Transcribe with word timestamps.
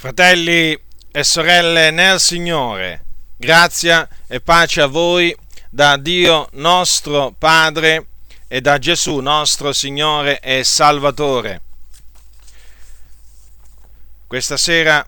Fratelli 0.00 0.74
e 1.10 1.24
sorelle 1.24 1.90
nel 1.90 2.18
Signore, 2.20 3.04
grazia 3.36 4.08
e 4.26 4.40
pace 4.40 4.80
a 4.80 4.86
voi 4.86 5.36
da 5.68 5.98
Dio 5.98 6.48
nostro 6.52 7.32
Padre 7.32 8.06
e 8.48 8.62
da 8.62 8.78
Gesù 8.78 9.18
nostro 9.18 9.74
Signore 9.74 10.40
e 10.40 10.64
Salvatore. 10.64 11.60
Questa 14.26 14.56
sera 14.56 15.06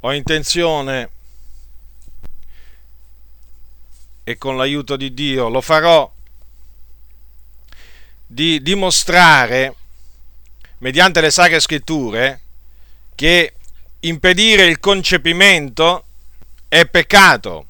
ho 0.00 0.12
intenzione 0.12 1.10
e 4.24 4.36
con 4.36 4.58
l'aiuto 4.58 4.96
di 4.96 5.14
Dio 5.14 5.48
lo 5.48 5.62
farò 5.62 6.12
di 8.26 8.60
dimostrare 8.60 9.76
mediante 10.84 11.22
le 11.22 11.30
sacre 11.30 11.60
scritture 11.60 12.40
che 13.14 13.54
impedire 14.00 14.66
il 14.66 14.80
concepimento 14.80 16.04
è 16.68 16.84
peccato, 16.84 17.66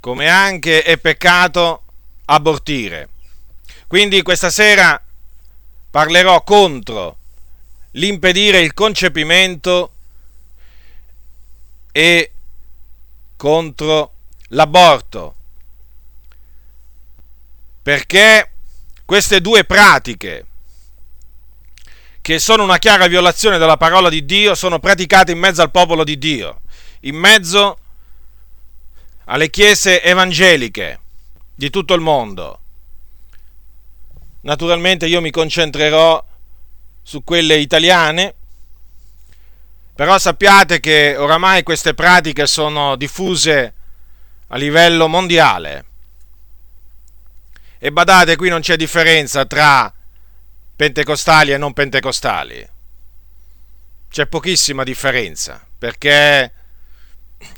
come 0.00 0.26
anche 0.26 0.82
è 0.82 0.96
peccato 0.96 1.82
abortire. 2.24 3.10
Quindi 3.86 4.22
questa 4.22 4.48
sera 4.48 4.98
parlerò 5.90 6.42
contro 6.44 7.18
l'impedire 7.90 8.60
il 8.60 8.72
concepimento 8.72 9.92
e 11.92 12.32
contro 13.36 14.12
l'aborto. 14.48 15.34
Perché 17.82 18.52
queste 19.04 19.42
due 19.42 19.64
pratiche 19.64 20.45
che 22.26 22.40
sono 22.40 22.64
una 22.64 22.78
chiara 22.78 23.06
violazione 23.06 23.56
della 23.56 23.76
parola 23.76 24.08
di 24.08 24.24
Dio, 24.24 24.56
sono 24.56 24.80
praticate 24.80 25.30
in 25.30 25.38
mezzo 25.38 25.62
al 25.62 25.70
popolo 25.70 26.02
di 26.02 26.18
Dio, 26.18 26.62
in 27.02 27.14
mezzo 27.14 27.78
alle 29.26 29.48
chiese 29.48 30.02
evangeliche 30.02 30.98
di 31.54 31.70
tutto 31.70 31.94
il 31.94 32.00
mondo. 32.00 32.60
Naturalmente 34.40 35.06
io 35.06 35.20
mi 35.20 35.30
concentrerò 35.30 36.20
su 37.00 37.22
quelle 37.22 37.58
italiane, 37.58 38.34
però 39.94 40.18
sappiate 40.18 40.80
che 40.80 41.14
oramai 41.16 41.62
queste 41.62 41.94
pratiche 41.94 42.48
sono 42.48 42.96
diffuse 42.96 43.74
a 44.48 44.56
livello 44.56 45.06
mondiale. 45.06 45.84
E 47.78 47.92
badate, 47.92 48.34
qui 48.34 48.48
non 48.48 48.62
c'è 48.62 48.74
differenza 48.74 49.44
tra 49.44 49.94
pentecostali 50.76 51.52
e 51.52 51.56
non 51.56 51.72
pentecostali. 51.72 52.68
C'è 54.10 54.26
pochissima 54.26 54.84
differenza, 54.84 55.66
perché 55.78 56.52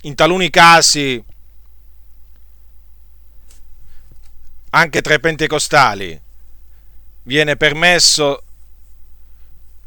in 0.02 0.14
taluni 0.14 0.50
casi 0.50 1.22
anche 4.70 5.00
tra 5.00 5.14
i 5.14 5.20
pentecostali 5.20 6.20
viene 7.22 7.56
permesso 7.56 8.42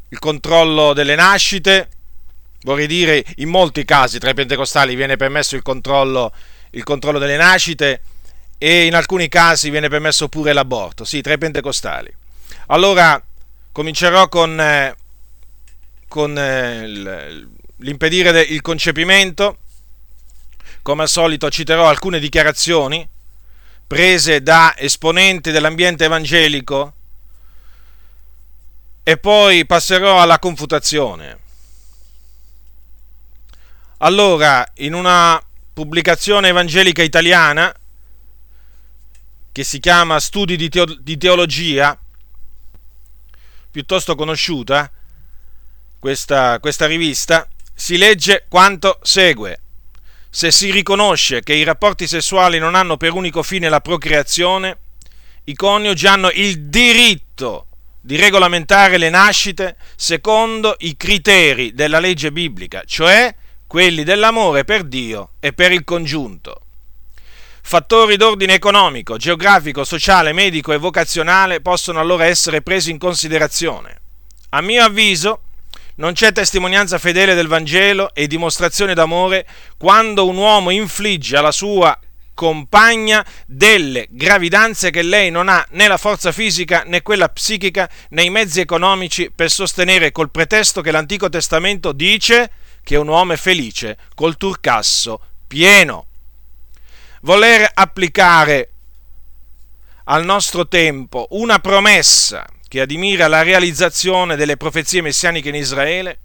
il 0.08 0.18
controllo 0.18 0.92
delle 0.92 1.14
nascite, 1.14 1.88
vorrei 2.62 2.86
dire 2.86 3.24
in 3.36 3.48
molti 3.48 3.84
casi 3.84 4.18
tra 4.18 4.30
i 4.30 4.34
pentecostali 4.34 4.94
viene 4.94 5.16
permesso 5.16 5.56
il 5.56 5.62
controllo, 5.62 6.32
il 6.70 6.84
controllo 6.84 7.18
delle 7.18 7.36
nascite 7.36 8.02
e 8.58 8.86
in 8.86 8.94
alcuni 8.94 9.28
casi 9.28 9.70
viene 9.70 9.88
permesso 9.88 10.28
pure 10.28 10.52
l'aborto, 10.52 11.04
sì, 11.04 11.20
tra 11.20 11.32
i 11.32 11.38
pentecostali. 11.38 12.14
Allora 12.72 13.22
comincerò 13.70 14.30
con, 14.30 14.58
eh, 14.58 14.96
con 16.08 16.36
eh, 16.38 17.46
l'impedire 17.76 18.40
il 18.40 18.62
concepimento. 18.62 19.58
Come 20.80 21.02
al 21.02 21.08
solito 21.08 21.50
citerò 21.50 21.86
alcune 21.86 22.18
dichiarazioni 22.18 23.06
prese 23.86 24.42
da 24.42 24.74
esponenti 24.74 25.50
dell'ambiente 25.50 26.06
evangelico 26.06 26.94
e 29.02 29.18
poi 29.18 29.66
passerò 29.66 30.22
alla 30.22 30.38
confutazione. 30.38 31.40
Allora, 33.98 34.66
in 34.76 34.94
una 34.94 35.40
pubblicazione 35.74 36.48
evangelica 36.48 37.02
italiana 37.02 37.72
che 39.52 39.62
si 39.62 39.78
chiama 39.78 40.18
Studi 40.18 40.56
di, 40.56 41.18
teologia, 41.18 42.01
piuttosto 43.72 44.14
conosciuta, 44.14 44.88
questa, 45.98 46.60
questa 46.60 46.86
rivista, 46.86 47.48
si 47.74 47.96
legge 47.96 48.44
quanto 48.48 48.98
segue. 49.02 49.60
Se 50.30 50.50
si 50.50 50.70
riconosce 50.70 51.42
che 51.42 51.54
i 51.54 51.64
rapporti 51.64 52.06
sessuali 52.06 52.58
non 52.58 52.74
hanno 52.74 52.96
per 52.96 53.12
unico 53.12 53.42
fine 53.42 53.68
la 53.68 53.80
procreazione, 53.80 54.78
i 55.44 55.54
coniugi 55.54 56.06
hanno 56.06 56.30
il 56.30 56.68
diritto 56.68 57.66
di 58.00 58.16
regolamentare 58.16 58.98
le 58.98 59.10
nascite 59.10 59.76
secondo 59.96 60.76
i 60.80 60.96
criteri 60.96 61.72
della 61.72 61.98
legge 61.98 62.30
biblica, 62.30 62.82
cioè 62.84 63.34
quelli 63.66 64.04
dell'amore 64.04 64.64
per 64.64 64.84
Dio 64.84 65.30
e 65.40 65.52
per 65.52 65.72
il 65.72 65.84
congiunto. 65.84 66.61
Fattori 67.64 68.16
d'ordine 68.16 68.52
economico, 68.52 69.16
geografico, 69.16 69.84
sociale, 69.84 70.32
medico 70.34 70.72
e 70.72 70.76
vocazionale 70.76 71.62
possono 71.62 72.00
allora 72.00 72.26
essere 72.26 72.60
presi 72.60 72.90
in 72.90 72.98
considerazione. 72.98 74.00
A 74.50 74.60
mio 74.60 74.84
avviso, 74.84 75.40
non 75.94 76.12
c'è 76.12 76.32
testimonianza 76.32 76.98
fedele 76.98 77.34
del 77.34 77.46
Vangelo 77.46 78.12
e 78.14 78.26
dimostrazione 78.26 78.92
d'amore 78.92 79.46
quando 79.78 80.26
un 80.26 80.36
uomo 80.36 80.68
infligge 80.68 81.36
alla 81.36 81.52
sua 81.52 81.98
compagna 82.34 83.24
delle 83.46 84.06
gravidanze 84.10 84.90
che 84.90 85.02
lei 85.02 85.30
non 85.30 85.48
ha 85.48 85.64
né 85.70 85.86
la 85.86 85.96
forza 85.96 86.32
fisica 86.32 86.82
né 86.84 87.00
quella 87.02 87.28
psichica 87.28 87.88
né 88.10 88.22
i 88.22 88.30
mezzi 88.30 88.60
economici 88.60 89.30
per 89.34 89.50
sostenere 89.50 90.12
col 90.12 90.30
pretesto 90.30 90.80
che 90.80 90.90
l'Antico 90.90 91.28
Testamento 91.28 91.92
dice 91.92 92.50
che 92.82 92.96
un 92.96 93.08
uomo 93.08 93.34
è 93.34 93.36
felice 93.36 93.96
col 94.14 94.36
turcasso 94.36 95.20
pieno 95.46 96.06
voler 97.22 97.70
applicare 97.72 98.70
al 100.04 100.24
nostro 100.24 100.66
tempo 100.66 101.28
una 101.30 101.58
promessa 101.58 102.46
che 102.66 102.80
admira 102.80 103.28
la 103.28 103.42
realizzazione 103.42 104.34
delle 104.36 104.56
profezie 104.56 105.02
messianiche 105.02 105.50
in 105.50 105.54
Israele, 105.54 106.18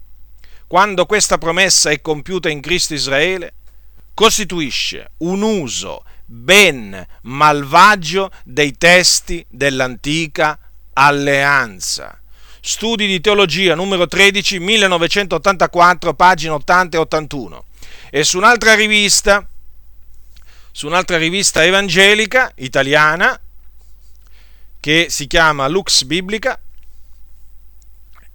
quando 0.66 1.06
questa 1.06 1.38
promessa 1.38 1.90
è 1.90 2.02
compiuta 2.02 2.50
in 2.50 2.62
Cristo 2.62 2.94
Israele, 2.94 3.54
costituisce 4.14 5.12
un 5.18 5.42
uso 5.42 6.04
ben 6.26 7.06
malvagio 7.24 8.32
dei 8.44 8.78
testi 8.78 9.46
dell'antica 9.50 10.58
alleanza. 10.94 12.20
Studi 12.60 13.06
di 13.06 13.22
teologia 13.22 13.76
numero 13.76 14.08
13, 14.08 14.60
1984, 14.60 16.14
pagine 16.16 16.54
80 16.54 16.98
e 16.98 17.00
81. 17.00 17.66
E 18.10 18.24
su 18.24 18.38
un'altra 18.38 18.74
rivista, 18.74 19.48
su 20.78 20.86
un'altra 20.86 21.18
rivista 21.18 21.64
evangelica 21.64 22.52
italiana 22.58 23.42
che 24.80 25.08
si 25.10 25.26
chiama 25.26 25.68
Lux 25.68 26.04
Biblica. 26.04 26.62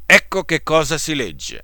Ecco 0.04 0.42
che 0.42 0.64
cosa 0.64 0.98
si 0.98 1.14
legge. 1.14 1.62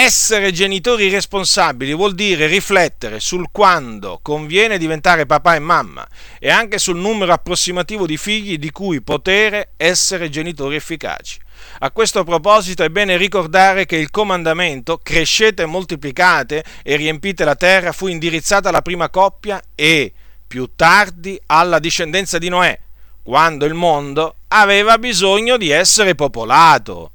Essere 0.00 0.52
genitori 0.52 1.08
responsabili 1.08 1.92
vuol 1.92 2.14
dire 2.14 2.46
riflettere 2.46 3.18
sul 3.18 3.48
quando 3.50 4.20
conviene 4.22 4.78
diventare 4.78 5.26
papà 5.26 5.56
e 5.56 5.58
mamma 5.58 6.06
e 6.38 6.50
anche 6.50 6.78
sul 6.78 6.98
numero 6.98 7.32
approssimativo 7.32 8.06
di 8.06 8.16
figli 8.16 8.58
di 8.58 8.70
cui 8.70 9.02
poter 9.02 9.70
essere 9.76 10.30
genitori 10.30 10.76
efficaci. 10.76 11.40
A 11.80 11.90
questo 11.90 12.22
proposito 12.22 12.84
è 12.84 12.90
bene 12.90 13.16
ricordare 13.16 13.86
che 13.86 13.96
il 13.96 14.10
comandamento 14.10 14.98
crescete, 14.98 15.66
moltiplicate 15.66 16.62
e 16.84 16.94
riempite 16.94 17.44
la 17.44 17.56
terra 17.56 17.90
fu 17.90 18.06
indirizzato 18.06 18.68
alla 18.68 18.82
prima 18.82 19.10
coppia 19.10 19.60
e 19.74 20.12
più 20.46 20.70
tardi 20.76 21.36
alla 21.46 21.80
discendenza 21.80 22.38
di 22.38 22.48
Noè, 22.48 22.78
quando 23.24 23.64
il 23.64 23.74
mondo 23.74 24.36
aveva 24.46 24.96
bisogno 24.96 25.56
di 25.56 25.70
essere 25.70 26.14
popolato. 26.14 27.10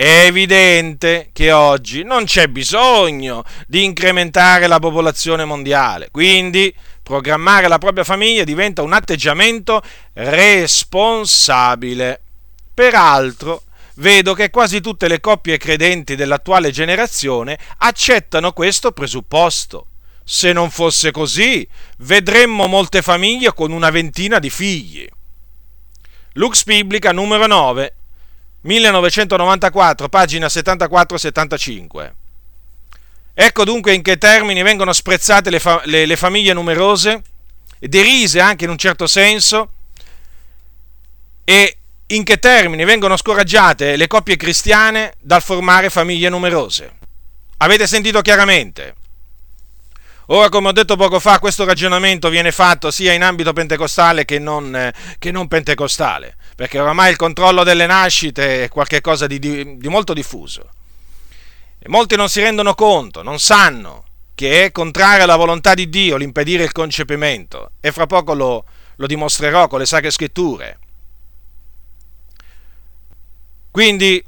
È 0.00 0.24
evidente 0.24 1.28
che 1.30 1.52
oggi 1.52 2.04
non 2.04 2.24
c'è 2.24 2.48
bisogno 2.48 3.44
di 3.66 3.84
incrementare 3.84 4.66
la 4.66 4.78
popolazione 4.78 5.44
mondiale, 5.44 6.08
quindi 6.10 6.74
programmare 7.02 7.68
la 7.68 7.76
propria 7.76 8.02
famiglia 8.02 8.44
diventa 8.44 8.80
un 8.80 8.94
atteggiamento 8.94 9.82
responsabile. 10.14 12.18
Peraltro, 12.72 13.64
vedo 13.96 14.32
che 14.32 14.48
quasi 14.48 14.80
tutte 14.80 15.06
le 15.06 15.20
coppie 15.20 15.58
credenti 15.58 16.16
dell'attuale 16.16 16.70
generazione 16.70 17.58
accettano 17.76 18.52
questo 18.52 18.92
presupposto. 18.92 19.88
Se 20.24 20.54
non 20.54 20.70
fosse 20.70 21.10
così, 21.10 21.68
vedremmo 21.98 22.68
molte 22.68 23.02
famiglie 23.02 23.52
con 23.52 23.70
una 23.70 23.90
ventina 23.90 24.38
di 24.38 24.48
figli. 24.48 25.06
Lux 26.34 26.64
Biblica 26.64 27.12
numero 27.12 27.46
9, 27.46 27.96
1994, 28.62 30.08
pagina 30.08 30.46
74-75. 30.46 32.12
Ecco 33.32 33.64
dunque 33.64 33.94
in 33.94 34.02
che 34.02 34.18
termini 34.18 34.62
vengono 34.62 34.92
sprezzate 34.92 35.50
le, 35.50 35.60
fa- 35.60 35.82
le, 35.84 36.04
le 36.04 36.16
famiglie 36.16 36.52
numerose, 36.52 37.22
derise 37.78 38.40
anche 38.40 38.64
in 38.64 38.70
un 38.70 38.78
certo 38.78 39.06
senso, 39.06 39.70
e 41.44 41.76
in 42.08 42.24
che 42.24 42.38
termini 42.38 42.84
vengono 42.84 43.16
scoraggiate 43.16 43.96
le 43.96 44.06
coppie 44.06 44.36
cristiane 44.36 45.14
dal 45.20 45.42
formare 45.42 45.90
famiglie 45.90 46.28
numerose. 46.28 46.98
Avete 47.58 47.86
sentito 47.86 48.20
chiaramente? 48.20 48.94
Ora, 50.26 50.48
come 50.48 50.68
ho 50.68 50.72
detto 50.72 50.96
poco 50.96 51.18
fa, 51.18 51.40
questo 51.40 51.64
ragionamento 51.64 52.28
viene 52.28 52.52
fatto 52.52 52.92
sia 52.92 53.12
in 53.12 53.22
ambito 53.22 53.52
pentecostale 53.52 54.24
che 54.24 54.38
non, 54.38 54.74
eh, 54.76 54.94
che 55.18 55.32
non 55.32 55.48
pentecostale, 55.48 56.36
perché 56.60 56.78
oramai 56.78 57.10
il 57.10 57.16
controllo 57.16 57.64
delle 57.64 57.86
nascite 57.86 58.64
è 58.64 58.68
qualcosa 58.68 59.26
di, 59.26 59.38
di, 59.38 59.78
di 59.78 59.88
molto 59.88 60.12
diffuso. 60.12 60.68
E 61.78 61.88
molti 61.88 62.16
non 62.16 62.28
si 62.28 62.42
rendono 62.42 62.74
conto, 62.74 63.22
non 63.22 63.40
sanno 63.40 64.04
che 64.34 64.66
è 64.66 64.70
contraria 64.70 65.24
alla 65.24 65.36
volontà 65.36 65.72
di 65.72 65.88
Dio 65.88 66.18
l'impedire 66.18 66.62
il 66.62 66.72
concepimento, 66.72 67.70
e 67.80 67.92
fra 67.92 68.04
poco 68.04 68.34
lo, 68.34 68.64
lo 68.96 69.06
dimostrerò 69.06 69.68
con 69.68 69.78
le 69.78 69.86
sacre 69.86 70.10
scritture. 70.10 70.78
Quindi 73.70 74.22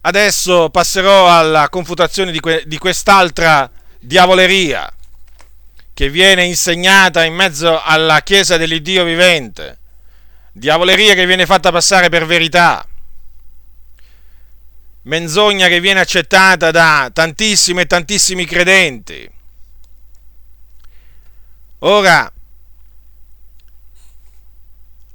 adesso 0.00 0.70
passerò 0.70 1.30
alla 1.30 1.68
confutazione 1.68 2.32
di, 2.32 2.40
que- 2.40 2.64
di 2.66 2.78
quest'altra 2.78 3.70
diavoleria 4.00 4.92
che 5.94 6.10
viene 6.10 6.46
insegnata 6.46 7.22
in 7.22 7.34
mezzo 7.34 7.80
alla 7.80 8.22
Chiesa 8.22 8.56
dell'Iddio 8.56 9.04
vivente, 9.04 9.78
diavoleria 10.58 11.14
che 11.14 11.26
viene 11.26 11.46
fatta 11.46 11.70
passare 11.70 12.08
per 12.08 12.26
verità, 12.26 12.86
menzogna 15.02 15.68
che 15.68 15.80
viene 15.80 16.00
accettata 16.00 16.70
da 16.70 17.10
tantissimi 17.12 17.80
e 17.82 17.86
tantissimi 17.86 18.44
credenti. 18.44 19.30
Ora, 21.80 22.30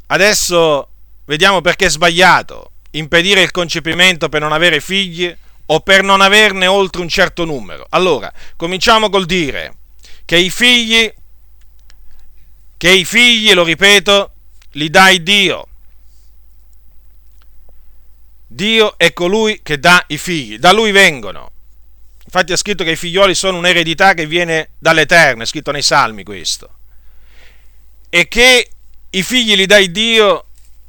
adesso 0.08 0.88
vediamo 1.26 1.62
perché 1.62 1.86
è 1.86 1.90
sbagliato 1.90 2.72
impedire 2.92 3.42
il 3.42 3.52
concepimento 3.52 4.30
per 4.30 4.42
non 4.42 4.54
avere 4.54 4.80
figli 4.80 5.36
o 5.66 5.80
per 5.80 6.04
non 6.04 6.22
averne 6.22 6.68
oltre 6.68 7.02
un 7.02 7.10
certo 7.10 7.46
numero. 7.46 7.86
Allora, 7.90 8.32
cominciamo 8.56 9.10
col 9.10 9.26
dire 9.26 9.76
che 10.26 10.38
i 10.38 10.50
figli, 10.50 11.12
che 12.78 12.92
i 12.92 13.06
figli, 13.06 13.54
lo 13.54 13.64
ripeto, 13.64 14.33
li 14.74 14.90
dà 14.90 15.12
Dio. 15.18 15.68
Dio 18.48 18.98
è 18.98 19.14
colui 19.14 19.62
che 19.64 19.80
dà 19.80 20.04
i 20.08 20.18
figli, 20.18 20.58
da 20.58 20.72
lui 20.72 20.92
vengono. 20.92 21.52
Infatti 22.26 22.54
è 22.54 22.58
scritto 22.58 22.84
che 22.84 22.92
i 22.92 22.96
figlioli 22.96 23.36
sono 23.36 23.58
un'eredità 23.58 24.14
che 24.14 24.28
viene 24.28 24.72
dall'Eterno, 24.78 25.44
è 25.44 25.46
scritto 25.46 25.72
nei 25.72 25.82
Salmi 25.82 26.24
questo. 26.24 26.70
E 28.10 28.28
che 28.28 28.70
i 29.10 29.24
figli 29.24 29.56
li 29.56 29.66
dà 29.66 29.80
Dio 29.88 30.46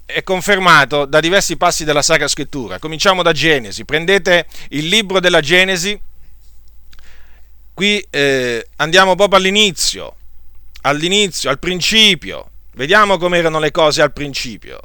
è 0.07 0.23
confermato 0.23 1.07
da 1.07 1.21
diversi 1.21 1.57
passi 1.57 1.85
della 1.85 2.03
Sacra 2.03 2.29
Scrittura. 2.29 2.79
Cominciamo 2.79 3.23
da 3.23 3.33
Genesi. 3.33 3.85
Prendete 3.85 4.47
il 4.71 4.89
libro 4.89 5.21
della 5.21 5.41
Genesi 5.41 5.99
qui 7.75 8.07
eh, 8.11 8.69
andiamo 8.77 9.17
proprio 9.17 9.39
all'inizio, 9.39 10.17
all'inizio, 10.83 11.51
al 11.51 11.59
principio. 11.59 12.51
Vediamo 12.75 13.19
come 13.19 13.39
erano 13.39 13.59
le 13.59 13.71
cose 13.71 14.03
al 14.03 14.13
principio. 14.13 14.81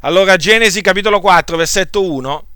Allora, 0.00 0.36
Genesi 0.36 0.80
capitolo 0.80 1.20
4, 1.20 1.56
versetto 1.56 2.02
1, 2.10 2.46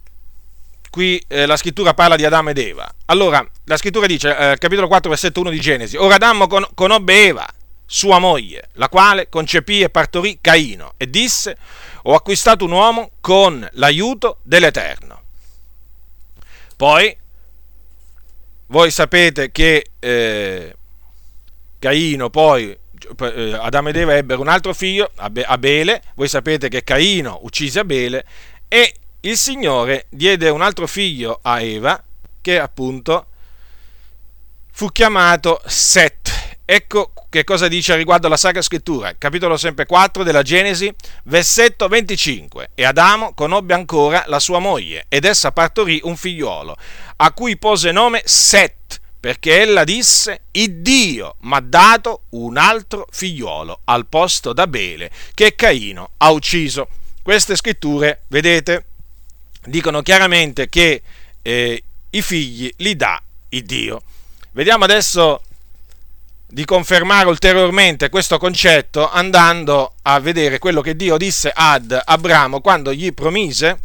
qui 0.90 1.22
eh, 1.28 1.46
la 1.46 1.56
scrittura 1.56 1.94
parla 1.94 2.16
di 2.16 2.24
Adamo 2.24 2.50
ed 2.50 2.58
Eva. 2.58 2.92
Allora, 3.04 3.46
la 3.64 3.76
scrittura 3.76 4.06
dice, 4.06 4.36
eh, 4.36 4.56
capitolo 4.58 4.88
4, 4.88 5.10
versetto 5.10 5.40
1 5.40 5.50
di 5.50 5.60
Genesi, 5.60 5.96
ora 5.96 6.16
Adamo 6.16 6.48
con, 6.48 6.66
conobbe 6.74 7.26
Eva, 7.26 7.46
sua 7.86 8.18
moglie, 8.18 8.70
la 8.72 8.88
quale 8.88 9.28
concepì 9.28 9.82
e 9.82 9.90
partorì 9.90 10.38
Caino, 10.40 10.94
e 10.96 11.08
disse, 11.08 11.56
ho 12.02 12.14
acquistato 12.14 12.64
un 12.64 12.72
uomo 12.72 13.12
con 13.20 13.66
l'aiuto 13.74 14.38
dell'Eterno. 14.42 15.22
Poi 16.76 17.16
voi 18.66 18.90
sapete 18.90 19.52
che 19.52 19.90
eh, 20.00 20.76
Caino 21.78 22.30
poi, 22.30 22.76
Adamo 23.60 23.88
ed 23.88 23.96
Eva 23.96 24.16
ebbero 24.16 24.40
un 24.40 24.48
altro 24.48 24.72
figlio, 24.74 25.10
Abele, 25.16 26.02
voi 26.14 26.28
sapete 26.28 26.68
che 26.68 26.84
Caino 26.84 27.40
uccise 27.42 27.80
Abele 27.80 28.24
e 28.68 28.94
il 29.20 29.36
Signore 29.36 30.06
diede 30.08 30.48
un 30.48 30.62
altro 30.62 30.86
figlio 30.86 31.40
a 31.42 31.60
Eva 31.60 32.02
che 32.40 32.58
appunto 32.58 33.26
fu 34.72 34.88
chiamato 34.88 35.60
Set. 35.64 36.58
Ecco 36.64 37.12
che 37.28 37.44
cosa 37.44 37.68
dice 37.68 37.94
riguardo 37.96 38.26
alla 38.26 38.36
Sacra 38.36 38.62
Scrittura, 38.62 39.14
capitolo 39.16 39.56
sempre 39.56 39.86
4 39.86 40.22
della 40.22 40.42
Genesi, 40.42 40.92
versetto 41.24 41.86
25. 41.86 42.70
E 42.74 42.84
Adamo 42.84 43.34
conobbe 43.34 43.74
ancora 43.74 44.24
la 44.26 44.40
sua 44.40 44.58
moglie 44.58 45.06
ed 45.08 45.24
essa 45.24 45.52
partorì 45.52 46.00
un 46.04 46.16
figliuolo 46.16 46.76
a 47.16 47.32
cui 47.32 47.56
pose 47.56 47.92
nome 47.92 48.22
Set, 48.24 49.00
perché 49.26 49.60
ella 49.60 49.82
disse, 49.82 50.42
il 50.52 50.82
Dio 50.82 51.34
mi 51.40 51.54
ha 51.54 51.60
dato 51.60 52.26
un 52.30 52.56
altro 52.56 53.08
figliuolo 53.10 53.80
al 53.86 54.06
posto 54.06 54.52
d'Abele 54.52 55.10
che 55.34 55.56
Caino 55.56 56.10
ha 56.18 56.30
ucciso. 56.30 56.86
Queste 57.22 57.56
scritture, 57.56 58.22
vedete, 58.28 58.84
dicono 59.64 60.02
chiaramente 60.02 60.68
che 60.68 61.02
eh, 61.42 61.82
i 62.08 62.22
figli 62.22 62.72
li 62.76 62.94
dà 62.94 63.20
il 63.48 63.64
Dio. 63.64 64.00
Vediamo 64.52 64.84
adesso 64.84 65.42
di 66.46 66.64
confermare 66.64 67.26
ulteriormente 67.26 68.10
questo 68.10 68.38
concetto 68.38 69.10
andando 69.10 69.94
a 70.02 70.20
vedere 70.20 70.60
quello 70.60 70.82
che 70.82 70.94
Dio 70.94 71.16
disse 71.16 71.50
ad 71.52 72.00
Abramo 72.04 72.60
quando 72.60 72.94
gli 72.94 73.12
promise, 73.12 73.80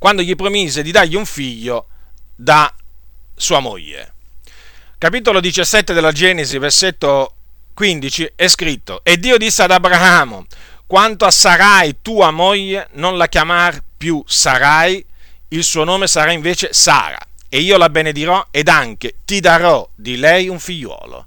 quando 0.00 0.22
gli 0.22 0.34
promise 0.34 0.82
di 0.82 0.90
dargli 0.90 1.14
un 1.14 1.24
figlio 1.24 1.86
da 2.34 2.72
sua 3.38 3.60
moglie. 3.60 4.14
Capitolo 4.98 5.40
17 5.40 5.92
della 5.94 6.12
Genesi, 6.12 6.58
versetto 6.58 7.34
15, 7.74 8.32
è 8.34 8.48
scritto, 8.48 9.00
e 9.04 9.18
Dio 9.18 9.38
disse 9.38 9.62
ad 9.62 9.70
Abramo, 9.70 10.46
quanto 10.86 11.24
a 11.24 11.30
Sarai 11.30 11.98
tua 12.02 12.30
moglie, 12.30 12.88
non 12.94 13.16
la 13.16 13.28
chiamar 13.28 13.80
più 13.96 14.22
Sarai, 14.26 15.04
il 15.48 15.64
suo 15.64 15.84
nome 15.84 16.06
sarà 16.06 16.32
invece 16.32 16.72
Sara, 16.72 17.18
e 17.48 17.60
io 17.60 17.78
la 17.78 17.88
benedirò 17.88 18.48
ed 18.50 18.68
anche 18.68 19.18
ti 19.24 19.40
darò 19.40 19.88
di 19.94 20.16
lei 20.16 20.48
un 20.48 20.58
figliuolo. 20.58 21.24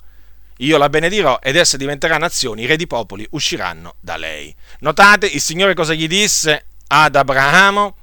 Io 0.57 0.77
la 0.77 0.89
benedirò 0.89 1.39
ed 1.41 1.55
essa 1.55 1.77
diventerà 1.77 2.17
nazione, 2.17 2.61
i 2.61 2.65
re 2.67 2.75
di 2.75 2.85
popoli 2.85 3.25
usciranno 3.31 3.95
da 3.99 4.17
lei. 4.17 4.53
Notate, 4.79 5.25
il 5.25 5.41
Signore 5.41 5.73
cosa 5.73 5.93
gli 5.93 6.07
disse 6.07 6.65
ad 6.87 7.15
Abramo? 7.15 7.95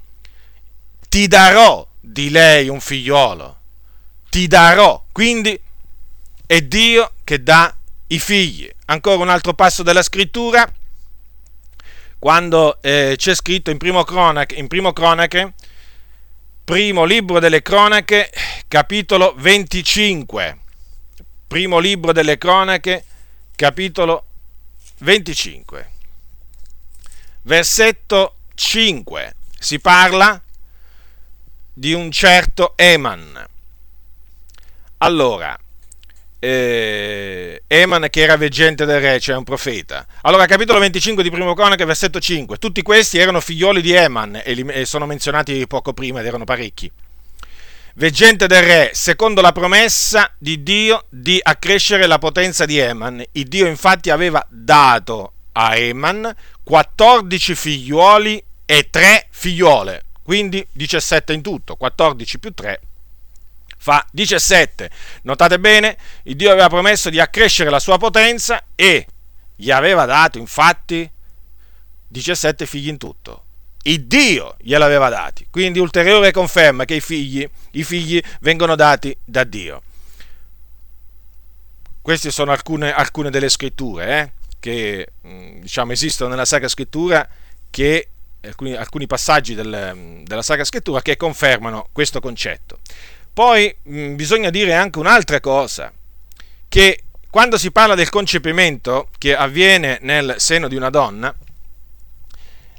Ti 1.07 1.27
darò 1.27 1.87
di 1.99 2.29
lei 2.29 2.67
un 2.67 2.81
figliolo. 2.81 3.58
Ti 4.29 4.47
darò. 4.47 5.03
Quindi 5.11 5.59
è 6.45 6.61
Dio 6.61 7.13
che 7.23 7.43
dà 7.43 7.75
i 8.07 8.19
figli. 8.19 8.69
Ancora 8.85 9.21
un 9.21 9.29
altro 9.29 9.53
passo 9.53 9.83
della 9.83 10.01
scrittura, 10.01 10.71
quando 12.17 12.81
eh, 12.81 13.15
c'è 13.17 13.33
scritto 13.33 13.71
in 13.71 13.77
primo, 13.77 14.03
cronache, 14.03 14.55
in 14.55 14.67
primo 14.67 14.93
cronache, 14.93 15.53
primo 16.63 17.05
libro 17.05 17.39
delle 17.39 17.61
cronache, 17.61 18.31
capitolo 18.67 19.33
25. 19.37 20.57
Primo 21.47 21.79
libro 21.79 22.11
delle 22.11 22.37
cronache, 22.37 23.05
capitolo 23.55 24.25
25. 24.99 25.91
Versetto 27.43 28.35
5. 28.53 29.35
Si 29.57 29.79
parla 29.79 30.41
di 31.73 31.93
un 31.93 32.11
certo 32.11 32.73
Eman. 32.75 33.47
Allora, 34.99 35.57
eh, 36.39 37.63
Eman 37.67 38.07
che 38.09 38.21
era 38.21 38.35
veggente 38.37 38.85
del 38.85 38.99
re, 38.99 39.19
cioè 39.19 39.35
un 39.35 39.43
profeta. 39.43 40.05
Allora, 40.21 40.45
capitolo 40.45 40.79
25 40.79 41.23
di 41.23 41.31
Primo 41.31 41.53
Cronaca, 41.53 41.85
versetto 41.85 42.19
5. 42.19 42.57
Tutti 42.57 42.81
questi 42.81 43.17
erano 43.17 43.39
figlioli 43.39 43.81
di 43.81 43.93
Eman 43.93 44.41
e, 44.43 44.53
li, 44.53 44.65
e 44.67 44.85
sono 44.85 45.05
menzionati 45.05 45.65
poco 45.67 45.93
prima 45.93 46.19
ed 46.19 46.25
erano 46.25 46.43
parecchi. 46.43 46.91
Veggente 47.95 48.47
del 48.47 48.63
re, 48.63 48.91
secondo 48.93 49.41
la 49.41 49.51
promessa 49.51 50.31
di 50.37 50.63
Dio 50.63 51.05
di 51.09 51.39
accrescere 51.41 52.05
la 52.05 52.17
potenza 52.17 52.65
di 52.65 52.77
Eman. 52.77 53.23
Il 53.31 53.47
Dio 53.47 53.67
infatti 53.67 54.09
aveva 54.09 54.45
dato 54.49 55.33
a 55.53 55.75
Eman 55.75 56.33
14 56.63 57.55
figliuoli 57.55 58.43
e 58.65 58.89
3 58.89 59.27
figliole 59.29 60.03
quindi 60.29 60.63
17 60.71 61.33
in 61.33 61.41
tutto, 61.41 61.75
14 61.75 62.37
più 62.37 62.53
3 62.53 62.81
fa 63.79 64.05
17. 64.11 64.89
Notate 65.23 65.57
bene, 65.59 65.97
il 66.23 66.35
Dio 66.35 66.51
aveva 66.51 66.67
promesso 66.67 67.09
di 67.09 67.19
accrescere 67.19 67.69
la 67.69 67.79
sua 67.79 67.97
potenza 67.97 68.63
e 68.75 69.07
gli 69.55 69.71
aveva 69.71 70.05
dato 70.05 70.37
infatti 70.37 71.09
17 72.07 72.65
figli 72.65 72.89
in 72.89 72.97
tutto. 72.97 73.45
il 73.83 74.05
Dio 74.05 74.55
gliel'aveva 74.59 75.09
dati. 75.09 75.47
Quindi 75.49 75.79
ulteriore 75.79 76.31
conferma 76.31 76.85
che 76.85 76.95
i 76.95 77.01
figli, 77.01 77.47
i 77.71 77.83
figli 77.83 78.21
vengono 78.41 78.75
dati 78.75 79.15
da 79.23 79.43
Dio. 79.45 79.81
Queste 82.01 82.29
sono 82.29 82.51
alcune, 82.51 82.91
alcune 82.91 83.29
delle 83.29 83.49
scritture 83.49 84.19
eh, 84.19 84.31
che 84.59 85.07
mm, 85.25 85.61
diciamo, 85.61 85.93
esistono 85.93 86.29
nella 86.29 86.45
Sacra 86.45 86.67
Scrittura, 86.67 87.27
che, 87.69 88.09
alcuni, 88.41 88.73
alcuni 88.73 89.07
passaggi 89.07 89.55
del, 89.55 90.23
della 90.23 90.41
Sacra 90.41 90.65
Scrittura 90.65 91.01
che 91.01 91.15
confermano 91.15 91.87
questo 91.91 92.19
concetto. 92.19 92.79
Poi 93.39 93.73
mh, 93.83 94.15
bisogna 94.15 94.49
dire 94.49 94.73
anche 94.73 94.99
un'altra 94.99 95.39
cosa, 95.39 95.93
che 96.67 97.03
quando 97.29 97.57
si 97.57 97.71
parla 97.71 97.95
del 97.95 98.09
concepimento 98.09 99.07
che 99.17 99.33
avviene 99.33 99.97
nel 100.01 100.35
seno 100.39 100.67
di 100.67 100.75
una 100.75 100.89
donna, 100.89 101.33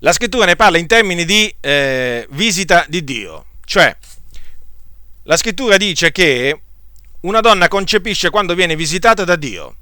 la 0.00 0.12
scrittura 0.12 0.44
ne 0.44 0.56
parla 0.56 0.76
in 0.76 0.86
termini 0.86 1.24
di 1.24 1.50
eh, 1.60 2.26
visita 2.32 2.84
di 2.88 3.02
Dio, 3.04 3.46
cioè 3.64 3.96
la 5.22 5.38
scrittura 5.38 5.78
dice 5.78 6.12
che 6.12 6.60
una 7.20 7.40
donna 7.40 7.66
concepisce 7.66 8.28
quando 8.28 8.54
viene 8.54 8.76
visitata 8.76 9.24
da 9.24 9.36
Dio. 9.36 9.76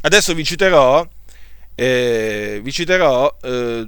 Adesso 0.00 0.32
vi 0.32 0.44
citerò, 0.44 1.06
eh, 1.74 2.60
vi 2.62 2.72
citerò 2.72 3.36
eh, 3.42 3.86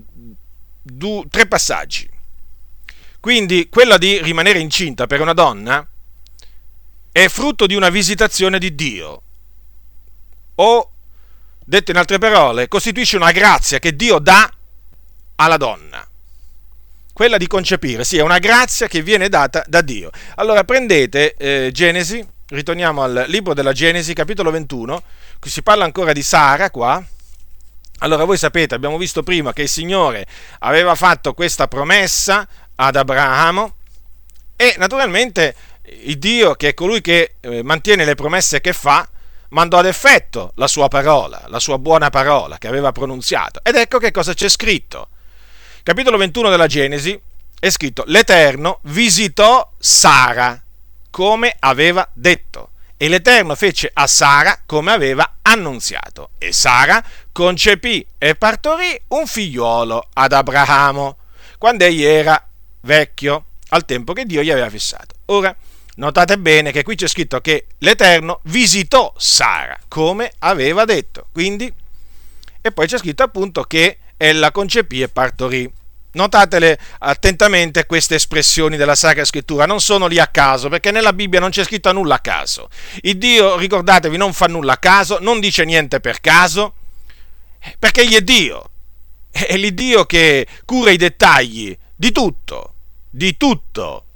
du, 0.83 1.27
tre 1.31 1.47
passaggi. 1.47 2.07
Quindi 3.19 3.71
quella 3.71 3.97
di 3.97 4.21
rimanere 4.21 4.59
incinta 4.59 5.07
per 5.07 5.23
una 5.23 5.33
donna 5.33 5.89
è 7.25 7.29
frutto 7.29 7.67
di 7.67 7.75
una 7.75 7.89
visitazione 7.89 8.61
di 8.61 8.77
Dio. 8.77 9.23
O, 10.55 10.91
detto 11.65 11.91
in 11.91 11.97
altre 11.97 12.19
parole, 12.19 12.69
costituisce 12.69 13.17
una 13.17 13.33
grazia 13.33 13.81
che 13.81 13.97
Dio 13.97 14.21
dà 14.21 14.49
alla 15.35 15.57
donna. 15.57 16.07
Quella 17.13 17.37
di 17.37 17.49
concepire, 17.49 18.05
sì, 18.05 18.19
è 18.19 18.23
una 18.23 18.39
grazia 18.39 18.87
che 18.87 19.03
viene 19.03 19.29
data 19.29 19.65
da 19.67 19.81
Dio. 19.81 20.11
Allora 20.37 20.63
prendete 20.63 21.35
eh, 21.35 21.71
Genesi, 21.73 22.25
ritorniamo 22.51 23.03
al 23.03 23.25
libro 23.27 23.53
della 23.53 23.73
Genesi, 23.73 24.15
capitolo 24.15 24.53
21, 24.53 25.03
qui 25.41 25.51
si 25.51 25.63
parla 25.63 25.85
ancora 25.85 26.13
di 26.13 26.23
Sara 26.23 26.71
qua. 26.71 27.05
Allora 27.99 28.23
voi 28.23 28.37
sapete, 28.37 28.77
abbiamo 28.77 28.97
visto 28.97 29.25
prima 29.25 29.53
che 29.53 29.63
il 29.63 29.69
Signore 29.69 30.25
aveva 30.61 30.95
fatto 30.95 31.35
questa 31.35 31.67
promessa 31.67 32.47
ad 32.77 32.95
Abramo 32.95 33.75
e 34.55 34.77
naturalmente 34.79 35.55
il 36.03 36.19
Dio, 36.19 36.55
che 36.55 36.69
è 36.69 36.75
colui 36.75 37.01
che 37.01 37.35
eh, 37.41 37.63
mantiene 37.63 38.05
le 38.05 38.15
promesse 38.15 38.61
che 38.61 38.73
fa, 38.73 39.09
mandò 39.51 39.79
ad 39.79 39.87
effetto 39.87 40.53
la 40.57 40.67
sua 40.67 40.89
parola, 40.89 41.45
la 41.47 41.59
sua 41.59 41.79
buona 41.79 42.11
parola 42.11 42.59
che 42.59 42.69
aveva 42.69 42.93
pronunziato. 42.93 43.61
Ed 43.63 43.77
ecco 43.77 43.99
che 43.99 44.11
cosa 44.11 44.35
c'è 44.35 44.49
scritto 44.49 45.09
capitolo 45.89 46.19
21 46.19 46.51
della 46.51 46.67
Genesi, 46.67 47.19
è 47.59 47.71
scritto, 47.71 48.05
l'Eterno 48.09 48.81
visitò 48.83 49.73
Sara 49.79 50.63
come 51.11 51.57
aveva 51.59 52.07
detto 52.13 52.73
e 52.99 53.09
l'Eterno 53.09 53.55
fece 53.55 53.91
a 53.95 54.07
Sara 54.07 54.65
come 54.67 54.93
aveva 54.93 55.37
annunziato 55.41 56.33
e 56.37 56.53
Sara 56.53 57.03
concepì 57.33 58.07
e 58.19 58.35
partorì 58.35 59.01
un 59.09 59.27
figliuolo 59.27 60.09
ad 60.13 60.33
Abramo 60.35 61.17
quando 61.57 61.85
egli 61.85 62.05
era 62.05 62.47
vecchio 62.83 63.47
al 63.71 63.87
tempo 63.87 64.13
che 64.13 64.27
Dio 64.27 64.43
gli 64.43 64.51
aveva 64.51 64.69
fissato. 64.69 65.15
Ora, 65.27 65.57
notate 65.99 66.39
bene 66.39 66.73
che 66.73 66.83
qui 66.83 66.97
c'è 66.97 67.07
scritto 67.07 67.41
che 67.41 67.67
l'Eterno 67.79 68.41
visitò 68.45 69.13
Sara 69.17 69.79
come 69.89 70.33
aveva 70.41 70.85
detto, 70.85 71.27
quindi, 71.33 71.73
e 72.61 72.73
poi 72.73 72.87
c'è 72.87 72.99
scritto 72.99 73.23
appunto 73.23 73.63
che 73.63 73.99
ella 74.17 74.51
concepì 74.51 75.03
e 75.03 75.09
partorì. 75.09 75.71
Notatele 76.11 76.79
attentamente 77.01 77.87
queste 77.87 78.17
espressioni 78.17 78.77
della 78.77 78.95
Sacra 78.95 79.25
Scrittura, 79.25 79.67
non 79.67 79.81
sono 79.81 80.07
lì 80.07 80.19
a 80.19 80.27
caso, 80.27 80.69
perché 80.69 80.91
nella 80.91 81.13
Bibbia 81.13 81.39
non 81.39 81.51
c'è 81.51 81.63
scritto 81.65 81.93
nulla 81.93 82.17
a 82.17 82.21
caso. 82.21 82.71
Il 83.03 83.19
Dio, 83.19 83.57
ricordatevi, 83.57 84.17
non 84.17 84.33
fa 84.33 84.47
nulla 84.47 84.73
a 84.73 84.79
caso, 84.79 85.19
non 85.21 85.39
dice 85.39 85.65
niente 85.65 86.01
per 86.01 86.21
caso, 86.21 86.75
perché 87.79 88.01
egli 88.01 88.15
è 88.15 88.23
Dio. 88.23 88.71
È 89.31 89.57
l'Iddio 89.57 90.07
che 90.07 90.47
cura 90.65 90.91
i 90.91 90.97
dettagli 90.97 91.77
di 91.95 92.11
tutto, 92.11 92.75
di 93.11 93.37
tutto. 93.37 94.08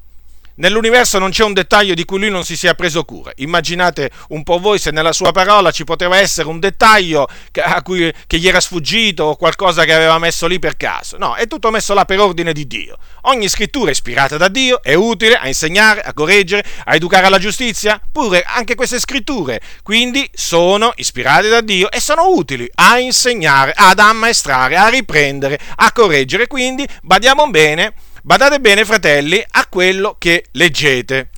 Nell'universo 0.56 1.18
non 1.18 1.30
c'è 1.30 1.44
un 1.44 1.54
dettaglio 1.54 1.94
di 1.94 2.04
cui 2.04 2.18
lui 2.18 2.28
non 2.30 2.44
si 2.44 2.56
sia 2.56 2.74
preso 2.74 3.04
cura. 3.04 3.32
Immaginate 3.36 4.10
un 4.28 4.42
po' 4.42 4.58
voi 4.58 4.78
se 4.78 4.90
nella 4.90 5.12
sua 5.12 5.32
parola 5.32 5.70
ci 5.70 5.84
poteva 5.84 6.18
essere 6.18 6.48
un 6.48 6.60
dettaglio 6.60 7.26
a 7.62 7.82
cui, 7.82 8.12
che 8.26 8.38
gli 8.38 8.48
era 8.48 8.60
sfuggito 8.60 9.24
o 9.24 9.36
qualcosa 9.36 9.84
che 9.84 9.94
aveva 9.94 10.18
messo 10.18 10.46
lì 10.46 10.58
per 10.58 10.76
caso. 10.76 11.16
No, 11.16 11.34
è 11.34 11.46
tutto 11.46 11.70
messo 11.70 11.94
là 11.94 12.04
per 12.04 12.20
ordine 12.20 12.52
di 12.52 12.66
Dio. 12.66 12.98
Ogni 13.22 13.48
scrittura 13.48 13.90
ispirata 13.90 14.36
da 14.36 14.48
Dio, 14.48 14.82
è 14.82 14.94
utile 14.94 15.36
a 15.36 15.46
insegnare, 15.46 16.02
a 16.02 16.12
correggere, 16.12 16.64
a 16.84 16.94
educare 16.94 17.26
alla 17.26 17.38
giustizia. 17.38 18.00
Pure 18.12 18.42
anche 18.42 18.74
queste 18.74 18.98
scritture, 18.98 19.60
quindi, 19.82 20.28
sono 20.34 20.92
ispirate 20.96 21.48
da 21.48 21.62
Dio 21.62 21.90
e 21.90 21.98
sono 21.98 22.28
utili 22.28 22.68
a 22.74 22.98
insegnare, 22.98 23.72
ad 23.74 23.98
ammaestrare, 23.98 24.76
a 24.76 24.88
riprendere, 24.88 25.58
a 25.76 25.92
correggere. 25.92 26.46
Quindi, 26.46 26.86
badiamo 27.02 27.48
bene 27.48 27.94
Badate 28.24 28.60
bene, 28.60 28.84
fratelli, 28.84 29.44
a 29.50 29.66
quello 29.68 30.14
che 30.16 30.44
leggete. 30.52 31.30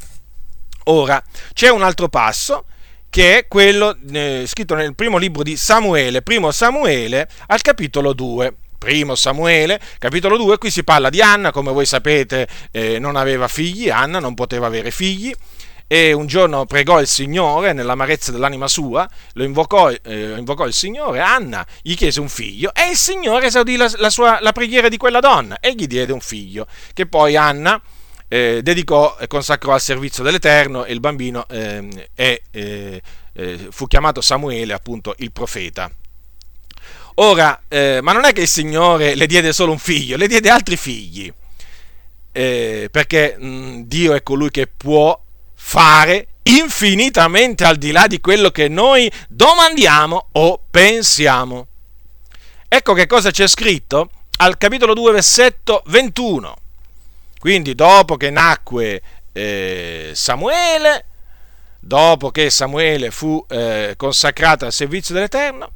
Ora, 0.85 1.23
c'è 1.55 1.71
un 1.71 1.83
altro 1.83 2.11
passo 2.11 2.67
che 3.09 3.39
è 3.39 3.49
quello 3.49 3.97
eh, 4.13 4.45
scritto 4.47 4.75
nel 4.75 4.95
primo 4.95 5.17
libro 5.17 5.43
di 5.43 5.57
Samuele, 5.57 6.21
primo 6.21 6.51
Samuele, 6.51 7.27
al 7.47 7.63
capitolo 7.63 8.13
2. 8.13 8.55
Primo 8.77 9.15
Samuele, 9.15 9.81
capitolo 9.99 10.37
2, 10.37 10.59
qui 10.59 10.71
si 10.71 10.85
parla 10.85 11.09
di 11.09 11.23
Anna, 11.23 11.53
come 11.53 11.73
voi 11.73 11.87
sapete 11.87 12.47
eh, 12.71 12.99
non 12.99 13.17
aveva 13.17 13.49
figli, 13.49 13.89
Anna 13.89 14.19
non 14.19 14.35
poteva 14.35 14.67
avere 14.67 14.91
figli, 14.91 15.35
e 15.87 16.13
un 16.13 16.27
giorno 16.27 16.65
pregò 16.65 17.01
il 17.01 17.07
Signore 17.07 17.73
nell'amarezza 17.73 18.33
dell'anima 18.33 18.69
sua, 18.69 19.09
lo 19.35 19.45
invocò, 19.45 19.91
eh, 19.91 20.35
invocò 20.37 20.67
il 20.67 20.73
Signore, 20.73 21.21
Anna 21.21 21.67
gli 21.83 21.95
chiese 21.95 22.21
un 22.21 22.29
figlio 22.29 22.73
e 22.75 22.91
il 22.91 22.97
Signore 22.97 23.47
esaudì 23.47 23.77
la, 23.77 23.91
la, 23.97 24.11
sua, 24.11 24.39
la 24.41 24.53
preghiera 24.53 24.89
di 24.89 24.97
quella 24.97 25.21
donna 25.21 25.61
e 25.61 25.75
gli 25.75 25.87
diede 25.87 26.13
un 26.13 26.21
figlio, 26.21 26.67
che 26.93 27.07
poi 27.07 27.37
Anna 27.37 27.81
eh, 28.29 28.61
dedicò 28.63 29.17
e 29.19 29.27
consacrò 29.27 29.75
al 29.75 29.81
servizio 29.81 30.25
dell'Eterno 30.25 30.85
e 30.85 30.93
il 30.93 31.01
bambino 31.01 31.47
eh, 31.49 32.09
è, 32.15 32.41
eh, 32.51 33.03
eh, 33.33 33.69
fu 33.71 33.87
chiamato 33.87 34.21
Samuele, 34.21 34.73
appunto 34.73 35.15
il 35.19 35.33
profeta. 35.33 35.91
Ora, 37.17 37.63
eh, 37.69 38.01
ma 38.03 38.13
non 38.13 38.25
è 38.25 38.33
che 38.33 38.41
il 38.41 38.49
Signore 38.49 39.15
le 39.15 39.27
diede 39.27 39.53
solo 39.53 39.71
un 39.71 39.79
figlio, 39.79 40.17
le 40.17 40.27
diede 40.27 40.51
altri 40.51 40.77
figli, 40.77 41.33
perché 42.33 43.37
mh, 43.39 43.83
Dio 43.83 44.15
è 44.15 44.25
colui 44.25 44.51
che 44.51 44.67
può 44.67 45.24
fare 45.67 46.29
infinitamente 46.43 47.65
al 47.65 47.77
di 47.77 47.91
là 47.91 48.07
di 48.07 48.21
quello 48.21 48.51
che 48.51 48.69
noi 48.69 49.11
domandiamo 49.29 50.29
o 50.33 50.61
pensiamo. 50.71 51.67
Ecco 52.69 52.93
che 52.93 53.07
cosa 53.07 53.31
c'è 53.31 53.49
scritto 53.49 54.11
al 54.37 54.59
capitolo 54.59 54.93
2, 54.93 55.13
versetto 55.13 55.83
21. 55.87 56.57
Quindi 57.39 57.75
dopo 57.75 58.17
che 58.17 58.29
nacque 58.31 59.03
eh, 59.33 60.11
Samuele, 60.15 61.07
dopo 61.81 62.31
che 62.31 62.51
Samuele 62.51 63.11
fu 63.11 63.45
eh, 63.49 63.95
consacrato 63.97 64.67
al 64.67 64.73
servizio 64.73 65.15
dell'Eterno, 65.15 65.73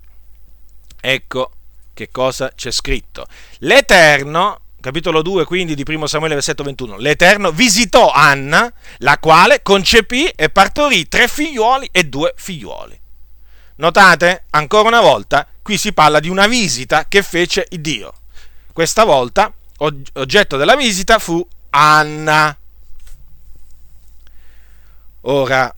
ecco 1.00 1.50
che 1.94 2.10
cosa 2.12 2.52
c'è 2.54 2.70
scritto. 2.70 3.26
L'Eterno 3.60 4.60
capitolo 4.88 5.20
2 5.20 5.44
quindi 5.44 5.74
di 5.74 5.84
1 5.86 6.06
Samuele 6.06 6.32
versetto 6.32 6.62
21, 6.62 6.96
l'Eterno 6.96 7.52
visitò 7.52 8.10
Anna, 8.10 8.72
la 8.98 9.18
quale 9.18 9.60
concepì 9.60 10.28
e 10.28 10.48
partorì 10.48 11.06
tre 11.08 11.28
figliuoli 11.28 11.90
e 11.92 12.04
due 12.04 12.32
figliuoli. 12.34 12.98
Notate, 13.76 14.44
ancora 14.48 14.88
una 14.88 15.02
volta, 15.02 15.46
qui 15.60 15.76
si 15.76 15.92
parla 15.92 16.20
di 16.20 16.30
una 16.30 16.46
visita 16.46 17.06
che 17.06 17.22
fece 17.22 17.66
Dio. 17.68 18.14
Questa 18.72 19.04
volta 19.04 19.52
oggetto 20.14 20.56
della 20.56 20.74
visita 20.74 21.18
fu 21.18 21.46
Anna. 21.68 22.56
Ora, 25.20 25.76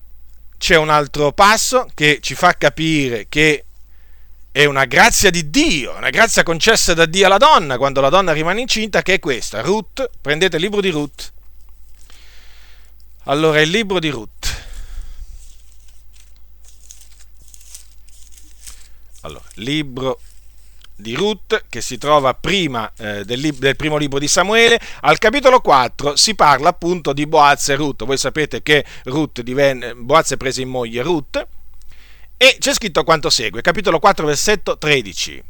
c'è 0.56 0.76
un 0.76 0.88
altro 0.88 1.32
passo 1.32 1.88
che 1.94 2.20
ci 2.22 2.36
fa 2.36 2.52
capire 2.52 3.26
che 3.28 3.64
è 4.52 4.64
una 4.64 4.84
grazia 4.84 5.30
di 5.30 5.48
Dio, 5.48 5.96
una 5.96 6.10
grazia 6.10 6.42
concessa 6.42 6.92
da 6.92 7.06
Dio 7.06 7.26
alla 7.26 7.36
donna 7.36 7.76
quando 7.76 8.00
la 8.00 8.08
donna 8.08 8.32
rimane 8.32 8.60
incinta, 8.60 9.02
che 9.02 9.14
è 9.14 9.18
questa. 9.20 9.60
Ruth, 9.60 10.10
prendete 10.20 10.56
il 10.56 10.62
libro 10.62 10.80
di 10.80 10.90
Ruth. 10.90 11.32
Allora, 13.24 13.60
il 13.60 13.70
libro 13.70 14.00
di 14.00 14.08
Ruth. 14.08 14.28
Allora, 19.20 19.44
libro 19.54 20.18
di 20.96 21.14
Ruth, 21.14 21.66
che 21.68 21.80
si 21.80 21.96
trova 21.96 22.34
prima 22.34 22.90
eh, 22.96 23.24
del, 23.24 23.38
lib- 23.38 23.58
del, 23.58 23.76
primo 23.76 23.96
libro 23.98 24.18
di 24.18 24.26
Samuele, 24.26 24.80
al 25.02 25.18
capitolo 25.18 25.60
4 25.60 26.16
si 26.16 26.34
parla 26.34 26.70
appunto 26.70 27.12
di 27.12 27.26
Boaz 27.26 27.68
e 27.68 27.76
Ruth. 27.76 28.04
Voi 28.04 28.16
sapete 28.16 28.62
che 28.62 28.84
Ruth 29.04 29.42
divenne, 29.42 29.94
Boaz 29.94 30.34
prese 30.36 30.62
in 30.62 30.68
moglie 30.70 31.02
Ruth 31.02 31.46
e 32.42 32.56
c'è 32.58 32.72
scritto 32.72 33.04
quanto 33.04 33.28
segue, 33.28 33.60
capitolo 33.60 33.98
4, 33.98 34.24
versetto 34.24 34.78
13. 34.78 35.44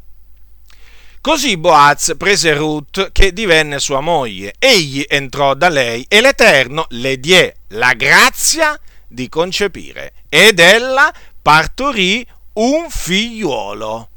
Così 1.20 1.56
Boaz 1.56 2.14
prese 2.18 2.52
Ruth 2.52 3.12
che 3.12 3.32
divenne 3.32 3.78
sua 3.78 4.00
moglie. 4.00 4.54
Egli 4.58 5.04
entrò 5.06 5.54
da 5.54 5.68
lei 5.68 6.04
e 6.08 6.20
l'Eterno 6.20 6.86
le 6.88 7.20
diè 7.20 7.54
la 7.68 7.92
grazia 7.92 8.76
di 9.06 9.28
concepire 9.28 10.14
ed 10.28 10.58
ella 10.58 11.14
partorì 11.40 12.26
un 12.54 12.90
figliuolo. 12.90 14.09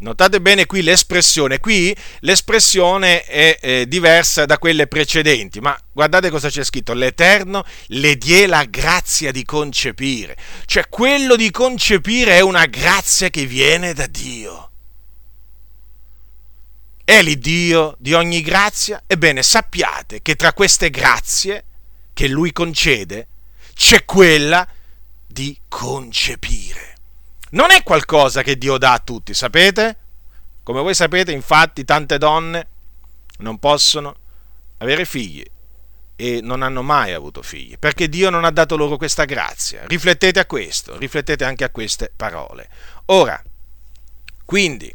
Notate 0.00 0.40
bene 0.40 0.64
qui 0.64 0.80
l'espressione, 0.80 1.58
qui 1.58 1.94
l'espressione 2.20 3.22
è 3.24 3.58
eh, 3.60 3.86
diversa 3.86 4.46
da 4.46 4.56
quelle 4.56 4.86
precedenti, 4.86 5.60
ma 5.60 5.78
guardate 5.92 6.30
cosa 6.30 6.48
c'è 6.48 6.64
scritto, 6.64 6.94
l'Eterno 6.94 7.62
le 7.88 8.16
die 8.16 8.46
la 8.46 8.64
grazia 8.64 9.30
di 9.30 9.44
concepire, 9.44 10.38
cioè 10.64 10.88
quello 10.88 11.36
di 11.36 11.50
concepire 11.50 12.38
è 12.38 12.40
una 12.40 12.64
grazia 12.64 13.28
che 13.28 13.44
viene 13.44 13.92
da 13.92 14.06
Dio. 14.06 14.70
È 17.04 17.20
l'Iddio 17.20 17.94
di 17.98 18.14
ogni 18.14 18.40
grazia? 18.40 19.02
Ebbene 19.06 19.42
sappiate 19.42 20.22
che 20.22 20.34
tra 20.34 20.54
queste 20.54 20.88
grazie 20.88 21.64
che 22.14 22.26
Lui 22.26 22.52
concede 22.52 23.26
c'è 23.74 24.06
quella 24.06 24.66
di 25.26 25.58
concepire 25.68 26.89
non 27.50 27.70
è 27.70 27.82
qualcosa 27.82 28.42
che 28.42 28.56
Dio 28.56 28.78
dà 28.78 28.92
a 28.92 28.98
tutti, 28.98 29.34
sapete? 29.34 29.96
Come 30.62 30.80
voi 30.80 30.94
sapete, 30.94 31.32
infatti, 31.32 31.84
tante 31.84 32.18
donne 32.18 32.68
non 33.38 33.58
possono 33.58 34.14
avere 34.78 35.04
figli 35.04 35.44
e 36.14 36.40
non 36.42 36.62
hanno 36.62 36.82
mai 36.82 37.12
avuto 37.12 37.42
figli, 37.42 37.78
perché 37.78 38.08
Dio 38.08 38.30
non 38.30 38.44
ha 38.44 38.50
dato 38.50 38.76
loro 38.76 38.96
questa 38.96 39.24
grazia. 39.24 39.86
Riflettete 39.86 40.38
a 40.38 40.46
questo, 40.46 40.96
riflettete 40.98 41.44
anche 41.44 41.64
a 41.64 41.70
queste 41.70 42.12
parole. 42.14 42.68
Ora, 43.06 43.42
quindi, 44.44 44.94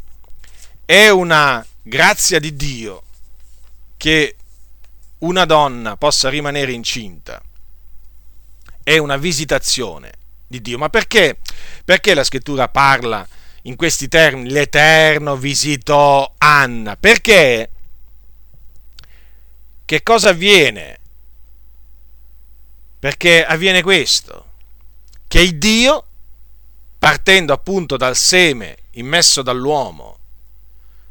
è 0.86 1.10
una 1.10 1.66
grazia 1.82 2.40
di 2.40 2.56
Dio 2.56 3.04
che 3.98 4.36
una 5.20 5.46
donna 5.46 5.98
possa 5.98 6.30
rimanere 6.30 6.72
incinta, 6.72 7.42
è 8.84 8.98
una 8.98 9.18
visitazione 9.18 10.12
di 10.56 10.62
Dio. 10.62 10.78
Ma 10.78 10.90
perché? 10.90 11.38
Perché 11.84 12.14
la 12.14 12.24
scrittura 12.24 12.68
parla 12.68 13.28
in 13.64 13.76
questi 13.76 14.08
termini? 14.08 14.50
L'Eterno 14.50 15.36
visitò 15.36 16.34
Anna. 16.38 16.96
Perché? 16.96 17.70
Che 19.86 20.04
cosa 20.04 20.30
avviene? 20.30 21.00
Perché 22.98 23.46
avviene 23.46 23.84
questo, 23.84 24.54
che 25.28 25.42
il 25.42 25.58
Dio, 25.58 26.06
partendo 26.98 27.54
appunto 27.54 27.98
dal 27.98 28.16
seme 28.16 28.78
immesso 28.92 29.44
dall'uomo 29.44 30.18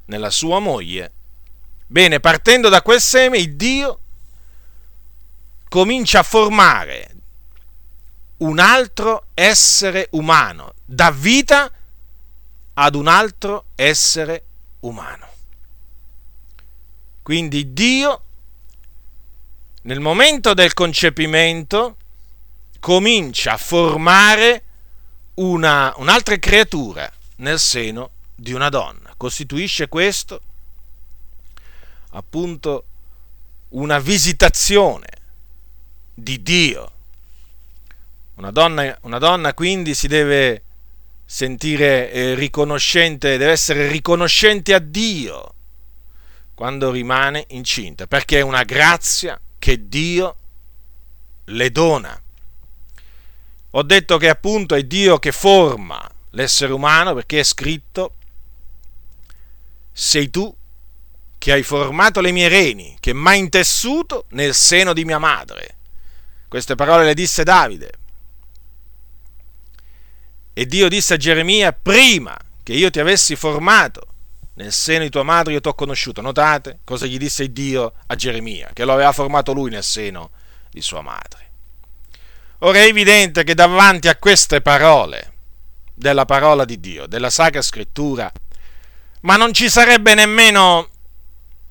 nella 0.06 0.30
sua 0.30 0.58
moglie, 0.58 1.12
bene, 1.86 2.18
partendo 2.18 2.68
da 2.68 2.82
quel 2.82 3.00
seme, 3.00 3.38
il 3.38 3.54
Dio 3.54 4.00
comincia 5.68 6.20
a 6.20 6.24
formare 6.24 7.13
un 8.44 8.58
altro 8.58 9.28
essere 9.34 10.08
umano, 10.12 10.74
dà 10.84 11.10
vita 11.10 11.70
ad 12.74 12.94
un 12.94 13.08
altro 13.08 13.66
essere 13.74 14.44
umano. 14.80 15.26
Quindi 17.22 17.72
Dio, 17.72 18.22
nel 19.82 20.00
momento 20.00 20.52
del 20.52 20.74
concepimento, 20.74 21.96
comincia 22.80 23.54
a 23.54 23.56
formare 23.56 24.62
una, 25.34 25.94
un'altra 25.96 26.38
creatura 26.38 27.10
nel 27.36 27.58
seno 27.58 28.10
di 28.34 28.52
una 28.52 28.68
donna. 28.68 29.14
Costituisce 29.16 29.88
questo 29.88 30.40
appunto 32.10 32.84
una 33.70 33.98
visitazione 33.98 35.08
di 36.12 36.42
Dio 36.42 36.93
una 38.36 38.50
donna, 38.50 38.97
una 39.02 39.18
donna 39.18 39.54
quindi 39.54 39.94
si 39.94 40.08
deve 40.08 40.62
sentire 41.25 42.10
eh, 42.12 42.34
riconoscente, 42.34 43.36
deve 43.36 43.52
essere 43.52 43.88
riconoscente 43.88 44.75
a 44.75 44.78
Dio 44.78 45.54
quando 46.54 46.90
rimane 46.90 47.47
incinta, 47.49 48.06
perché 48.06 48.38
è 48.38 48.42
una 48.42 48.62
grazia 48.62 49.40
che 49.58 49.88
Dio 49.88 50.36
le 51.47 51.70
dona. 51.70 52.20
Ho 53.70 53.82
detto 53.82 54.18
che 54.18 54.28
appunto 54.28 54.75
è 54.75 54.84
Dio 54.84 55.18
che 55.18 55.32
forma 55.32 56.08
l'essere 56.30 56.73
umano 56.73 57.14
perché 57.14 57.40
è 57.40 57.44
scritto, 57.44 58.14
sei 59.92 60.30
tu 60.30 60.54
che 61.38 61.52
hai 61.52 61.62
formato 61.62 62.20
le 62.20 62.30
mie 62.30 62.49
reni, 62.49 62.97
che 63.00 63.12
m'hai 63.12 63.38
intessuto 63.38 64.26
nel 64.30 64.54
seno 64.54 64.92
di 64.92 65.04
mia 65.04 65.18
madre. 65.18 65.76
Queste 66.49 66.75
parole 66.76 67.04
le 67.04 67.14
disse 67.14 67.42
Davide. 67.42 67.92
E 70.56 70.67
Dio 70.67 70.88
disse 70.88 71.14
a 71.14 71.17
Geremia, 71.17 71.73
prima 71.73 72.36
che 72.62 72.73
io 72.73 72.88
ti 72.90 73.00
avessi 73.00 73.34
formato 73.34 74.06
nel 74.54 74.73
seno 74.73 75.02
di 75.02 75.10
tua 75.10 75.25
madre 75.25 75.52
io 75.52 75.60
ti 75.60 75.67
ho 75.67 75.75
conosciuto. 75.75 76.21
Notate 76.21 76.78
cosa 76.84 77.06
gli 77.06 77.19
disse 77.19 77.52
Dio 77.52 77.95
a 78.06 78.14
Geremia, 78.14 78.71
che 78.73 78.84
lo 78.84 78.93
aveva 78.93 79.10
formato 79.12 79.52
lui 79.52 79.71
nel 79.71 79.82
seno 79.82 80.30
di 80.71 80.80
sua 80.80 81.02
madre. 81.02 81.50
Ora 82.58 82.78
è 82.78 82.86
evidente 82.86 83.43
che 83.43 83.54
davanti 83.54 84.06
a 84.06 84.17
queste 84.17 84.60
parole 84.60 85.32
della 85.93 86.25
parola 86.25 86.64
di 86.64 86.78
Dio, 86.78 87.06
della 87.06 87.30
Sacra 87.30 87.60
Scrittura, 87.60 88.30
ma 89.23 89.36
non 89.36 89.52
ci 89.52 89.69
sarebbe 89.69 90.14
nemmeno, 90.14 90.88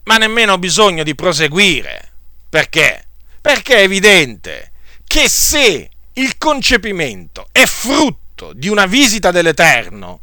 ma 0.03 0.17
nemmeno 0.17 0.57
bisogno 0.57 1.03
di 1.03 1.15
proseguire. 1.15 2.11
Perché? 2.49 3.07
Perché 3.39 3.77
è 3.77 3.83
evidente 3.83 4.71
che 5.05 5.29
se 5.29 5.89
il 6.11 6.37
concepimento 6.37 7.47
è 7.51 7.65
frutto 7.65 8.22
frutto 8.43 8.53
di 8.53 8.67
una 8.67 8.85
visita 8.85 9.31
dell'Eterno. 9.31 10.19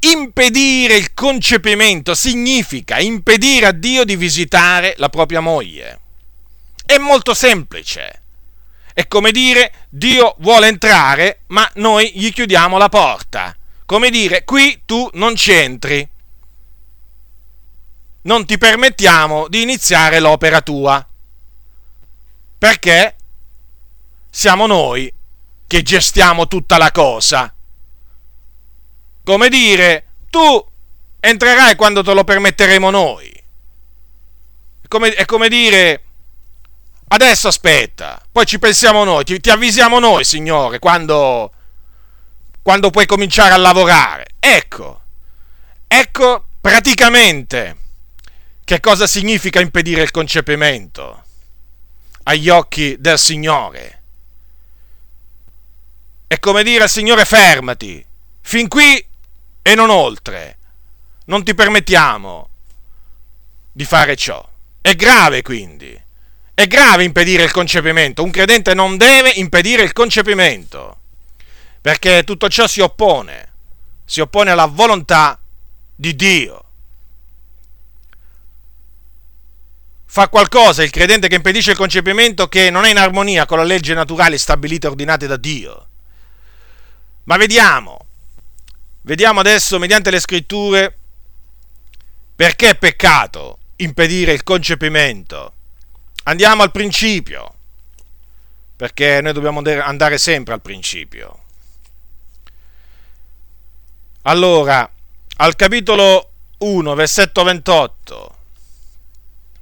Impedire 0.00 0.96
il 0.96 1.14
concepimento 1.14 2.14
significa 2.14 2.98
impedire 2.98 3.66
a 3.66 3.72
Dio 3.72 4.04
di 4.04 4.16
visitare 4.16 4.94
la 4.98 5.08
propria 5.08 5.40
moglie. 5.40 6.00
È 6.84 6.98
molto 6.98 7.34
semplice. 7.34 8.20
È 8.92 9.08
come 9.08 9.32
dire 9.32 9.72
Dio 9.88 10.36
vuole 10.38 10.68
entrare, 10.68 11.40
ma 11.48 11.68
noi 11.76 12.12
gli 12.14 12.30
chiudiamo 12.32 12.76
la 12.76 12.88
porta. 12.88 13.56
Come 13.86 14.10
dire 14.10 14.44
qui 14.44 14.82
tu 14.84 15.08
non 15.14 15.34
ci 15.34 15.52
entri. 15.52 16.06
Non 18.22 18.46
ti 18.46 18.56
permettiamo 18.58 19.48
di 19.48 19.62
iniziare 19.62 20.20
l'opera 20.20 20.60
tua. 20.60 21.06
Perché 22.58 23.16
siamo 24.30 24.66
noi 24.66 25.12
che 25.74 25.82
gestiamo 25.82 26.46
tutta 26.46 26.78
la 26.78 26.92
cosa. 26.92 27.52
Come 29.24 29.48
dire, 29.48 30.06
tu 30.30 30.64
entrerai 31.18 31.74
quando 31.74 32.04
te 32.04 32.14
lo 32.14 32.22
permetteremo 32.22 32.90
noi. 32.90 33.42
Come, 34.86 35.14
è 35.14 35.24
come 35.24 35.48
dire, 35.48 36.04
adesso 37.08 37.48
aspetta, 37.48 38.22
poi 38.30 38.46
ci 38.46 38.60
pensiamo 38.60 39.02
noi, 39.02 39.24
ti, 39.24 39.40
ti 39.40 39.50
avvisiamo 39.50 39.98
noi, 39.98 40.22
Signore, 40.22 40.78
quando, 40.78 41.52
quando 42.62 42.90
puoi 42.90 43.06
cominciare 43.06 43.52
a 43.52 43.56
lavorare. 43.56 44.26
Ecco, 44.38 45.00
ecco 45.88 46.46
praticamente 46.60 47.78
che 48.62 48.78
cosa 48.78 49.08
significa 49.08 49.58
impedire 49.58 50.02
il 50.02 50.12
concepimento 50.12 51.24
agli 52.22 52.48
occhi 52.48 52.94
del 53.00 53.18
Signore. 53.18 54.03
È 56.34 56.40
come 56.40 56.64
dire 56.64 56.82
al 56.82 56.90
Signore 56.90 57.24
fermati, 57.24 58.04
fin 58.40 58.66
qui 58.66 59.06
e 59.62 59.74
non 59.76 59.88
oltre. 59.88 60.58
Non 61.26 61.44
ti 61.44 61.54
permettiamo 61.54 62.48
di 63.70 63.84
fare 63.84 64.16
ciò. 64.16 64.44
È 64.80 64.96
grave 64.96 65.42
quindi. 65.42 65.96
È 66.52 66.66
grave 66.66 67.04
impedire 67.04 67.44
il 67.44 67.52
concepimento. 67.52 68.24
Un 68.24 68.32
credente 68.32 68.74
non 68.74 68.96
deve 68.96 69.30
impedire 69.30 69.84
il 69.84 69.92
concepimento. 69.92 71.02
Perché 71.80 72.24
tutto 72.24 72.48
ciò 72.48 72.66
si 72.66 72.80
oppone. 72.80 73.52
Si 74.04 74.18
oppone 74.18 74.50
alla 74.50 74.66
volontà 74.66 75.38
di 75.94 76.16
Dio. 76.16 76.64
Fa 80.04 80.28
qualcosa 80.28 80.82
il 80.82 80.90
credente 80.90 81.28
che 81.28 81.36
impedisce 81.36 81.70
il 81.70 81.76
concepimento 81.76 82.48
che 82.48 82.70
non 82.70 82.86
è 82.86 82.90
in 82.90 82.98
armonia 82.98 83.46
con 83.46 83.58
le 83.58 83.66
leggi 83.66 83.94
naturali 83.94 84.36
stabilite 84.36 84.88
e 84.88 84.90
ordinate 84.90 85.28
da 85.28 85.36
Dio. 85.36 85.90
Ma 87.24 87.36
vediamo, 87.36 88.06
vediamo 89.02 89.40
adesso 89.40 89.78
mediante 89.78 90.10
le 90.10 90.20
scritture 90.20 90.98
perché 92.36 92.70
è 92.70 92.76
peccato 92.76 93.58
impedire 93.76 94.32
il 94.32 94.42
concepimento. 94.42 95.52
Andiamo 96.24 96.62
al 96.62 96.70
principio, 96.70 97.54
perché 98.76 99.20
noi 99.22 99.32
dobbiamo 99.32 99.60
andare 99.60 100.18
sempre 100.18 100.54
al 100.54 100.62
principio. 100.62 101.38
Allora, 104.22 104.90
al 105.36 105.56
capitolo 105.56 106.30
1, 106.58 106.94
versetto 106.94 107.42
28 107.42 108.36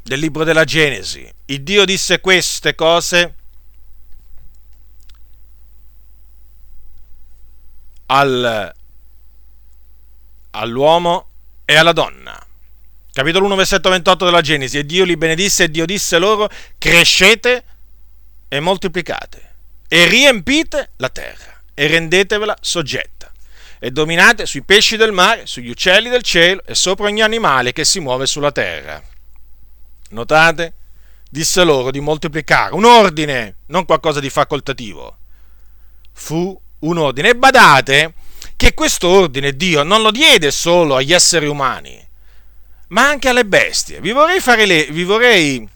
del 0.03 0.19
libro 0.19 0.45
della 0.45 0.65
Genesi, 0.65 1.31
il 1.47 1.63
Dio 1.63 1.85
disse 1.85 2.21
queste 2.21 2.75
cose 2.75 3.35
al, 8.13 8.75
all'uomo 10.51 11.29
e 11.65 11.77
alla 11.77 11.93
donna. 11.93 12.39
Capitolo 13.13 13.47
1, 13.47 13.55
versetto 13.55 13.89
28 13.89 14.25
della 14.25 14.41
Genesi. 14.41 14.79
E 14.79 14.85
Dio 14.87 15.05
li 15.05 15.17
benedisse 15.17 15.65
e 15.65 15.71
Dio 15.71 15.87
disse 15.87 16.19
loro, 16.19 16.49
crescete 16.79 17.65
e 18.49 18.61
moltiplicate 18.61 19.51
e 19.89 20.07
riempite 20.07 20.91
la 20.97 21.09
terra 21.09 21.61
e 21.75 21.87
rendetevela 21.87 22.57
soggetta 22.61 23.33
e 23.79 23.91
dominate 23.91 24.47
sui 24.47 24.63
pesci 24.63 24.97
del 24.97 25.13
mare, 25.13 25.47
sugli 25.47 25.71
uccelli 25.71 26.09
del 26.09 26.23
cielo 26.23 26.63
e 26.65 26.75
sopra 26.75 27.07
ogni 27.07 27.23
animale 27.23 27.73
che 27.73 27.85
si 27.85 27.99
muove 27.99 28.27
sulla 28.27 28.53
terra. 28.53 29.03
Notate? 30.11 30.75
Disse 31.29 31.65
loro 31.65 31.91
di 31.91 32.01
moltiplicare, 32.01 32.75
un 32.75 32.85
ordine, 32.85 33.57
non 33.67 33.87
qualcosa 33.87 34.21
di 34.21 34.29
facoltativo. 34.29 35.17
Fu 36.13 36.61
un 36.83 36.99
ordine. 36.99 37.31
E 37.31 37.35
badate 37.35 38.15
che 38.57 38.75
questo 38.75 39.09
ordine 39.09 39.57
Dio 39.57 39.83
non 39.83 40.03
lo 40.03 40.11
diede 40.11 40.51
solo 40.51 40.97
agli 40.97 41.13
esseri 41.13 41.47
umani, 41.47 42.01
ma 42.89 43.09
anche 43.09 43.29
alle 43.29 43.45
bestie. 43.45 44.01
Vi 44.01 44.13
vorrei 44.13 44.41
fare, 44.41 44.67
le, 44.67 44.87
vi 44.91 45.05
vorrei 45.05 45.69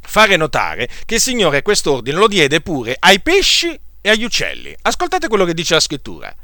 fare 0.00 0.36
notare 0.36 0.88
che 1.04 1.16
il 1.16 1.20
Signore 1.20 1.62
quest'ordine 1.62 2.16
lo 2.16 2.28
diede 2.28 2.60
pure 2.60 2.96
ai 2.98 3.20
pesci 3.20 3.78
e 4.00 4.10
agli 4.10 4.24
uccelli. 4.24 4.74
Ascoltate 4.82 5.28
quello 5.28 5.44
che 5.44 5.54
dice 5.54 5.74
la 5.74 5.80
scrittura. 5.80 6.34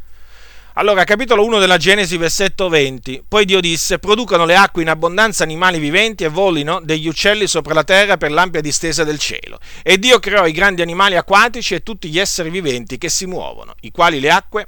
Allora, 0.76 1.04
capitolo 1.04 1.44
1 1.44 1.60
della 1.60 1.76
Genesi, 1.76 2.16
versetto 2.16 2.68
20. 2.68 3.26
Poi 3.28 3.44
Dio 3.44 3.60
disse: 3.60 4.00
Producano 4.00 4.44
le 4.44 4.56
acque 4.56 4.82
in 4.82 4.88
abbondanza 4.88 5.44
animali 5.44 5.78
viventi 5.78 6.24
e 6.24 6.28
volino 6.28 6.80
degli 6.82 7.06
uccelli 7.06 7.46
sopra 7.46 7.74
la 7.74 7.84
terra 7.84 8.16
per 8.16 8.32
l'ampia 8.32 8.60
distesa 8.60 9.04
del 9.04 9.20
cielo. 9.20 9.60
E 9.84 10.00
Dio 10.00 10.18
creò 10.18 10.46
i 10.46 10.52
grandi 10.52 10.82
animali 10.82 11.16
acquatici 11.16 11.74
e 11.74 11.84
tutti 11.84 12.08
gli 12.08 12.18
esseri 12.18 12.50
viventi 12.50 12.98
che 12.98 13.08
si 13.08 13.24
muovono, 13.26 13.76
i 13.82 13.92
quali 13.92 14.18
le 14.18 14.32
acque 14.32 14.66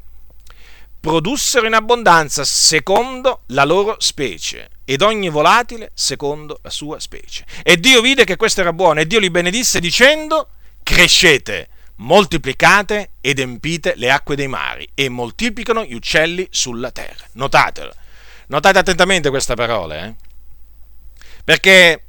produssero 1.00 1.66
in 1.66 1.74
abbondanza 1.74 2.44
secondo 2.44 3.42
la 3.46 3.64
loro 3.64 3.96
specie, 3.98 4.68
ed 4.84 5.02
ogni 5.02 5.28
volatile 5.28 5.90
secondo 5.92 6.60
la 6.62 6.70
sua 6.70 7.00
specie. 7.00 7.44
E 7.64 7.80
Dio 7.80 8.00
vide 8.00 8.22
che 8.22 8.36
questo 8.36 8.60
era 8.60 8.72
buono, 8.72 9.00
e 9.00 9.08
Dio 9.08 9.18
li 9.18 9.30
benedisse 9.30 9.80
dicendo: 9.80 10.50
Crescete 10.84 11.70
moltiplicate 11.96 13.10
ed 13.20 13.38
empite 13.38 13.94
le 13.96 14.10
acque 14.10 14.36
dei 14.36 14.48
mari 14.48 14.88
e 14.94 15.08
moltiplicano 15.08 15.84
gli 15.84 15.94
uccelli 15.94 16.46
sulla 16.50 16.90
terra. 16.90 17.26
Notatelo, 17.32 17.94
notate 18.48 18.78
attentamente 18.78 19.30
queste 19.30 19.54
parole, 19.54 20.04
eh? 20.04 20.14
perché 21.44 22.02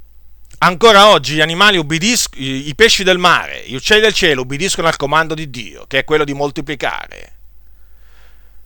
ancora 0.58 1.08
oggi 1.08 1.34
gli 1.34 1.40
animali 1.40 1.76
ubbidiscono, 1.76 2.42
i 2.42 2.72
pesci 2.74 3.04
del 3.04 3.18
mare, 3.18 3.64
gli 3.66 3.74
uccelli 3.74 4.00
del 4.00 4.14
cielo 4.14 4.42
ubbidiscono 4.42 4.88
al 4.88 4.96
comando 4.96 5.34
di 5.34 5.48
Dio, 5.50 5.86
che 5.86 6.00
è 6.00 6.04
quello 6.04 6.24
di 6.24 6.34
moltiplicare. 6.34 7.32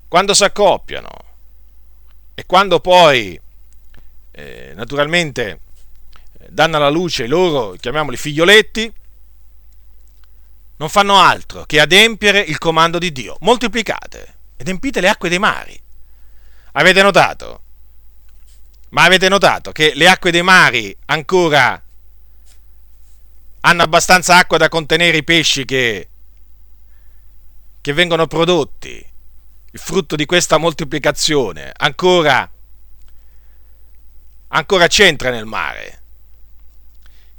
Quando 0.09 0.35
si 0.35 0.45
accoppiano 0.45 1.11
e 2.35 2.45
quando 2.47 2.81
poi, 2.81 3.39
eh, 4.31 4.73
naturalmente, 4.75 5.61
danno 6.49 6.77
alla 6.77 6.91
luce 6.91 7.25
i 7.25 7.29
loro, 7.29 7.77
chiamiamoli 7.79 8.17
figlioletti, 8.17 8.93
non 10.83 10.91
fanno 10.91 11.21
altro 11.21 11.63
che 11.63 11.79
adempiere 11.79 12.41
il 12.41 12.59
comando 12.59 12.99
di 12.99 13.13
Dio. 13.13 13.37
Moltiplicate 13.43 14.39
ed 14.57 14.67
empite 14.67 15.01
le 15.01 15.09
acque 15.09 15.29
dei 15.29 15.39
mari. 15.39 15.81
Avete 16.73 17.03
notato? 17.03 17.63
Ma 18.89 19.05
avete 19.05 19.29
notato 19.29 19.71
che 19.71 19.93
le 19.95 20.09
acque 20.09 20.33
dei 20.33 20.43
mari 20.43 20.95
ancora 21.07 21.81
hanno 23.61 23.83
abbastanza 23.83 24.37
acqua 24.37 24.57
da 24.57 24.69
contenere 24.69 25.19
i 25.19 25.23
pesci 25.23 25.65
che, 25.65 26.09
che 27.81 27.93
vengono 27.93 28.27
prodotti? 28.27 29.11
Il 29.75 29.79
frutto 29.79 30.17
di 30.17 30.27
questa 30.27 30.59
moltiplicazione 30.59 31.73
ancora, 31.77 32.51
ancora 34.49 34.87
c'entra 34.89 35.31
nel 35.31 35.47
mare 35.47 36.02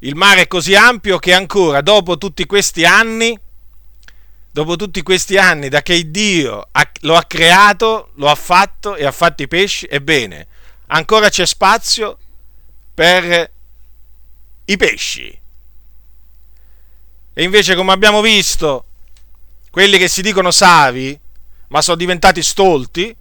il 0.03 0.15
mare 0.15 0.41
è 0.41 0.47
così 0.47 0.75
ampio 0.75 1.17
che 1.17 1.33
ancora 1.33 1.81
dopo 1.81 2.17
tutti 2.17 2.45
questi 2.45 2.83
anni, 2.83 3.37
dopo 4.51 4.75
tutti 4.75 5.01
questi 5.01 5.37
anni 5.37 5.69
da 5.69 5.81
che 5.81 6.11
Dio 6.11 6.67
lo 7.01 7.15
ha 7.15 7.23
creato, 7.23 8.09
lo 8.15 8.27
ha 8.27 8.35
fatto 8.35 8.95
e 8.95 9.05
ha 9.05 9.11
fatto 9.11 9.43
i 9.43 9.47
pesci, 9.47 9.87
ebbene, 9.89 10.47
ancora 10.87 11.29
c'è 11.29 11.45
spazio 11.45 12.17
per 12.93 13.51
i 14.65 14.77
pesci. 14.77 15.41
E 17.35 17.43
invece, 17.43 17.73
come 17.73 17.93
abbiamo 17.93 18.21
visto, 18.21 18.85
quelli 19.71 19.97
che 19.97 20.09
si 20.09 20.21
dicono 20.21 20.51
savi, 20.51 21.17
ma 21.69 21.81
sono 21.81 21.97
diventati 21.97 22.43
stolti, 22.43 23.15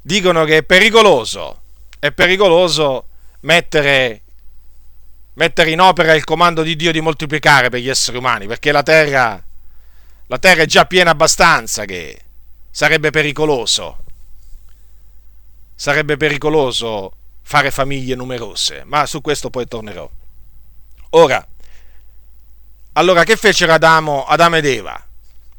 dicono 0.00 0.44
che 0.44 0.58
è 0.58 0.62
pericoloso, 0.64 1.62
è 2.00 2.10
pericoloso 2.10 3.06
mettere 3.40 4.22
mettere 5.38 5.70
in 5.70 5.80
opera 5.80 6.14
il 6.14 6.24
comando 6.24 6.62
di 6.62 6.74
Dio 6.74 6.90
di 6.90 7.00
moltiplicare 7.00 7.70
per 7.70 7.80
gli 7.80 7.88
esseri 7.88 8.16
umani, 8.16 8.46
perché 8.46 8.72
la 8.72 8.82
terra, 8.82 9.42
la 10.26 10.38
terra 10.38 10.62
è 10.62 10.66
già 10.66 10.84
piena 10.84 11.10
abbastanza 11.10 11.84
che 11.84 12.20
sarebbe 12.70 13.10
pericoloso. 13.10 14.04
Sarebbe 15.74 16.16
pericoloso 16.16 17.12
fare 17.42 17.70
famiglie 17.70 18.16
numerose, 18.16 18.82
ma 18.84 19.06
su 19.06 19.20
questo 19.20 19.48
poi 19.48 19.66
tornerò. 19.68 20.10
Ora, 21.10 21.46
allora 22.94 23.22
che 23.22 23.36
fecero 23.36 23.72
Adamo, 23.72 24.24
Adamo 24.26 24.56
ed 24.56 24.66
Eva? 24.66 25.00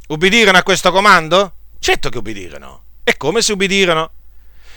Ubbidirono 0.10 0.58
a 0.58 0.63
questo 0.63 0.92
comando? 0.92 1.54
Certo 1.80 2.10
che 2.10 2.18
ubbidirono. 2.18 2.84
E 3.06 3.15
come 3.15 3.42
si 3.42 3.54
ubbidirono? 3.54 4.12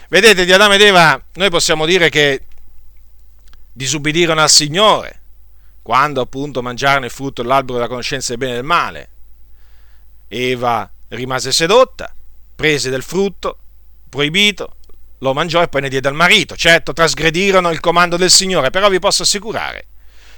Vedete, 0.09 0.45
di 0.45 0.53
Adamo 0.53 0.75
ed 0.75 0.83
Eva 0.83 1.21
noi 1.33 1.51
possiamo 1.51 1.87
dire 1.87 2.09
che 2.09 2.45
disubbidirono 3.73 4.41
al 4.41 4.51
Signore 4.51 5.21
quando 5.83 6.21
appunto 6.21 6.63
mangiarono 6.63 7.07
il 7.07 7.11
frutto 7.11 7.43
dell'albero 7.43 7.75
della 7.75 7.89
conoscenza 7.89 8.29
del 8.29 8.39
bene 8.39 8.53
e 8.53 8.57
del 8.57 8.65
male. 8.65 9.09
Eva 10.29 10.91
rimase 11.09 11.53
sedotta, 11.53 12.15
prese 12.55 12.89
del 12.89 13.03
frutto 13.03 13.59
proibito, 14.09 14.77
lo 15.19 15.35
mangiò 15.35 15.61
e 15.63 15.69
poi 15.69 15.83
ne 15.83 15.89
diede 15.89 16.09
al 16.09 16.15
marito. 16.15 16.57
Certo, 16.57 16.93
trasgredirono 16.93 17.71
il 17.71 17.81
comando 17.81 18.17
del 18.17 18.31
Signore, 18.31 18.71
però 18.71 18.89
vi 18.89 18.99
posso 18.99 19.23
assicurare 19.23 19.87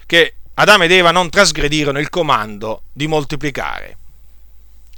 che 0.07 0.37
Adamo 0.55 0.85
ed 0.85 0.93
Eva 0.93 1.11
non 1.11 1.29
trasgredirono 1.29 1.99
il 1.99 2.09
comando 2.09 2.85
di 2.93 3.07
moltiplicare. 3.07 3.99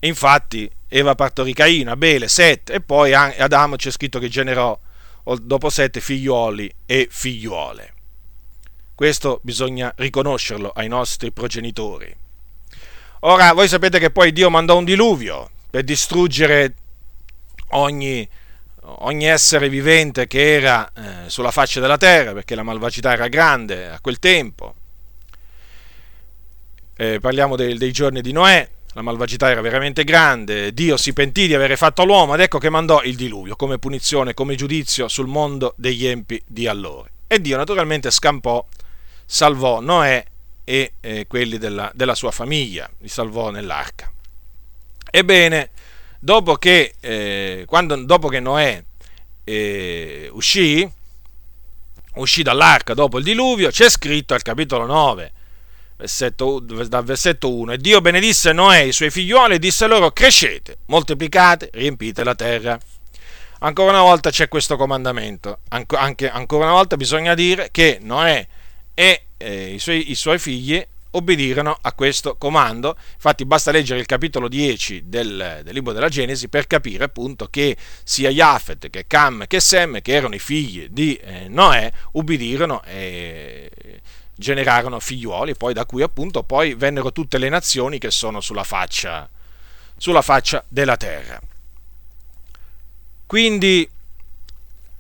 Infatti, 0.01 0.70
Eva 0.88 1.14
partorì 1.14 1.53
Caino, 1.55 1.90
Abele, 1.90 2.29
Sette, 2.29 2.75
e 2.75 2.81
poi 2.81 3.14
Adamo 3.14 3.77
c'è 3.77 3.90
scritto 3.90 4.18
che 4.18 4.29
generò 4.29 4.79
dopo 5.40 5.70
sette 5.70 6.01
figliuoli 6.01 6.72
e 6.87 7.09
figliuole. 7.11 7.94
Questo 8.96 9.40
bisogna 9.42 9.92
riconoscerlo 9.94 10.70
ai 10.74 10.88
nostri 10.88 11.30
progenitori. 11.30 12.16
Ora, 13.20 13.52
voi 13.52 13.68
sapete 13.68 13.98
che 13.98 14.11
poi 14.11 14.32
Dio 14.32 14.48
mandò 14.48 14.78
un 14.78 14.87
diluvio 14.87 15.50
per 15.68 15.85
distruggere 15.85 16.74
ogni, 17.72 18.26
ogni 18.80 19.26
essere 19.26 19.68
vivente 19.68 20.26
che 20.26 20.54
era 20.54 20.90
eh, 20.94 21.28
sulla 21.28 21.50
faccia 21.50 21.78
della 21.78 21.98
terra, 21.98 22.32
perché 22.32 22.54
la 22.54 22.62
malvagità 22.62 23.12
era 23.12 23.28
grande 23.28 23.87
a 23.87 24.00
quel 24.00 24.18
tempo. 24.18 24.74
Eh, 26.96 27.20
parliamo 27.20 27.54
dei, 27.54 27.76
dei 27.76 27.92
giorni 27.92 28.22
di 28.22 28.32
Noè, 28.32 28.66
la 28.94 29.02
malvagità 29.02 29.50
era 29.50 29.61
veramente 29.61 30.04
grande, 30.04 30.72
Dio 30.72 30.96
si 30.96 31.12
pentì 31.12 31.46
di 31.46 31.54
avere 31.54 31.76
fatto 31.76 32.02
l'uomo 32.06 32.32
ed 32.32 32.40
ecco 32.40 32.56
che 32.56 32.70
mandò 32.70 33.02
il 33.02 33.14
diluvio 33.14 33.56
come 33.56 33.78
punizione, 33.78 34.32
come 34.32 34.54
giudizio 34.54 35.06
sul 35.06 35.26
mondo 35.26 35.74
degli 35.76 36.06
empi 36.06 36.42
di 36.46 36.66
allora. 36.66 37.11
E 37.26 37.42
Dio 37.42 37.59
naturalmente 37.59 38.11
scampò 38.11 38.66
salvò 39.26 39.80
Noè 39.80 40.24
e 40.64 40.92
eh, 41.00 41.26
quelli 41.26 41.58
della, 41.58 41.90
della, 41.94 42.14
sua 42.14 42.30
famiglia, 42.30 42.88
li 42.98 43.08
salvò 43.08 43.50
nell'arca. 43.50 44.10
Ebbene, 45.10 45.70
dopo 46.18 46.54
che, 46.56 46.94
eh, 47.00 47.64
quando, 47.66 47.96
dopo 48.04 48.28
che 48.28 48.40
Noè 48.40 48.82
eh, 49.44 50.28
uscì, 50.32 50.88
uscì 52.14 52.42
dall'arca 52.42 52.94
dopo 52.94 53.18
il 53.18 53.24
diluvio, 53.24 53.70
c'è 53.70 53.88
scritto 53.88 54.34
al 54.34 54.42
capitolo 54.42 54.86
9, 54.86 55.32
versetto, 55.98 56.58
dal 56.60 57.04
versetto 57.04 57.54
1, 57.54 57.72
e 57.72 57.78
Dio 57.78 58.00
benedisse 58.00 58.52
Noè 58.52 58.80
e 58.80 58.88
i 58.88 58.92
suoi 58.92 59.10
figlioli 59.10 59.54
e 59.54 59.58
disse 59.58 59.86
loro, 59.86 60.10
crescete, 60.10 60.78
moltiplicate, 60.86 61.70
riempite 61.74 62.24
la 62.24 62.34
terra. 62.34 62.78
Ancora 63.60 63.90
una 63.90 64.02
volta 64.02 64.30
c'è 64.30 64.48
questo 64.48 64.76
comandamento, 64.76 65.60
anche, 65.68 66.28
ancora 66.28 66.64
una 66.64 66.74
volta 66.74 66.96
bisogna 66.96 67.34
dire 67.34 67.68
che 67.70 67.98
Noè 68.02 68.46
e 68.98 69.24
eh, 69.37 69.74
i, 69.74 69.78
suoi, 69.78 70.11
i, 70.11 70.14
suoi, 70.14 70.38
figli 70.38 70.82
obbedirono 71.11 71.76
a 71.78 71.92
questo 71.92 72.37
comando. 72.37 72.96
Infatti 73.12 73.44
basta 73.44 73.70
leggere 73.70 74.00
il 74.00 74.06
capitolo 74.06 74.48
10 74.48 75.02
del, 75.06 75.61
del, 75.62 75.74
libro 75.74 75.92
della 75.92 76.09
Genesi 76.09 76.48
per 76.48 76.66
capire 76.66 77.04
appunto 77.04 77.48
che 77.48 77.76
sia 78.02 78.30
Jafet 78.30 78.88
che 78.88 79.06
Cam 79.06 79.46
che 79.46 79.61
Sem, 79.61 80.00
che 80.00 80.12
erano 80.12 80.35
i 80.35 80.38
figli 80.38 80.88
di 80.88 81.14
eh, 81.16 81.46
Noè, 81.48 81.92
ubbidirono 82.12 82.82
e 82.85 83.70
generarono 84.35 84.98
figliuoli, 84.98 85.56
poi 85.56 85.74
da 85.74 85.85
cui 85.85 86.00
appunto 86.00 86.42
poi 86.42 86.72
vennero 86.74 87.12
tutte 87.12 87.37
le 87.37 87.50
nazioni 87.50 87.98
che 87.98 88.11
sono 88.11 88.40
sulla 88.40 88.64
faccia, 88.64 89.28
sulla 89.98 90.22
faccia 90.22 90.64
della 90.68 90.96
terra. 90.96 91.38
Quindi 93.26 93.87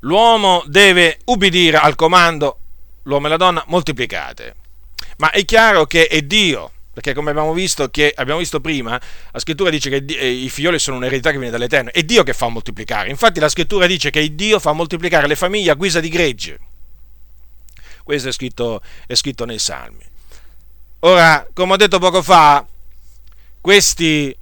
l'uomo 0.00 0.62
deve 0.66 1.20
ubbidire 1.24 1.78
al 1.78 1.94
comando, 1.94 2.58
l'uomo 3.06 3.26
e 3.26 3.30
la 3.30 3.36
donna 3.36 3.64
moltiplicate. 3.66 4.54
Ma 5.18 5.30
è 5.30 5.44
chiaro 5.44 5.86
che 5.86 6.06
è 6.06 6.22
Dio, 6.22 6.70
perché 6.92 7.14
come 7.14 7.30
abbiamo 7.30 7.52
visto, 7.52 7.88
che, 7.88 8.12
abbiamo 8.14 8.38
visto 8.38 8.60
prima, 8.60 9.00
la 9.30 9.38
scrittura 9.38 9.70
dice 9.70 9.90
che 9.90 10.04
eh, 10.14 10.30
i 10.30 10.48
figlioli 10.48 10.78
sono 10.78 10.96
un'eredità 10.96 11.30
che 11.30 11.38
viene 11.38 11.52
dall'Eterno, 11.52 11.92
è 11.92 12.02
Dio 12.02 12.22
che 12.22 12.32
fa 12.32 12.48
moltiplicare. 12.48 13.08
Infatti 13.08 13.40
la 13.40 13.48
scrittura 13.48 13.86
dice 13.86 14.10
che 14.10 14.34
Dio 14.34 14.58
fa 14.58 14.72
moltiplicare 14.72 15.26
le 15.26 15.36
famiglie 15.36 15.70
a 15.70 15.74
guisa 15.74 16.00
di 16.00 16.08
gregge. 16.08 16.58
Questo 18.02 18.28
è 18.28 18.32
scritto, 18.32 18.80
è 19.06 19.14
scritto 19.14 19.44
nei 19.44 19.58
Salmi. 19.58 20.04
Ora, 21.00 21.46
come 21.52 21.72
ho 21.72 21.76
detto 21.76 21.98
poco 21.98 22.22
fa, 22.22 22.66
questi, 23.60 24.34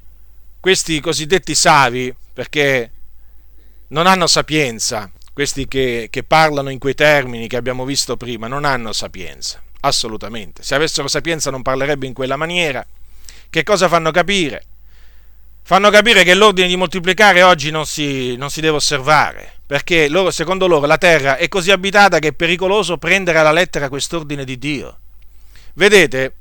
questi 0.60 1.00
cosiddetti 1.00 1.54
savi, 1.54 2.14
perché 2.32 2.90
non 3.88 4.06
hanno 4.06 4.26
sapienza, 4.26 5.10
questi 5.34 5.68
che, 5.68 6.06
che 6.10 6.22
parlano 6.22 6.70
in 6.70 6.78
quei 6.78 6.94
termini 6.94 7.48
che 7.48 7.56
abbiamo 7.56 7.84
visto 7.84 8.16
prima, 8.16 8.46
non 8.46 8.64
hanno 8.64 8.92
sapienza 8.94 9.60
assolutamente. 9.84 10.62
Se 10.62 10.74
avessero 10.74 11.08
sapienza 11.08 11.50
non 11.50 11.62
parlerebbe 11.62 12.06
in 12.06 12.14
quella 12.14 12.36
maniera. 12.36 12.84
Che 13.50 13.62
cosa 13.62 13.88
fanno 13.88 14.10
capire? 14.10 14.64
Fanno 15.62 15.90
capire 15.90 16.24
che 16.24 16.34
l'ordine 16.34 16.66
di 16.68 16.76
moltiplicare 16.76 17.42
oggi 17.42 17.70
non 17.70 17.86
si, 17.86 18.36
non 18.36 18.50
si 18.50 18.60
deve 18.60 18.76
osservare, 18.76 19.60
perché 19.66 20.08
loro, 20.08 20.30
secondo 20.30 20.66
loro 20.66 20.86
la 20.86 20.98
terra 20.98 21.36
è 21.36 21.48
così 21.48 21.70
abitata 21.70 22.18
che 22.18 22.28
è 22.28 22.32
pericoloso 22.32 22.98
prendere 22.98 23.38
alla 23.38 23.52
lettera 23.52 23.88
quest'ordine 23.88 24.44
di 24.44 24.58
Dio. 24.58 24.98
Vedete, 25.74 26.34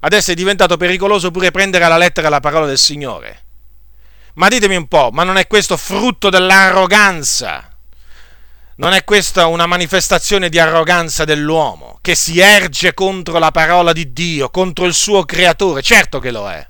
adesso 0.00 0.30
è 0.30 0.34
diventato 0.34 0.76
pericoloso 0.76 1.30
pure 1.30 1.50
prendere 1.50 1.84
alla 1.84 1.98
lettera 1.98 2.28
la 2.28 2.40
parola 2.40 2.66
del 2.66 2.78
Signore. 2.78 3.44
Ma 4.34 4.48
ditemi 4.48 4.76
un 4.76 4.86
po', 4.86 5.10
ma 5.12 5.24
non 5.24 5.36
è 5.36 5.46
questo 5.48 5.76
frutto 5.76 6.30
dell'arroganza 6.30 7.69
non 8.80 8.94
è 8.94 9.04
questa 9.04 9.46
una 9.46 9.66
manifestazione 9.66 10.48
di 10.48 10.58
arroganza 10.58 11.26
dell'uomo 11.26 11.98
che 12.00 12.14
si 12.14 12.40
erge 12.40 12.94
contro 12.94 13.38
la 13.38 13.50
parola 13.50 13.92
di 13.92 14.14
Dio, 14.14 14.48
contro 14.48 14.86
il 14.86 14.94
suo 14.94 15.24
creatore? 15.26 15.82
Certo 15.82 16.18
che 16.18 16.30
lo 16.30 16.48
è, 16.48 16.66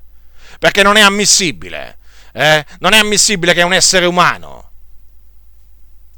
perché 0.59 0.83
non 0.83 0.97
è 0.97 1.01
ammissibile. 1.01 1.99
Eh? 2.33 2.65
Non 2.79 2.91
è 2.91 2.97
ammissibile 2.97 3.53
che 3.53 3.61
un 3.61 3.71
essere 3.71 4.05
umano 4.05 4.71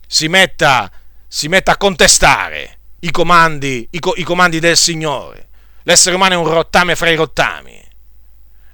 si 0.07 0.27
metta, 0.27 0.91
si 1.27 1.47
metta 1.47 1.73
a 1.73 1.77
contestare 1.77 2.79
i 3.01 3.11
comandi, 3.11 3.87
i, 3.91 3.99
i 4.15 4.23
comandi 4.23 4.59
del 4.59 4.77
Signore. 4.77 5.49
L'essere 5.83 6.15
umano 6.15 6.33
è 6.33 6.37
un 6.37 6.49
rottame 6.49 6.95
fra 6.95 7.09
i 7.09 7.15
rottami. 7.15 7.79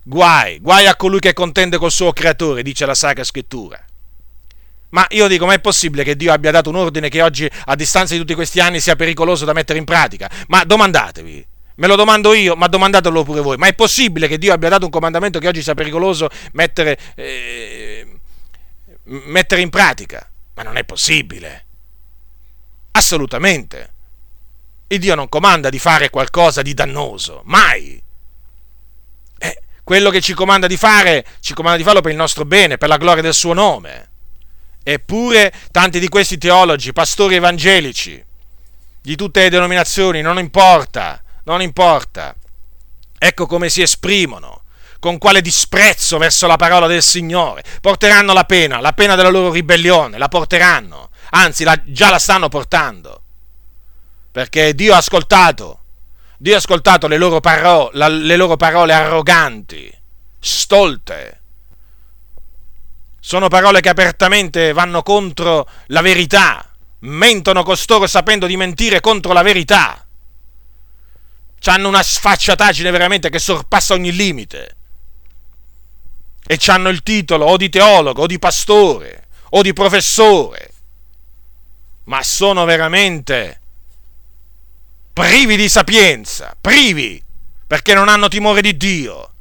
Guai, 0.03 0.59
guai 0.59 0.87
a 0.87 0.95
colui 0.95 1.19
che 1.19 1.33
contende 1.33 1.77
col 1.77 1.91
suo 1.91 2.13
creatore, 2.13 2.63
dice 2.63 2.85
la 2.85 2.95
Sacra 2.95 3.25
Scrittura. 3.25 3.77
Ma 4.89 5.05
io 5.09 5.27
dico, 5.27 5.45
ma 5.45 5.53
è 5.53 5.59
possibile 5.59 6.03
che 6.03 6.15
Dio 6.15 6.33
abbia 6.33 6.51
dato 6.51 6.69
un 6.69 6.75
ordine 6.75 7.09
che 7.09 7.21
oggi, 7.21 7.49
a 7.65 7.75
distanza 7.75 8.13
di 8.13 8.19
tutti 8.19 8.33
questi 8.33 8.59
anni, 8.59 8.79
sia 8.79 8.95
pericoloso 8.95 9.45
da 9.45 9.53
mettere 9.53 9.77
in 9.77 9.85
pratica? 9.85 10.29
Ma 10.47 10.63
domandatevi, 10.63 11.45
me 11.75 11.87
lo 11.87 11.95
domando 11.95 12.33
io, 12.33 12.55
ma 12.55 12.67
domandatelo 12.67 13.23
pure 13.23 13.41
voi. 13.41 13.57
Ma 13.57 13.67
è 13.67 13.75
possibile 13.75 14.27
che 14.27 14.37
Dio 14.37 14.51
abbia 14.51 14.69
dato 14.69 14.85
un 14.85 14.91
comandamento 14.91 15.39
che 15.39 15.47
oggi 15.47 15.61
sia 15.61 15.75
pericoloso 15.75 16.27
mettere, 16.53 16.97
eh, 17.15 18.19
mettere 19.03 19.61
in 19.61 19.69
pratica? 19.69 20.27
Ma 20.55 20.63
non 20.63 20.77
è 20.77 20.83
possibile. 20.83 21.65
Assolutamente. 22.91 23.93
Il 24.87 24.97
Dio 24.97 25.13
non 25.13 25.29
comanda 25.29 25.69
di 25.69 25.77
fare 25.77 26.09
qualcosa 26.09 26.63
di 26.63 26.73
dannoso, 26.73 27.43
mai. 27.45 28.01
Eh, 29.37 29.61
quello 29.83 30.09
che 30.09 30.19
ci 30.19 30.33
comanda 30.33 30.65
di 30.65 30.77
fare, 30.77 31.23
ci 31.41 31.53
comanda 31.53 31.77
di 31.77 31.83
farlo 31.83 32.01
per 32.01 32.09
il 32.09 32.17
nostro 32.17 32.43
bene, 32.43 32.79
per 32.79 32.89
la 32.89 32.97
gloria 32.97 33.21
del 33.21 33.35
suo 33.35 33.53
nome. 33.53 34.08
Eppure 34.83 35.53
tanti 35.71 35.99
di 35.99 36.07
questi 36.07 36.37
teologi, 36.37 36.93
pastori 36.93 37.35
evangelici, 37.35 38.23
di 39.01 39.15
tutte 39.15 39.41
le 39.41 39.49
denominazioni, 39.49 40.21
non 40.21 40.39
importa, 40.39 41.21
non 41.43 41.61
importa. 41.61 42.35
Ecco 43.17 43.45
come 43.45 43.69
si 43.69 43.81
esprimono, 43.81 44.63
con 44.99 45.17
quale 45.17 45.41
disprezzo 45.41 46.17
verso 46.17 46.47
la 46.47 46.55
parola 46.55 46.87
del 46.87 47.03
Signore. 47.03 47.63
Porteranno 47.81 48.33
la 48.33 48.43
pena, 48.45 48.79
la 48.79 48.93
pena 48.93 49.15
della 49.15 49.29
loro 49.29 49.51
ribellione, 49.51 50.17
la 50.17 50.27
porteranno, 50.27 51.09
anzi 51.31 51.63
la, 51.63 51.79
già 51.85 52.09
la 52.09 52.19
stanno 52.19 52.49
portando. 52.49 53.23
Perché 54.31 54.73
Dio 54.73 54.93
ha 54.93 54.97
ascoltato, 54.97 55.79
Dio 56.37 56.53
ha 56.55 56.57
ascoltato 56.57 57.07
le 57.07 57.17
loro, 57.17 57.39
paro- 57.39 57.89
la, 57.93 58.07
le 58.07 58.35
loro 58.35 58.55
parole 58.55 58.93
arroganti, 58.93 59.91
stolte, 60.39 61.38
sono 63.29 63.47
parole 63.47 63.79
che 63.79 63.89
apertamente 63.89 64.73
vanno 64.73 65.03
contro 65.03 65.69
la 65.89 66.01
verità, 66.01 66.67
mentono 67.01 67.61
costoro 67.61 68.07
sapendo 68.07 68.47
di 68.47 68.57
mentire 68.57 69.01
contro 69.01 69.33
la 69.33 69.43
verità. 69.43 70.03
Hanno 71.65 71.87
una 71.89 72.01
sfacciataggine 72.01 72.89
veramente 72.89 73.29
che 73.29 73.37
sorpassa 73.37 73.93
ogni 73.93 74.11
limite. 74.11 74.77
E 76.43 76.59
hanno 76.69 76.89
il 76.89 77.03
titolo 77.03 77.45
o 77.45 77.55
di 77.55 77.69
teologo, 77.69 78.23
o 78.23 78.25
di 78.25 78.39
pastore, 78.39 79.27
o 79.51 79.61
di 79.61 79.73
professore. 79.73 80.71
Ma 82.05 82.23
sono 82.23 82.65
veramente 82.65 83.61
privi 85.13 85.55
di 85.55 85.69
sapienza, 85.69 86.57
privi, 86.59 87.23
perché 87.67 87.93
non 87.93 88.09
hanno 88.09 88.27
timore 88.27 88.61
di 88.61 88.75
Dio 88.75 89.33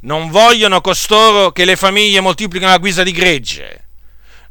non 0.00 0.30
vogliono 0.30 0.80
costoro 0.80 1.52
che 1.52 1.64
le 1.64 1.76
famiglie 1.76 2.20
moltiplichino 2.20 2.70
a 2.70 2.78
guisa 2.78 3.02
di 3.02 3.12
gregge. 3.12 3.88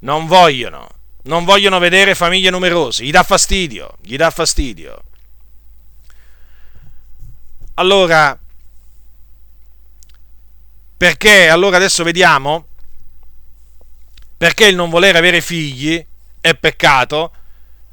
Non 0.01 0.27
vogliono. 0.27 0.87
Non 1.23 1.43
vogliono 1.43 1.79
vedere 1.79 2.15
famiglie 2.15 2.49
numerose. 2.49 3.03
Gli 3.03 3.11
dà 3.11 3.23
fastidio. 3.23 3.95
Gli 4.01 4.15
dà 4.15 4.29
fastidio. 4.29 5.03
Allora, 7.75 8.37
perché? 10.97 11.49
Allora 11.49 11.77
adesso 11.77 12.03
vediamo. 12.03 12.67
Perché 14.37 14.67
il 14.67 14.75
non 14.75 14.89
volere 14.89 15.17
avere 15.17 15.41
figli 15.41 16.05
è 16.41 16.53
peccato. 16.55 17.33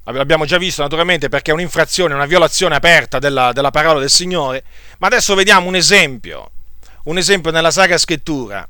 L'abbiamo 0.05 0.45
già 0.45 0.59
visto 0.59 0.83
naturalmente 0.83 1.29
perché 1.29 1.51
è 1.51 1.55
un'infrazione, 1.55 2.15
una 2.15 2.27
violazione 2.27 2.77
aperta 2.77 3.19
della, 3.19 3.53
della 3.53 3.71
parola 3.71 3.99
del 3.99 4.11
Signore. 4.11 4.63
Ma 4.99 5.07
adesso 5.09 5.35
vediamo 5.35 5.67
un 5.67 5.75
esempio 5.75 6.51
un 7.07 7.19
esempio 7.19 7.51
nella 7.51 7.71
Sacra 7.71 7.99
Scrittura, 7.99 8.67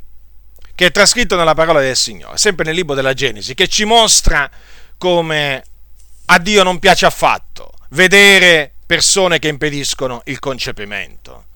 che 0.75 0.87
è 0.87 0.91
trascritto 0.91 1.37
nella 1.37 1.55
parola 1.55 1.81
del 1.81 1.97
Signore, 1.97 2.37
sempre 2.37 2.65
nel 2.65 2.75
libro 2.75 2.95
della 2.95 3.15
Genesi, 3.15 3.55
che 3.55 3.69
ci 3.69 3.85
mostra 3.85 4.51
come 4.99 5.63
a 6.27 6.39
Dio 6.39 6.63
non 6.63 6.79
piace 6.79 7.07
affatto 7.07 7.73
vedere 7.91 8.73
persone 8.85 9.39
che 9.39 9.49
impediscono 9.49 10.23
il 10.27 10.39
concepimento. 10.39 11.47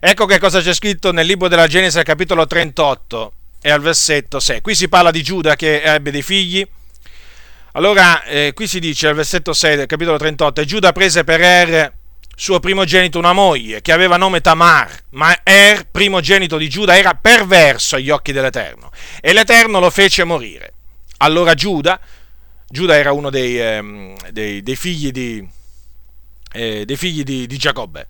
Ecco 0.00 0.24
che 0.24 0.38
cosa 0.38 0.60
c'è 0.62 0.72
scritto 0.72 1.12
nel 1.12 1.26
libro 1.26 1.48
della 1.48 1.66
Genesi 1.66 1.98
al 1.98 2.04
capitolo 2.04 2.46
38 2.46 3.32
e 3.60 3.70
al 3.70 3.82
versetto 3.82 4.40
6. 4.40 4.62
Qui 4.62 4.74
si 4.74 4.88
parla 4.88 5.10
di 5.10 5.22
Giuda 5.22 5.56
che 5.56 5.82
ebbe 5.82 6.10
dei 6.10 6.22
figli. 6.22 6.66
Allora, 7.72 8.24
eh, 8.24 8.52
qui 8.54 8.66
si 8.66 8.80
dice 8.80 9.08
al 9.08 9.14
versetto 9.14 9.52
6 9.52 9.76
del 9.76 9.86
capitolo 9.86 10.16
38, 10.16 10.62
e 10.62 10.64
Giuda 10.64 10.92
prese 10.92 11.22
per 11.22 11.40
Er 11.42 11.92
suo 12.34 12.58
primogenito 12.58 13.18
una 13.18 13.32
moglie 13.32 13.82
che 13.82 13.92
aveva 13.92 14.16
nome 14.16 14.40
Tamar, 14.40 14.90
ma 15.10 15.38
Er, 15.42 15.86
primogenito 15.90 16.56
di 16.56 16.68
Giuda, 16.68 16.96
era 16.96 17.14
perverso 17.14 17.96
agli 17.96 18.10
occhi 18.10 18.32
dell'Eterno 18.32 18.90
e 19.20 19.32
l'Eterno 19.32 19.78
lo 19.78 19.90
fece 19.90 20.24
morire. 20.24 20.72
Allora 21.18 21.54
Giuda, 21.54 22.00
Giuda 22.66 22.96
era 22.96 23.12
uno 23.12 23.30
dei, 23.30 23.60
eh, 23.60 24.14
dei, 24.30 24.62
dei 24.62 24.76
figli, 24.76 25.10
di, 25.10 25.46
eh, 26.52 26.84
dei 26.84 26.96
figli 26.96 27.22
di, 27.22 27.46
di 27.46 27.56
Giacobbe. 27.56 28.08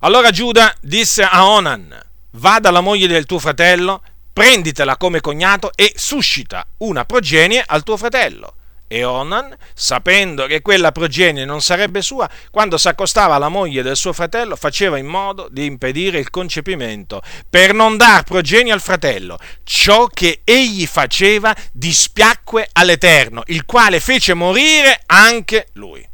Allora 0.00 0.30
Giuda 0.30 0.74
disse 0.80 1.24
a 1.24 1.48
Onan, 1.48 1.98
va 2.32 2.60
dalla 2.60 2.80
moglie 2.80 3.08
del 3.08 3.26
tuo 3.26 3.38
fratello, 3.38 4.02
prenditela 4.32 4.96
come 4.96 5.20
cognato 5.20 5.72
e 5.74 5.92
suscita 5.96 6.66
una 6.78 7.04
progenie 7.04 7.64
al 7.66 7.82
tuo 7.82 7.96
fratello 7.96 8.54
e 8.88 9.04
Onan, 9.04 9.56
sapendo 9.74 10.46
che 10.46 10.62
quella 10.62 10.92
progenie 10.92 11.44
non 11.44 11.60
sarebbe 11.60 12.02
sua, 12.02 12.28
quando 12.50 12.78
si 12.78 12.88
accostava 12.88 13.34
alla 13.34 13.48
moglie 13.48 13.82
del 13.82 13.96
suo 13.96 14.12
fratello, 14.12 14.56
faceva 14.56 14.98
in 14.98 15.06
modo 15.06 15.48
di 15.50 15.64
impedire 15.64 16.18
il 16.18 16.30
concepimento, 16.30 17.22
per 17.48 17.74
non 17.74 17.96
dar 17.96 18.22
progenie 18.22 18.72
al 18.72 18.80
fratello. 18.80 19.38
Ciò 19.64 20.06
che 20.06 20.40
egli 20.44 20.86
faceva 20.86 21.54
dispiacque 21.72 22.68
all'Eterno, 22.72 23.42
il 23.46 23.64
quale 23.64 24.00
fece 24.00 24.34
morire 24.34 25.00
anche 25.06 25.68
lui. 25.72 26.06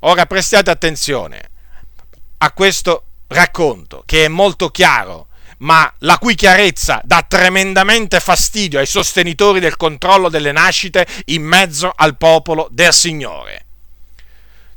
Ora 0.00 0.26
prestate 0.26 0.70
attenzione. 0.70 1.50
a 2.38 2.52
questo 2.52 3.04
racconto, 3.28 4.02
che 4.04 4.26
è 4.26 4.28
molto 4.28 4.70
chiaro, 4.70 5.28
ma 5.58 5.92
la 6.00 6.18
cui 6.18 6.34
chiarezza 6.34 7.00
dà 7.04 7.24
tremendamente 7.26 8.20
fastidio 8.20 8.78
ai 8.78 8.86
sostenitori 8.86 9.60
del 9.60 9.76
controllo 9.76 10.28
delle 10.28 10.52
nascite 10.52 11.06
in 11.26 11.42
mezzo 11.42 11.92
al 11.94 12.16
popolo 12.16 12.68
del 12.70 12.92
Signore. 12.92 13.64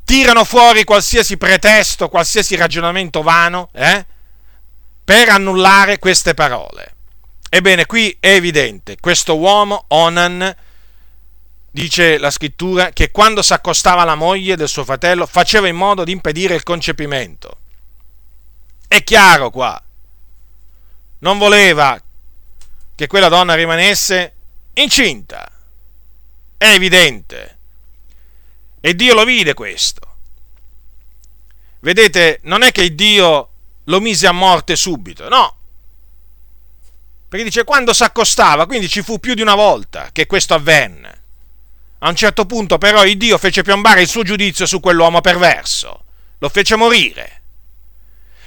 Tirano 0.04 0.44
fuori 0.44 0.84
qualsiasi 0.84 1.38
pretesto, 1.38 2.10
qualsiasi 2.10 2.56
ragionamento 2.56 3.22
vano, 3.22 3.70
eh, 3.74 4.06
per 5.04 5.30
annullare 5.30 6.00
queste 6.00 6.34
parole. 6.34 6.96
Ebbene, 7.50 7.86
qui 7.86 8.16
è 8.20 8.30
evidente, 8.30 8.98
questo 9.00 9.38
uomo, 9.38 9.86
Onan, 9.90 10.56
dice 11.72 12.18
la 12.18 12.32
scrittura, 12.32 12.92
che 12.92 13.12
quando 13.12 13.42
si 13.42 13.54
accostava 13.54 14.04
alla 14.04 14.16
moglie 14.16 14.56
del 14.56 14.68
suo 14.68 14.84
fratello 14.84 15.26
faceva 15.26 15.68
in 15.68 15.76
modo 15.76 16.04
di 16.04 16.12
impedire 16.12 16.56
il 16.56 16.64
concepimento. 16.64 17.58
È 18.88 19.04
chiaro 19.04 19.50
qua. 19.50 19.82
Non 21.20 21.38
voleva 21.38 22.02
che 22.96 23.08
quella 23.08 23.30
donna 23.30 23.56
rimanesse 23.56 24.34
incinta. 24.74 25.50
È 26.58 26.68
evidente. 26.68 27.58
E 28.82 28.96
Dio 28.96 29.14
lo 29.14 29.24
vide 29.24 29.54
questo. 29.54 30.02
Vedete, 31.82 32.40
non 32.44 32.62
è 32.62 32.72
che 32.72 32.94
Dio 32.94 33.50
lo 33.86 34.00
mise 34.02 34.28
a 34.28 34.32
morte 34.32 34.76
subito, 34.76 35.30
no. 35.30 35.56
Perché 37.30 37.46
dice 37.46 37.64
quando 37.64 37.92
accostava, 37.98 38.66
quindi 38.66 38.90
ci 38.90 39.02
fu 39.02 39.20
più 39.20 39.34
di 39.34 39.42
una 39.42 39.56
volta 39.56 40.10
che 40.12 40.26
questo 40.26 40.54
avvenne. 40.54 41.18
A 42.00 42.10
un 42.10 42.16
certo 42.16 42.46
punto 42.46 42.78
però 42.78 43.06
il 43.06 43.18
Dio 43.18 43.38
fece 43.38 43.62
piombare 43.62 44.02
il 44.02 44.08
suo 44.08 44.24
giudizio 44.24 44.66
su 44.66 44.80
quell'uomo 44.80 45.22
perverso, 45.22 46.06
lo 46.38 46.50
fece 46.50 46.76
morire, 46.76 47.42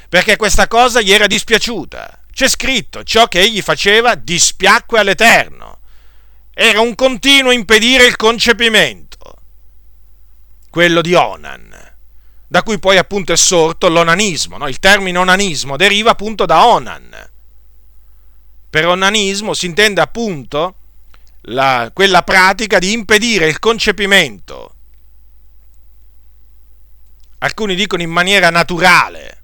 perché 0.08 0.36
questa 0.36 0.68
cosa 0.68 1.00
gli 1.00 1.12
era 1.12 1.26
dispiaciuta. 1.26 2.21
C'è 2.32 2.48
scritto, 2.48 3.04
ciò 3.04 3.28
che 3.28 3.40
egli 3.40 3.60
faceva 3.60 4.14
dispiacque 4.14 4.98
all'Eterno. 4.98 5.80
Era 6.54 6.80
un 6.80 6.94
continuo 6.94 7.50
impedire 7.50 8.06
il 8.06 8.16
concepimento, 8.16 9.36
quello 10.70 11.02
di 11.02 11.14
Onan, 11.14 11.94
da 12.46 12.62
cui 12.62 12.78
poi 12.78 12.96
appunto 12.96 13.32
è 13.32 13.36
sorto 13.36 13.88
l'onanismo. 13.88 14.56
No? 14.56 14.66
Il 14.66 14.78
termine 14.78 15.18
onanismo 15.18 15.76
deriva 15.76 16.10
appunto 16.10 16.46
da 16.46 16.66
Onan. 16.66 17.30
Per 18.70 18.86
onanismo 18.86 19.52
si 19.52 19.66
intende 19.66 20.00
appunto 20.00 20.76
la, 21.42 21.90
quella 21.92 22.22
pratica 22.22 22.78
di 22.78 22.92
impedire 22.92 23.46
il 23.46 23.58
concepimento. 23.58 24.74
Alcuni 27.38 27.74
dicono 27.74 28.02
in 28.02 28.10
maniera 28.10 28.50
naturale, 28.50 29.41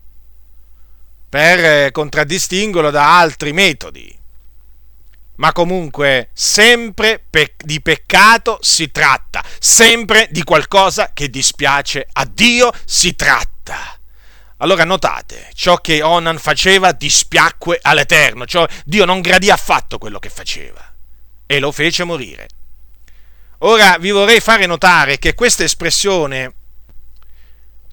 per 1.28 1.64
eh, 1.64 1.90
contraddistinguerlo 1.92 2.90
da 2.90 3.18
altri 3.18 3.52
metodi. 3.52 4.16
Ma 5.36 5.52
comunque 5.52 6.30
sempre 6.32 7.22
pe- 7.30 7.54
di 7.56 7.80
peccato 7.80 8.58
si 8.60 8.90
tratta, 8.90 9.44
sempre 9.58 10.26
di 10.30 10.42
qualcosa 10.42 11.12
che 11.12 11.30
dispiace 11.30 12.08
a 12.12 12.24
Dio 12.24 12.72
si 12.84 13.14
tratta. 13.14 13.96
Allora 14.60 14.84
notate, 14.84 15.50
ciò 15.54 15.76
che 15.76 16.02
Onan 16.02 16.38
faceva 16.38 16.90
dispiacque 16.90 17.78
all'Eterno, 17.80 18.44
cioè 18.44 18.66
Dio 18.84 19.04
non 19.04 19.20
gradì 19.20 19.50
affatto 19.50 19.98
quello 19.98 20.18
che 20.18 20.30
faceva 20.30 20.84
e 21.46 21.58
lo 21.60 21.70
fece 21.70 22.02
morire. 22.02 22.48
Ora 23.58 23.96
vi 23.98 24.10
vorrei 24.10 24.40
fare 24.40 24.66
notare 24.66 25.18
che 25.18 25.34
questa 25.34 25.62
espressione, 25.62 26.54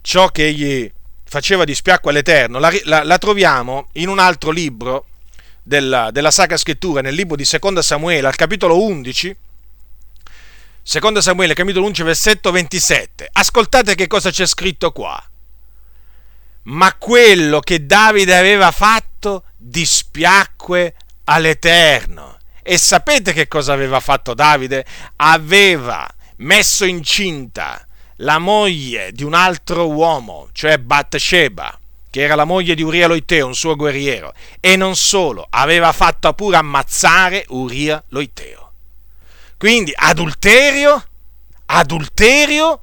ciò 0.01 0.29
che 0.29 0.47
egli 0.47 0.91
faceva 1.27 1.63
di 1.63 1.75
spiacco 1.75 2.09
all'Eterno, 2.09 2.59
la, 2.59 2.71
la, 2.83 3.03
la 3.03 3.17
troviamo 3.17 3.89
in 3.93 4.07
un 4.07 4.19
altro 4.19 4.51
libro 4.51 5.07
della, 5.61 6.11
della 6.11 6.31
Sacra 6.31 6.57
Scrittura, 6.57 7.01
nel 7.01 7.15
libro 7.15 7.35
di 7.35 7.43
Seconda 7.43 7.81
Samuele, 7.81 8.27
al 8.27 8.35
capitolo 8.35 8.81
11, 8.81 9.35
Seconda 10.81 11.19
Samuele, 11.19 11.55
capitolo 11.55 11.87
11, 11.87 12.03
versetto 12.03 12.51
27. 12.51 13.29
Ascoltate 13.31 13.95
che 13.95 14.05
cosa 14.05 14.29
c'è 14.29 14.45
scritto 14.45 14.91
qua. 14.91 15.21
Ma 16.63 16.93
quello 16.93 17.59
che 17.59 17.85
Davide 17.85 18.35
aveva 18.35 18.71
fatto 18.71 19.45
dispiacque 19.57 20.93
all'Eterno 21.25 22.37
e 22.61 22.77
sapete 22.77 23.33
che 23.33 23.47
cosa 23.47 23.73
aveva 23.73 23.99
fatto 23.99 24.35
Davide? 24.35 24.85
Aveva 25.17 26.07
messo 26.37 26.85
incinta 26.85 27.85
la 28.17 28.37
moglie 28.37 29.11
di 29.11 29.23
un 29.23 29.33
altro 29.33 29.89
uomo, 29.89 30.49
cioè 30.53 30.77
Bathsheba, 30.77 31.77
che 32.09 32.21
era 32.21 32.35
la 32.35 32.45
moglie 32.45 32.75
di 32.75 32.81
Uria 32.81 33.07
Loiteo, 33.07 33.47
un 33.47 33.55
suo 33.55 33.75
guerriero, 33.75 34.33
e 34.59 34.75
non 34.75 34.95
solo, 34.95 35.45
aveva 35.49 35.91
fatto 35.91 36.31
pure 36.33 36.57
ammazzare 36.57 37.45
Uria 37.49 38.01
Loiteo. 38.09 38.71
Quindi 39.57 39.91
adulterio, 39.93 41.05
adulterio 41.65 42.81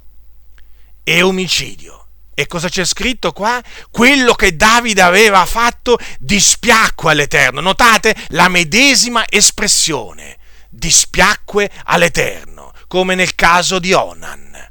e 1.02 1.22
omicidio. 1.22 2.06
E 2.34 2.46
cosa 2.46 2.68
c'è 2.68 2.84
scritto 2.84 3.32
qua? 3.32 3.62
Quello 3.90 4.34
che 4.34 4.56
Davide 4.56 5.02
aveva 5.02 5.44
fatto 5.44 5.98
dispiacque 6.18 7.12
all'Eterno. 7.12 7.60
Notate 7.60 8.14
la 8.28 8.48
medesima 8.48 9.24
espressione, 9.28 10.38
dispiacque 10.68 11.70
all'Eterno, 11.84 12.72
come 12.88 13.14
nel 13.14 13.34
caso 13.34 13.78
di 13.78 13.92
Onan. 13.92 14.70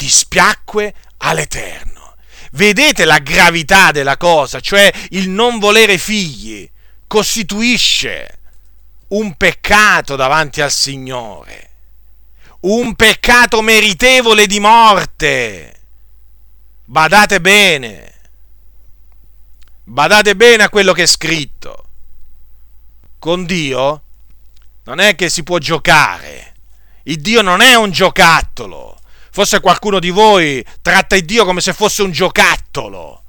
Dispiacque 0.00 0.94
all'Eterno. 1.18 2.14
Vedete 2.52 3.04
la 3.04 3.18
gravità 3.18 3.90
della 3.90 4.16
cosa, 4.16 4.58
cioè 4.58 4.90
il 5.10 5.28
non 5.28 5.58
volere 5.58 5.98
figli 5.98 6.68
costituisce 7.06 8.38
un 9.08 9.36
peccato 9.36 10.16
davanti 10.16 10.62
al 10.62 10.70
Signore, 10.70 11.70
un 12.60 12.94
peccato 12.94 13.60
meritevole 13.60 14.46
di 14.46 14.58
morte 14.58 15.80
badate 16.84 17.42
bene, 17.42 18.14
badate 19.84 20.34
bene 20.34 20.62
a 20.62 20.70
quello 20.70 20.94
che 20.94 21.02
è 21.02 21.06
scritto. 21.06 21.84
Con 23.18 23.44
Dio 23.44 24.02
non 24.84 24.98
è 24.98 25.14
che 25.14 25.28
si 25.28 25.42
può 25.42 25.58
giocare. 25.58 26.54
Il 27.02 27.20
Dio 27.20 27.42
non 27.42 27.60
è 27.60 27.74
un 27.74 27.90
giocattolo. 27.90 28.99
Forse 29.40 29.60
qualcuno 29.60 30.00
di 30.00 30.10
voi 30.10 30.62
tratta 30.82 31.16
il 31.16 31.24
Dio 31.24 31.46
come 31.46 31.62
se 31.62 31.72
fosse 31.72 32.02
un 32.02 32.10
giocattolo. 32.10 33.22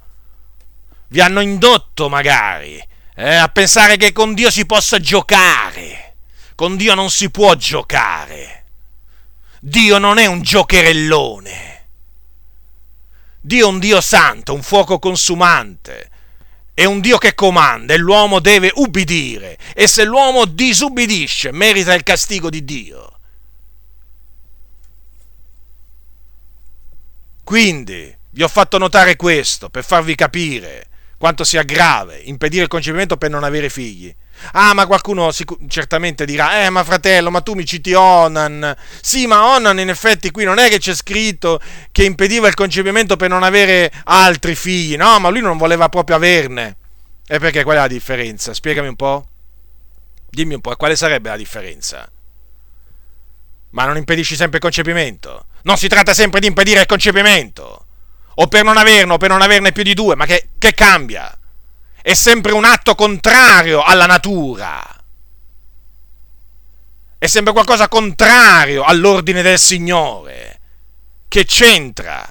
Vi 1.08 1.20
hanno 1.22 1.40
indotto 1.40 2.10
magari 2.10 2.78
eh, 3.16 3.34
a 3.36 3.48
pensare 3.48 3.96
che 3.96 4.12
con 4.12 4.34
Dio 4.34 4.50
si 4.50 4.66
possa 4.66 5.00
giocare. 5.00 6.16
Con 6.54 6.76
Dio 6.76 6.94
non 6.94 7.08
si 7.08 7.30
può 7.30 7.54
giocare. 7.54 8.64
Dio 9.58 9.96
non 9.96 10.18
è 10.18 10.26
un 10.26 10.42
giocherellone. 10.42 11.86
Dio 13.40 13.64
è 13.64 13.70
un 13.70 13.78
Dio 13.78 14.02
santo, 14.02 14.52
un 14.52 14.62
fuoco 14.62 14.98
consumante, 14.98 16.10
è 16.74 16.84
un 16.84 17.00
Dio 17.00 17.16
che 17.16 17.34
comanda 17.34 17.94
e 17.94 17.96
l'uomo 17.96 18.38
deve 18.38 18.70
ubbidire 18.74 19.56
e 19.72 19.86
se 19.86 20.04
l'uomo 20.04 20.44
disubbidisce 20.44 21.52
merita 21.52 21.94
il 21.94 22.02
castigo 22.02 22.50
di 22.50 22.66
Dio. 22.66 23.11
Quindi 27.52 28.10
vi 28.30 28.42
ho 28.42 28.48
fatto 28.48 28.78
notare 28.78 29.14
questo 29.14 29.68
per 29.68 29.84
farvi 29.84 30.14
capire 30.14 30.86
quanto 31.18 31.44
sia 31.44 31.62
grave 31.64 32.16
impedire 32.24 32.62
il 32.62 32.68
concepimento 32.68 33.18
per 33.18 33.28
non 33.28 33.44
avere 33.44 33.68
figli. 33.68 34.10
Ah, 34.52 34.72
ma 34.72 34.86
qualcuno 34.86 35.30
sic- 35.32 35.66
certamente 35.68 36.24
dirà, 36.24 36.64
eh, 36.64 36.70
ma 36.70 36.82
fratello, 36.82 37.30
ma 37.30 37.42
tu 37.42 37.52
mi 37.52 37.66
citi 37.66 37.92
Onan. 37.92 38.74
Sì, 39.02 39.26
ma 39.26 39.54
Onan 39.54 39.80
in 39.80 39.90
effetti 39.90 40.30
qui 40.30 40.44
non 40.44 40.56
è 40.56 40.70
che 40.70 40.78
c'è 40.78 40.94
scritto 40.94 41.60
che 41.92 42.04
impediva 42.04 42.48
il 42.48 42.54
concepimento 42.54 43.16
per 43.16 43.28
non 43.28 43.42
avere 43.42 43.92
altri 44.04 44.54
figli, 44.54 44.96
no, 44.96 45.18
ma 45.18 45.28
lui 45.28 45.42
non 45.42 45.58
voleva 45.58 45.90
proprio 45.90 46.16
averne. 46.16 46.76
E 47.26 47.38
perché 47.38 47.64
qual 47.64 47.76
è 47.76 47.80
la 47.80 47.86
differenza? 47.86 48.54
Spiegami 48.54 48.88
un 48.88 48.96
po'. 48.96 49.28
Dimmi 50.30 50.54
un 50.54 50.62
po', 50.62 50.74
quale 50.76 50.96
sarebbe 50.96 51.28
la 51.28 51.36
differenza? 51.36 52.10
Ma 53.72 53.84
non 53.84 53.98
impedisci 53.98 54.36
sempre 54.36 54.56
il 54.56 54.62
concepimento? 54.62 55.48
Non 55.62 55.76
si 55.76 55.88
tratta 55.88 56.14
sempre 56.14 56.40
di 56.40 56.46
impedire 56.46 56.80
il 56.80 56.86
concepimento. 56.86 57.86
O 58.36 58.46
per 58.46 58.64
non 58.64 58.76
averne, 58.76 59.12
o 59.12 59.16
per 59.18 59.28
non 59.28 59.42
averne 59.42 59.72
più 59.72 59.82
di 59.82 59.94
due, 59.94 60.16
ma 60.16 60.26
che, 60.26 60.50
che 60.58 60.72
cambia? 60.74 61.36
è 62.02 62.14
sempre 62.14 62.52
un 62.52 62.64
atto 62.64 62.96
contrario 62.96 63.82
alla 63.82 64.06
natura. 64.06 64.84
È 67.16 67.26
sempre 67.28 67.52
qualcosa 67.52 67.88
contrario 67.88 68.82
all'ordine 68.82 69.40
del 69.42 69.58
Signore. 69.58 70.60
Che 71.28 71.44
c'entra? 71.44 72.30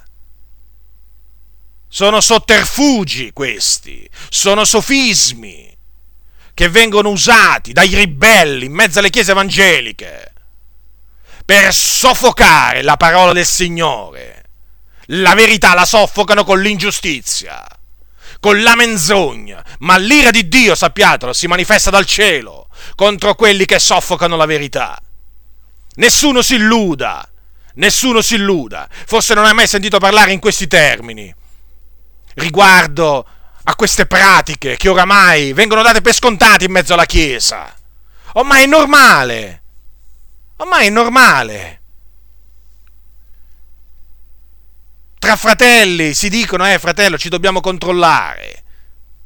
Sono 1.88 2.20
sotterfugi 2.20 3.32
questi, 3.32 4.08
sono 4.28 4.64
sofismi 4.64 5.70
che 6.54 6.68
vengono 6.68 7.08
usati 7.08 7.72
dai 7.72 7.94
ribelli 7.94 8.66
in 8.66 8.72
mezzo 8.72 8.98
alle 8.98 9.10
chiese 9.10 9.32
evangeliche 9.32 10.31
per 11.44 11.72
soffocare 11.72 12.82
la 12.82 12.96
parola 12.96 13.32
del 13.32 13.46
Signore. 13.46 14.44
La 15.06 15.34
verità 15.34 15.74
la 15.74 15.84
soffocano 15.84 16.44
con 16.44 16.60
l'ingiustizia 16.60 17.66
con 18.42 18.60
la 18.60 18.74
menzogna, 18.74 19.64
ma 19.78 19.96
l'ira 19.98 20.32
di 20.32 20.48
Dio, 20.48 20.74
sappiatelo, 20.74 21.32
si 21.32 21.46
manifesta 21.46 21.90
dal 21.90 22.04
cielo 22.04 22.66
contro 22.96 23.36
quelli 23.36 23.64
che 23.66 23.78
soffocano 23.78 24.34
la 24.34 24.46
verità. 24.46 25.00
Nessuno 25.94 26.42
si 26.42 26.56
illuda, 26.56 27.24
nessuno 27.74 28.20
si 28.20 28.34
illuda. 28.34 28.88
Forse 28.90 29.34
non 29.34 29.44
hai 29.44 29.54
mai 29.54 29.68
sentito 29.68 30.00
parlare 30.00 30.32
in 30.32 30.40
questi 30.40 30.66
termini 30.66 31.32
riguardo 32.34 33.24
a 33.62 33.76
queste 33.76 34.06
pratiche 34.06 34.76
che 34.76 34.88
oramai 34.88 35.52
vengono 35.52 35.82
date 35.82 36.00
per 36.00 36.12
scontate 36.12 36.64
in 36.64 36.72
mezzo 36.72 36.94
alla 36.94 37.06
Chiesa. 37.06 37.72
Ormai 38.32 38.64
è 38.64 38.66
normale. 38.66 39.61
Ormai 40.56 40.86
è 40.86 40.90
normale. 40.90 41.80
Tra 45.18 45.36
fratelli 45.36 46.14
si 46.14 46.28
dicono, 46.28 46.66
eh 46.66 46.78
fratello, 46.78 47.16
ci 47.16 47.28
dobbiamo 47.28 47.60
controllare. 47.60 48.64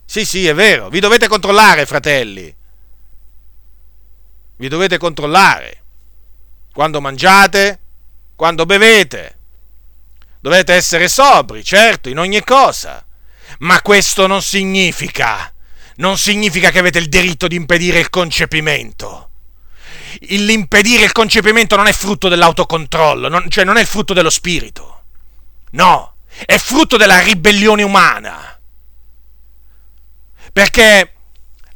Sì, 0.05 0.25
sì, 0.25 0.47
è 0.47 0.55
vero, 0.55 0.89
vi 0.89 1.01
dovete 1.01 1.27
controllare, 1.27 1.87
fratelli. 1.87 2.55
Vi 4.57 4.69
dovete 4.69 4.99
controllare. 4.99 5.83
Quando 6.73 7.01
mangiate, 7.01 7.81
quando 8.37 8.67
bevete. 8.67 9.39
Dovete 10.41 10.75
essere 10.75 11.09
sobri, 11.09 11.65
certo, 11.65 12.09
in 12.09 12.19
ogni 12.19 12.45
cosa. 12.45 13.05
Ma 13.61 13.81
questo 13.81 14.27
non 14.27 14.43
significa, 14.43 15.53
non 15.97 16.19
significa 16.19 16.71
che 16.71 16.79
avete 16.79 16.99
il 16.99 17.09
diritto 17.09 17.49
di 17.49 17.57
impedire 17.57 17.99
il 17.99 18.11
concepimento. 18.11 19.26
L'impedire 20.21 21.05
il 21.05 21.13
concepimento 21.13 21.77
non 21.77 21.87
è 21.87 21.93
frutto 21.93 22.29
dell'autocontrollo, 22.29 23.29
non, 23.29 23.49
cioè 23.49 23.65
non 23.65 23.77
è 23.77 23.85
frutto 23.85 24.15
dello 24.15 24.31
spirito. 24.31 25.03
No, 25.73 26.17
è 26.45 26.59
frutto 26.59 26.97
della 26.97 27.21
ribellione 27.21 27.83
umana. 27.83 28.59
Perché 30.53 31.17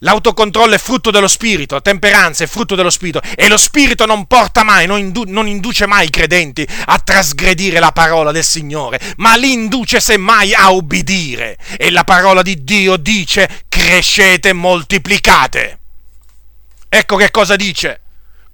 L'autocontrollo 0.02 0.74
è 0.74 0.78
frutto 0.78 1.10
dello 1.10 1.28
spirito, 1.28 1.74
la 1.74 1.82
temperanza 1.82 2.44
è 2.44 2.46
frutto 2.46 2.74
dello 2.74 2.88
spirito 2.88 3.20
e 3.36 3.48
lo 3.48 3.58
spirito 3.58 4.06
non 4.06 4.26
porta 4.26 4.62
mai, 4.62 4.86
non, 4.86 4.98
indu- 4.98 5.28
non, 5.28 5.46
induce 5.46 5.86
mai 5.86 6.06
i 6.06 6.10
credenti 6.10 6.66
a 6.86 6.98
trasgredire 6.98 7.80
la 7.80 7.92
parola 7.92 8.32
del 8.32 8.44
Signore, 8.44 8.98
ma 9.16 9.36
li 9.36 9.52
induce 9.52 10.00
semmai 10.00 10.54
a 10.54 10.70
ubbidire. 10.70 11.58
E 11.76 11.90
la 11.90 12.04
parola 12.04 12.40
di 12.40 12.64
Dio 12.64 12.96
dice 12.96 13.64
crescete, 13.68 14.54
moltiplicate. 14.54 15.78
Ecco 16.88 17.16
che 17.16 17.30
cosa 17.30 17.56
dice. 17.56 18.00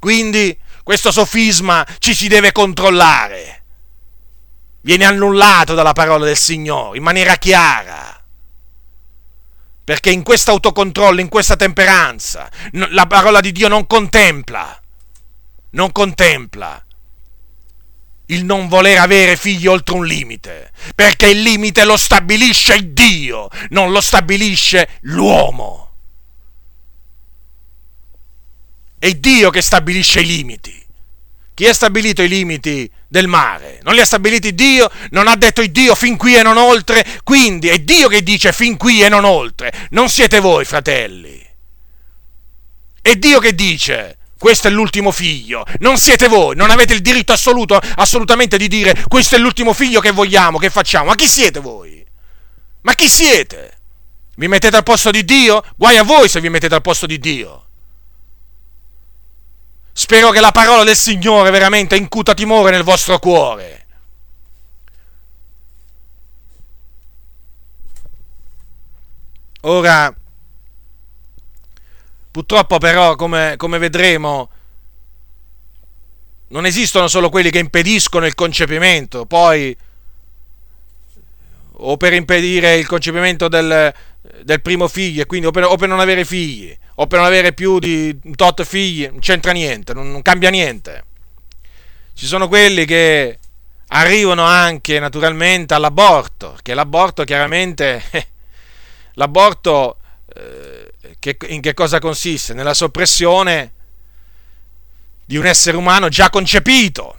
Quindi 0.07 0.57
questo 0.85 1.11
sofisma 1.11 1.85
ci 1.99 2.15
si 2.15 2.29
deve 2.29 2.53
controllare. 2.53 3.65
Viene 4.83 5.05
annullato 5.05 5.75
dalla 5.75 5.95
parola 5.95 6.25
del 6.25 6.37
Signore 6.37 6.97
in 6.97 7.03
maniera 7.03 7.35
chiara 7.35 8.23
perché 9.83 10.11
in 10.11 10.23
questo 10.23 10.53
autocontrollo, 10.53 11.21
in 11.21 11.29
questa 11.29 11.57
temperanza, 11.57 12.49
la 12.71 13.07
parola 13.09 13.41
di 13.41 13.51
Dio 13.51 13.67
non 13.67 13.85
contempla, 13.89 14.81
non 15.71 15.91
contempla 15.91 16.87
il 18.27 18.45
non 18.45 18.69
voler 18.69 18.99
avere 18.99 19.37
figli 19.37 19.67
oltre 19.67 19.97
un 19.97 20.07
limite, 20.07 20.71
perché 20.95 21.27
il 21.31 21.43
limite 21.43 21.85
lo 21.85 21.97
stabilisce 21.97 22.93
Dio, 22.93 23.49
non 23.71 23.91
lo 23.91 24.01
stabilisce 24.01 25.01
l'uomo. 25.01 25.86
È 28.99 29.13
Dio 29.13 29.51
che 29.51 29.61
stabilisce 29.61 30.21
i 30.21 30.27
limiti. 30.27 30.85
Chi 31.55 31.67
ha 31.67 31.73
stabilito 31.73 32.23
i 32.23 32.29
limiti 32.29 32.91
del 33.09 33.29
mare? 33.29 33.81
Non 33.83 33.95
li 33.95 34.01
ha 34.01 34.05
stabiliti 34.05 34.55
Dio? 34.55 34.91
Non 35.11 35.27
ha 35.27 35.37
detto 35.37 35.65
Dio 35.67 35.95
fin 35.95 36.17
qui 36.17 36.37
e 36.37 36.43
non 36.43 36.59
oltre? 36.59 37.05
Quindi 37.25 37.69
è 37.69 37.79
Dio 37.79 38.09
che 38.09 38.23
dice 38.23 38.53
fin 38.53 38.77
qui 38.77 39.03
e 39.03 39.09
non 39.09 39.25
oltre. 39.25 39.73
Non 39.91 40.11
siete 40.11 40.41
voi, 40.41 40.65
fratelli. 40.65 41.43
È 43.01 43.15
Dio 43.17 43.39
che 43.39 43.55
dice 43.55 44.19
questo 44.39 44.69
è 44.69 44.71
l'ultimo 44.71 45.13
figlio. 45.13 45.65
Non 45.79 45.97
siete 45.97 46.29
voi, 46.29 46.55
non 46.57 46.71
avete 46.71 46.93
il 46.93 47.01
diritto 47.01 47.33
assoluto, 47.33 47.81
assolutamente 47.95 48.59
di 48.59 48.69
dire 48.69 49.05
questo 49.09 49.37
è 49.37 49.39
l'ultimo 49.39 49.73
figlio 49.73 50.01
che 50.01 50.11
vogliamo, 50.11 50.59
che 50.59 50.69
facciamo. 50.71 51.07
Ma 51.07 51.15
chi 51.15 51.27
siete 51.27 51.61
voi? 51.61 52.05
Ma 52.83 52.95
chi 52.95 53.09
siete? 53.09 53.79
Vi 54.37 54.47
mettete 54.47 54.77
al 54.77 54.83
posto 54.83 55.11
di 55.11 55.25
Dio? 55.25 55.65
Guai 55.77 55.97
a 55.97 56.03
voi 56.03 56.29
se 56.29 56.41
vi 56.41 56.51
mettete 56.51 56.75
al 56.75 56.83
posto 56.83 57.07
di 57.07 57.19
Dio. 57.19 57.66
Spero 59.99 60.31
che 60.31 60.41
la 60.41 60.53
parola 60.53 60.85
del 60.85 60.95
Signore 60.95 61.49
veramente 61.49 61.97
incuta 61.97 62.35
timore 62.35 62.71
nel 62.71 62.83
vostro 62.83 63.19
cuore. 63.19 63.87
Ora, 69.63 70.15
purtroppo 72.31 72.77
però, 72.77 73.17
come, 73.17 73.55
come 73.57 73.79
vedremo, 73.79 74.51
non 76.49 76.67
esistono 76.67 77.09
solo 77.09 77.31
quelli 77.31 77.49
che 77.49 77.59
impediscono 77.59 78.27
il 78.27 78.35
concepimento, 78.35 79.25
poi 79.25 79.75
o 81.79 81.97
per 81.97 82.13
impedire 82.13 82.77
il 82.77 82.87
concepimento 82.87 83.49
del, 83.49 83.95
del 84.43 84.61
primo 84.61 84.89
figlio, 84.89 85.25
quindi 85.25 85.47
o 85.47 85.51
per, 85.53 85.65
o 85.65 85.77
per 85.77 85.89
non 85.89 86.01
avere 86.01 86.27
figli, 86.27 86.77
o 86.99 87.07
per 87.07 87.19
non 87.19 87.27
avere 87.27 87.53
più 87.53 87.79
di 87.79 88.19
un 88.25 88.35
tot 88.35 88.65
figli, 88.65 89.07
non 89.07 89.19
c'entra 89.19 89.53
niente, 89.53 89.93
non, 89.93 90.11
non 90.11 90.23
cambia 90.23 90.51
niente. 90.51 91.05
Ci 92.15 92.27
sono 92.27 92.49
quelli 92.49 92.87
che 92.87 93.39
arrivano 93.89 94.45
anche 94.45 94.99
naturalmente 94.99 95.75
all'aborto, 95.75 96.57
che 96.63 96.73
l'aborto 96.73 97.25
chiaramente, 97.25 98.03
l'aborto 99.15 99.99
eh, 100.35 100.93
che, 101.19 101.37
in 101.49 101.61
che 101.61 101.75
cosa 101.75 101.99
consiste? 101.99 102.55
Nella 102.55 102.75
soppressione 102.75 103.73
di 105.27 105.37
un 105.37 105.45
essere 105.45 105.77
umano 105.77 106.09
già 106.09 106.31
concepito. 106.31 107.19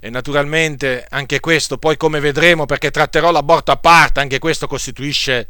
E 0.00 0.08
naturalmente 0.08 1.04
anche 1.10 1.40
questo, 1.40 1.76
poi 1.76 1.98
come 1.98 2.20
vedremo, 2.20 2.64
perché 2.64 2.90
tratterò 2.90 3.30
l'aborto 3.30 3.72
a 3.72 3.76
parte, 3.76 4.20
anche 4.20 4.38
questo 4.38 4.66
costituisce 4.66 5.48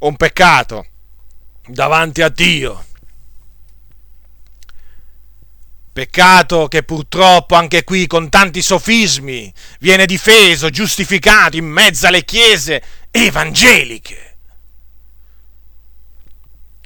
un 0.00 0.14
peccato 0.16 0.86
davanti 1.66 2.22
a 2.22 2.28
Dio. 2.28 2.84
Peccato 5.92 6.68
che 6.68 6.82
purtroppo 6.82 7.54
anche 7.54 7.82
qui 7.82 8.06
con 8.06 8.28
tanti 8.28 8.60
sofismi 8.60 9.52
viene 9.80 10.04
difeso, 10.04 10.68
giustificato 10.68 11.56
in 11.56 11.64
mezzo 11.64 12.06
alle 12.06 12.24
chiese 12.24 12.82
evangeliche. 13.10 14.36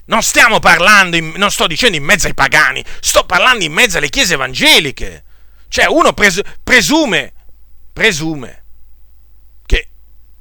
Non 0.04 0.22
stiamo 0.22 0.58
parlando, 0.60 1.16
in, 1.16 1.32
non 1.36 1.50
sto 1.50 1.66
dicendo 1.66 1.96
in 1.96 2.04
mezzo 2.04 2.26
ai 2.26 2.34
pagani, 2.34 2.84
sto 3.00 3.24
parlando 3.24 3.64
in 3.64 3.72
mezzo 3.72 3.98
alle 3.98 4.08
chiese 4.08 4.34
evangeliche. 4.34 5.24
Cioè 5.68 5.86
uno 5.86 6.12
pres- 6.12 6.42
presume, 6.62 7.32
presume 7.92 8.64
che, 9.66 9.88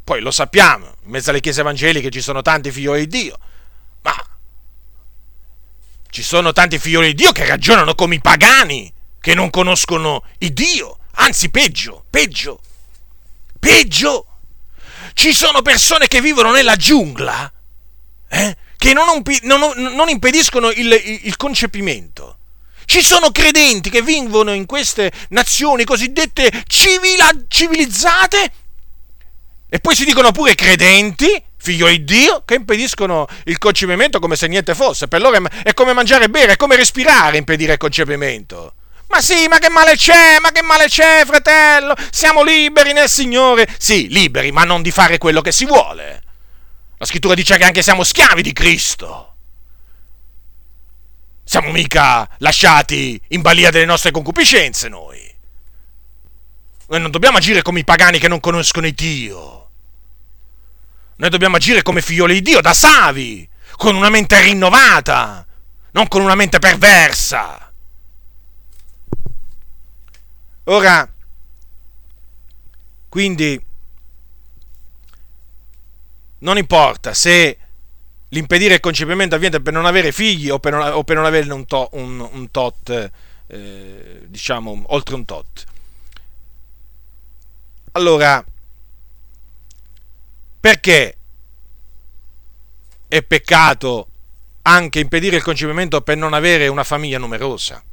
poi 0.03 0.21
lo 0.21 0.31
sappiamo, 0.31 0.95
in 1.03 1.09
mezzo 1.09 1.29
alle 1.29 1.39
chiese 1.39 1.61
evangeliche 1.61 2.09
ci 2.09 2.21
sono 2.21 2.41
tanti 2.41 2.71
figlioli 2.71 3.07
di 3.07 3.21
Dio, 3.21 3.37
ci 6.09 6.23
sono 6.23 6.51
tanti 6.51 6.79
figlioli 6.79 7.07
di 7.07 7.13
Dio 7.13 7.31
che 7.31 7.45
ragionano 7.45 7.95
come 7.95 8.15
i 8.15 8.21
pagani, 8.21 8.91
che 9.19 9.33
non 9.33 9.49
conoscono 9.49 10.23
il 10.39 10.53
Dio. 10.53 10.97
Anzi, 11.15 11.49
peggio, 11.49 12.05
peggio, 12.09 12.61
peggio. 13.59 14.25
Ci 15.13 15.33
sono 15.33 15.61
persone 15.61 16.07
che 16.07 16.21
vivono 16.21 16.51
nella 16.51 16.75
giungla, 16.75 17.51
eh, 18.29 18.57
che 18.77 18.93
non, 18.93 19.21
non, 19.43 19.73
non 19.75 20.09
impediscono 20.09 20.71
il, 20.71 20.91
il, 20.91 21.19
il 21.23 21.35
concepimento. 21.35 22.37
Ci 22.85 23.03
sono 23.03 23.29
credenti 23.31 23.91
che 23.91 24.01
vivono 24.01 24.51
in 24.53 24.65
queste 24.65 25.11
nazioni 25.29 25.83
cosiddette 25.83 26.63
civila, 26.65 27.29
civilizzate 27.47 28.51
e 29.69 29.79
poi 29.79 29.93
si 29.93 30.05
dicono 30.05 30.31
pure 30.31 30.55
credenti 30.55 31.43
figlio 31.59 31.87
di 31.87 32.03
Dio, 32.03 32.43
che 32.45 32.55
impediscono 32.55 33.27
il 33.45 33.57
concepimento 33.57 34.19
come 34.19 34.35
se 34.35 34.47
niente 34.47 34.73
fosse. 34.73 35.07
Per 35.07 35.21
loro 35.21 35.37
è 35.63 35.73
come 35.73 35.93
mangiare 35.93 36.25
e 36.25 36.29
bere, 36.29 36.53
è 36.53 36.57
come 36.57 36.75
respirare 36.75 37.37
impedire 37.37 37.73
il 37.73 37.77
concepimento. 37.77 38.73
Ma 39.09 39.21
sì, 39.21 39.47
ma 39.47 39.57
che 39.57 39.69
male 39.69 39.95
c'è? 39.95 40.37
Ma 40.39 40.51
che 40.51 40.61
male 40.61 40.87
c'è, 40.87 41.23
fratello? 41.25 41.95
Siamo 42.11 42.43
liberi 42.43 42.93
nel 42.93 43.09
Signore. 43.09 43.67
Sì, 43.77 44.07
liberi, 44.07 44.51
ma 44.51 44.63
non 44.63 44.81
di 44.81 44.91
fare 44.91 45.17
quello 45.17 45.41
che 45.41 45.51
si 45.51 45.65
vuole. 45.65 46.23
La 46.97 47.05
scrittura 47.05 47.33
dice 47.33 47.57
che 47.57 47.63
anche 47.63 47.81
siamo 47.81 48.03
schiavi 48.03 48.41
di 48.41 48.53
Cristo. 48.53 49.35
Siamo 51.43 51.71
mica 51.71 52.29
lasciati 52.37 53.19
in 53.29 53.41
balia 53.41 53.71
delle 53.71 53.85
nostre 53.85 54.11
concupiscenze 54.11 54.87
noi. 54.87 55.17
Noi 56.89 57.01
non 57.01 57.09
dobbiamo 57.09 57.37
agire 57.37 57.63
come 57.63 57.79
i 57.79 57.83
pagani 57.83 58.19
che 58.19 58.27
non 58.27 58.39
conoscono 58.39 58.85
il 58.85 58.93
Dio. 58.93 59.58
Noi 61.19 61.29
dobbiamo 61.29 61.57
agire 61.57 61.81
come 61.81 62.01
figlioli 62.01 62.35
di 62.35 62.41
Dio, 62.41 62.61
da 62.61 62.73
savi, 62.73 63.47
con 63.75 63.93
una 63.93 64.09
mente 64.09 64.39
rinnovata, 64.39 65.45
non 65.91 66.07
con 66.07 66.21
una 66.21 66.33
mente 66.33 66.59
perversa. 66.59 67.73
Ora, 70.63 71.13
quindi, 73.09 73.61
non 76.39 76.57
importa 76.57 77.13
se 77.13 77.57
l'impedire 78.29 78.75
il 78.75 78.79
concepimento 78.79 79.35
avviene 79.35 79.59
per 79.59 79.73
non 79.73 79.85
avere 79.85 80.13
figli 80.13 80.49
o 80.49 80.59
per 80.59 80.71
non, 80.71 80.89
o 80.93 81.03
per 81.03 81.17
non 81.17 81.25
averne 81.25 81.51
un, 81.51 81.65
to, 81.65 81.89
un, 81.93 82.21
un 82.31 82.49
tot, 82.49 83.11
eh, 83.47 84.21
diciamo, 84.25 84.83
oltre 84.87 85.15
un 85.15 85.25
tot. 85.25 85.65
Allora, 87.91 88.41
perché 90.59 91.17
è 93.07 93.23
peccato 93.23 94.07
anche 94.63 94.99
impedire 94.99 95.37
il 95.37 95.43
concepimento 95.43 96.01
per 96.01 96.17
non 96.17 96.33
avere 96.33 96.67
una 96.67 96.83
famiglia 96.83 97.17
numerosa? 97.17 97.83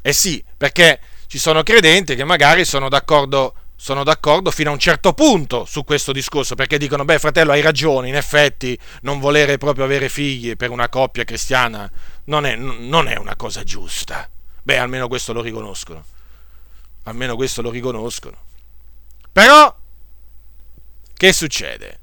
Eh 0.00 0.12
sì, 0.12 0.42
perché 0.56 1.00
ci 1.26 1.38
sono 1.38 1.62
credenti 1.62 2.14
che 2.14 2.24
magari 2.24 2.64
sono 2.64 2.88
d'accordo, 2.88 3.54
sono 3.76 4.04
d'accordo 4.04 4.50
fino 4.50 4.70
a 4.70 4.72
un 4.72 4.78
certo 4.78 5.12
punto 5.12 5.64
su 5.64 5.84
questo 5.84 6.12
discorso, 6.12 6.54
perché 6.54 6.78
dicono, 6.78 7.04
beh 7.04 7.18
fratello 7.18 7.52
hai 7.52 7.60
ragione, 7.60 8.08
in 8.08 8.16
effetti 8.16 8.78
non 9.02 9.18
volere 9.18 9.58
proprio 9.58 9.84
avere 9.84 10.08
figli 10.08 10.56
per 10.56 10.70
una 10.70 10.88
coppia 10.88 11.24
cristiana 11.24 11.90
non 12.24 12.46
è, 12.46 12.54
non 12.54 13.08
è 13.08 13.16
una 13.16 13.36
cosa 13.36 13.64
giusta. 13.64 14.28
Beh, 14.62 14.78
almeno 14.78 15.08
questo 15.08 15.32
lo 15.32 15.40
riconoscono. 15.40 16.04
Almeno 17.04 17.36
questo 17.36 17.62
lo 17.62 17.70
riconoscono. 17.70 18.36
Però, 19.32 19.74
che 21.18 21.32
succede? 21.32 21.98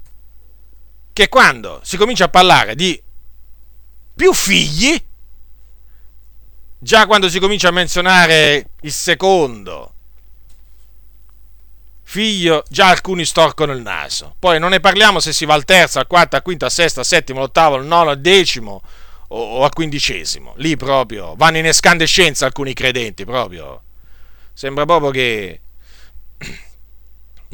Che 1.10 1.28
quando 1.30 1.80
si 1.82 1.96
comincia 1.96 2.26
a 2.26 2.28
parlare 2.28 2.74
di 2.74 3.02
più 4.14 4.34
figli, 4.34 5.02
già 6.78 7.06
quando 7.06 7.30
si 7.30 7.40
comincia 7.40 7.68
a 7.68 7.72
menzionare 7.72 8.72
il 8.82 8.92
secondo 8.92 9.94
figlio, 12.02 12.62
già 12.68 12.88
alcuni 12.88 13.24
storcono 13.24 13.72
il 13.72 13.80
naso. 13.80 14.36
Poi 14.38 14.58
non 14.58 14.70
ne 14.70 14.80
parliamo 14.80 15.18
se 15.18 15.32
si 15.32 15.46
va 15.46 15.54
al 15.54 15.64
terzo, 15.64 15.98
al 15.98 16.06
quarto, 16.06 16.36
al 16.36 16.42
quinto, 16.42 16.66
al 16.66 16.70
sesto, 16.70 17.00
al 17.00 17.06
settimo, 17.06 17.38
all'ottavo, 17.38 17.76
al 17.76 17.86
nono, 17.86 18.10
al 18.10 18.20
decimo 18.20 18.82
o, 19.28 19.64
al 19.64 19.72
quindicesimo. 19.72 20.52
Lì 20.58 20.76
proprio 20.76 21.34
vanno 21.36 21.56
in 21.56 21.64
escandescenza 21.64 22.44
alcuni 22.44 22.74
credenti, 22.74 23.24
proprio. 23.24 23.82
Sembra 24.52 24.84
proprio 24.84 25.10
che 25.10 25.60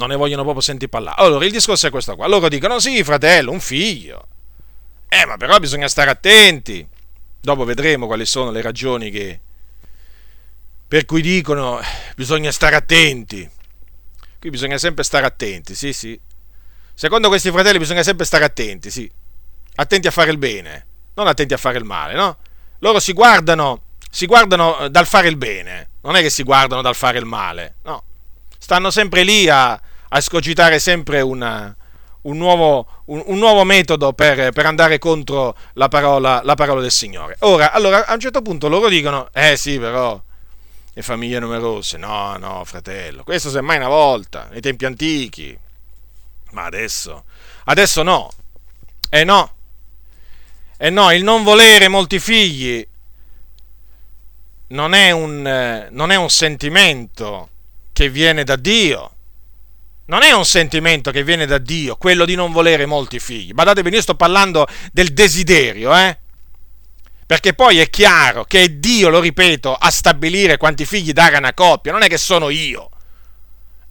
non 0.03 0.11
ne 0.11 0.17
vogliono 0.17 0.43
proprio 0.43 0.63
sentire 0.63 0.91
parlare. 0.91 1.23
Allora, 1.23 1.45
il 1.45 1.53
discorso 1.53 1.87
è 1.87 1.91
questo 1.91 2.17
qua. 2.17 2.27
Loro 2.27 2.49
dicono, 2.49 2.79
sì, 2.79 3.03
fratello, 3.05 3.53
un 3.53 3.61
figlio. 3.61 4.27
Eh, 5.09 5.25
ma 5.27 5.37
però 5.37 5.59
bisogna 5.59 5.89
stare 5.89 6.11
attenti. 6.11 6.87
Dopo 7.41 7.65
vedremo 7.65 8.07
quali 8.07 8.27
sono 8.27 8.51
le 8.51 8.61
ragioni 8.61 9.11
che, 9.11 9.41
per 10.87 11.05
cui 11.05 11.23
dicono 11.23 11.81
bisogna 12.17 12.51
stare 12.51 12.77
attenti. 12.77 13.49
Qui 14.39 14.51
bisogna 14.51 14.79
sempre 14.79 15.05
stare 15.05 15.27
attenti, 15.27 15.75
sì, 15.75 15.93
sì. 15.93 16.19
Secondo 16.95 17.29
questi 17.29 17.51
fratelli 17.51 17.79
bisogna 17.79 18.03
sempre 18.03 18.25
stare 18.25 18.45
attenti, 18.45 18.91
sì. 18.91 19.11
Attenti 19.77 20.07
a 20.07 20.11
fare 20.11 20.31
il 20.31 20.39
bene, 20.39 20.87
non 21.15 21.27
attenti 21.27 21.55
a 21.55 21.59
fare 21.59 21.79
il 21.79 21.85
male, 21.85 22.15
no? 22.15 22.39
Loro 22.79 23.01
si 23.01 23.13
guardano, 23.13 23.83
si 24.11 24.27
guardano 24.27 24.89
dal 24.89 25.07
fare 25.07 25.29
il 25.29 25.37
bene, 25.37 25.91
non 26.03 26.17
è 26.17 26.21
che 26.21 26.31
si 26.31 26.43
guardano 26.43 26.83
dal 26.83 26.95
fare 26.95 27.19
il 27.19 27.25
male, 27.25 27.77
no 27.85 28.05
stanno 28.63 28.93
sempre 28.93 29.25
lì 29.25 29.49
a, 29.49 29.79
a 30.15 30.21
scogitare 30.21 30.79
sempre 30.79 31.21
una, 31.21 31.75
un, 32.23 32.37
nuovo, 32.37 33.03
un, 33.07 33.23
un, 33.27 33.39
nuovo, 33.39 33.65
metodo 33.65 34.13
per, 34.13 34.53
per 34.53 34.67
andare 34.67 34.99
contro 34.99 35.57
la 35.75 35.89
parola, 35.89 36.43
la 36.45 36.55
parola, 36.55 36.81
del 36.81 36.91
Signore. 36.91 37.37
Ora, 37.41 37.73
allora, 37.73 38.07
a 38.07 38.13
un 38.15 38.21
certo 38.21 38.43
punto 38.43 38.69
loro 38.69 38.89
dicono, 38.89 39.29
eh 39.33 39.57
sì, 39.57 39.79
però, 39.79 40.21
le 40.93 41.03
famiglie 41.03 41.39
numerose, 41.39 41.97
no, 41.97 42.37
no, 42.37 42.63
fratello, 42.65 43.25
questo 43.25 43.49
semmai 43.49 43.79
una 43.79 43.89
volta, 43.89 44.49
nei 44.51 44.61
tempi 44.61 44.85
antichi, 44.85 45.59
ma 46.51 46.65
adesso, 46.65 47.25
adesso 47.65 48.03
no, 48.03 48.31
e 49.09 49.21
eh 49.21 49.25
no, 49.25 49.55
e 50.77 50.89
eh 50.89 50.91
no, 50.91 51.11
il 51.11 51.25
non 51.25 51.43
volere 51.43 51.89
molti 51.89 52.19
figli 52.19 52.87
non 54.69 54.95
è 54.95 55.11
un, 55.11 55.47
eh, 55.47 55.89
non 55.91 56.11
è 56.11 56.17
un 56.17 56.29
sentimento 56.29 57.49
che 57.93 58.09
viene 58.09 58.45
da 58.45 58.57
Dio. 58.57 59.11
Non 60.13 60.25
è 60.25 60.31
un 60.33 60.45
sentimento 60.45 61.11
che 61.11 61.25
viene 61.25 61.47
da 61.47 61.57
Dio, 61.57 61.97
quello 61.97 62.27
di 62.27 62.35
non 62.35 62.53
volere 62.53 62.85
molti 62.85 63.19
figli. 63.19 63.55
Badate 63.55 63.81
bene, 63.81 63.97
io 63.97 64.03
sto 64.03 64.15
parlando 64.15 64.67
del 64.93 65.15
desiderio, 65.15 65.97
eh? 65.97 66.19
Perché 67.25 67.55
poi 67.55 67.79
è 67.79 67.89
chiaro 67.89 68.45
che 68.45 68.65
è 68.65 68.69
Dio, 68.69 69.09
lo 69.09 69.21
ripeto, 69.21 69.75
a 69.75 69.91
stabilire 69.91 70.59
quanti 70.59 70.85
figli 70.85 71.13
dare 71.13 71.37
a 71.37 71.39
una 71.39 71.55
coppia, 71.55 71.93
non 71.93 72.03
è 72.03 72.09
che 72.09 72.19
sono 72.19 72.51
io. 72.51 72.91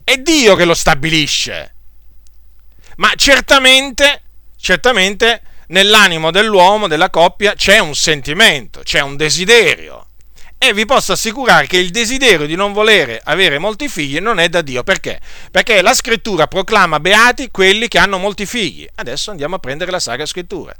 È 0.03 0.15
Dio 0.17 0.55
che 0.55 0.65
lo 0.65 0.75
stabilisce. 0.75 1.73
Ma 2.97 3.13
certamente, 3.15 4.21
certamente 4.57 5.41
nell'animo 5.69 6.29
dell'uomo, 6.29 6.87
della 6.87 7.09
coppia, 7.09 7.55
c'è 7.55 7.79
un 7.79 7.95
sentimento, 7.95 8.81
c'è 8.83 8.99
un 8.99 9.15
desiderio 9.15 10.10
e 10.63 10.73
vi 10.73 10.85
posso 10.85 11.13
assicurare 11.13 11.65
che 11.65 11.77
il 11.77 11.89
desiderio 11.89 12.45
di 12.45 12.53
non 12.53 12.71
volere 12.71 13.19
avere 13.23 13.57
molti 13.57 13.89
figli 13.89 14.19
non 14.19 14.37
è 14.37 14.47
da 14.47 14.61
Dio. 14.61 14.83
Perché? 14.83 15.19
Perché 15.49 15.81
la 15.81 15.95
scrittura 15.95 16.45
proclama 16.45 16.99
beati 16.99 17.49
quelli 17.49 17.87
che 17.87 17.97
hanno 17.97 18.19
molti 18.19 18.45
figli. 18.45 18.87
Adesso 18.93 19.31
andiamo 19.31 19.55
a 19.55 19.57
prendere 19.57 19.89
la 19.89 19.99
Sacra 19.99 20.27
Scrittura. 20.27 20.71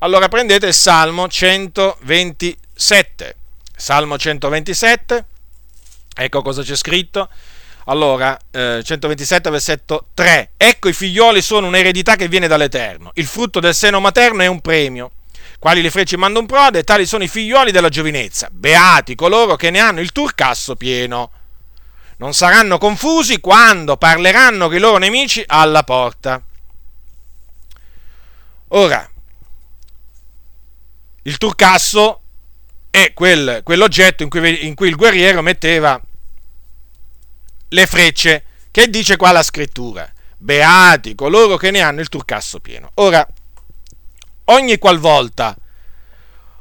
Allora 0.00 0.28
prendete 0.28 0.66
il 0.66 0.74
Salmo 0.74 1.28
127. 1.28 3.36
Salmo 3.74 4.18
127, 4.18 5.24
ecco 6.14 6.42
cosa 6.42 6.62
c'è 6.62 6.76
scritto. 6.76 7.30
Allora, 7.86 8.38
eh, 8.50 8.82
127 8.84 9.48
versetto 9.48 10.08
3. 10.12 10.50
Ecco 10.58 10.90
i 10.90 10.92
figlioli 10.92 11.40
sono 11.40 11.68
un'eredità 11.68 12.16
che 12.16 12.28
viene 12.28 12.48
dall'Eterno. 12.48 13.12
Il 13.14 13.26
frutto 13.26 13.60
del 13.60 13.74
seno 13.74 13.98
materno 13.98 14.42
è 14.42 14.46
un 14.46 14.60
premio 14.60 15.12
quali 15.62 15.80
le 15.80 15.92
frecce 15.92 16.16
manda 16.16 16.40
un 16.40 16.46
prode, 16.46 16.82
tali 16.82 17.06
sono 17.06 17.22
i 17.22 17.28
figlioli 17.28 17.70
della 17.70 17.88
giovinezza. 17.88 18.48
Beati 18.50 19.14
coloro 19.14 19.54
che 19.54 19.70
ne 19.70 19.78
hanno 19.78 20.00
il 20.00 20.10
turcasso 20.10 20.74
pieno. 20.74 21.30
Non 22.16 22.34
saranno 22.34 22.78
confusi 22.78 23.38
quando 23.38 23.96
parleranno 23.96 24.66
con 24.66 24.74
i 24.74 24.80
loro 24.80 24.98
nemici 24.98 25.40
alla 25.46 25.84
porta. 25.84 26.42
Ora, 28.70 29.08
il 31.22 31.38
turcasso 31.38 32.22
è 32.90 33.12
quel, 33.14 33.60
quell'oggetto 33.62 34.24
in 34.24 34.30
cui, 34.30 34.66
in 34.66 34.74
cui 34.74 34.88
il 34.88 34.96
guerriero 34.96 35.42
metteva 35.42 36.02
le 37.68 37.86
frecce, 37.86 38.44
che 38.72 38.90
dice 38.90 39.16
qua 39.16 39.30
la 39.30 39.44
scrittura. 39.44 40.12
Beati 40.36 41.14
coloro 41.14 41.56
che 41.56 41.70
ne 41.70 41.82
hanno 41.82 42.00
il 42.00 42.08
turcasso 42.08 42.58
pieno. 42.58 42.90
Ora, 42.94 43.24
ogni 44.46 44.78
qualvolta, 44.78 45.56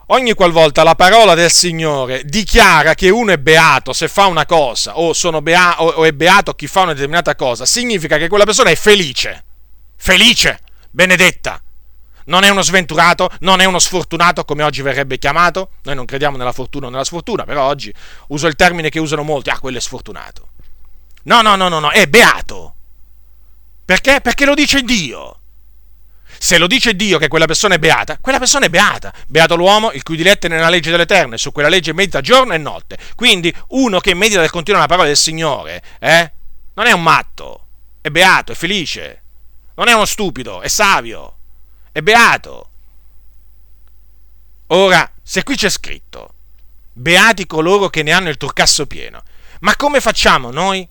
ogni 0.07 0.34
qualvolta 0.34 0.84
la 0.84 0.95
parola 0.95 1.34
del 1.34 1.51
Signore 1.51 2.23
dichiara 2.23 2.93
che 2.93 3.09
uno 3.09 3.32
è 3.32 3.38
beato 3.38 3.93
se 3.93 4.07
fa 4.07 4.25
una 4.25 4.45
cosa, 4.45 4.97
o, 4.97 5.13
bea- 5.41 5.82
o 5.82 6.03
è 6.03 6.11
beato 6.11 6.53
chi 6.53 6.67
fa 6.67 6.82
una 6.82 6.93
determinata 6.93 7.36
cosa, 7.36 7.65
significa 7.65 8.17
che 8.17 8.27
quella 8.27 8.45
persona 8.45 8.69
è 8.69 8.75
felice, 8.75 9.45
felice, 9.95 10.59
benedetta. 10.89 11.61
Non 12.23 12.43
è 12.43 12.49
uno 12.49 12.61
sventurato, 12.61 13.29
non 13.39 13.61
è 13.61 13.65
uno 13.65 13.79
sfortunato 13.79 14.45
come 14.45 14.61
oggi 14.61 14.84
verrebbe 14.84 15.17
chiamato. 15.17 15.71
Noi 15.84 15.95
non 15.95 16.05
crediamo 16.05 16.38
nella 16.38 16.51
fortuna 16.51 16.86
o 16.86 16.89
nella 16.89 17.03
sfortuna, 17.03 17.45
però 17.45 17.63
oggi 17.63 17.91
uso 18.27 18.45
il 18.45 18.55
termine 18.55 18.89
che 18.89 18.99
usano 18.99 19.23
molti, 19.23 19.49
ah, 19.49 19.59
quello 19.59 19.79
è 19.79 19.82
sfortunato. 19.82 20.49
No, 21.23 21.41
no, 21.41 21.55
no, 21.55 21.67
no, 21.67 21.79
no, 21.79 21.89
è 21.89 22.07
beato. 22.07 22.75
Perché? 23.84 24.21
Perché 24.21 24.45
lo 24.45 24.53
dice 24.53 24.84
Dio. 24.84 25.40
Se 26.43 26.57
lo 26.57 26.65
dice 26.65 26.95
Dio 26.95 27.19
che 27.19 27.27
quella 27.27 27.45
persona 27.45 27.75
è 27.75 27.77
beata, 27.77 28.17
quella 28.19 28.39
persona 28.39 28.65
è 28.65 28.69
beata. 28.69 29.13
Beato 29.27 29.55
l'uomo 29.55 29.91
il 29.91 30.01
cui 30.01 30.17
diletto 30.17 30.47
è 30.47 30.49
nella 30.49 30.69
legge 30.69 30.89
dell'Eterno 30.89 31.35
e 31.35 31.37
su 31.37 31.51
quella 31.51 31.69
legge 31.69 31.93
medita 31.93 32.19
giorno 32.19 32.53
e 32.53 32.57
notte. 32.57 32.97
Quindi 33.13 33.55
uno 33.67 33.99
che 33.99 34.15
medita 34.15 34.39
del 34.39 34.49
continuo 34.49 34.79
la 34.79 34.87
parola 34.87 35.05
del 35.05 35.17
Signore, 35.17 35.83
eh, 35.99 36.31
non 36.73 36.87
è 36.87 36.93
un 36.93 37.03
matto, 37.03 37.67
è 38.01 38.09
beato, 38.09 38.53
è 38.53 38.55
felice. 38.55 39.21
Non 39.75 39.87
è 39.87 39.93
uno 39.93 40.05
stupido, 40.05 40.61
è 40.61 40.67
savio, 40.67 41.37
è 41.91 42.01
beato. 42.01 42.69
Ora, 44.67 45.11
se 45.21 45.43
qui 45.43 45.55
c'è 45.55 45.69
scritto, 45.69 46.33
beati 46.91 47.45
coloro 47.45 47.89
che 47.89 48.01
ne 48.01 48.13
hanno 48.13 48.29
il 48.29 48.37
turcasso 48.37 48.87
pieno, 48.87 49.21
ma 49.59 49.75
come 49.75 50.01
facciamo 50.01 50.49
noi? 50.49 50.89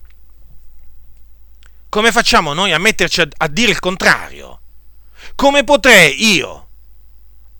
Come 1.88 2.12
facciamo 2.12 2.52
noi 2.52 2.70
a 2.70 2.78
metterci 2.78 3.20
a, 3.20 3.28
a 3.38 3.48
dire 3.48 3.72
il 3.72 3.80
contrario? 3.80 4.59
Come 5.40 5.64
potrei 5.64 6.34
io, 6.34 6.68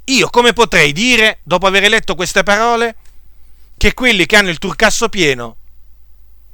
io 0.05 0.29
come 0.29 0.53
potrei 0.53 0.93
dire, 0.93 1.39
dopo 1.45 1.67
aver 1.67 1.89
letto 1.89 2.15
queste 2.15 2.43
parole, 2.43 2.95
che 3.79 3.95
quelli 3.95 4.27
che 4.27 4.37
hanno 4.37 4.51
il 4.51 4.59
turcasso 4.59 5.09
pieno 5.09 5.57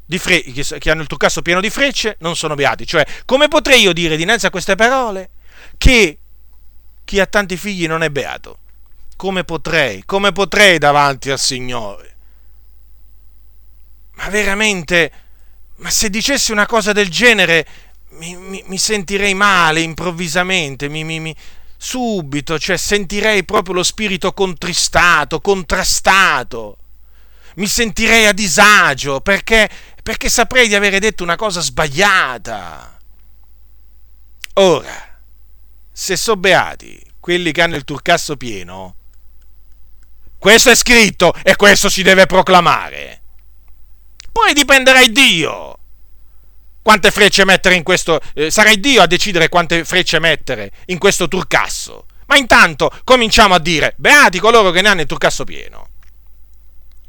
di 0.05 0.19
fre- 0.19 0.43
che 0.43 0.89
hanno 0.89 1.01
il 1.01 1.09
turcasso 1.09 1.43
pieno 1.43 1.61
di 1.61 1.69
frecce 1.69 2.15
non 2.21 2.37
sono 2.37 2.55
beati? 2.55 2.87
Cioè, 2.87 3.05
come 3.25 3.49
potrei 3.49 3.81
io 3.81 3.93
dire 3.93 4.17
dinanzi 4.17 4.47
a 4.47 4.51
queste 4.51 4.77
parole 4.77 5.31
che 5.77 6.19
chi 7.05 7.19
ha 7.19 7.27
tanti 7.27 7.57
figli 7.57 7.89
non 7.89 8.05
è 8.05 8.09
beato? 8.11 8.59
Come 9.17 9.43
potrei? 9.43 10.05
Come 10.05 10.31
potrei 10.31 10.79
davanti 10.79 11.33
al 11.33 11.41
Signore? 11.41 12.17
Ma 14.13 14.29
veramente, 14.29 15.11
ma 15.79 15.91
se 15.91 16.09
dicessi 16.09 16.53
una 16.53 16.67
cosa 16.67 16.93
del 16.93 17.11
genere, 17.11 17.67
mi, 18.11 18.37
mi, 18.37 18.63
mi 18.67 18.79
sentirei 18.79 19.35
male 19.35 19.81
improvvisamente, 19.81 20.89
mi, 20.89 21.35
subito, 21.77 22.59
cioè 22.59 22.77
sentirei 22.77 23.45
proprio 23.45 23.75
lo 23.75 23.83
spirito 23.83 24.33
contristato, 24.33 25.41
contrastato, 25.41 26.79
mi 27.57 27.67
sentirei 27.67 28.27
a 28.27 28.33
disagio 28.33 29.21
perché, 29.21 29.69
perché 30.03 30.29
saprei 30.29 30.69
di 30.69 30.75
avere 30.75 30.99
detto 30.99 31.23
una 31.23 31.37
cosa 31.37 31.61
sbagliata. 31.61 32.99
Ora, 34.55 35.19
se 35.93 36.17
so 36.17 36.37
beati 36.37 37.05
quelli 37.21 37.53
che 37.53 37.63
hanno 37.63 37.77
il 37.77 37.85
turcasso 37.85 38.37
pieno, 38.37 38.95
questo 40.39 40.71
è 40.71 40.75
scritto 40.75 41.35
e 41.43 41.57
questo 41.57 41.89
si 41.89 42.03
deve 42.03 42.27
proclamare. 42.27 43.23
Poi 44.33 44.53
dipenderà 44.53 45.05
Dio 45.07 45.79
quante 46.87 47.11
frecce 47.11 47.45
mettere 47.45 47.75
in 47.75 47.83
questo. 47.83 48.21
Eh, 48.33 48.49
sarai 48.49 48.79
Dio 48.79 49.03
a 49.03 49.09
decidere 49.09 49.49
quante 49.49 49.85
frecce 49.85 50.21
mettere 50.21 50.71
in 50.87 50.99
questo 50.99 51.27
turcasso. 51.27 52.07
Ma 52.27 52.37
intanto 52.37 52.93
cominciamo 53.03 53.55
a 53.55 53.59
dire: 53.59 53.95
beati 53.97 54.39
coloro 54.39 54.71
che 54.71 54.83
ne 54.83 54.89
hanno 54.89 55.01
il 55.01 55.09
turcasso 55.09 55.43
pieno. 55.43 55.89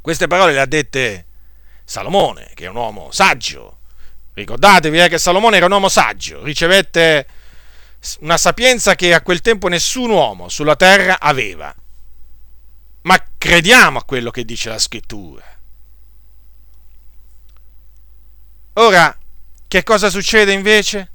Queste 0.01 0.25
parole 0.25 0.53
le 0.53 0.61
ha 0.61 0.65
dette 0.65 1.27
Salomone, 1.83 2.53
che 2.55 2.65
è 2.65 2.69
un 2.69 2.75
uomo 2.75 3.11
saggio. 3.11 3.77
Ricordatevi 4.33 4.99
eh, 4.99 5.09
che 5.09 5.19
Salomone 5.19 5.57
era 5.57 5.67
un 5.67 5.71
uomo 5.73 5.89
saggio, 5.89 6.43
ricevette 6.43 7.27
una 8.21 8.37
sapienza 8.37 8.95
che 8.95 9.13
a 9.13 9.21
quel 9.21 9.41
tempo 9.41 9.67
nessun 9.67 10.09
uomo 10.09 10.49
sulla 10.49 10.75
terra 10.75 11.19
aveva. 11.19 11.71
Ma 13.01 13.23
crediamo 13.37 13.99
a 13.99 14.03
quello 14.03 14.31
che 14.31 14.43
dice 14.43 14.69
la 14.69 14.79
scrittura. 14.79 15.45
Ora, 18.73 19.15
che 19.67 19.83
cosa 19.83 20.09
succede 20.09 20.53
invece? 20.53 21.11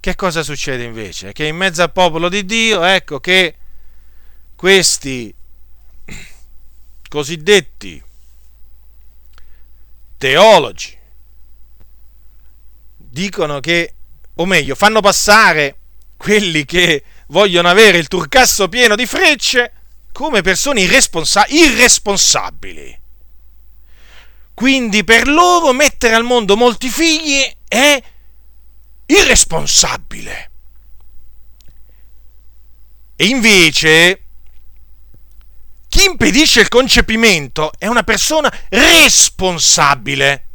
Che 0.00 0.14
cosa 0.14 0.42
succede 0.42 0.84
invece? 0.84 1.32
Che 1.32 1.46
in 1.46 1.56
mezzo 1.56 1.82
al 1.82 1.92
popolo 1.92 2.28
di 2.28 2.44
Dio, 2.44 2.82
ecco 2.82 3.20
che 3.20 3.56
questi 4.56 5.34
cosiddetti 7.08 8.02
teologi 10.16 10.98
dicono 12.96 13.60
che, 13.60 13.94
o 14.34 14.46
meglio, 14.46 14.74
fanno 14.74 15.00
passare 15.00 15.76
quelli 16.16 16.64
che 16.64 17.04
vogliono 17.26 17.68
avere 17.68 17.98
il 17.98 18.08
turcasso 18.08 18.68
pieno 18.68 18.94
di 18.94 19.04
frecce 19.04 19.72
come 20.12 20.40
persone 20.40 20.80
irresponsa- 20.80 21.46
irresponsabili. 21.48 23.01
Quindi 24.54 25.04
per 25.04 25.26
loro 25.26 25.72
mettere 25.72 26.14
al 26.14 26.24
mondo 26.24 26.56
molti 26.56 26.88
figli 26.88 27.40
è 27.66 28.02
irresponsabile. 29.06 30.50
E 33.16 33.26
invece 33.26 34.22
chi 35.88 36.04
impedisce 36.04 36.60
il 36.60 36.68
concepimento 36.68 37.72
è 37.78 37.86
una 37.86 38.02
persona 38.02 38.52
responsabile. 38.70 40.46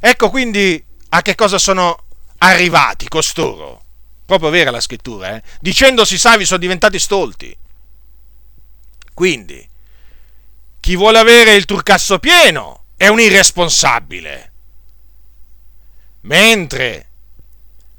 Ecco 0.00 0.30
quindi 0.30 0.82
a 1.10 1.22
che 1.22 1.34
cosa 1.34 1.58
sono 1.58 2.04
arrivati 2.38 3.08
costoro. 3.08 3.84
Proprio 4.24 4.50
vera 4.50 4.70
la 4.70 4.80
scrittura, 4.80 5.36
eh? 5.36 5.42
Dicendosi 5.60 6.16
savi 6.16 6.44
sono 6.44 6.58
diventati 6.58 6.98
stolti. 6.98 7.54
Quindi, 9.12 9.68
chi 10.82 10.96
vuole 10.96 11.18
avere 11.20 11.54
il 11.54 11.64
turcasso 11.64 12.18
pieno 12.18 12.86
è 12.96 13.06
un 13.06 13.20
irresponsabile. 13.20 14.52
Mentre 16.22 17.10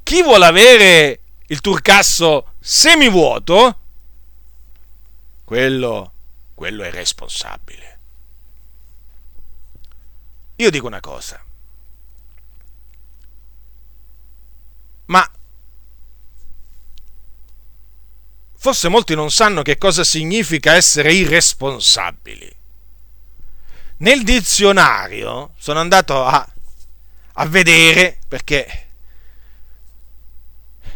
chi 0.04 0.22
vuole 0.22 0.46
avere 0.46 1.22
il 1.48 1.62
turcasso 1.62 2.56
semivuoto, 2.60 3.80
quello, 5.46 6.12
quello 6.54 6.84
è 6.84 6.92
responsabile. 6.92 8.00
Io 10.58 10.70
dico 10.70 10.86
una 10.86 11.00
cosa, 11.00 11.42
ma 15.06 15.32
forse 18.58 18.90
molti 18.90 19.16
non 19.16 19.32
sanno 19.32 19.62
che 19.62 19.78
cosa 19.78 20.04
significa 20.04 20.74
essere 20.74 21.14
irresponsabili. 21.14 22.58
Nel 24.04 24.24
dizionario 24.24 25.54
sono 25.58 25.80
andato 25.80 26.26
a, 26.26 26.46
a 27.36 27.46
vedere, 27.46 28.18
perché 28.28 28.88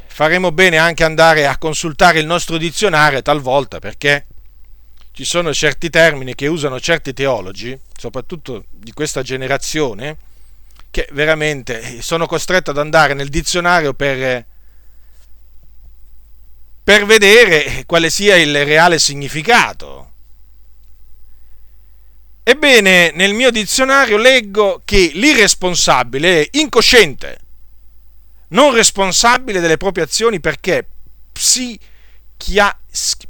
faremo 0.08 0.52
bene 0.52 0.76
anche 0.76 1.06
andare 1.06 1.48
a 1.48 1.58
consultare 1.58 2.20
il 2.20 2.26
nostro 2.26 2.58
dizionario 2.58 3.22
talvolta, 3.22 3.80
perché 3.80 4.26
ci 5.14 5.24
sono 5.24 5.54
certi 5.54 5.90
termini 5.90 6.36
che 6.36 6.48
usano 6.48 6.82
certi 6.82 7.14
teologi, 7.14 7.80
soprattutto 7.98 8.66
di 8.72 8.92
questa 8.92 9.22
generazione, 9.22 10.18
che 10.92 11.08
veramente 11.14 12.02
sono 12.02 12.26
costretto 12.26 12.72
ad 12.72 12.78
andare 12.78 13.14
nel 13.14 13.30
dizionario 13.30 13.94
per, 13.94 14.46
per 16.84 17.06
vedere 17.06 17.86
quale 17.86 18.10
sia 18.10 18.36
il 18.36 18.66
reale 18.66 19.00
significato. 19.00 20.12
Ebbene, 22.50 23.12
nel 23.12 23.34
mio 23.34 23.52
dizionario 23.52 24.16
leggo 24.16 24.82
che 24.86 25.12
l'irresponsabile 25.16 26.44
è 26.44 26.50
incosciente, 26.52 27.40
non 28.52 28.74
responsabile 28.74 29.60
delle 29.60 29.76
proprie 29.76 30.06
azioni 30.06 30.40
perché 30.40 30.88
psichia, 31.34 32.80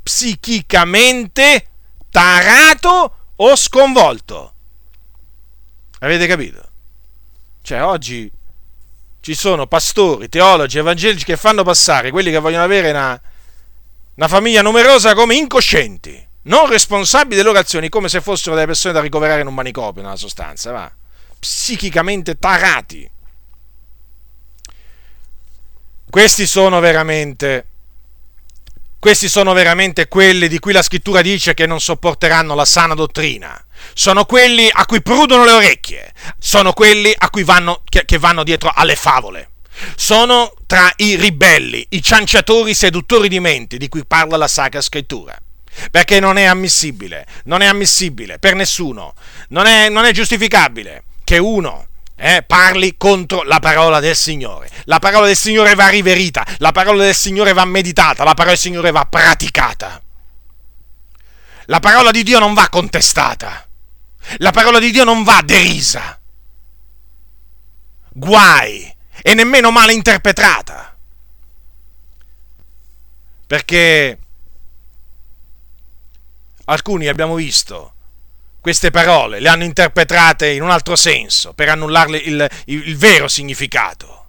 psichicamente 0.03 1.68
tarato 2.11 3.32
o 3.38 3.55
sconvolto. 3.55 4.53
Avete 6.01 6.28
capito? 6.28 6.70
Cioè, 7.63 7.82
oggi 7.82 8.32
ci 9.20 9.34
sono 9.34 9.65
pastori, 9.65 10.30
teologi, 10.30 10.78
evangelici 10.78 11.26
che 11.26 11.38
fanno 11.38 11.63
passare 11.63 12.11
quelli 12.11 12.30
che 12.30 12.38
vogliono 12.38 12.65
avere 12.65 12.91
una, 12.91 13.20
una 14.13 14.28
famiglia 14.28 14.61
numerosa 14.61 15.15
come 15.15 15.34
incoscienti 15.34 16.26
non 16.47 16.67
responsabili 16.67 17.35
delle 17.35 17.47
loro 17.47 17.59
azioni, 17.59 17.89
come 17.89 18.09
se 18.09 18.21
fossero 18.21 18.55
delle 18.55 18.67
persone 18.67 18.93
da 18.93 19.01
ricoverare 19.01 19.41
in 19.41 19.47
un 19.47 19.53
manicomio, 19.53 20.01
nella 20.01 20.15
sostanza, 20.15 20.71
va? 20.71 20.91
psichicamente 21.39 22.37
tarati. 22.37 23.09
Questi 26.09 26.47
sono 26.47 26.79
veramente 26.79 27.67
questi 28.99 29.29
sono 29.29 29.53
veramente 29.53 30.07
quelli 30.07 30.47
di 30.47 30.57
cui 30.57 30.73
la 30.73 30.81
scrittura 30.81 31.21
dice 31.21 31.53
che 31.53 31.67
non 31.67 31.79
sopporteranno 31.79 32.55
la 32.55 32.65
sana 32.65 32.95
dottrina. 32.95 33.63
Sono 33.93 34.25
quelli 34.25 34.67
a 34.71 34.85
cui 34.85 35.03
prudono 35.03 35.45
le 35.45 35.51
orecchie. 35.51 36.13
Sono 36.39 36.73
quelli 36.73 37.13
a 37.15 37.29
cui 37.29 37.43
vanno, 37.43 37.83
che, 37.87 38.05
che 38.05 38.17
vanno 38.17 38.43
dietro 38.43 38.71
alle 38.73 38.95
favole. 38.95 39.51
Sono 39.95 40.51
tra 40.65 40.91
i 40.95 41.15
ribelli, 41.15 41.85
i 41.89 42.01
cianciatori, 42.01 42.73
seduttori 42.73 43.29
di 43.29 43.39
menti 43.39 43.77
di 43.77 43.87
cui 43.87 44.03
parla 44.03 44.35
la 44.35 44.47
Sacra 44.47 44.81
Scrittura 44.81 45.37
perché 45.91 46.19
non 46.19 46.38
è 46.38 46.43
ammissibile, 46.43 47.25
non 47.45 47.61
è 47.61 47.65
ammissibile 47.65 48.39
per 48.39 48.55
nessuno, 48.55 49.13
non 49.49 49.65
è, 49.65 49.89
non 49.89 50.05
è 50.05 50.11
giustificabile 50.11 51.03
che 51.23 51.38
uno 51.38 51.88
eh, 52.15 52.43
parli 52.45 52.95
contro 52.97 53.43
la 53.43 53.59
parola 53.59 53.99
del 53.99 54.15
Signore. 54.15 54.69
La 54.86 54.99
parola 54.99 55.28
del 55.28 55.36
Signore 55.36 55.75
va 55.75 55.88
riverita, 55.88 56.45
la 56.57 56.71
parola 56.71 57.03
del 57.03 57.15
Signore 57.15 57.53
va 57.53 57.65
meditata, 57.65 58.23
la 58.23 58.34
parola 58.34 58.53
del 58.53 58.59
Signore 58.61 58.91
va 58.91 59.05
praticata. 59.05 60.01
La 61.65 61.80
parola 61.80 62.11
di 62.11 62.23
Dio 62.23 62.39
non 62.39 62.53
va 62.53 62.69
contestata, 62.69 63.67
la 64.38 64.51
parola 64.51 64.80
di 64.80 64.89
Dio 64.89 65.03
non 65.03 65.23
va 65.23 65.41
derisa, 65.43 66.17
guai 68.09 68.95
e 69.21 69.34
nemmeno 69.34 69.69
male 69.69 69.91
interpretata. 69.91 70.95
Perché 73.45 74.19
alcuni 76.70 77.07
abbiamo 77.07 77.36
visto 77.36 77.93
queste 78.59 78.91
parole, 78.91 79.39
le 79.39 79.47
hanno 79.47 79.63
interpretate 79.63 80.49
in 80.49 80.61
un 80.61 80.70
altro 80.70 80.97
senso, 80.97 81.53
per 81.53 81.70
annullarle 81.70 82.18
il, 82.18 82.49
il, 82.65 82.88
il 82.89 82.97
vero 82.97 83.30
significato. 83.30 84.26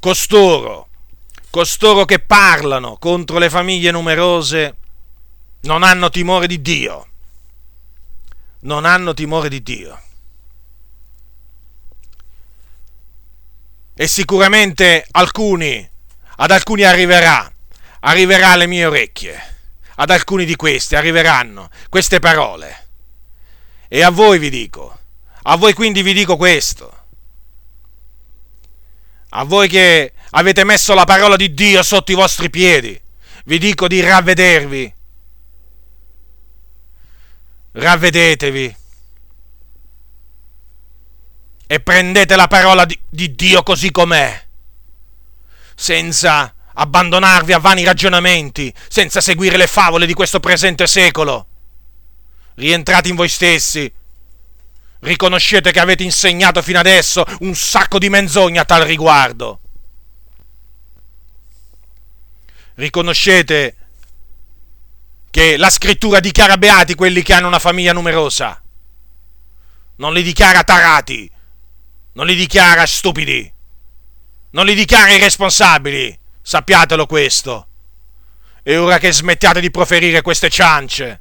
Costoro, 0.00 0.88
costoro 1.50 2.04
che 2.04 2.18
parlano 2.18 2.96
contro 2.96 3.38
le 3.38 3.48
famiglie 3.48 3.92
numerose, 3.92 4.76
non 5.60 5.84
hanno 5.84 6.10
timore 6.10 6.48
di 6.48 6.60
Dio. 6.60 7.06
Non 8.60 8.84
hanno 8.84 9.14
timore 9.14 9.48
di 9.48 9.62
Dio. 9.62 10.02
E 13.94 14.08
sicuramente 14.08 15.06
alcuni, 15.12 15.88
ad 16.36 16.50
alcuni 16.50 16.82
arriverà, 16.82 17.48
arriverà 18.00 18.50
alle 18.50 18.66
mie 18.66 18.86
orecchie 18.86 19.56
ad 20.00 20.10
alcuni 20.10 20.44
di 20.44 20.56
questi 20.56 20.96
arriveranno 20.96 21.70
queste 21.88 22.18
parole. 22.20 22.86
E 23.88 24.02
a 24.02 24.10
voi 24.10 24.38
vi 24.38 24.50
dico, 24.50 24.98
a 25.42 25.56
voi 25.56 25.72
quindi 25.72 26.02
vi 26.02 26.12
dico 26.12 26.36
questo, 26.36 27.06
a 29.30 29.44
voi 29.44 29.68
che 29.68 30.12
avete 30.30 30.64
messo 30.64 30.94
la 30.94 31.04
parola 31.04 31.36
di 31.36 31.52
Dio 31.52 31.82
sotto 31.82 32.12
i 32.12 32.14
vostri 32.14 32.48
piedi, 32.48 33.00
vi 33.44 33.58
dico 33.58 33.88
di 33.88 34.00
ravvedervi. 34.00 34.94
Ravvedetevi 37.70 38.76
e 41.66 41.80
prendete 41.80 42.34
la 42.34 42.46
parola 42.46 42.84
di, 42.84 42.98
di 43.08 43.34
Dio 43.34 43.62
così 43.62 43.90
com'è, 43.90 44.46
senza 45.74 46.52
abbandonarvi 46.80 47.52
a 47.52 47.58
vani 47.58 47.84
ragionamenti, 47.84 48.72
senza 48.88 49.20
seguire 49.20 49.56
le 49.56 49.66
favole 49.66 50.06
di 50.06 50.14
questo 50.14 50.38
presente 50.38 50.86
secolo. 50.86 51.46
Rientrate 52.54 53.08
in 53.08 53.16
voi 53.16 53.28
stessi. 53.28 53.92
Riconoscete 55.00 55.70
che 55.72 55.80
avete 55.80 56.04
insegnato 56.04 56.62
fino 56.62 56.78
adesso 56.78 57.24
un 57.40 57.54
sacco 57.54 57.98
di 57.98 58.08
menzogne 58.08 58.60
a 58.60 58.64
tal 58.64 58.82
riguardo. 58.82 59.60
Riconoscete 62.74 63.76
che 65.30 65.56
la 65.56 65.70
scrittura 65.70 66.20
dichiara 66.20 66.58
beati 66.58 66.94
quelli 66.94 67.22
che 67.22 67.34
hanno 67.34 67.48
una 67.48 67.58
famiglia 67.58 67.92
numerosa. 67.92 68.62
Non 69.96 70.12
li 70.12 70.22
dichiara 70.22 70.62
tarati, 70.62 71.28
non 72.12 72.26
li 72.26 72.36
dichiara 72.36 72.86
stupidi, 72.86 73.52
non 74.50 74.64
li 74.64 74.74
dichiara 74.74 75.10
irresponsabili, 75.10 76.18
sappiatelo 76.48 77.04
questo. 77.04 77.66
E 78.62 78.78
ora 78.78 78.96
che 78.96 79.12
smettiate 79.12 79.60
di 79.60 79.70
proferire 79.70 80.22
queste 80.22 80.48
ciance, 80.48 81.20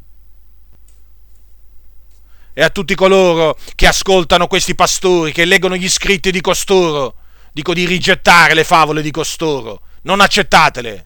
e 2.54 2.64
a 2.64 2.70
tutti 2.70 2.96
coloro 2.96 3.58
che 3.76 3.88
ascoltano 3.88 4.48
questi 4.48 4.74
pastori, 4.74 5.34
che 5.34 5.44
leggono 5.44 5.76
gli 5.76 5.90
scritti 5.90 6.32
di 6.32 6.40
costoro, 6.40 7.16
dico 7.52 7.74
di 7.74 7.86
rigettare 7.86 8.54
le 8.54 8.64
favole 8.64 9.02
di 9.02 9.12
costoro, 9.12 9.82
non 10.04 10.22
accettatele, 10.22 11.06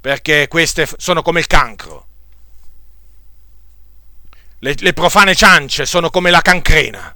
perché 0.00 0.48
queste 0.48 0.88
sono 0.96 1.20
come 1.20 1.40
il 1.40 1.46
cancro. 1.46 2.06
Le, 4.60 4.74
le 4.78 4.92
profane 4.94 5.34
ciance 5.34 5.84
sono 5.84 6.08
come 6.08 6.30
la 6.30 6.40
cancrena. 6.40 7.14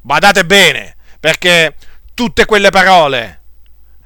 Badate 0.00 0.46
bene, 0.46 0.96
perché 1.20 1.76
tutte 2.14 2.46
quelle 2.46 2.70
parole 2.70 3.42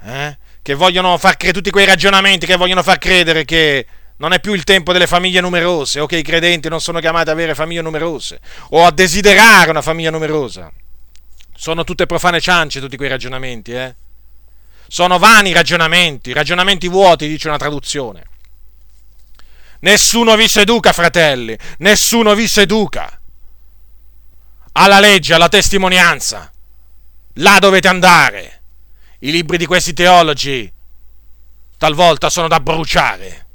eh, 0.03 0.39
che 0.63 0.75
vogliono 0.75 1.19
far 1.19 1.37
credere, 1.37 1.59
tutti 1.59 1.71
quei 1.71 1.87
ragionamenti 1.87 2.47
che 2.47 2.57
vogliono 2.57 2.83
far 2.83 2.99
credere 2.99 3.45
che 3.45 3.87
non 4.17 4.33
è 4.33 4.41
più 4.41 4.55
il 4.55 4.63
tempo 4.63 4.93
delle 4.93 5.09
famiglie 5.09 5.41
numerose 5.41 5.99
o 5.99 6.07
che 6.07 6.17
i 6.17 6.23
credenti 6.23 6.69
non 6.69 6.81
sono 6.81 7.01
chiamati 7.01 7.29
ad 7.29 7.35
avere 7.35 7.57
famiglie 7.57 7.83
numerose 7.83 8.41
o 8.71 8.85
a 8.85 8.93
desiderare 8.93 9.71
una 9.71 9.83
famiglia 9.83 10.11
numerosa. 10.11 10.73
Sono 11.55 11.83
tutte 11.83 12.07
profane 12.07 12.41
ciance 12.41 12.81
tutti 12.81 12.97
quei 12.97 13.09
ragionamenti, 13.09 13.73
eh? 13.73 13.95
Sono 14.87 15.19
vani 15.19 15.53
ragionamenti, 15.53 16.33
ragionamenti 16.33 16.87
vuoti, 16.87 17.27
dice 17.27 17.49
una 17.49 17.57
traduzione. 17.57 18.25
Nessuno 19.81 20.37
vi 20.37 20.47
seduca, 20.47 20.93
fratelli, 20.93 21.59
nessuno 21.79 22.35
vi 22.35 22.47
seduca 22.47 23.21
alla 24.73 25.01
legge, 25.01 25.35
alla 25.35 25.49
testimonianza. 25.49 26.51
Là 27.35 27.59
dovete 27.59 27.89
andare. 27.89 28.62
I 29.25 29.31
libri 29.31 29.57
di 29.57 29.67
questi 29.67 29.93
teologi 29.93 30.71
talvolta 31.79 32.29
sono 32.29 32.49
da 32.49 32.59
bruciare 32.59 33.47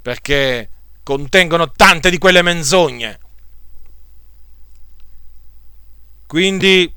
perché 0.00 0.70
contengono 1.02 1.70
tante 1.72 2.08
di 2.08 2.16
quelle 2.16 2.40
menzogne. 2.40 3.20
Quindi 6.26 6.90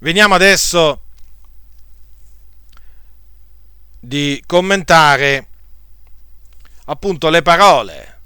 veniamo 0.00 0.34
adesso 0.34 1.04
di 3.98 4.42
commentare 4.46 5.48
appunto 6.84 7.30
le 7.30 7.40
parole 7.40 8.17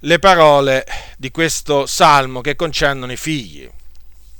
le 0.00 0.18
parole 0.18 0.86
di 1.16 1.30
questo 1.30 1.86
salmo 1.86 2.40
che 2.40 2.56
concernono 2.56 3.12
i 3.12 3.16
figli. 3.16 3.68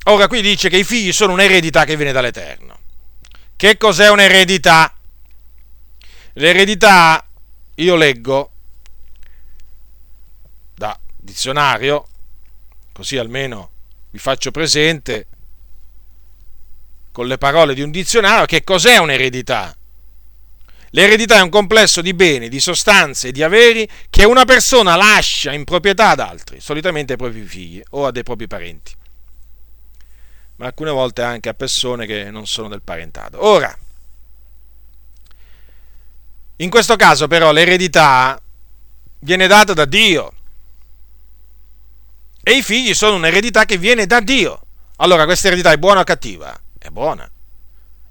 Ora 0.05 0.27
qui 0.27 0.41
dice 0.41 0.69
che 0.69 0.77
i 0.77 0.83
figli 0.83 1.11
sono 1.11 1.33
un'eredità 1.33 1.85
che 1.85 1.95
viene 1.95 2.11
dall'Eterno. 2.11 2.77
Che 3.55 3.77
cos'è 3.77 4.09
un'eredità? 4.09 4.93
L'eredità, 6.33 7.27
io 7.75 7.95
leggo 7.95 8.51
da 10.73 10.97
dizionario, 11.17 12.07
così 12.93 13.17
almeno 13.17 13.71
vi 14.11 14.19
faccio 14.19 14.51
presente 14.51 15.27
con 17.11 17.27
le 17.27 17.37
parole 17.37 17.73
di 17.73 17.81
un 17.81 17.91
dizionario 17.91 18.45
che 18.45 18.63
cos'è 18.63 18.97
un'eredità. 18.97 19.75
L'eredità 20.91 21.35
è 21.35 21.41
un 21.41 21.49
complesso 21.49 22.01
di 22.01 22.13
beni, 22.13 22.49
di 22.49 22.59
sostanze 22.59 23.27
e 23.27 23.31
di 23.31 23.43
averi 23.43 23.87
che 24.09 24.23
una 24.23 24.45
persona 24.45 24.95
lascia 24.95 25.53
in 25.53 25.63
proprietà 25.63 26.09
ad 26.09 26.19
altri, 26.19 26.59
solitamente 26.59 27.13
ai 27.13 27.17
propri 27.17 27.41
figli 27.43 27.81
o 27.91 28.07
a 28.07 28.11
dei 28.11 28.23
propri 28.23 28.47
parenti, 28.47 28.93
ma 30.55 30.65
alcune 30.65 30.91
volte 30.91 31.21
anche 31.21 31.49
a 31.49 31.53
persone 31.53 32.05
che 32.07 32.31
non 32.31 32.47
sono 32.47 32.69
del 32.69 32.81
parentato. 32.81 33.45
Ora, 33.45 33.75
in 36.57 36.69
questo 36.69 36.95
caso 36.95 37.27
però 37.27 37.51
l'eredità 37.51 38.41
viene 39.19 39.47
data 39.47 39.73
da 39.73 39.85
Dio 39.85 40.33
e 42.41 42.53
i 42.53 42.63
figli 42.63 42.95
sono 42.95 43.15
un'eredità 43.15 43.65
che 43.65 43.77
viene 43.77 44.07
da 44.07 44.21
Dio. 44.21 44.61
Allora 44.97 45.25
questa 45.25 45.47
eredità 45.47 45.71
è 45.71 45.77
buona 45.77 46.01
o 46.01 46.03
cattiva? 46.03 46.59
È 46.77 46.89
buona. 46.89 47.29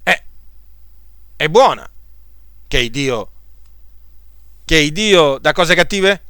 È, 0.01 0.23
è 1.35 1.47
buona 1.49 1.87
che 2.69 2.89
Dio, 2.91 3.31
che 4.63 4.91
Dio 4.91 5.39
da 5.39 5.53
cose 5.53 5.73
cattive? 5.73 6.21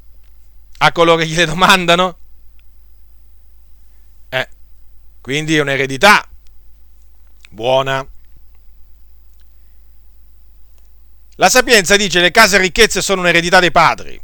A 0.78 0.92
coloro 0.94 1.18
che 1.18 1.28
gliele 1.28 1.46
domandano? 1.46 2.18
Eh, 4.30 4.48
quindi 5.20 5.58
è 5.58 5.60
un'eredità 5.60 6.26
buona. 7.50 8.08
La 11.36 11.50
sapienza 11.50 11.98
dice 11.98 12.22
le 12.22 12.32
case 12.32 12.56
e 12.56 12.60
ricchezze 12.60 13.02
sono 13.02 13.20
un'eredità 13.20 13.60
dei 13.60 13.72
padri. 13.72 14.22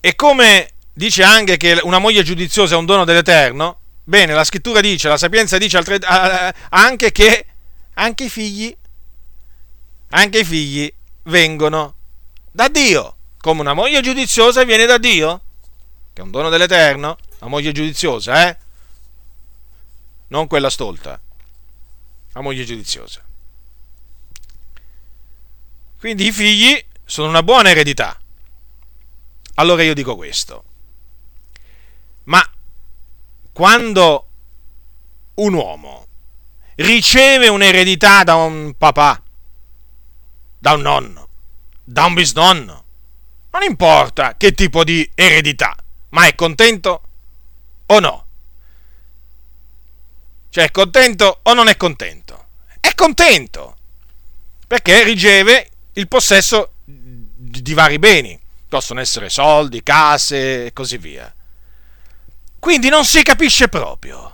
E 0.00 0.16
come 0.16 0.70
dice 0.94 1.22
anche 1.22 1.58
che 1.58 1.78
una 1.82 1.98
moglie 1.98 2.22
giudiziosa 2.22 2.74
è 2.74 2.78
un 2.78 2.86
dono 2.86 3.04
dell'Eterno, 3.04 3.80
bene, 4.02 4.32
la 4.32 4.44
scrittura 4.44 4.80
dice, 4.80 5.08
la 5.08 5.18
sapienza 5.18 5.58
dice 5.58 5.78
anche 6.70 7.12
che 7.12 7.46
anche 7.94 8.24
i 8.24 8.30
figli, 8.30 8.76
anche 10.10 10.40
i 10.40 10.44
figli 10.44 10.92
vengono 11.24 11.94
da 12.50 12.68
Dio, 12.68 13.16
come 13.38 13.60
una 13.60 13.74
moglie 13.74 14.00
giudiziosa 14.02 14.64
viene 14.64 14.86
da 14.86 14.98
Dio, 14.98 15.42
che 16.12 16.20
è 16.20 16.24
un 16.24 16.30
dono 16.30 16.48
dell'Eterno, 16.48 17.16
la 17.38 17.48
moglie 17.48 17.72
giudiziosa, 17.72 18.48
eh? 18.48 18.56
Non 20.28 20.46
quella 20.46 20.70
stolta, 20.70 21.20
la 22.32 22.40
moglie 22.40 22.64
giudiziosa. 22.64 23.24
Quindi 25.98 26.26
i 26.26 26.32
figli 26.32 26.84
sono 27.04 27.28
una 27.28 27.42
buona 27.42 27.70
eredità. 27.70 28.18
Allora 29.54 29.82
io 29.82 29.94
dico 29.94 30.16
questo. 30.16 30.64
Ma 32.24 32.42
quando 33.52 34.28
un 35.34 35.54
uomo 35.54 36.01
riceve 36.76 37.48
un'eredità 37.48 38.24
da 38.24 38.36
un 38.36 38.74
papà, 38.76 39.22
da 40.58 40.72
un 40.72 40.80
nonno, 40.80 41.28
da 41.82 42.04
un 42.04 42.14
bisnonno. 42.14 42.84
Non 43.50 43.62
importa 43.62 44.36
che 44.36 44.52
tipo 44.52 44.84
di 44.84 45.08
eredità, 45.14 45.76
ma 46.10 46.26
è 46.26 46.34
contento 46.34 47.02
o 47.86 48.00
no? 48.00 48.26
Cioè 50.48 50.64
è 50.64 50.70
contento 50.70 51.40
o 51.42 51.54
non 51.54 51.68
è 51.68 51.76
contento? 51.76 52.46
È 52.80 52.94
contento, 52.94 53.76
perché 54.66 55.02
riceve 55.02 55.70
il 55.94 56.08
possesso 56.08 56.74
di 56.84 57.74
vari 57.74 57.98
beni, 57.98 58.38
possono 58.68 59.00
essere 59.00 59.28
soldi, 59.28 59.82
case 59.82 60.66
e 60.66 60.72
così 60.72 60.96
via. 60.96 61.32
Quindi 62.58 62.88
non 62.88 63.04
si 63.04 63.22
capisce 63.22 63.68
proprio 63.68 64.31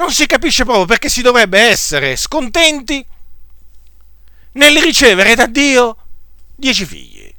non 0.00 0.10
si 0.10 0.24
capisce 0.24 0.64
proprio 0.64 0.86
perché 0.86 1.10
si 1.10 1.20
dovrebbe 1.20 1.60
essere 1.60 2.16
scontenti 2.16 3.04
nel 4.52 4.80
ricevere 4.80 5.34
da 5.34 5.46
Dio 5.46 5.96
dieci 6.56 6.86
figli, 6.86 7.30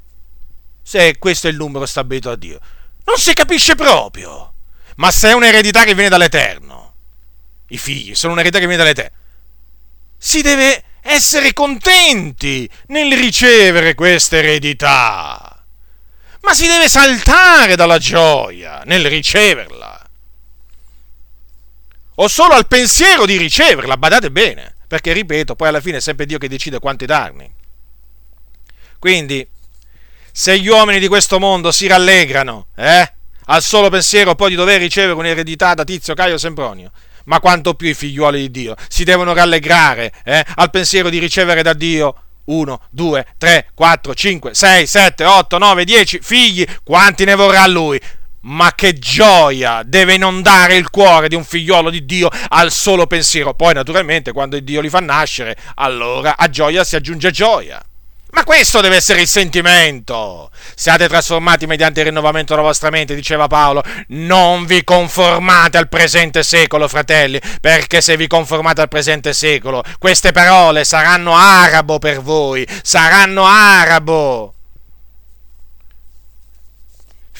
se 0.83 1.17
questo 1.17 1.47
è 1.47 1.49
il 1.49 1.57
numero 1.57 1.87
stabilito 1.87 2.29
da 2.29 2.35
Dio. 2.35 2.59
Non 3.05 3.17
si 3.17 3.33
capisce 3.33 3.73
proprio. 3.73 4.53
Ma 4.97 5.09
se 5.09 5.29
è 5.29 5.33
un'eredità 5.33 5.83
che 5.83 5.95
viene 5.95 6.09
dall'Eterno, 6.09 6.93
i 7.69 7.77
figli 7.79 8.13
sono 8.13 8.33
un'eredità 8.33 8.59
che 8.59 8.67
viene 8.67 8.83
dall'Eterno, 8.83 9.17
si 10.17 10.43
deve 10.43 10.83
essere 11.01 11.53
contenti 11.53 12.69
nel 12.87 13.11
ricevere 13.17 13.95
questa 13.95 14.37
eredità. 14.37 15.65
ma 16.41 16.53
si 16.53 16.67
deve 16.67 16.89
saltare 16.89 17.75
dalla 17.75 17.97
gioia 17.97 18.81
nel 18.85 19.07
riceverla. 19.07 19.90
O 22.15 22.27
solo 22.27 22.53
al 22.53 22.67
pensiero 22.67 23.25
di 23.25 23.37
riceverla, 23.37 23.97
badate 23.97 24.31
bene, 24.31 24.75
perché 24.87 25.13
ripeto, 25.13 25.55
poi 25.55 25.69
alla 25.69 25.81
fine 25.81 25.97
è 25.97 26.01
sempre 26.01 26.25
Dio 26.25 26.37
che 26.37 26.49
decide 26.49 26.79
quanti 26.79 27.05
darmi. 27.05 27.51
Quindi, 28.99 29.47
se 30.31 30.59
gli 30.59 30.67
uomini 30.67 30.99
di 30.99 31.07
questo 31.07 31.39
mondo 31.39 31.71
si 31.71 31.87
rallegrano, 31.87 32.67
eh, 32.75 33.13
al 33.45 33.61
solo 33.61 33.89
pensiero 33.89 34.35
poi 34.35 34.49
di 34.49 34.55
dover 34.55 34.79
ricevere 34.79 35.13
un'eredità 35.13 35.73
da 35.73 35.83
Tizio 35.83 36.13
Caio 36.13 36.37
Sempronio, 36.37 36.91
ma 37.25 37.39
quanto 37.39 37.73
più 37.73 37.89
i 37.89 37.93
figliuoli 37.93 38.39
di 38.41 38.51
Dio 38.51 38.75
si 38.87 39.03
devono 39.03 39.33
rallegrare 39.33 40.11
eh, 40.23 40.43
al 40.55 40.69
pensiero 40.69 41.09
di 41.09 41.19
ricevere 41.19 41.61
da 41.61 41.73
Dio 41.73 42.15
1, 42.45 42.81
2, 42.89 43.27
3, 43.37 43.67
4, 43.73 44.13
5, 44.13 44.53
6, 44.53 44.87
7, 44.87 45.25
8, 45.25 45.57
9, 45.57 45.85
10 45.85 46.19
figli, 46.21 46.65
quanti 46.83 47.23
ne 47.25 47.35
vorrà 47.35 47.65
lui? 47.67 47.99
Ma 48.41 48.73
che 48.73 48.93
gioia 48.93 49.83
deve 49.85 50.15
inondare 50.15 50.75
il 50.75 50.89
cuore 50.89 51.27
di 51.27 51.35
un 51.35 51.43
figliolo 51.43 51.89
di 51.89 52.05
Dio 52.05 52.29
al 52.49 52.71
solo 52.71 53.05
pensiero. 53.07 53.53
Poi, 53.53 53.73
naturalmente, 53.73 54.31
quando 54.31 54.59
Dio 54.59 54.81
li 54.81 54.89
fa 54.89 54.99
nascere, 54.99 55.55
allora 55.75 56.35
a 56.37 56.49
gioia 56.49 56.83
si 56.83 56.95
aggiunge 56.95 57.31
gioia. 57.31 57.83
Ma 58.31 58.43
questo 58.45 58.79
deve 58.79 58.95
essere 58.95 59.21
il 59.21 59.27
sentimento. 59.27 60.49
Siate 60.75 61.07
trasformati 61.07 61.67
mediante 61.67 61.99
il 61.99 62.07
rinnovamento 62.07 62.53
della 62.53 62.65
vostra 62.65 62.89
mente, 62.89 63.13
diceva 63.13 63.47
Paolo. 63.47 63.83
Non 64.09 64.65
vi 64.65 64.83
conformate 64.83 65.77
al 65.77 65.89
presente 65.89 66.41
secolo, 66.41 66.87
fratelli, 66.87 67.41
perché 67.59 67.99
se 67.99 68.15
vi 68.15 68.27
conformate 68.27 68.81
al 68.81 68.87
presente 68.87 69.33
secolo, 69.33 69.83
queste 69.99 70.31
parole 70.31 70.85
saranno 70.85 71.35
arabo 71.35 71.99
per 71.99 72.21
voi, 72.21 72.65
saranno 72.81 73.45
arabo. 73.45 74.55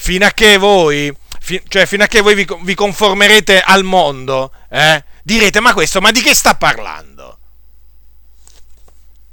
Fino 0.02 0.26
a 0.26 0.30
che 0.30 0.56
voi, 0.56 1.16
fi, 1.38 1.62
cioè 1.68 1.86
fino 1.86 2.02
a 2.02 2.08
che 2.08 2.22
voi 2.22 2.34
vi, 2.34 2.44
vi 2.62 2.74
conformerete 2.74 3.60
al 3.60 3.84
mondo, 3.84 4.50
eh, 4.68 5.04
direte, 5.22 5.60
ma 5.60 5.72
questo, 5.72 6.00
ma 6.00 6.10
di 6.10 6.20
che 6.20 6.34
sta 6.34 6.56
parlando? 6.56 7.38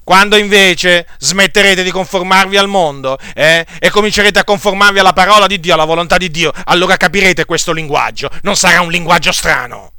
Quando 0.03 0.38
invece 0.38 1.07
smetterete 1.17 1.82
di 1.82 1.89
conformarvi 1.89 2.55
al 2.55 2.67
mondo 2.67 3.17
eh, 3.34 3.65
e 3.80 3.89
comincerete 3.89 4.38
a 4.38 4.43
conformarvi 4.43 4.99
alla 4.99 5.13
parola 5.13 5.47
di 5.47 5.59
Dio, 5.59 5.74
alla 5.74 5.86
volontà 5.86 6.17
di 6.17 6.30
Dio, 6.30 6.53
allora 6.65 6.97
capirete 6.97 7.45
questo 7.45 7.72
linguaggio. 7.72 8.30
Non 8.43 8.55
sarà 8.55 8.82
un 8.82 8.91
linguaggio 8.91 9.32
strano. 9.32 9.91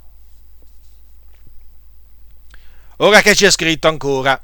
Ora 2.99 3.23
che 3.23 3.35
c'è 3.35 3.51
scritto 3.51 3.89
ancora, 3.89 4.41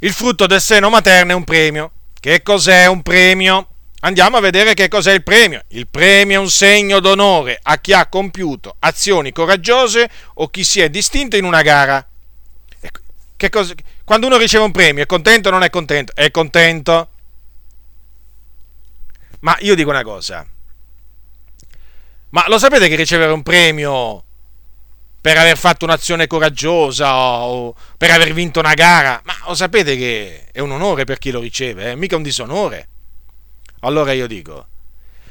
il 0.00 0.12
frutto 0.12 0.48
del 0.48 0.60
seno 0.60 0.90
materno 0.90 1.30
è 1.30 1.36
un 1.36 1.44
premio. 1.44 1.92
Che 2.18 2.42
cos'è 2.42 2.86
un 2.86 3.02
premio? 3.02 3.68
Andiamo 4.00 4.36
a 4.36 4.40
vedere 4.40 4.74
che 4.74 4.86
cos'è 4.86 5.12
il 5.12 5.24
premio. 5.24 5.62
Il 5.68 5.88
premio 5.88 6.36
è 6.36 6.42
un 6.42 6.50
segno 6.50 7.00
d'onore 7.00 7.58
a 7.60 7.78
chi 7.78 7.92
ha 7.92 8.06
compiuto 8.06 8.76
azioni 8.78 9.32
coraggiose 9.32 10.08
o 10.34 10.48
chi 10.48 10.62
si 10.62 10.80
è 10.80 10.88
distinto 10.88 11.36
in 11.36 11.44
una 11.44 11.62
gara. 11.62 12.06
Che 13.36 13.50
cosa, 13.50 13.74
quando 14.04 14.26
uno 14.26 14.36
riceve 14.36 14.64
un 14.64 14.72
premio, 14.72 15.02
è 15.02 15.06
contento 15.06 15.48
o 15.48 15.52
non 15.52 15.62
è 15.62 15.70
contento? 15.70 16.12
È 16.14 16.30
contento. 16.30 17.10
Ma 19.40 19.56
io 19.60 19.74
dico 19.74 19.90
una 19.90 20.02
cosa. 20.02 20.46
Ma 22.30 22.44
lo 22.48 22.58
sapete 22.58 22.88
che 22.88 22.96
ricevere 22.96 23.32
un 23.32 23.42
premio 23.42 24.24
per 25.20 25.36
aver 25.38 25.56
fatto 25.56 25.84
un'azione 25.84 26.26
coraggiosa 26.26 27.16
o 27.16 27.74
per 27.96 28.10
aver 28.10 28.32
vinto 28.32 28.60
una 28.60 28.74
gara, 28.74 29.20
ma 29.24 29.34
lo 29.46 29.54
sapete 29.54 29.96
che 29.96 30.46
è 30.52 30.60
un 30.60 30.70
onore 30.70 31.04
per 31.04 31.18
chi 31.18 31.30
lo 31.30 31.40
riceve, 31.40 31.90
eh? 31.90 31.96
mica 31.96 32.16
un 32.16 32.22
disonore. 32.22 32.88
Allora 33.80 34.12
io 34.12 34.26
dico, 34.26 34.66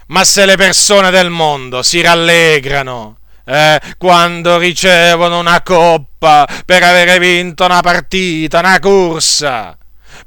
ma 0.08 0.24
se 0.24 0.46
le 0.46 0.56
persone 0.56 1.12
del 1.12 1.30
mondo 1.30 1.84
si 1.84 2.00
rallegrano 2.02 3.18
eh, 3.46 3.80
quando 3.98 4.58
ricevono 4.58 5.40
una 5.40 5.62
coppa 5.62 6.48
per 6.66 6.84
avere 6.84 7.20
vinto 7.20 7.66
una 7.66 7.82
partita, 7.82 8.60
una 8.60 8.80
corsa, 8.80 9.78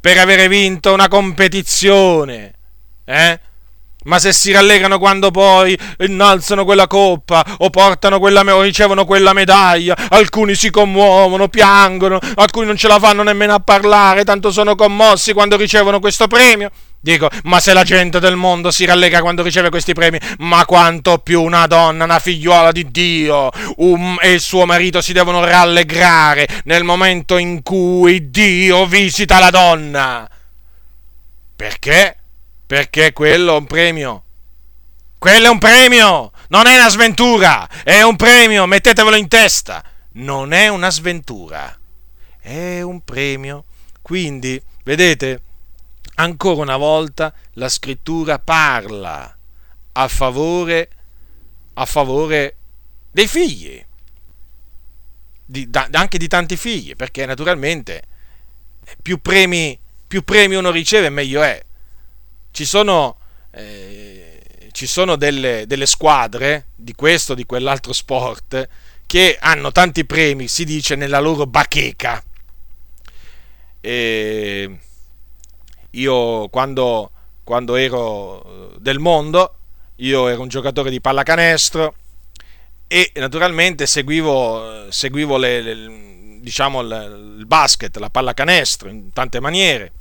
per 0.01 0.19
avere 0.19 0.49
vinto 0.49 0.93
una 0.93 1.09
competizione, 1.09 2.55
eh? 3.05 3.41
Ma 4.05 4.19
se 4.19 4.33
si 4.33 4.51
rallegrano 4.51 4.99
quando 4.99 5.31
poi 5.31 5.79
innalzano 5.99 6.65
quella 6.65 6.87
coppa 6.87 7.45
o 7.59 7.69
portano 7.69 8.19
quella 8.19 8.41
o 8.41 8.63
ricevono 8.63 9.05
quella 9.05 9.35
medaglia, 9.35 9.95
alcuni 10.09 10.55
si 10.55 10.71
commuovono, 10.71 11.49
piangono, 11.49 12.19
alcuni 12.37 12.65
non 12.65 12.77
ce 12.77 12.89
la 12.89 12.99
fanno 12.99 13.23
nemmeno 13.23 13.53
a 13.53 13.61
parlare, 13.61 14.25
tanto 14.25 14.51
sono 14.51 14.75
commossi 14.75 15.35
quando 15.35 15.57
ricevono 15.57 16.01
questo 16.01 16.27
premio. 16.29 16.71
Dico, 17.03 17.31
ma 17.45 17.61
se 17.61 17.73
la 17.73 17.83
gente 17.83 18.21
del 18.21 18.37
mondo 18.37 18.71
si 18.71 18.85
rallegra 18.85 19.23
quando 19.23 19.43
riceve 19.43 19.71
questi 19.71 19.95
premi, 19.95 20.21
ma 20.41 20.67
quanto 20.67 21.17
più 21.19 21.41
una 21.41 21.67
donna, 21.67 22.05
una 22.05 22.19
figliuola 22.19 22.73
di 22.73 22.91
Dio 22.91 23.49
um, 23.77 24.19
e 24.21 24.33
il 24.33 24.41
suo 24.41 24.67
marito 24.67 25.01
si 25.01 25.15
devono 25.15 25.43
rallegrare 25.43 26.47
nel 26.65 26.85
momento 26.85 27.39
in 27.39 27.63
cui 27.63 28.29
Dio 28.29 28.85
visita 28.85 29.39
la 29.39 29.49
donna. 29.49 30.29
Perché? 31.57 32.17
Perché 32.67 33.15
quello 33.15 33.55
è 33.55 33.59
un 33.59 33.67
premio. 33.67 34.25
Quello 35.17 35.47
è 35.47 35.51
un 35.51 35.59
premio, 35.59 36.33
non 36.49 36.67
è 36.67 36.77
una 36.77 36.89
sventura, 36.91 37.67
è 37.83 38.03
un 38.03 38.17
premio, 38.17 38.67
mettetevelo 38.67 39.17
in 39.17 39.29
testa. 39.29 39.83
Non 40.13 40.53
è 40.53 40.69
una 40.69 40.91
sventura, 40.91 41.79
è 42.41 42.83
un 42.83 43.01
premio. 43.03 43.65
Quindi, 44.03 44.61
vedete? 44.85 45.43
Ancora 46.21 46.63
una 46.63 46.77
volta 46.77 47.33
la 47.55 47.69
scrittura 47.69 48.39
parla 48.39 49.37
a 49.93 50.09
favore, 50.09 50.89
a 51.75 51.87
favore 51.87 52.57
dei 53.11 53.27
figli, 53.27 53.85
di, 55.45 55.69
da, 55.69 55.89
anche 55.93 56.19
di 56.19 56.29
tanti 56.29 56.57
figli, 56.57 56.95
perché 56.95 57.27
naturalmente 57.27 58.03
più 59.03 59.21
premi, 59.21 59.79
più 60.07 60.23
premi 60.23 60.55
uno 60.55 60.71
riceve 60.71 61.09
meglio 61.11 61.43
è. 61.43 61.63
Ci 62.51 62.65
sono, 62.65 63.19
eh, 63.53 64.69
ci 64.73 64.87
sono 64.87 65.17
delle, 65.17 65.65
delle 65.67 65.87
squadre 65.87 66.67
di 66.75 66.95
questo 66.95 67.35
di 67.35 67.47
quell'altro 67.47 67.93
sport 67.93 68.69
che 69.07 69.37
hanno 69.41 69.73
tanti 69.73 70.05
premi, 70.05 70.49
si 70.49 70.65
dice, 70.65 70.95
nella 70.95 71.19
loro 71.19 71.47
bacheca. 71.47 72.23
E 73.81 74.79
io 75.93 76.49
quando, 76.49 77.11
quando 77.45 77.77
ero 77.77 78.45
eh, 78.45 78.77
del 78.79 78.99
mondo, 78.99 79.57
io 79.97 80.29
ero 80.29 80.43
un 80.43 80.49
giocatore 80.49 80.91
di 80.91 81.01
pallacanestro 81.01 81.95
e 82.87 83.13
naturalmente 83.15 83.87
seguivo, 83.87 84.91
seguivo 84.91 85.37
le, 85.37 85.61
le, 85.61 86.39
diciamo, 86.41 86.81
il, 86.81 87.37
il 87.39 87.47
basket, 87.47 87.97
la 87.99 88.11
pallacanestro 88.11 88.89
in 88.89 89.13
tante 89.13 89.41
maniere 89.41 89.93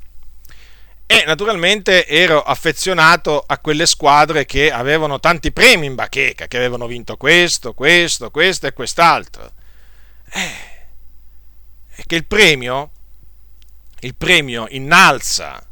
e 1.12 1.24
naturalmente 1.26 2.06
ero 2.06 2.40
affezionato 2.40 3.44
a 3.48 3.58
quelle 3.58 3.88
squadre 3.88 4.46
che 4.46 4.72
avevano 4.72 5.20
tanti 5.20 5.52
premi 5.52 5.88
in 5.88 5.96
bacheca, 5.96 6.46
che 6.46 6.58
avevano 6.58 6.86
vinto 6.86 7.18
questo, 7.18 7.74
questo, 7.74 8.30
questo 8.30 8.68
e 8.68 8.74
quest'altro. 8.74 9.52
Eh, 10.32 10.52
e 11.96 12.04
che 12.06 12.16
il 12.16 12.28
premio, 12.28 12.92
il 14.02 14.14
premio 14.14 14.68
innalza 14.70 15.66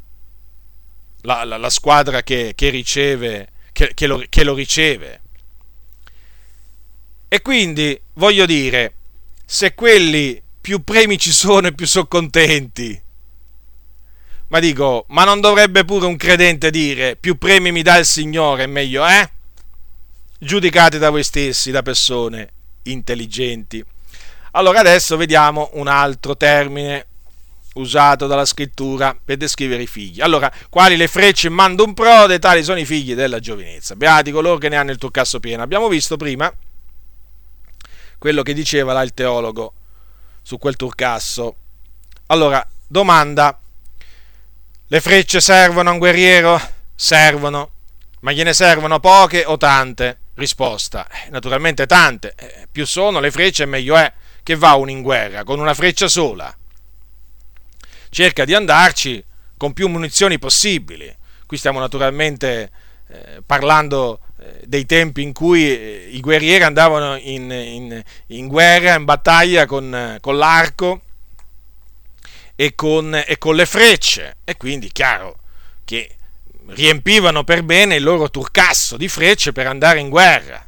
la, 1.22 1.44
la, 1.44 1.56
la 1.56 1.70
squadra 1.70 2.22
che, 2.22 2.52
che 2.54 2.68
riceve, 2.70 3.48
che, 3.72 3.92
che, 3.94 4.06
lo, 4.06 4.22
che 4.28 4.44
lo 4.44 4.54
riceve. 4.54 5.20
E 7.28 7.42
quindi 7.42 8.00
voglio 8.14 8.46
dire, 8.46 8.94
se 9.44 9.74
quelli 9.74 10.42
più 10.60 10.82
premi 10.84 11.18
ci 11.18 11.32
sono 11.32 11.66
e 11.66 11.72
più 11.72 11.86
sono 11.86 12.06
contenti. 12.06 13.00
Ma 14.48 14.58
dico, 14.60 15.04
ma 15.08 15.24
non 15.24 15.40
dovrebbe 15.40 15.84
pure 15.84 16.06
un 16.06 16.16
credente 16.16 16.70
dire 16.70 17.16
più 17.16 17.36
premi 17.36 17.70
mi 17.70 17.82
dà 17.82 17.98
il 17.98 18.06
Signore, 18.06 18.66
meglio, 18.66 19.06
eh? 19.06 19.30
Giudicate 20.38 20.98
da 20.98 21.10
voi 21.10 21.22
stessi, 21.22 21.70
da 21.70 21.82
persone 21.82 22.50
intelligenti. 22.84 23.84
Allora 24.52 24.80
adesso 24.80 25.18
vediamo 25.18 25.70
un 25.74 25.88
altro 25.88 26.36
termine 26.36 27.07
usato 27.78 28.26
dalla 28.26 28.44
scrittura 28.44 29.18
per 29.22 29.36
descrivere 29.36 29.82
i 29.82 29.86
figli. 29.86 30.20
Allora, 30.20 30.52
quali 30.68 30.96
le 30.96 31.08
frecce 31.08 31.46
in 31.46 31.54
mando 31.54 31.84
un 31.84 31.94
prode, 31.94 32.38
tali 32.38 32.62
sono 32.62 32.78
i 32.78 32.84
figli 32.84 33.14
della 33.14 33.38
giovinezza. 33.38 33.96
Beati 33.96 34.30
coloro 34.30 34.58
che 34.58 34.68
ne 34.68 34.76
hanno 34.76 34.90
il 34.90 34.98
turcasso 34.98 35.40
pieno. 35.40 35.62
Abbiamo 35.62 35.88
visto 35.88 36.16
prima 36.16 36.52
quello 38.18 38.42
che 38.42 38.52
diceva 38.52 38.92
là 38.92 39.02
il 39.02 39.14
teologo 39.14 39.72
su 40.42 40.58
quel 40.58 40.76
turcasso. 40.76 41.56
Allora, 42.26 42.66
domanda, 42.86 43.58
le 44.86 45.00
frecce 45.00 45.40
servono 45.40 45.90
a 45.90 45.92
un 45.92 45.98
guerriero? 45.98 46.60
Servono, 46.94 47.70
ma 48.20 48.32
gliene 48.32 48.52
servono 48.52 48.98
poche 48.98 49.44
o 49.46 49.56
tante? 49.56 50.18
Risposta, 50.34 51.06
eh, 51.08 51.30
naturalmente 51.30 51.86
tante, 51.86 52.34
eh, 52.36 52.68
più 52.70 52.86
sono 52.86 53.18
le 53.18 53.32
frecce 53.32 53.66
meglio 53.66 53.96
è 53.96 54.12
che 54.44 54.54
va 54.54 54.74
uno 54.74 54.90
in 54.90 55.02
guerra 55.02 55.42
con 55.42 55.58
una 55.58 55.74
freccia 55.74 56.06
sola 56.06 56.56
cerca 58.10 58.44
di 58.44 58.54
andarci 58.54 59.22
con 59.56 59.72
più 59.72 59.88
munizioni 59.88 60.38
possibili. 60.38 61.14
Qui 61.46 61.56
stiamo 61.56 61.80
naturalmente 61.80 62.70
eh, 63.08 63.42
parlando 63.44 64.20
eh, 64.40 64.60
dei 64.64 64.86
tempi 64.86 65.22
in 65.22 65.32
cui 65.32 65.64
eh, 65.68 66.08
i 66.12 66.20
guerrieri 66.20 66.64
andavano 66.64 67.16
in, 67.16 67.50
in, 67.50 68.02
in 68.26 68.46
guerra, 68.46 68.94
in 68.94 69.04
battaglia 69.04 69.66
con, 69.66 70.18
con 70.20 70.36
l'arco 70.36 71.02
e 72.54 72.74
con, 72.74 73.14
e 73.26 73.38
con 73.38 73.54
le 73.54 73.66
frecce 73.66 74.36
e 74.44 74.56
quindi 74.56 74.90
chiaro 74.90 75.38
che 75.84 76.16
riempivano 76.68 77.44
per 77.44 77.62
bene 77.62 77.96
il 77.96 78.02
loro 78.02 78.30
turcasso 78.30 78.96
di 78.96 79.08
frecce 79.08 79.52
per 79.52 79.66
andare 79.66 80.00
in 80.00 80.08
guerra. 80.08 80.66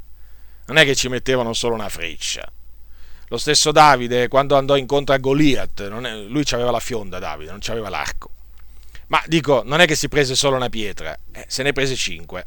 Non 0.66 0.78
è 0.78 0.84
che 0.84 0.94
ci 0.94 1.08
mettevano 1.08 1.52
solo 1.52 1.74
una 1.74 1.88
freccia. 1.88 2.50
Lo 3.30 3.38
stesso 3.38 3.70
Davide, 3.70 4.26
quando 4.26 4.56
andò 4.56 4.76
incontro 4.76 5.14
a 5.14 5.18
Goliath, 5.18 5.82
è, 5.82 6.16
lui 6.26 6.42
aveva 6.50 6.72
la 6.72 6.80
fionda, 6.80 7.20
Davide, 7.20 7.52
non 7.52 7.60
aveva 7.68 7.88
l'arco. 7.88 8.30
Ma 9.06 9.22
dico, 9.26 9.62
non 9.64 9.80
è 9.80 9.86
che 9.86 9.94
si 9.94 10.08
prese 10.08 10.34
solo 10.34 10.56
una 10.56 10.68
pietra, 10.68 11.16
eh, 11.30 11.44
se 11.46 11.62
ne 11.62 11.72
prese 11.72 11.94
cinque. 11.94 12.46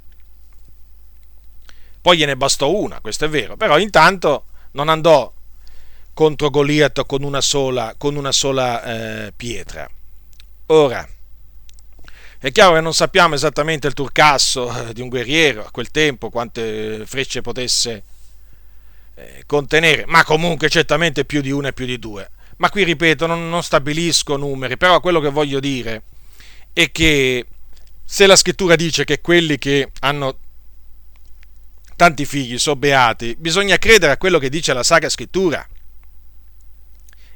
Poi 2.02 2.18
gliene 2.18 2.36
bastò 2.36 2.70
una, 2.70 3.00
questo 3.00 3.24
è 3.24 3.30
vero, 3.30 3.56
però 3.56 3.78
intanto 3.78 4.48
non 4.72 4.90
andò 4.90 5.32
contro 6.14 6.50
Goliath 6.50 7.06
con 7.06 7.24
una 7.24 7.40
sola, 7.40 7.96
con 7.98 8.18
una 8.18 8.34
sola 8.34 8.84
eh, 8.84 9.34
pietra. 9.34 9.90
Ora, 10.66 11.08
è 12.40 12.52
chiaro 12.52 12.74
che 12.74 12.82
non 12.82 12.94
sappiamo 12.94 13.36
esattamente 13.36 13.88
il 13.88 13.94
turcasso 13.94 14.90
eh, 14.90 14.94
di 14.94 15.00
un 15.00 15.08
guerriero 15.08 15.64
a 15.64 15.72
quel 15.72 15.92
tempo, 15.92 16.30
quante 16.30 17.06
frecce 17.06 17.40
potesse 17.40 18.04
eh, 19.16 19.44
contenere, 19.46 20.06
ma 20.08 20.24
comunque 20.24 20.70
certamente 20.70 21.26
più 21.26 21.42
di 21.42 21.52
una 21.52 21.70
e 21.70 21.74
più 21.74 21.86
di 21.86 22.00
due. 22.00 22.30
Ma 22.58 22.70
qui 22.70 22.84
ripeto, 22.84 23.26
non, 23.26 23.50
non 23.50 23.64
stabilisco 23.64 24.38
numeri, 24.38 24.78
però 24.78 25.00
quello 25.00 25.20
che 25.20 25.30
voglio 25.30 25.60
dire 25.60 26.04
è 26.74 26.92
che 26.92 27.46
se 28.04 28.26
la 28.26 28.36
scrittura 28.36 28.76
dice 28.76 29.06
che 29.06 29.22
quelli 29.22 29.58
che 29.58 29.92
hanno 30.00 30.38
tanti 31.96 32.26
figli 32.26 32.58
sono 32.58 32.76
beati, 32.76 33.36
bisogna 33.38 33.78
credere 33.78 34.14
a 34.14 34.18
quello 34.18 34.40
che 34.40 34.50
dice 34.50 34.74
la 34.74 34.84
Sacra 34.84 35.10
Scrittura. 35.10 35.66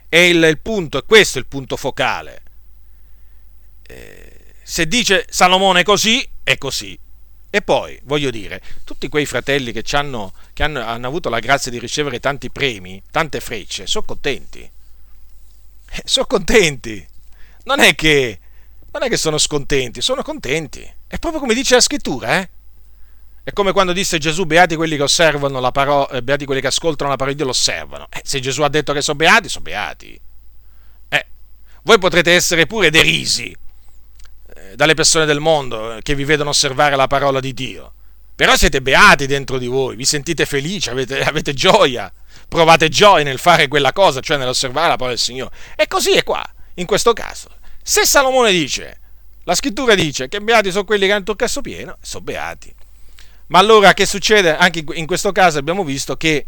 E 0.09 0.29
il, 0.29 0.43
il 0.43 0.59
punto, 0.59 0.97
è 0.97 1.05
questo 1.05 1.37
il 1.37 1.45
punto 1.45 1.75
focale. 1.77 2.41
Eh, 3.83 4.53
se 4.63 4.87
dice 4.87 5.25
Salomone 5.29 5.83
così, 5.83 6.27
è 6.43 6.57
così. 6.57 6.97
E 7.57 7.63
poi, 7.63 7.99
voglio 8.03 8.29
dire, 8.29 8.61
tutti 8.83 9.09
quei 9.09 9.25
fratelli 9.25 9.71
che, 9.71 9.83
hanno, 9.97 10.31
che 10.53 10.61
hanno, 10.61 10.79
hanno, 10.79 11.07
avuto 11.07 11.27
la 11.27 11.39
grazia 11.39 11.71
di 11.71 11.79
ricevere 11.79 12.19
tanti 12.19 12.51
premi, 12.51 13.01
tante 13.09 13.39
frecce, 13.39 13.87
sono 13.87 14.05
contenti. 14.05 14.59
Eh, 14.59 16.01
sono 16.05 16.27
contenti. 16.27 17.03
Non 17.63 17.79
è, 17.79 17.95
che, 17.95 18.39
non 18.91 19.01
è 19.01 19.09
che 19.09 19.17
sono 19.17 19.39
scontenti, 19.39 20.01
sono 20.01 20.21
contenti. 20.21 20.87
È 21.07 21.17
proprio 21.17 21.41
come 21.41 21.55
dice 21.55 21.73
la 21.73 21.81
scrittura, 21.81 22.41
eh? 22.41 22.49
È 23.41 23.51
come 23.53 23.71
quando 23.71 23.91
disse 23.91 24.19
Gesù, 24.19 24.45
beati 24.45 24.75
quelli 24.75 24.95
che 24.95 25.01
osservano 25.01 25.59
la 25.59 25.71
parola, 25.71 26.09
eh, 26.09 26.21
beati 26.21 26.45
quelli 26.45 26.61
che 26.61 26.67
ascoltano 26.67 27.09
la 27.09 27.15
parola 27.15 27.31
di 27.31 27.37
Dio 27.37 27.47
lo 27.47 27.57
osservano. 27.57 28.05
Eh, 28.11 28.21
se 28.23 28.39
Gesù 28.39 28.61
ha 28.61 28.69
detto 28.69 28.93
che 28.93 29.01
sono 29.01 29.17
beati, 29.17 29.49
sono 29.49 29.63
beati. 29.63 30.21
Eh, 31.09 31.25
voi 31.81 31.97
potrete 31.97 32.33
essere 32.33 32.67
pure 32.67 32.91
derisi 32.91 33.65
dalle 34.77 34.93
persone 34.93 35.25
del 35.25 35.39
mondo 35.39 35.95
eh, 35.95 36.03
che 36.03 36.13
vi 36.13 36.23
vedono 36.23 36.51
osservare 36.51 36.95
la 36.95 37.07
parola 37.07 37.39
di 37.39 37.51
Dio. 37.51 37.93
Però 38.35 38.55
siete 38.55 38.79
beati 38.79 39.25
dentro 39.25 39.57
di 39.57 39.65
voi, 39.65 39.95
vi 39.95 40.05
sentite 40.05 40.45
felici, 40.45 40.91
avete, 40.91 41.19
avete 41.25 41.55
gioia, 41.55 42.13
provate 42.47 42.87
gioia 42.87 43.23
nel 43.23 43.39
fare 43.39 43.67
quella 43.67 43.91
cosa, 43.91 44.19
cioè 44.19 44.37
nell'osservare 44.37 44.89
la 44.89 44.95
parola 44.95 45.15
del 45.15 45.19
Signore. 45.19 45.49
E 45.75 45.87
così 45.87 46.11
è 46.11 46.23
qua, 46.23 46.47
in 46.75 46.85
questo 46.85 47.13
caso. 47.13 47.49
Se 47.81 48.05
Salomone 48.05 48.51
dice, 48.51 48.99
la 49.45 49.55
scrittura 49.55 49.95
dice 49.95 50.27
che 50.27 50.41
beati 50.41 50.69
sono 50.69 50.85
quelli 50.85 51.05
che 51.05 51.11
hanno 51.11 51.21
il 51.21 51.25
turcasso 51.25 51.61
pieno, 51.61 51.97
sono 51.99 52.23
beati. 52.23 52.71
Ma 53.47 53.57
allora 53.57 53.95
che 53.95 54.05
succede? 54.05 54.55
Anche 54.55 54.83
in 54.93 55.07
questo 55.07 55.31
caso 55.31 55.57
abbiamo 55.57 55.83
visto 55.83 56.15
che 56.17 56.45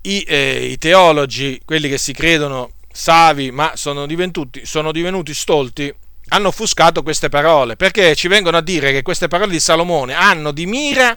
i, 0.00 0.24
eh, 0.26 0.64
i 0.64 0.78
teologi, 0.78 1.62
quelli 1.64 1.88
che 1.88 1.98
si 1.98 2.12
credono 2.12 2.72
savi 2.90 3.52
ma 3.52 3.76
sono 3.76 4.04
divenuti, 4.06 4.66
sono 4.66 4.90
divenuti 4.90 5.32
stolti, 5.32 5.94
hanno 6.28 6.48
offuscato 6.48 7.02
queste 7.02 7.28
parole, 7.28 7.76
perché 7.76 8.14
ci 8.14 8.28
vengono 8.28 8.56
a 8.56 8.62
dire 8.62 8.92
che 8.92 9.02
queste 9.02 9.28
parole 9.28 9.50
di 9.50 9.60
Salomone 9.60 10.14
hanno 10.14 10.52
di 10.52 10.66
mira 10.66 11.16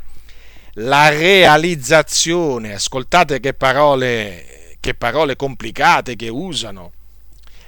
la 0.76 1.10
realizzazione, 1.10 2.74
ascoltate 2.74 3.40
che 3.40 3.54
parole, 3.54 4.78
che 4.80 4.94
parole 4.94 5.36
complicate 5.36 6.16
che 6.16 6.30
usano, 6.30 6.94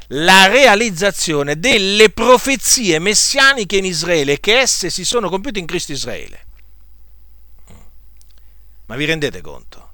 la 0.08 0.48
realizzazione 0.48 1.60
delle 1.60 2.10
profezie 2.12 3.00
messianiche 3.00 3.78
in 3.78 3.86
Israele, 3.86 4.40
che 4.40 4.60
esse 4.60 4.90
si 4.90 5.04
sono 5.04 5.30
compiute 5.30 5.60
in 5.60 5.66
Cristo 5.66 5.92
Israele. 5.92 6.46
Ma 8.86 8.96
vi 8.96 9.06
rendete 9.06 9.42
conto? 9.42 9.92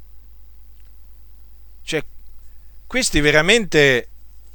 Cioè, 1.84 2.04
questi 2.86 3.22
veramente 3.22 4.10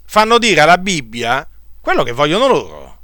fanno 0.04 0.38
dire 0.38 0.60
alla 0.60 0.78
Bibbia 0.78 1.48
quello 1.84 2.02
che 2.02 2.12
vogliono 2.12 2.46
loro. 2.46 2.98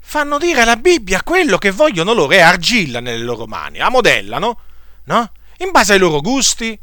Fanno 0.00 0.36
dire 0.36 0.62
alla 0.62 0.74
Bibbia 0.74 1.22
quello 1.22 1.58
che 1.58 1.70
vogliono 1.70 2.12
loro 2.12 2.32
e 2.32 2.40
argilla 2.40 2.98
nelle 2.98 3.22
loro 3.22 3.46
mani, 3.46 3.78
la 3.78 3.88
modellano, 3.88 4.58
no? 5.04 5.30
In 5.58 5.70
base 5.70 5.92
ai 5.92 6.00
loro 6.00 6.20
gusti, 6.20 6.76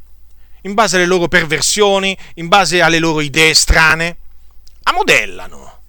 in 0.62 0.74
base 0.74 0.95
alle 0.95 1.06
loro 1.06 1.28
perversioni, 1.28 2.18
in 2.36 2.47
base 2.47 2.82
alle 2.82 2.99
loro 2.99 3.20
idee 3.20 3.54
strane, 3.54 4.18
la 4.84 4.93
modellano. 4.93 5.82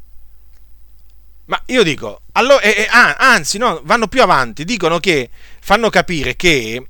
Ma 1.44 1.62
io 1.66 1.84
dico, 1.84 2.22
allora, 2.32 2.62
eh, 2.62 2.80
eh, 2.80 2.88
anzi, 2.90 3.58
no, 3.58 3.80
vanno 3.84 4.08
più 4.08 4.22
avanti, 4.22 4.64
dicono 4.64 4.98
che 4.98 5.30
fanno 5.60 5.88
capire 5.88 6.34
che 6.34 6.88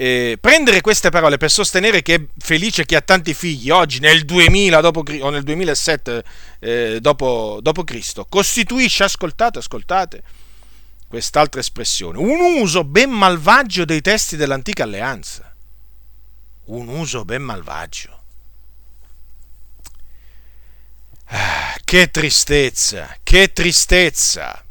eh, 0.00 0.38
prendere 0.40 0.80
queste 0.80 1.10
parole 1.10 1.38
per 1.38 1.50
sostenere 1.50 2.02
che 2.02 2.14
è 2.14 2.24
felice 2.38 2.86
chi 2.86 2.94
ha 2.94 3.00
tanti 3.00 3.34
figli 3.34 3.68
oggi 3.70 3.98
nel 3.98 4.24
2000 4.24 4.80
dopo, 4.80 5.02
o 5.22 5.30
nel 5.30 5.42
2007 5.42 6.24
eh, 6.60 6.98
dopo, 7.00 7.58
dopo 7.60 7.82
Cristo 7.82 8.24
costituisce, 8.24 9.02
ascoltate, 9.02 9.58
ascoltate, 9.58 10.22
quest'altra 11.08 11.58
espressione, 11.58 12.16
un 12.18 12.60
uso 12.60 12.84
ben 12.84 13.10
malvagio 13.10 13.84
dei 13.84 14.00
testi 14.00 14.36
dell'antica 14.36 14.84
alleanza. 14.84 15.52
Un 16.66 16.86
uso 16.86 17.24
ben 17.24 17.42
malvagio. 17.42 18.22
Ah, 21.24 21.76
che 21.82 22.08
tristezza, 22.12 23.16
che 23.24 23.52
tristezza, 23.52 24.64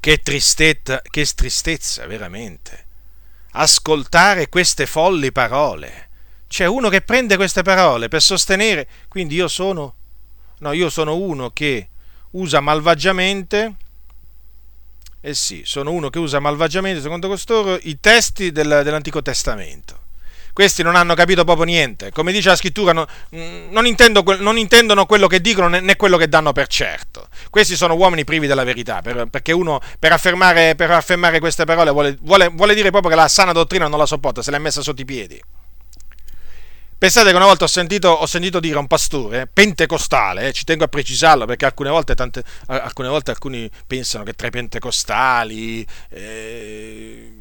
che 0.00 0.18
tristezza, 0.18 1.00
che 1.08 1.24
tristezza 1.24 2.06
veramente 2.06 2.83
ascoltare 3.54 4.48
queste 4.48 4.86
folli 4.86 5.32
parole. 5.32 6.08
C'è 6.46 6.66
uno 6.66 6.88
che 6.88 7.00
prende 7.00 7.36
queste 7.36 7.62
parole 7.62 8.08
per 8.08 8.22
sostenere, 8.22 8.86
quindi 9.08 9.34
io 9.34 9.48
sono, 9.48 9.94
no, 10.58 10.72
io 10.72 10.88
sono 10.88 11.16
uno 11.16 11.50
che 11.50 11.88
usa 12.32 12.60
malvagiamente, 12.60 13.74
eh 15.20 15.34
sì, 15.34 15.62
sono 15.64 15.90
uno 15.90 16.10
che 16.10 16.18
usa 16.18 16.38
malvagiamente, 16.38 17.00
secondo 17.00 17.28
costoro, 17.28 17.78
i 17.82 17.98
testi 18.00 18.52
del, 18.52 18.82
dell'Antico 18.84 19.22
Testamento 19.22 20.02
questi 20.54 20.84
non 20.84 20.94
hanno 20.94 21.14
capito 21.14 21.44
proprio 21.44 21.66
niente. 21.66 22.12
Come 22.12 22.30
dice 22.30 22.48
la 22.48 22.56
scrittura, 22.56 22.92
no, 22.92 23.06
mm, 23.34 23.72
non, 23.72 23.86
intendo, 23.86 24.22
non, 24.38 24.56
intendono 24.56 25.04
quello 25.04 25.26
che 25.26 25.40
dicono 25.40 25.68
né 25.68 25.96
quello 25.96 26.16
che 26.16 26.28
danno 26.28 26.52
per 26.52 26.68
certo. 26.68 27.23
Questi 27.54 27.76
sono 27.76 27.94
uomini 27.94 28.24
privi 28.24 28.48
della 28.48 28.64
verità, 28.64 29.00
per, 29.00 29.28
perché 29.30 29.52
uno 29.52 29.80
per 30.00 30.10
affermare, 30.10 30.74
per 30.74 30.90
affermare 30.90 31.38
queste 31.38 31.64
parole 31.64 31.92
vuole, 31.92 32.18
vuole, 32.20 32.48
vuole 32.48 32.74
dire 32.74 32.90
proprio 32.90 33.12
che 33.12 33.16
la 33.16 33.28
sana 33.28 33.52
dottrina 33.52 33.86
non 33.86 33.96
la 33.96 34.06
sopporta, 34.06 34.42
se 34.42 34.50
l'è 34.50 34.58
messa 34.58 34.82
sotto 34.82 35.02
i 35.02 35.04
piedi. 35.04 35.40
Pensate 36.98 37.30
che 37.30 37.36
una 37.36 37.44
volta 37.44 37.62
ho 37.62 37.68
sentito, 37.68 38.08
ho 38.08 38.26
sentito 38.26 38.58
dire 38.58 38.74
a 38.74 38.80
un 38.80 38.88
pastore 38.88 39.46
pentecostale, 39.46 40.48
eh, 40.48 40.52
ci 40.52 40.64
tengo 40.64 40.82
a 40.82 40.88
precisarlo 40.88 41.44
perché 41.44 41.64
alcune 41.64 41.90
volte, 41.90 42.16
tante, 42.16 42.42
alcune 42.66 43.06
volte 43.06 43.30
alcuni 43.30 43.70
pensano 43.86 44.24
che 44.24 44.32
tra 44.32 44.48
i 44.48 44.50
pentecostali 44.50 45.86
eh, 46.08 47.32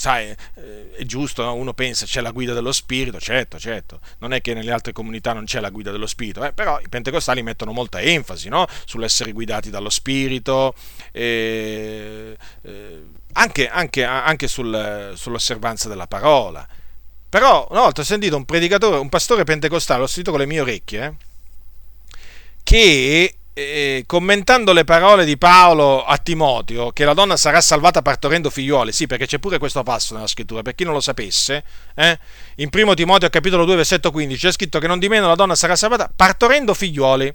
sai, 0.00 0.34
eh, 0.54 0.92
è 0.92 1.04
giusto, 1.04 1.44
no? 1.44 1.52
uno 1.52 1.74
pensa 1.74 2.06
c'è 2.06 2.22
la 2.22 2.30
guida 2.30 2.54
dello 2.54 2.72
Spirito, 2.72 3.20
certo, 3.20 3.58
certo, 3.58 4.00
non 4.20 4.32
è 4.32 4.40
che 4.40 4.54
nelle 4.54 4.72
altre 4.72 4.92
comunità 4.94 5.34
non 5.34 5.44
c'è 5.44 5.60
la 5.60 5.68
guida 5.68 5.90
dello 5.90 6.06
Spirito, 6.06 6.42
eh? 6.42 6.54
però 6.54 6.80
i 6.80 6.88
pentecostali 6.88 7.42
mettono 7.42 7.72
molta 7.72 8.00
enfasi 8.00 8.48
no? 8.48 8.66
sull'essere 8.86 9.32
guidati 9.32 9.68
dallo 9.68 9.90
Spirito, 9.90 10.74
eh, 11.12 12.34
anche, 13.32 13.68
anche, 13.68 14.02
anche 14.02 14.48
sul, 14.48 15.12
sull'osservanza 15.16 15.90
della 15.90 16.06
parola. 16.06 16.66
Però 17.28 17.68
una 17.70 17.80
volta 17.80 18.00
ho 18.00 18.04
sentito 18.04 18.36
un 18.36 18.46
predicatore, 18.46 18.96
un 18.96 19.10
pastore 19.10 19.44
pentecostale, 19.44 20.00
l'ho 20.00 20.06
sentito 20.06 20.30
con 20.30 20.40
le 20.40 20.46
mie 20.46 20.60
orecchie, 20.60 21.04
eh, 21.04 21.14
che 22.62 23.34
eh, 23.52 24.04
commentando 24.06 24.72
le 24.72 24.84
parole 24.84 25.24
di 25.24 25.36
Paolo 25.36 26.04
a 26.04 26.16
Timoteo, 26.18 26.92
che 26.92 27.04
la 27.04 27.14
donna 27.14 27.36
sarà 27.36 27.60
salvata 27.60 28.02
partorendo 28.02 28.50
figliuoli, 28.50 28.92
sì, 28.92 29.06
perché 29.06 29.26
c'è 29.26 29.38
pure 29.38 29.58
questo 29.58 29.82
passo 29.82 30.14
nella 30.14 30.26
scrittura, 30.26 30.62
per 30.62 30.74
chi 30.74 30.84
non 30.84 30.92
lo 30.92 31.00
sapesse, 31.00 31.64
eh, 31.94 32.18
in 32.56 32.70
primo 32.70 32.94
Timoteo 32.94 33.28
capitolo 33.28 33.64
2 33.64 33.76
versetto 33.76 34.10
15 34.10 34.46
c'è 34.46 34.52
scritto 34.52 34.78
che 34.78 34.86
non 34.86 34.98
di 34.98 35.08
meno 35.08 35.26
la 35.26 35.34
donna 35.34 35.54
sarà 35.54 35.76
salvata 35.76 36.10
partorendo 36.14 36.74
figliuoli. 36.74 37.34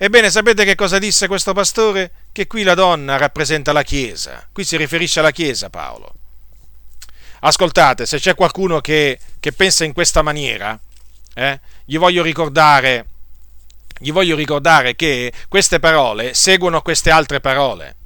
Ebbene, 0.00 0.30
sapete 0.30 0.64
che 0.64 0.76
cosa 0.76 0.98
disse 1.00 1.26
questo 1.26 1.52
pastore? 1.52 2.12
Che 2.30 2.46
qui 2.46 2.62
la 2.62 2.74
donna 2.74 3.16
rappresenta 3.16 3.72
la 3.72 3.82
Chiesa. 3.82 4.48
Qui 4.52 4.62
si 4.62 4.76
riferisce 4.76 5.18
alla 5.18 5.32
Chiesa 5.32 5.70
Paolo. 5.70 6.12
Ascoltate, 7.40 8.06
se 8.06 8.18
c'è 8.18 8.36
qualcuno 8.36 8.80
che, 8.80 9.18
che 9.40 9.52
pensa 9.52 9.84
in 9.84 9.92
questa 9.92 10.22
maniera, 10.22 10.78
eh, 11.34 11.60
gli, 11.84 11.98
voglio 11.98 12.22
ricordare, 12.22 13.06
gli 13.98 14.12
voglio 14.12 14.36
ricordare 14.36 14.94
che 14.96 15.32
queste 15.48 15.78
parole 15.78 16.34
seguono 16.34 16.82
queste 16.82 17.10
altre 17.10 17.40
parole. 17.40 17.96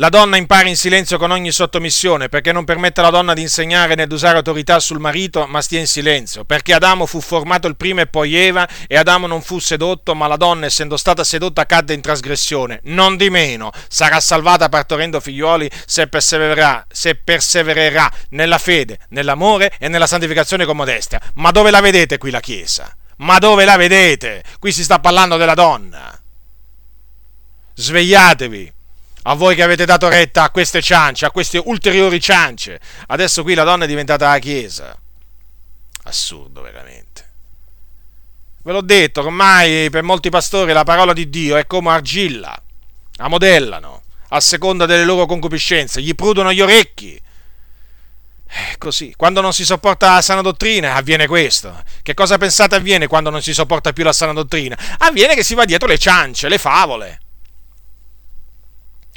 La 0.00 0.10
donna 0.10 0.36
impara 0.36 0.68
in 0.68 0.76
silenzio 0.76 1.18
con 1.18 1.32
ogni 1.32 1.50
sottomissione, 1.50 2.28
perché 2.28 2.52
non 2.52 2.64
permette 2.64 3.00
alla 3.00 3.10
donna 3.10 3.34
di 3.34 3.40
insegnare 3.40 3.96
né 3.96 4.06
di 4.06 4.14
usare 4.14 4.36
autorità 4.36 4.78
sul 4.78 5.00
marito, 5.00 5.44
ma 5.48 5.60
stia 5.60 5.80
in 5.80 5.88
silenzio, 5.88 6.44
perché 6.44 6.72
Adamo 6.72 7.04
fu 7.04 7.20
formato 7.20 7.66
il 7.66 7.74
primo 7.74 8.00
e 8.00 8.06
poi 8.06 8.36
Eva, 8.36 8.68
e 8.86 8.96
Adamo 8.96 9.26
non 9.26 9.42
fu 9.42 9.58
sedotto, 9.58 10.14
ma 10.14 10.28
la 10.28 10.36
donna, 10.36 10.66
essendo 10.66 10.96
stata 10.96 11.24
sedotta, 11.24 11.66
cadde 11.66 11.94
in 11.94 12.00
trasgressione. 12.00 12.78
Non 12.84 13.16
di 13.16 13.28
meno, 13.28 13.72
sarà 13.88 14.20
salvata 14.20 14.68
partorendo 14.68 15.18
figlioli 15.18 15.68
se 15.84 16.06
persevererà, 16.06 16.86
se 16.88 17.16
persevererà 17.16 18.08
nella 18.28 18.58
fede, 18.58 19.00
nell'amore 19.08 19.72
e 19.80 19.88
nella 19.88 20.06
santificazione 20.06 20.64
con 20.64 20.76
modestia. 20.76 21.20
Ma 21.34 21.50
dove 21.50 21.72
la 21.72 21.80
vedete 21.80 22.18
qui 22.18 22.30
la 22.30 22.38
Chiesa? 22.38 22.96
Ma 23.18 23.38
dove 23.38 23.64
la 23.64 23.76
vedete? 23.76 24.44
Qui 24.58 24.72
si 24.72 24.84
sta 24.84 24.98
parlando 24.98 25.36
della 25.36 25.54
donna. 25.54 26.18
Svegliatevi 27.74 28.72
a 29.22 29.34
voi 29.34 29.54
che 29.54 29.62
avete 29.62 29.84
dato 29.84 30.08
retta 30.08 30.44
a 30.44 30.50
queste 30.50 30.80
ciance, 30.80 31.26
a 31.26 31.30
queste 31.30 31.60
ulteriori 31.64 32.20
ciance. 32.20 32.80
Adesso 33.08 33.42
qui 33.42 33.54
la 33.54 33.64
donna 33.64 33.84
è 33.84 33.88
diventata 33.88 34.30
la 34.30 34.38
Chiesa. 34.38 34.96
Assurdo, 36.04 36.62
veramente. 36.62 37.28
Ve 38.62 38.72
l'ho 38.72 38.80
detto, 38.82 39.20
ormai 39.20 39.90
per 39.90 40.02
molti 40.02 40.30
pastori 40.30 40.72
la 40.72 40.84
parola 40.84 41.12
di 41.12 41.28
Dio 41.28 41.56
è 41.56 41.66
come 41.66 41.90
argilla. 41.90 42.60
La 43.14 43.28
modellano, 43.28 44.02
a 44.28 44.40
seconda 44.40 44.86
delle 44.86 45.04
loro 45.04 45.26
concupiscenze, 45.26 46.00
gli 46.00 46.14
prudono 46.14 46.52
gli 46.52 46.60
orecchi. 46.60 47.20
Eh, 48.50 48.78
così, 48.78 49.12
quando 49.16 49.40
non 49.40 49.52
si 49.52 49.64
sopporta 49.64 50.14
la 50.14 50.22
sana 50.22 50.40
dottrina 50.40 50.94
avviene 50.94 51.26
questo. 51.26 51.82
Che 52.02 52.14
cosa 52.14 52.38
pensate 52.38 52.76
avviene 52.76 53.06
quando 53.06 53.30
non 53.30 53.42
si 53.42 53.52
sopporta 53.52 53.92
più 53.92 54.04
la 54.04 54.12
sana 54.12 54.32
dottrina? 54.32 54.76
Avviene 54.98 55.34
che 55.34 55.44
si 55.44 55.54
va 55.54 55.64
dietro 55.64 55.86
le 55.86 55.98
ciance, 55.98 56.48
le 56.48 56.58
favole 56.58 57.20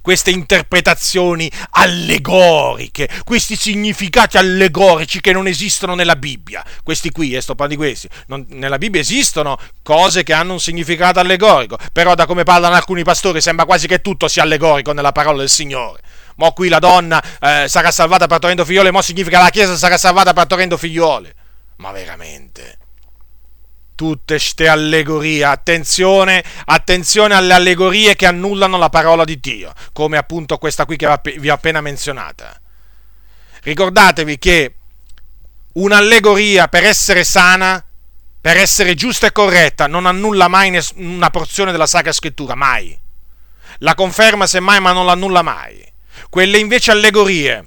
queste 0.01 0.31
interpretazioni 0.31 1.49
allegoriche, 1.71 3.07
questi 3.23 3.55
significati 3.55 4.37
allegorici 4.37 5.21
che 5.21 5.31
non 5.31 5.47
esistono 5.47 5.95
nella 5.95 6.15
Bibbia. 6.15 6.65
Questi 6.83 7.11
qui, 7.11 7.35
eh, 7.35 7.41
sto 7.41 7.55
parlando 7.55 7.83
di 7.83 7.89
questi, 7.89 8.09
non, 8.27 8.45
nella 8.49 8.77
Bibbia 8.77 8.99
esistono 8.99 9.57
cose 9.83 10.23
che 10.23 10.33
hanno 10.33 10.53
un 10.53 10.59
significato 10.59 11.19
allegorico, 11.19 11.77
però 11.93 12.15
da 12.15 12.25
come 12.25 12.43
parlano 12.43 12.75
alcuni 12.75 13.03
pastori 13.03 13.41
sembra 13.41 13.65
quasi 13.65 13.87
che 13.87 14.01
tutto 14.01 14.27
sia 14.27 14.43
allegorico 14.43 14.91
nella 14.91 15.11
parola 15.11 15.37
del 15.37 15.49
Signore. 15.49 16.01
Mo 16.35 16.51
qui 16.53 16.69
la 16.69 16.79
donna 16.79 17.21
eh, 17.39 17.67
sarà 17.67 17.91
salvata 17.91 18.27
partorendo 18.27 18.65
figliole, 18.65 18.91
mo 18.91 19.01
significa 19.01 19.39
la 19.39 19.49
Chiesa 19.49 19.75
sarà 19.75 19.97
salvata 19.97 20.33
partorendo 20.33 20.77
figliole. 20.77 21.35
Ma 21.77 21.91
veramente? 21.91 22.77
tutte 24.01 24.39
ste 24.39 24.67
allegorie. 24.67 25.45
Attenzione, 25.45 26.43
attenzione 26.65 27.35
alle 27.35 27.53
allegorie 27.53 28.15
che 28.15 28.25
annullano 28.25 28.79
la 28.79 28.89
parola 28.89 29.23
di 29.23 29.39
Dio, 29.39 29.71
come 29.93 30.17
appunto 30.17 30.57
questa 30.57 30.85
qui 30.85 30.95
che 30.95 31.07
vi 31.37 31.51
ho 31.51 31.53
appena 31.53 31.81
menzionata. 31.81 32.59
Ricordatevi 33.61 34.39
che 34.39 34.75
un'allegoria 35.73 36.67
per 36.67 36.83
essere 36.83 37.23
sana, 37.23 37.85
per 38.41 38.57
essere 38.57 38.95
giusta 38.95 39.27
e 39.27 39.31
corretta, 39.31 39.85
non 39.85 40.07
annulla 40.07 40.47
mai 40.47 40.75
una 40.95 41.29
porzione 41.29 41.71
della 41.71 41.85
Sacra 41.85 42.11
Scrittura, 42.11 42.55
mai. 42.55 42.99
La 43.79 43.93
conferma 43.93 44.47
semmai, 44.47 44.79
ma 44.79 44.93
non 44.93 45.05
l'annulla 45.05 45.43
mai. 45.43 45.90
Quelle 46.31 46.59
invece 46.59 46.91
allegorie. 46.91 47.61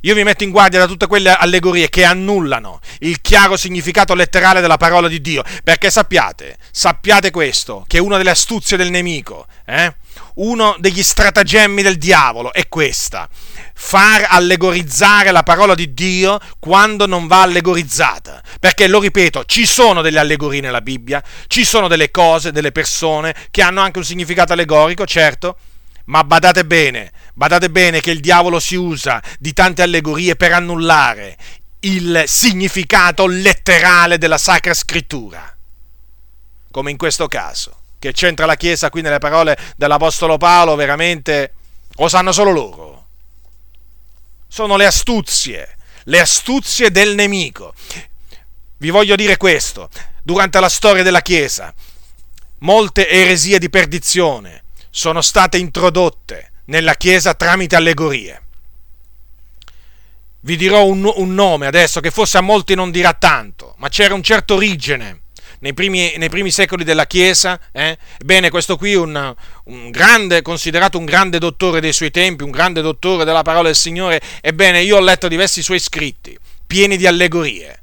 Io 0.00 0.14
vi 0.16 0.24
metto 0.24 0.42
in 0.42 0.50
guardia 0.50 0.80
da 0.80 0.88
tutte 0.88 1.06
quelle 1.06 1.30
allegorie 1.30 1.88
che 1.88 2.02
annullano 2.02 2.80
il 3.00 3.20
chiaro 3.20 3.56
significato 3.56 4.12
letterale 4.16 4.60
della 4.60 4.76
parola 4.76 5.06
di 5.06 5.20
Dio, 5.20 5.44
perché 5.62 5.88
sappiate, 5.88 6.56
sappiate 6.72 7.30
questo, 7.30 7.84
che 7.86 8.00
una 8.00 8.16
delle 8.16 8.30
astuzie 8.30 8.76
del 8.76 8.90
nemico, 8.90 9.46
eh, 9.66 9.94
uno 10.34 10.74
degli 10.80 11.00
stratagemmi 11.00 11.80
del 11.80 11.96
diavolo 11.96 12.52
è 12.52 12.66
questa, 12.66 13.28
far 13.72 14.26
allegorizzare 14.28 15.30
la 15.30 15.44
parola 15.44 15.76
di 15.76 15.94
Dio 15.94 16.40
quando 16.58 17.06
non 17.06 17.28
va 17.28 17.42
allegorizzata. 17.42 18.42
Perché, 18.58 18.88
lo 18.88 18.98
ripeto, 18.98 19.44
ci 19.44 19.64
sono 19.64 20.02
delle 20.02 20.18
allegorie 20.18 20.60
nella 20.60 20.80
Bibbia, 20.80 21.22
ci 21.46 21.64
sono 21.64 21.86
delle 21.86 22.10
cose, 22.10 22.50
delle 22.50 22.72
persone 22.72 23.32
che 23.52 23.62
hanno 23.62 23.80
anche 23.80 23.98
un 23.98 24.04
significato 24.04 24.54
allegorico, 24.54 25.06
certo, 25.06 25.56
ma 26.08 26.24
badate 26.24 26.64
bene, 26.64 27.12
badate 27.34 27.70
bene 27.70 28.00
che 28.00 28.10
il 28.10 28.20
diavolo 28.20 28.60
si 28.60 28.74
usa 28.74 29.22
di 29.38 29.52
tante 29.52 29.82
allegorie 29.82 30.36
per 30.36 30.52
annullare 30.52 31.36
il 31.80 32.24
significato 32.26 33.26
letterale 33.26 34.18
della 34.18 34.38
Sacra 34.38 34.74
Scrittura. 34.74 35.56
Come 36.70 36.90
in 36.90 36.96
questo 36.96 37.26
caso, 37.28 37.82
che 37.98 38.12
c'entra 38.12 38.46
la 38.46 38.56
Chiesa 38.56 38.90
qui 38.90 39.02
nelle 39.02 39.18
parole 39.18 39.56
dell'Apostolo 39.76 40.38
Paolo, 40.38 40.76
veramente 40.76 41.54
lo 41.96 42.08
sanno 42.08 42.32
solo 42.32 42.50
loro. 42.50 43.06
Sono 44.48 44.76
le 44.76 44.86
astuzie, 44.86 45.76
le 46.04 46.20
astuzie 46.20 46.90
del 46.90 47.14
nemico. 47.14 47.74
Vi 48.78 48.90
voglio 48.90 49.14
dire 49.14 49.36
questo, 49.36 49.90
durante 50.22 50.58
la 50.58 50.68
storia 50.70 51.02
della 51.02 51.20
Chiesa, 51.20 51.72
molte 52.60 53.08
eresie 53.08 53.58
di 53.58 53.68
perdizione, 53.68 54.64
sono 54.90 55.20
state 55.20 55.58
introdotte 55.58 56.52
nella 56.66 56.94
Chiesa 56.94 57.34
tramite 57.34 57.76
allegorie. 57.76 58.42
Vi 60.40 60.56
dirò 60.56 60.84
un, 60.84 61.10
un, 61.14 61.34
nome 61.34 61.66
adesso 61.66 62.00
che 62.00 62.10
forse 62.10 62.38
a 62.38 62.42
molti 62.42 62.74
non 62.74 62.90
dirà 62.90 63.12
tanto, 63.12 63.74
ma 63.78 63.88
c'era 63.88 64.14
un 64.14 64.22
certo 64.22 64.54
origine 64.54 65.22
nei 65.60 65.74
primi, 65.74 66.14
nei 66.16 66.28
primi 66.28 66.50
secoli 66.50 66.84
della 66.84 67.06
Chiesa. 67.06 67.60
Eh? 67.72 67.98
Bene, 68.24 68.48
questo 68.50 68.76
qui 68.76 68.94
un, 68.94 69.34
un 69.64 69.90
grande, 69.90 70.42
considerato 70.42 70.98
un 70.98 71.04
grande 71.04 71.38
dottore 71.38 71.80
dei 71.80 71.92
suoi 71.92 72.10
tempi, 72.10 72.44
un 72.44 72.50
grande 72.50 72.80
dottore 72.80 73.24
della 73.24 73.42
parola 73.42 73.64
del 73.64 73.76
Signore. 73.76 74.20
Ebbene, 74.40 74.80
io 74.82 74.96
ho 74.96 75.00
letto 75.00 75.28
diversi 75.28 75.62
suoi 75.62 75.80
scritti, 75.80 76.38
pieni 76.66 76.96
di 76.96 77.06
allegorie. 77.06 77.82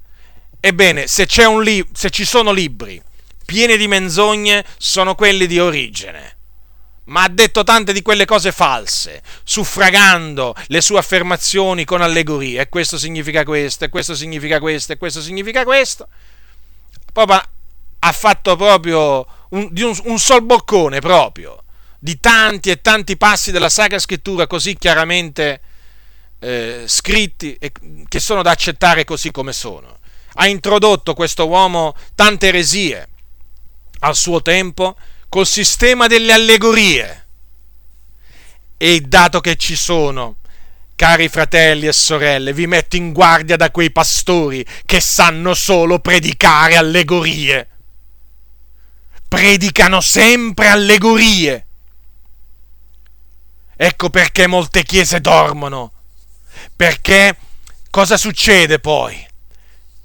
Ebbene, 0.60 1.08
se, 1.08 1.28
li, 1.62 1.86
se 1.94 2.10
ci 2.10 2.26
sono 2.26 2.52
libri 2.52 3.02
pieni 3.46 3.78
di 3.78 3.88
menzogne, 3.88 4.66
sono 4.78 5.14
quelli 5.14 5.46
di 5.46 5.60
origine 5.60 6.35
ma 7.06 7.24
ha 7.24 7.30
detto 7.30 7.64
tante 7.64 7.94
di 7.94 8.02
quelle 8.02 8.26
cose 8.26 8.52
false, 8.52 9.22
suffragando 9.44 10.56
le 10.68 10.82
sue 10.82 10.98
affermazioni 10.98 11.86
con 11.86 12.02
allegorie. 12.02 12.62
E 12.62 12.70
questo 12.70 12.98
significa 12.98 13.44
questo, 13.44 13.86
e 13.86 13.90
questo 13.90 14.16
significa 14.16 14.60
questo, 14.60 14.94
e 14.94 14.98
questo 14.98 15.22
significa 15.22 15.64
questo. 15.64 16.08
Proprio 17.12 17.42
ha 18.00 18.12
fatto 18.12 18.56
proprio 18.56 19.26
un, 19.50 19.72
un, 19.76 20.00
un 20.04 20.20
sol 20.20 20.44
boccone 20.44 21.00
proprio 21.00 21.64
di 21.98 22.20
tanti 22.20 22.70
e 22.70 22.82
tanti 22.82 23.18
passi 23.18 23.52
della 23.52 23.70
Sacra 23.70 23.98
Scrittura 23.98 24.46
così 24.46 24.78
chiaramente 24.78 25.62
eh, 26.40 26.84
scritti 26.86 27.56
e 27.56 27.72
che 28.08 28.20
sono 28.20 28.44
da 28.44 28.52
accettare 28.52 29.04
così 29.06 29.32
come 29.32 29.54
sono. 29.54 29.98
Ha 30.36 30.48
introdotto 30.48 31.14
questo 31.14 31.48
uomo 31.48 31.96
tante 32.14 32.48
eresie 32.48 33.08
al 34.00 34.16
suo 34.16 34.42
tempo 34.42 34.96
col 35.30 35.46
sistema 35.46 36.08
delle 36.08 36.34
allegorie. 36.34 37.28
E 38.78 39.02
dato 39.02 39.40
che 39.40 39.56
ci 39.56 39.76
sono, 39.76 40.38
cari 40.96 41.30
fratelli 41.30 41.88
e 41.88 41.94
sorelle, 41.94 42.54
vi 42.54 42.68
metto 42.68 42.96
in 42.96 43.12
guardia 43.12 43.56
da 43.56 43.72
quei 43.72 43.92
pastori 43.92 44.66
che 44.86 45.00
sanno 45.00 45.54
solo 45.54 46.00
predicare 46.00 46.76
allegorie. 46.76 47.70
Predicano 49.28 50.02
sempre 50.02 50.68
allegorie. 50.68 51.66
Ecco 53.78 54.10
perché 54.10 54.48
molte 54.48 54.84
chiese 54.84 55.20
dormono. 55.20 55.92
Perché 56.76 57.36
cosa 57.90 58.16
succede 58.16 58.80
poi? 58.80 59.26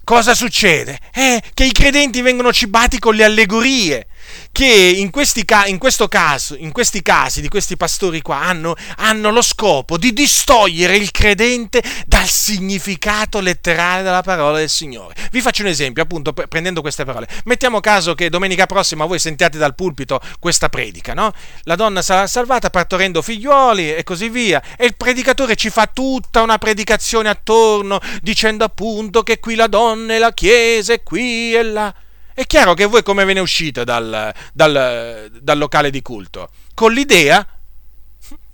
Cosa 0.03 0.35
succede? 0.35 0.99
Eh, 1.13 1.41
che 1.55 1.65
i 1.65 1.73
credenti 1.73 2.21
vengono 2.21 2.53
cibati 2.53 2.99
con 2.99 3.15
le 3.15 3.23
allegorie 3.23 4.09
che 4.53 4.67
in, 4.67 5.11
questi, 5.11 5.45
in, 5.67 5.79
caso, 6.09 6.57
in 6.57 6.73
questi 6.73 7.03
casi 7.03 7.41
di 7.41 7.49
questi 7.49 7.77
pastori 7.77 8.21
qua 8.23 8.41
hanno, 8.41 8.75
hanno 8.97 9.31
lo 9.31 9.43
scopo 9.43 9.97
di 9.97 10.13
distogliere 10.13 10.97
il 10.97 11.11
credente 11.11 11.83
dal 12.07 12.29
significato 12.29 13.41
letterale 13.41 14.03
della 14.03 14.23
parola 14.23 14.59
del 14.59 14.69
Signore. 14.69 15.15
Vi 15.31 15.41
faccio 15.41 15.63
un 15.63 15.69
esempio, 15.69 16.03
appunto, 16.03 16.33
prendendo 16.33 16.81
queste 16.81 17.05
parole. 17.05 17.29
Mettiamo 17.45 17.81
caso 17.81 18.15
che 18.15 18.29
domenica 18.29 18.67
prossima 18.67 19.05
voi 19.05 19.19
sentiate 19.19 19.59
dal 19.59 19.75
pulpito 19.75 20.21
questa 20.39 20.69
predica, 20.69 21.15
no? 21.15 21.33
La 21.63 21.77
donna 21.77 22.03
sarà 22.03 22.27
salvata 22.27 22.71
partorendo 22.71 23.23
figliuoli 23.23 23.95
e 23.95 24.03
così 24.03 24.29
via. 24.29 24.63
E 24.77 24.87
il 24.87 24.97
predicatore 24.97 25.57
ci 25.57 25.71
fa 25.71 25.87
tutta 25.87 26.43
una 26.43 26.59
predicazione 26.59 27.29
attorno, 27.29 28.01
dicendo 28.23 28.65
appunto 28.65 29.23
che 29.23 29.39
qui 29.39 29.55
la 29.55 29.67
donna 29.67 30.15
è 30.15 30.19
la 30.19 30.33
chiesa 30.33 30.93
e 30.93 31.03
qui 31.03 31.55
e 31.55 31.63
là. 31.63 31.95
È 32.41 32.47
chiaro 32.47 32.73
che 32.73 32.87
voi 32.87 33.03
come 33.03 33.27
ve 33.27 33.35
ne 33.35 33.41
uscite 33.41 33.85
dal, 33.85 34.33
dal, 34.55 35.31
dal 35.43 35.59
locale 35.59 35.91
di 35.91 36.01
culto? 36.01 36.49
Con 36.73 36.91
l'idea, 36.91 37.47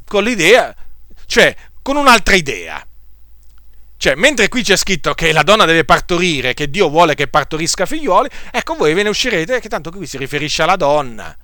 con 0.04 0.24
l'idea, 0.24 0.74
cioè 1.26 1.54
con 1.82 1.94
un'altra 1.94 2.34
idea. 2.34 2.84
Cioè, 3.96 4.16
mentre 4.16 4.48
qui 4.48 4.64
c'è 4.64 4.74
scritto 4.74 5.14
che 5.14 5.30
la 5.30 5.44
donna 5.44 5.66
deve 5.66 5.84
partorire, 5.84 6.52
che 6.52 6.68
Dio 6.68 6.88
vuole 6.88 7.14
che 7.14 7.28
partorisca 7.28 7.86
figlioli, 7.86 8.28
ecco 8.50 8.74
voi 8.74 8.92
ve 8.92 9.04
ne 9.04 9.08
uscirete 9.08 9.60
che 9.60 9.68
tanto 9.68 9.92
qui 9.92 10.04
si 10.04 10.18
riferisce 10.18 10.64
alla 10.64 10.74
donna. 10.74 11.36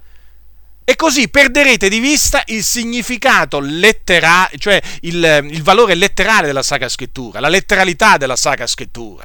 E 0.82 0.97
così 0.97 1.28
perderete 1.28 1.89
di 1.89 2.01
vista 2.01 2.43
il 2.47 2.64
significato 2.64 3.60
letterale, 3.60 4.59
cioè 4.59 4.82
il, 5.02 5.47
il 5.48 5.62
valore 5.62 5.94
letterale 5.94 6.48
della 6.48 6.64
Sacra 6.64 6.89
Scrittura, 6.89 7.39
la 7.39 7.48
letteralità 7.48 8.16
della 8.16 8.35
Sacra 8.35 8.66
Scrittura. 8.66 9.24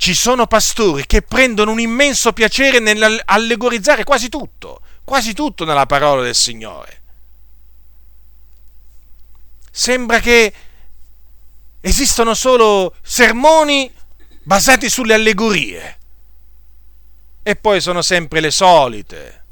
Ci 0.00 0.14
sono 0.14 0.46
pastori 0.46 1.04
che 1.04 1.20
prendono 1.20 1.72
un 1.72 1.78
immenso 1.78 2.32
piacere 2.32 2.78
nell'allegorizzare 2.78 4.02
quasi 4.02 4.30
tutto, 4.30 4.80
quasi 5.04 5.34
tutto 5.34 5.66
nella 5.66 5.84
parola 5.84 6.22
del 6.22 6.34
Signore. 6.34 7.02
Sembra 9.70 10.18
che 10.20 10.54
esistono 11.82 12.32
solo 12.32 12.94
sermoni 13.02 13.92
basati 14.42 14.88
sulle 14.88 15.12
allegorie. 15.12 15.98
E 17.42 17.56
poi 17.56 17.82
sono 17.82 18.00
sempre 18.00 18.40
le 18.40 18.50
solite 18.50 19.44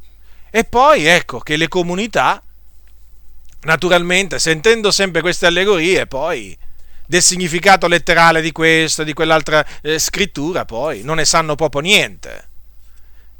e 0.48 0.64
poi 0.64 1.04
ecco 1.04 1.40
che 1.40 1.56
le 1.56 1.68
comunità, 1.68 2.42
naturalmente, 3.60 4.38
sentendo 4.38 4.90
sempre 4.92 5.20
queste 5.20 5.44
allegorie, 5.44 6.06
poi 6.06 6.56
del 7.08 7.22
significato 7.22 7.88
letterale 7.88 8.42
di 8.42 8.52
questa, 8.52 9.02
di 9.02 9.14
quell'altra 9.14 9.64
eh, 9.80 9.98
scrittura, 9.98 10.66
poi 10.66 11.00
non 11.02 11.16
ne 11.16 11.24
sanno 11.24 11.54
proprio 11.54 11.80
niente. 11.80 12.48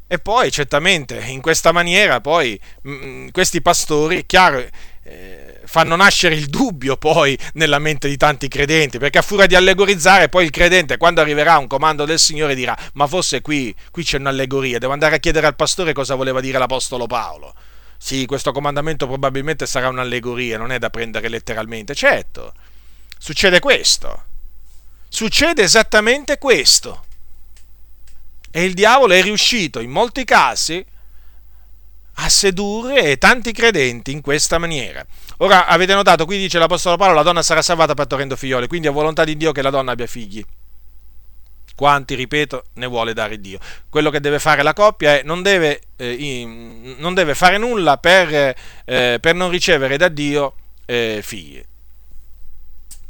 E 0.07 0.17
poi, 0.17 0.51
certamente, 0.51 1.19
in 1.27 1.39
questa 1.39 1.71
maniera, 1.71 2.19
poi, 2.19 2.59
mh, 2.81 2.91
mm, 2.91 3.27
questi 3.29 3.61
pastori, 3.61 4.25
chiaro, 4.25 4.65
eh, 5.03 5.59
fanno 5.65 5.95
nascere 5.95 6.33
il 6.33 6.47
dubbio 6.47 6.97
poi 6.97 7.37
nella 7.53 7.77
mente 7.77 8.09
di 8.09 8.17
tanti 8.17 8.47
credenti, 8.47 8.97
perché 8.97 9.19
a 9.19 9.21
furia 9.21 9.45
di 9.45 9.53
allegorizzare 9.53 10.27
poi 10.27 10.45
il 10.45 10.49
credente 10.49 10.97
quando 10.97 11.21
arriverà 11.21 11.59
un 11.59 11.67
comando 11.67 12.05
del 12.05 12.17
Signore 12.17 12.55
dirà 12.55 12.75
ma 12.93 13.05
forse 13.05 13.41
qui, 13.41 13.73
qui 13.91 14.03
c'è 14.03 14.17
un'allegoria, 14.17 14.79
devo 14.79 14.93
andare 14.93 15.15
a 15.15 15.19
chiedere 15.19 15.45
al 15.45 15.55
pastore 15.55 15.93
cosa 15.93 16.15
voleva 16.15 16.41
dire 16.41 16.57
l'Apostolo 16.57 17.05
Paolo. 17.05 17.53
Sì, 17.97 18.25
questo 18.25 18.51
comandamento 18.51 19.05
probabilmente 19.05 19.67
sarà 19.67 19.89
un'allegoria, 19.89 20.57
non 20.57 20.71
è 20.71 20.79
da 20.79 20.89
prendere 20.89 21.27
letteralmente. 21.27 21.93
Certo, 21.93 22.53
succede 23.19 23.59
questo. 23.59 24.23
Succede 25.07 25.61
esattamente 25.61 26.39
questo. 26.39 27.05
E 28.49 28.63
il 28.63 28.73
diavolo 28.73 29.13
è 29.13 29.21
riuscito 29.21 29.79
in 29.79 29.91
molti 29.91 30.23
casi 30.23 30.83
a 32.21 32.29
sedurre 32.29 33.17
tanti 33.17 33.51
credenti 33.51 34.11
in 34.11 34.21
questa 34.21 34.57
maniera. 34.57 35.05
Ora 35.37 35.67
avete 35.67 35.93
notato, 35.93 36.25
qui 36.25 36.37
dice 36.37 36.59
l'Apostolo 36.59 36.97
Paolo, 36.97 37.13
la 37.13 37.21
donna 37.21 37.41
sarà 37.41 37.61
salvata 37.61 37.93
partorendo 37.93 38.35
figlioli, 38.35 38.67
quindi 38.67 38.87
è 38.87 38.91
volontà 38.91 39.23
di 39.23 39.37
Dio 39.37 39.51
che 39.51 39.61
la 39.61 39.69
donna 39.69 39.91
abbia 39.91 40.07
figli. 40.07 40.43
Quanti, 41.75 42.15
ripeto, 42.15 42.65
ne 42.73 42.87
vuole 42.87 43.13
dare 43.13 43.39
Dio. 43.39 43.57
Quello 43.87 44.09
che 44.09 44.19
deve 44.19 44.39
fare 44.39 44.63
la 44.63 44.73
coppia 44.73 45.17
è 45.17 45.21
non 45.23 45.41
deve, 45.41 45.81
eh, 45.95 46.11
in, 46.11 46.95
non 46.97 47.13
deve 47.13 47.35
fare 47.35 47.57
nulla 47.57 47.97
per, 47.97 48.53
eh, 48.83 49.17
per, 49.21 49.33
non 49.33 49.49
ricevere 49.49 49.95
da 49.95 50.09
Dio 50.09 50.55
eh, 50.85 51.21
figli. 51.23 51.63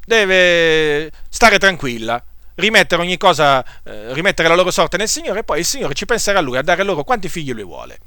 Deve 0.09 1.11
stare 1.29 1.59
tranquilla, 1.59 2.19
rimettere 2.55 2.99
ogni 2.99 3.15
cosa, 3.15 3.63
eh, 3.83 4.11
rimettere 4.15 4.47
la 4.47 4.55
loro 4.55 4.71
sorte 4.71 4.97
nel 4.97 5.07
Signore 5.07 5.41
e 5.41 5.43
poi 5.43 5.59
il 5.59 5.65
Signore 5.65 5.93
ci 5.93 6.07
penserà 6.07 6.39
a 6.39 6.41
lui 6.41 6.57
a 6.57 6.63
dare 6.63 6.81
loro 6.81 7.03
quanti 7.03 7.29
figli 7.29 7.53
lui 7.53 7.61
vuole. 7.61 7.99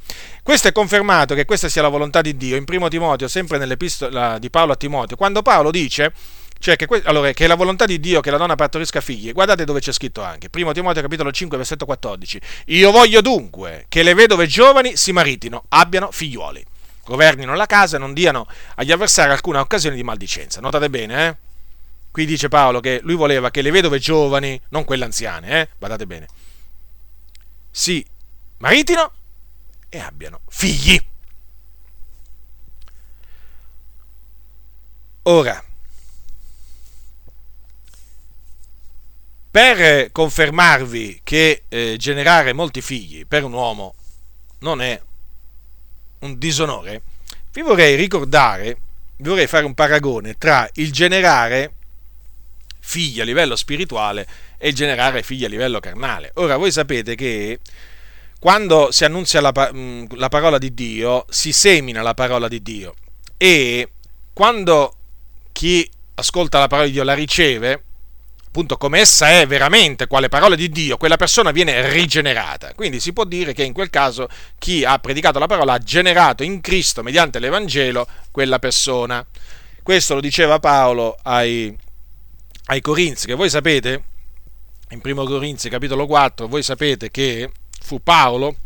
Questo 0.42 0.66
è 0.66 0.72
confermato 0.72 1.36
che 1.36 1.44
questa 1.44 1.68
sia 1.68 1.80
la 1.80 1.86
volontà 1.86 2.20
di 2.20 2.36
Dio 2.36 2.56
in 2.56 2.64
primo 2.64 2.88
Timoteo, 2.88 3.28
sempre 3.28 3.56
nell'epistola 3.56 4.40
di 4.40 4.50
Paolo 4.50 4.72
a 4.72 4.74
Timoteo, 4.74 5.16
quando 5.16 5.42
Paolo 5.42 5.70
dice 5.70 6.12
cioè 6.58 6.74
che, 6.74 6.88
allora, 7.04 7.30
che, 7.30 7.44
è 7.44 7.46
la 7.46 7.54
volontà 7.54 7.84
di 7.84 8.00
Dio 8.00 8.20
che 8.20 8.32
la 8.32 8.36
donna 8.36 8.56
partorisca 8.56 9.00
figli. 9.00 9.30
Guardate 9.32 9.62
dove 9.62 9.78
c'è 9.78 9.92
scritto 9.92 10.22
anche, 10.22 10.48
1 10.52 10.72
Timoteo 10.72 11.02
capitolo 11.02 11.30
5 11.30 11.56
versetto 11.56 11.84
14. 11.84 12.40
Io 12.66 12.90
voglio 12.90 13.20
dunque 13.20 13.86
che 13.88 14.02
le 14.02 14.14
vedove 14.14 14.48
giovani 14.48 14.96
si 14.96 15.12
maritino, 15.12 15.66
abbiano 15.68 16.10
figliuoli, 16.10 16.64
governino 17.04 17.54
la 17.54 17.66
casa 17.66 17.94
e 17.94 18.00
non 18.00 18.12
diano 18.12 18.48
agli 18.74 18.90
avversari 18.90 19.30
alcuna 19.30 19.60
occasione 19.60 19.94
di 19.94 20.02
maldicenza. 20.02 20.60
Notate 20.60 20.90
bene, 20.90 21.26
eh? 21.28 21.50
Qui 22.12 22.26
dice 22.26 22.48
Paolo 22.48 22.80
che 22.80 23.01
lui 23.02 23.14
voleva 23.14 23.51
che 23.51 23.62
le 23.62 23.70
vedove 23.70 23.98
giovani, 23.98 24.60
non 24.68 24.84
quelle 24.84 25.05
anziane, 25.05 25.62
eh, 25.62 25.68
badate 25.78 26.06
bene, 26.06 26.28
si 27.70 28.05
maritino 28.59 29.12
e 29.89 29.98
abbiano 29.98 30.40
figli. 30.47 31.02
Ora, 35.22 35.64
per 39.51 40.12
confermarvi 40.12 41.20
che 41.24 41.64
eh, 41.68 41.97
generare 41.97 42.52
molti 42.52 42.82
figli 42.82 43.24
per 43.26 43.44
un 43.44 43.55
uomo 43.55 43.94
non 44.59 44.82
è 44.82 45.01
un 46.18 46.39
disonore, 46.39 47.02
vi 47.52 47.62
vorrei 47.62 47.97
ricordare, 47.97 48.78
vi 49.16 49.30
vorrei 49.30 49.47
fare 49.47 49.64
un 49.64 49.72
paragone 49.72 50.36
tra 50.36 50.68
il 50.74 50.93
generare 50.93 51.76
figli 52.84 53.20
a 53.20 53.24
livello 53.24 53.54
spirituale 53.56 54.26
e 54.59 54.72
generare 54.72 55.22
figli 55.22 55.44
a 55.44 55.48
livello 55.48 55.80
carnale. 55.80 56.32
Ora 56.34 56.56
voi 56.56 56.72
sapete 56.72 57.14
che 57.14 57.60
quando 58.38 58.90
si 58.90 59.04
annunzia 59.04 59.40
la, 59.40 59.70
mm, 59.72 60.06
la 60.16 60.28
parola 60.28 60.59
di 60.59 60.74
Dio, 60.74 61.24
si 61.28 61.52
semina 61.52 62.02
la 62.02 62.12
parola 62.12 62.48
di 62.48 62.60
Dio 62.60 62.94
e 63.36 63.88
quando 64.32 64.94
chi 65.52 65.88
ascolta 66.14 66.59
la 66.59 66.66
parola 66.66 66.86
di 66.86 66.92
Dio 66.92 67.04
la 67.04 67.14
riceve, 67.14 67.84
appunto 68.46 68.76
come 68.76 68.98
essa 68.98 69.30
è 69.30 69.46
veramente 69.46 70.06
quale 70.06 70.28
parola 70.28 70.56
di 70.56 70.68
Dio, 70.68 70.96
quella 70.96 71.16
persona 71.16 71.52
viene 71.52 71.88
rigenerata. 71.90 72.74
Quindi 72.74 73.00
si 73.00 73.12
può 73.12 73.24
dire 73.24 73.52
che 73.52 73.62
in 73.62 73.72
quel 73.72 73.90
caso 73.90 74.28
chi 74.59 74.84
ha 74.84 74.98
predicato 74.98 75.38
la 75.38 75.46
parola 75.46 75.74
ha 75.74 75.78
generato 75.78 76.42
in 76.42 76.60
Cristo 76.60 77.02
mediante 77.02 77.38
l'Evangelo 77.38 78.06
quella 78.30 78.59
persona. 78.59 79.24
Questo 79.82 80.14
lo 80.14 80.20
diceva 80.20 80.59
Paolo 80.59 81.16
ai, 81.22 81.76
ai 82.66 82.80
Corinzi, 82.80 83.26
che 83.26 83.34
voi 83.34 83.51
sapete, 83.51 84.02
in 84.90 85.01
1 85.02 85.24
Corinzi 85.24 85.68
capitolo 85.68 86.06
4, 86.06 86.48
voi 86.48 86.62
sapete 86.62 87.10
che 87.10 87.51
fu 87.80 88.02
Paolo 88.02 88.56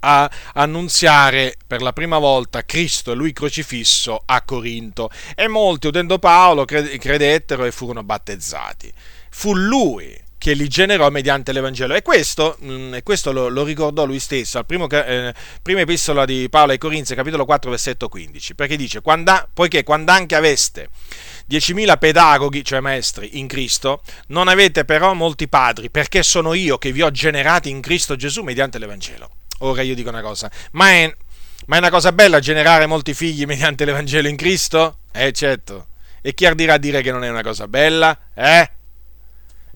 a 0.00 0.30
annunziare 0.54 1.56
per 1.66 1.82
la 1.82 1.92
prima 1.92 2.18
volta 2.18 2.64
Cristo 2.64 3.12
e 3.12 3.14
lui 3.14 3.32
crocifisso 3.32 4.22
a 4.24 4.42
Corinto 4.42 5.10
e 5.34 5.48
molti 5.48 5.88
udendo 5.88 6.18
Paolo 6.18 6.64
credettero 6.64 7.64
e 7.64 7.72
furono 7.72 8.02
battezzati. 8.02 8.92
Fu 9.30 9.54
lui 9.54 10.24
che 10.38 10.52
li 10.52 10.68
generò 10.68 11.10
mediante 11.10 11.52
l'Evangelo. 11.52 11.94
E 11.94 12.02
questo, 12.02 12.56
mm, 12.62 12.94
e 12.94 13.02
questo 13.02 13.32
lo, 13.32 13.48
lo, 13.48 13.64
ricordò 13.64 14.04
lui 14.04 14.20
stesso 14.20 14.58
al 14.58 14.66
primo, 14.66 14.88
eh, 14.88 15.34
prima 15.60 15.80
epistola 15.80 16.24
di 16.24 16.46
Paolo 16.48 16.70
ai 16.70 16.78
Corinzi, 16.78 17.16
capitolo 17.16 17.44
4, 17.44 17.70
versetto 17.70 18.08
15, 18.08 18.54
perché 18.54 18.76
dice, 18.76 19.00
quando, 19.00 19.48
poiché 19.52 19.82
quando 19.82 20.12
anche 20.12 20.36
aveste 20.36 20.88
10.000 21.48 21.98
pedagoghi, 21.98 22.64
cioè 22.64 22.80
maestri, 22.80 23.38
in 23.38 23.46
Cristo, 23.46 24.02
non 24.28 24.48
avete 24.48 24.84
però 24.84 25.14
molti 25.14 25.48
padri, 25.48 25.90
perché 25.90 26.22
sono 26.22 26.54
io 26.54 26.78
che 26.78 26.92
vi 26.92 27.02
ho 27.02 27.10
generati 27.10 27.70
in 27.70 27.80
Cristo 27.80 28.16
Gesù 28.16 28.42
mediante 28.42 28.78
l'Evangelo. 28.78 29.30
Ora 29.60 29.82
io 29.82 29.94
dico 29.94 30.08
una 30.08 30.22
cosa, 30.22 30.50
ma 30.72 30.90
è, 30.90 31.16
ma 31.66 31.76
è 31.76 31.78
una 31.78 31.90
cosa 31.90 32.12
bella 32.12 32.40
generare 32.40 32.86
molti 32.86 33.14
figli 33.14 33.44
mediante 33.44 33.84
l'Evangelo 33.84 34.28
in 34.28 34.36
Cristo? 34.36 34.98
Eh 35.12 35.32
certo. 35.32 35.88
E 36.20 36.34
chi 36.34 36.44
ardirà 36.44 36.74
a 36.74 36.78
dire 36.78 37.02
che 37.02 37.12
non 37.12 37.22
è 37.22 37.30
una 37.30 37.42
cosa 37.42 37.68
bella? 37.68 38.18
Eh? 38.34 38.70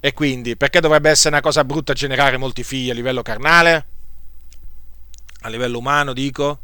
E 0.01 0.12
quindi, 0.12 0.56
perché 0.56 0.80
dovrebbe 0.80 1.10
essere 1.10 1.34
una 1.34 1.42
cosa 1.42 1.62
brutta 1.62 1.92
generare 1.92 2.38
molti 2.38 2.64
figli 2.64 2.90
a 2.90 2.94
livello 2.94 3.22
carnale? 3.22 3.86
A 5.42 5.48
livello 5.48 5.78
umano, 5.78 6.12
dico? 6.12 6.59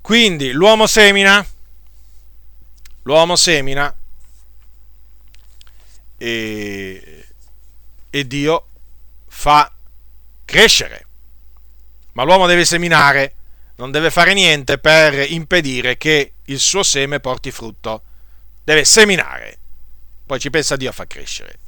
Quindi, 0.00 0.50
l'uomo 0.50 0.86
semina, 0.86 1.44
l'uomo 3.02 3.36
semina 3.36 3.94
e, 6.16 7.26
e 8.10 8.26
Dio 8.26 8.66
fa 9.26 9.72
crescere. 10.44 11.06
Ma 12.12 12.24
l'uomo 12.24 12.46
deve 12.46 12.64
seminare, 12.64 13.34
non 13.76 13.90
deve 13.90 14.10
fare 14.10 14.34
niente 14.34 14.78
per 14.78 15.30
impedire 15.30 15.96
che 15.96 16.34
il 16.44 16.58
suo 16.58 16.82
seme 16.82 17.20
porti 17.20 17.50
frutto. 17.50 18.02
Deve 18.62 18.84
seminare, 18.84 19.58
poi 20.26 20.38
ci 20.38 20.50
pensa 20.50 20.76
Dio 20.76 20.90
a 20.90 20.92
far 20.92 21.06
crescere. 21.06 21.58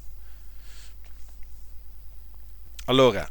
Allora, 2.86 3.28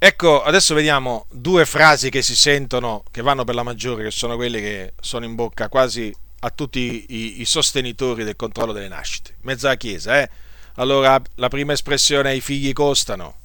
Ecco, 0.00 0.44
adesso 0.44 0.74
vediamo 0.74 1.26
due 1.28 1.66
frasi 1.66 2.08
che 2.08 2.22
si 2.22 2.36
sentono, 2.36 3.02
che 3.10 3.20
vanno 3.20 3.42
per 3.42 3.56
la 3.56 3.64
maggiore, 3.64 4.04
che 4.04 4.10
sono 4.12 4.36
quelle 4.36 4.60
che 4.60 4.92
sono 5.00 5.24
in 5.24 5.34
bocca 5.34 5.68
quasi 5.68 6.14
a 6.40 6.50
tutti 6.50 7.06
i, 7.08 7.40
i 7.40 7.44
sostenitori 7.44 8.22
del 8.22 8.36
controllo 8.36 8.72
delle 8.72 8.86
nascite. 8.86 9.34
Mezza 9.40 9.74
Chiesa, 9.74 10.20
eh? 10.20 10.30
Allora, 10.74 11.20
la 11.34 11.48
prima 11.48 11.72
espressione 11.72 12.36
i 12.36 12.40
figli 12.40 12.72
costano. 12.72 13.38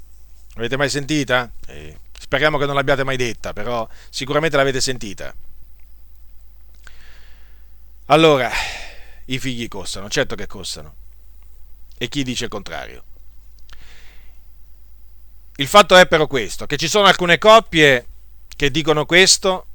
Avete 0.55 0.77
mai 0.77 0.89
sentita? 0.89 1.51
Eh, 1.65 1.97
speriamo 2.19 2.59
che 2.59 2.67
non 2.67 2.75
l'abbiate 2.75 3.03
mai 3.03 3.17
detta, 3.17 3.51
però 3.51 3.89
sicuramente 4.11 4.55
l'avete 4.55 4.79
sentita. 4.79 5.33
Allora, 8.07 8.51
i 9.25 9.39
figli 9.39 9.67
costano, 9.67 10.07
certo 10.07 10.35
che 10.35 10.45
costano. 10.45 10.93
E 11.97 12.07
chi 12.09 12.21
dice 12.21 12.43
il 12.43 12.51
contrario? 12.51 13.05
Il 15.57 15.67
fatto 15.67 15.95
è 15.95 16.07
però 16.07 16.27
questo, 16.27 16.65
che 16.65 16.77
ci 16.77 16.87
sono 16.87 17.05
alcune 17.05 17.37
coppie 17.37 18.07
che 18.55 18.71
dicono 18.71 19.05
questo 19.05 19.67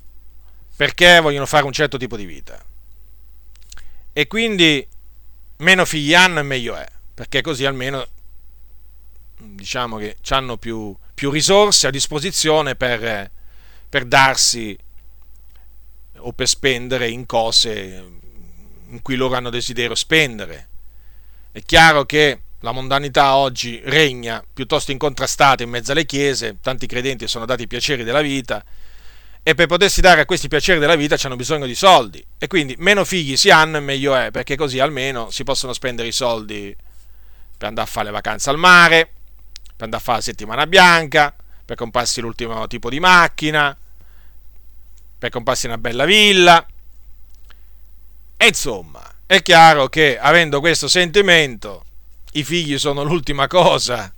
perché 0.77 1.21
vogliono 1.21 1.47
fare 1.47 1.65
un 1.65 1.73
certo 1.73 1.99
tipo 1.99 2.17
di 2.17 2.25
vita. 2.25 2.65
E 4.13 4.27
quindi 4.27 4.87
meno 5.59 5.85
figli 5.85 6.15
hanno 6.15 6.41
e 6.41 6.43
meglio 6.43 6.75
è, 6.77 6.87
perché 7.15 7.43
così 7.43 7.65
almeno 7.65 8.07
diciamo 9.37 9.99
che 9.99 10.17
hanno 10.31 10.57
più, 10.57 10.97
più 11.15 11.31
risorse 11.31 11.87
a 11.87 11.91
disposizione 11.91 12.75
per, 12.75 13.31
per 13.89 14.05
darsi 14.05 14.77
o 16.17 16.33
per 16.33 16.49
spendere 16.49 17.09
in 17.09 17.27
cose 17.27 18.05
in 18.91 19.03
cui 19.03 19.15
loro 19.15 19.37
hanno 19.37 19.51
desiderio 19.51 19.95
spendere. 19.95 20.69
È 21.53 21.63
chiaro 21.63 22.05
che 22.05 22.41
la 22.61 22.73
mondanità 22.73 23.37
oggi 23.37 23.81
regna 23.85 24.45
piuttosto 24.53 24.91
incontrastata 24.91 25.63
in 25.63 25.71
mezzo 25.71 25.93
alle 25.93 26.07
chiese, 26.07 26.59
tanti 26.61 26.87
credenti 26.87 27.29
sono 27.29 27.45
dati 27.45 27.63
i 27.63 27.67
piaceri 27.67 28.05
della 28.05 28.21
vita 28.21 28.65
e 29.43 29.55
per 29.55 29.67
potersi 29.67 30.01
dare 30.01 30.21
a 30.21 30.27
questi 30.27 30.49
piaceri 30.49 30.79
della 30.79 30.97
vita 30.97 31.17
hanno 31.23 31.37
bisogno 31.37 31.67
di 31.67 31.75
soldi. 31.75 32.25
E 32.37 32.47
quindi 32.49 32.75
meno 32.79 33.05
figli 33.05 33.37
si 33.37 33.51
hanno 33.51 33.81
meglio 33.81 34.15
è 34.15 34.31
perché 34.31 34.57
così 34.57 34.79
almeno 34.79 35.31
si 35.31 35.45
possono 35.45 35.73
spendere 35.73 36.09
i 36.09 36.13
soldi 36.13 36.77
per 37.57 37.69
andare 37.69 37.87
a 37.89 37.91
fare 37.91 38.07
le 38.07 38.13
vacanze 38.13 38.51
al 38.51 38.59
mare, 38.59 39.11
per 39.75 39.85
andare 39.85 40.03
a 40.03 40.05
fare 40.05 40.19
la 40.19 40.25
settimana 40.25 40.67
bianca, 40.67 41.35
per 41.65 41.77
comprarsi 41.77 42.21
l'ultimo 42.21 42.67
tipo 42.67 42.91
di 42.91 43.01
macchina, 43.01 43.77
per 45.19 45.31
comprarsi 45.31 45.67
una 45.67 45.79
bella 45.79 46.05
villa. 46.05 46.67
E 48.37 48.47
insomma, 48.47 49.03
è 49.27 49.43
chiaro 49.43 49.89
che 49.89 50.19
avendo 50.19 50.61
questo 50.61 50.89
sentimento, 50.89 51.85
i 52.33 52.45
figli 52.45 52.79
sono 52.79 53.03
l'ultima 53.03 53.47
cosa 53.47 54.13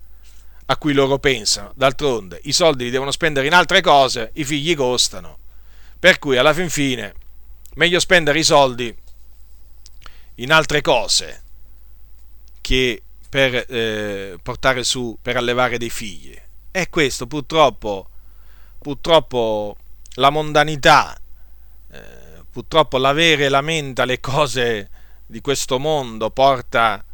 a 0.66 0.76
cui 0.76 0.92
loro 0.92 1.18
pensano. 1.18 1.72
D'altronde, 1.74 2.40
i 2.44 2.52
soldi 2.52 2.84
li 2.84 2.90
devono 2.90 3.10
spendere 3.10 3.46
in 3.46 3.54
altre 3.54 3.80
cose, 3.80 4.30
i 4.34 4.44
figli 4.44 4.74
costano. 4.74 5.38
Per 5.98 6.18
cui, 6.18 6.36
alla 6.36 6.54
fin 6.54 6.70
fine, 6.70 7.14
meglio 7.74 8.00
spendere 8.00 8.38
i 8.38 8.44
soldi 8.44 8.94
in 10.36 10.52
altre 10.52 10.80
cose 10.80 11.42
che 12.60 13.02
per 13.28 13.66
eh, 13.68 14.38
portare 14.42 14.84
su, 14.84 15.18
per 15.20 15.36
allevare 15.36 15.78
dei 15.78 15.90
figli. 15.90 16.38
E 16.70 16.88
questo 16.88 17.26
purtroppo, 17.26 18.08
purtroppo 18.78 19.76
la 20.14 20.30
mondanità 20.30 21.20
purtroppo 22.50 22.98
l'avere 22.98 23.48
la 23.48 23.60
mente 23.60 24.02
alle 24.02 24.20
cose 24.20 24.90
di 25.26 25.40
questo 25.40 25.78
mondo 25.78 26.30
porta, 26.30 27.04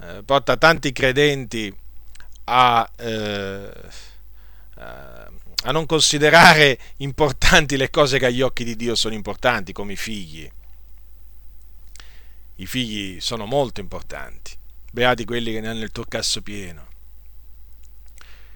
eh, 0.00 0.22
porta 0.24 0.56
tanti 0.56 0.92
credenti 0.92 1.74
a, 2.44 2.88
eh, 2.96 3.70
a 4.76 5.72
non 5.72 5.86
considerare 5.86 6.78
importanti 6.98 7.76
le 7.76 7.90
cose 7.90 8.18
che 8.18 8.26
agli 8.26 8.42
occhi 8.42 8.64
di 8.64 8.76
Dio 8.76 8.94
sono 8.94 9.14
importanti, 9.14 9.72
come 9.72 9.94
i 9.94 9.96
figli. 9.96 10.50
I 12.56 12.66
figli 12.66 13.20
sono 13.20 13.46
molto 13.46 13.80
importanti, 13.80 14.52
beati 14.92 15.24
quelli 15.24 15.52
che 15.52 15.60
ne 15.60 15.68
hanno 15.68 15.82
il 15.82 15.92
turcasso 15.92 16.40
pieno. 16.42 16.86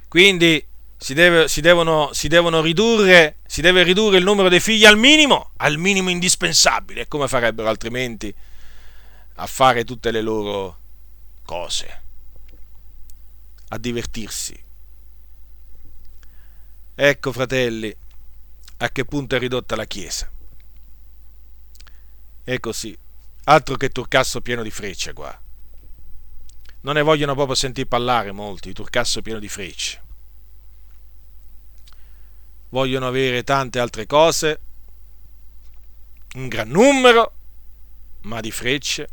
Quindi 0.08 0.64
si, 0.96 1.14
deve, 1.14 1.48
si, 1.48 1.60
devono, 1.60 2.10
si, 2.12 2.28
devono, 2.28 2.60
ridurre, 2.60 3.38
si 3.46 3.60
deve 3.60 3.82
ridurre 3.82 4.18
il 4.18 4.24
numero 4.24 4.48
dei 4.48 4.60
figli 4.60 4.84
al 4.84 4.98
minimo, 4.98 5.52
al 5.56 5.78
minimo 5.78 6.10
indispensabile. 6.10 7.08
Come 7.08 7.28
farebbero 7.28 7.68
altrimenti 7.68 8.34
a 9.34 9.46
fare 9.46 9.84
tutte 9.84 10.10
le 10.10 10.20
loro 10.20 10.79
cose? 11.50 12.02
A 13.70 13.76
divertirsi. 13.76 14.56
Ecco, 16.94 17.32
fratelli, 17.32 17.92
a 18.76 18.88
che 18.90 19.04
punto 19.04 19.34
è 19.34 19.38
ridotta 19.40 19.74
la 19.74 19.84
Chiesa. 19.84 20.30
E 22.44 22.60
così, 22.60 22.96
altro 23.44 23.74
che 23.74 23.88
turcasso 23.88 24.40
pieno 24.40 24.62
di 24.62 24.70
frecce 24.70 25.12
qua. 25.12 25.36
Non 26.82 26.94
ne 26.94 27.02
vogliono 27.02 27.34
proprio 27.34 27.56
sentire 27.56 27.88
parlare 27.88 28.30
molti, 28.30 28.68
di 28.68 28.74
turcasso 28.74 29.20
pieno 29.20 29.40
di 29.40 29.48
frecce 29.48 30.02
vogliono 32.70 33.08
avere 33.08 33.42
tante 33.42 33.80
altre 33.80 34.06
cose, 34.06 34.60
un 36.34 36.46
gran 36.46 36.68
numero, 36.68 37.32
ma 38.20 38.38
di 38.38 38.52
frecce, 38.52 39.08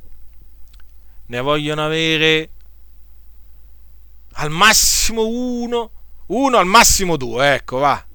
ne 1.27 1.39
vogliono 1.39 1.85
avere 1.85 2.49
al 4.33 4.49
massimo 4.49 5.25
uno, 5.25 5.91
uno 6.27 6.57
al 6.57 6.65
massimo 6.65 7.17
due, 7.17 7.53
ecco, 7.53 7.77
va. 7.77 8.05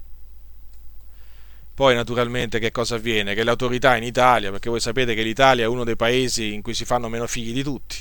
Poi 1.73 1.95
naturalmente 1.95 2.59
che 2.59 2.71
cosa 2.71 2.95
avviene? 2.95 3.33
Che 3.33 3.43
le 3.43 3.49
autorità 3.49 3.95
in 3.95 4.03
Italia, 4.03 4.51
perché 4.51 4.69
voi 4.69 4.79
sapete 4.79 5.15
che 5.15 5.23
l'Italia 5.23 5.63
è 5.63 5.67
uno 5.67 5.83
dei 5.83 5.95
paesi 5.95 6.53
in 6.53 6.61
cui 6.61 6.75
si 6.75 6.85
fanno 6.85 7.09
meno 7.09 7.25
figli 7.25 7.51
di 7.51 7.63
tutti, 7.63 7.97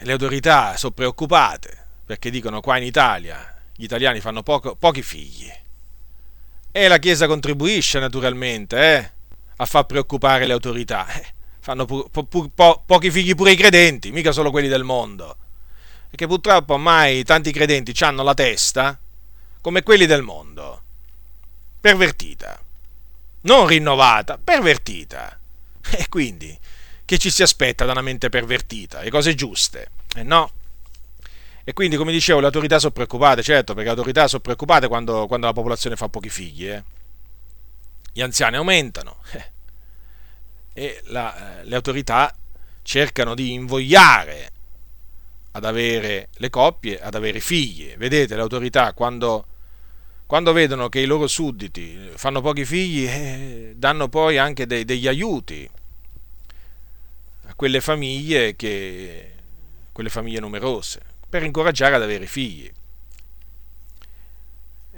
le 0.00 0.12
autorità 0.12 0.76
sono 0.76 0.92
preoccupate 0.92 1.84
perché 2.04 2.30
dicono 2.30 2.60
qua 2.60 2.76
in 2.76 2.84
Italia 2.84 3.54
gli 3.74 3.84
italiani 3.84 4.20
fanno 4.20 4.42
poco, 4.42 4.76
pochi 4.76 5.02
figli. 5.02 5.50
E 6.70 6.88
la 6.88 6.98
Chiesa 6.98 7.26
contribuisce 7.26 7.98
naturalmente 7.98 8.76
eh, 8.78 9.10
a 9.56 9.64
far 9.64 9.86
preoccupare 9.86 10.46
le 10.46 10.52
autorità. 10.52 11.06
Fanno 11.66 11.84
pu- 11.84 12.08
pu- 12.08 12.52
po- 12.54 12.84
pochi 12.86 13.10
figli 13.10 13.34
pure 13.34 13.50
i 13.50 13.56
credenti, 13.56 14.12
mica 14.12 14.30
solo 14.30 14.52
quelli 14.52 14.68
del 14.68 14.84
mondo. 14.84 15.36
Perché 16.08 16.28
purtroppo 16.28 16.74
ormai 16.74 17.24
tanti 17.24 17.50
credenti 17.50 17.92
hanno 18.04 18.22
la 18.22 18.34
testa 18.34 18.96
come 19.60 19.82
quelli 19.82 20.06
del 20.06 20.22
mondo. 20.22 20.82
Pervertita. 21.80 22.62
Non 23.40 23.66
rinnovata, 23.66 24.38
pervertita. 24.38 25.36
E 25.90 26.06
quindi, 26.08 26.56
che 27.04 27.18
ci 27.18 27.30
si 27.30 27.42
aspetta 27.42 27.84
da 27.84 27.90
una 27.90 28.00
mente 28.00 28.28
pervertita? 28.28 29.00
Le 29.00 29.10
cose 29.10 29.34
giuste? 29.34 29.90
Eh 30.14 30.22
no. 30.22 30.48
E 31.64 31.72
quindi, 31.72 31.96
come 31.96 32.12
dicevo, 32.12 32.38
le 32.38 32.46
autorità 32.46 32.78
sono 32.78 32.92
preoccupate, 32.92 33.42
certo, 33.42 33.74
perché 33.74 33.88
le 33.88 33.96
autorità 33.96 34.28
sono 34.28 34.40
preoccupate 34.40 34.86
quando, 34.86 35.26
quando 35.26 35.46
la 35.46 35.52
popolazione 35.52 35.96
fa 35.96 36.08
pochi 36.08 36.30
figli. 36.30 36.68
Eh. 36.68 36.84
Gli 38.12 38.22
anziani 38.22 38.54
aumentano 38.54 39.16
eh. 39.34 39.54
E 40.78 41.00
la, 41.04 41.60
eh, 41.60 41.64
le 41.64 41.74
autorità 41.74 42.36
cercano 42.82 43.34
di 43.34 43.54
invogliare 43.54 44.50
ad 45.52 45.64
avere 45.64 46.28
le 46.34 46.50
coppie, 46.50 47.00
ad 47.00 47.14
avere 47.14 47.40
figli. 47.40 47.96
Vedete, 47.96 48.34
le 48.34 48.42
autorità 48.42 48.92
quando, 48.92 49.46
quando 50.26 50.52
vedono 50.52 50.90
che 50.90 51.00
i 51.00 51.06
loro 51.06 51.26
sudditi 51.28 52.10
fanno 52.16 52.42
pochi 52.42 52.66
figli, 52.66 53.06
eh, 53.06 53.72
danno 53.74 54.10
poi 54.10 54.36
anche 54.36 54.66
dei, 54.66 54.84
degli 54.84 55.08
aiuti 55.08 55.66
a 57.46 57.54
quelle 57.54 57.80
famiglie, 57.80 58.54
che, 58.54 59.32
quelle 59.92 60.10
famiglie 60.10 60.40
numerose 60.40 61.00
per 61.26 61.42
incoraggiare 61.42 61.94
ad 61.94 62.02
avere 62.02 62.26
figli. 62.26 62.70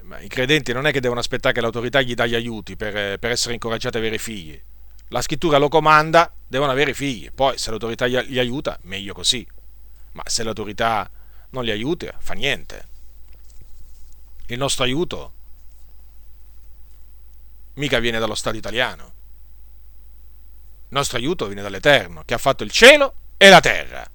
Ma 0.03 0.19
i 0.19 0.29
credenti 0.29 0.73
non 0.73 0.89
è 0.89 0.91
che 0.91 1.01
devono 1.01 1.21
aspettare 1.21 1.55
che 1.55 1.61
l'autorità 1.61 2.01
gli 2.01 2.15
dà 2.15 2.27
gli 2.27 2.35
aiuti 2.35 2.75
per, 2.75 3.21
per 3.21 3.31
essere 3.31 3.55
incoraggiati 3.55 3.97
ad 3.97 4.03
avere 4.03 4.19
figli. 4.19 4.61
La 5.09 5.23
scrittura 5.23 5.59
lo 5.59 5.69
comanda, 5.69 6.33
devono 6.47 6.71
avere 6.71 6.95
figli. 6.95 7.31
Poi 7.31 7.57
se 7.57 7.71
l'autorità 7.71 8.07
gli 8.07 8.39
aiuta, 8.39 8.79
meglio 8.83 9.15
così. 9.15 9.47
Ma 10.13 10.23
se 10.27 10.43
l'autorità 10.43 11.11
non 11.51 11.65
li 11.65 11.71
aiuta, 11.71 12.15
fa 12.19 12.35
niente. 12.35 12.87
Il 14.47 14.59
nostro 14.59 14.85
aiuto 14.85 15.33
mica 17.75 17.99
viene 17.99 18.19
dallo 18.19 18.35
Stato 18.35 18.57
italiano. 18.57 19.05
Il 20.91 20.97
nostro 20.97 21.19
aiuto 21.19 21.47
viene 21.47 21.63
dall'Eterno, 21.63 22.23
che 22.25 22.35
ha 22.35 22.39
fatto 22.39 22.65
il 22.65 22.71
cielo 22.71 23.15
e 23.37 23.49
la 23.49 23.61
terra. 23.61 24.09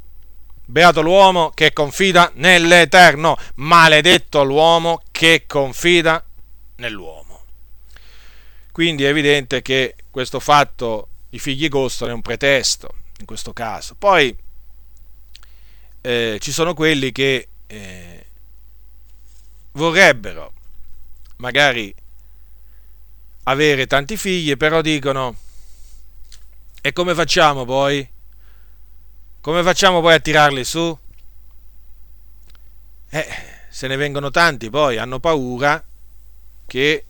Beato 0.66 1.02
l'uomo 1.02 1.52
che 1.52 1.74
confida 1.74 2.32
nell'Eterno, 2.36 3.38
maledetto 3.56 4.44
l'uomo 4.44 5.02
che 5.12 5.46
confida 5.48 6.24
nell'uomo. 6.76 7.44
Quindi 8.72 9.04
è 9.04 9.10
evidente 9.10 9.62
che 9.62 9.96
questo 10.14 10.40
fatto, 10.40 11.08
i 11.32 11.40
figli 11.40 11.68
costano, 11.70 12.12
è 12.12 12.14
un 12.14 12.22
pretesto 12.22 12.94
in 13.18 13.26
questo 13.26 13.52
caso. 13.52 13.96
Poi 13.96 14.38
eh, 16.02 16.38
ci 16.40 16.52
sono 16.52 16.76
quelli 16.76 17.12
che 17.12 17.48
eh, 17.66 18.26
vorrebbero 19.72 20.54
magari 21.38 21.92
avere 23.46 23.88
tanti 23.88 24.16
figli, 24.16 24.56
però 24.56 24.82
dicono, 24.82 25.36
e 26.80 26.94
come 26.94 27.16
facciamo 27.16 27.66
poi? 27.66 28.08
come 29.42 29.64
facciamo 29.64 30.00
poi 30.00 30.14
a 30.14 30.20
tirarli 30.20 30.64
su? 30.64 30.96
Eh, 33.10 33.28
se 33.68 33.88
ne 33.88 33.96
vengono 33.96 34.30
tanti 34.30 34.70
poi, 34.70 34.98
hanno 35.00 35.20
paura 35.20 35.84
che 36.68 37.06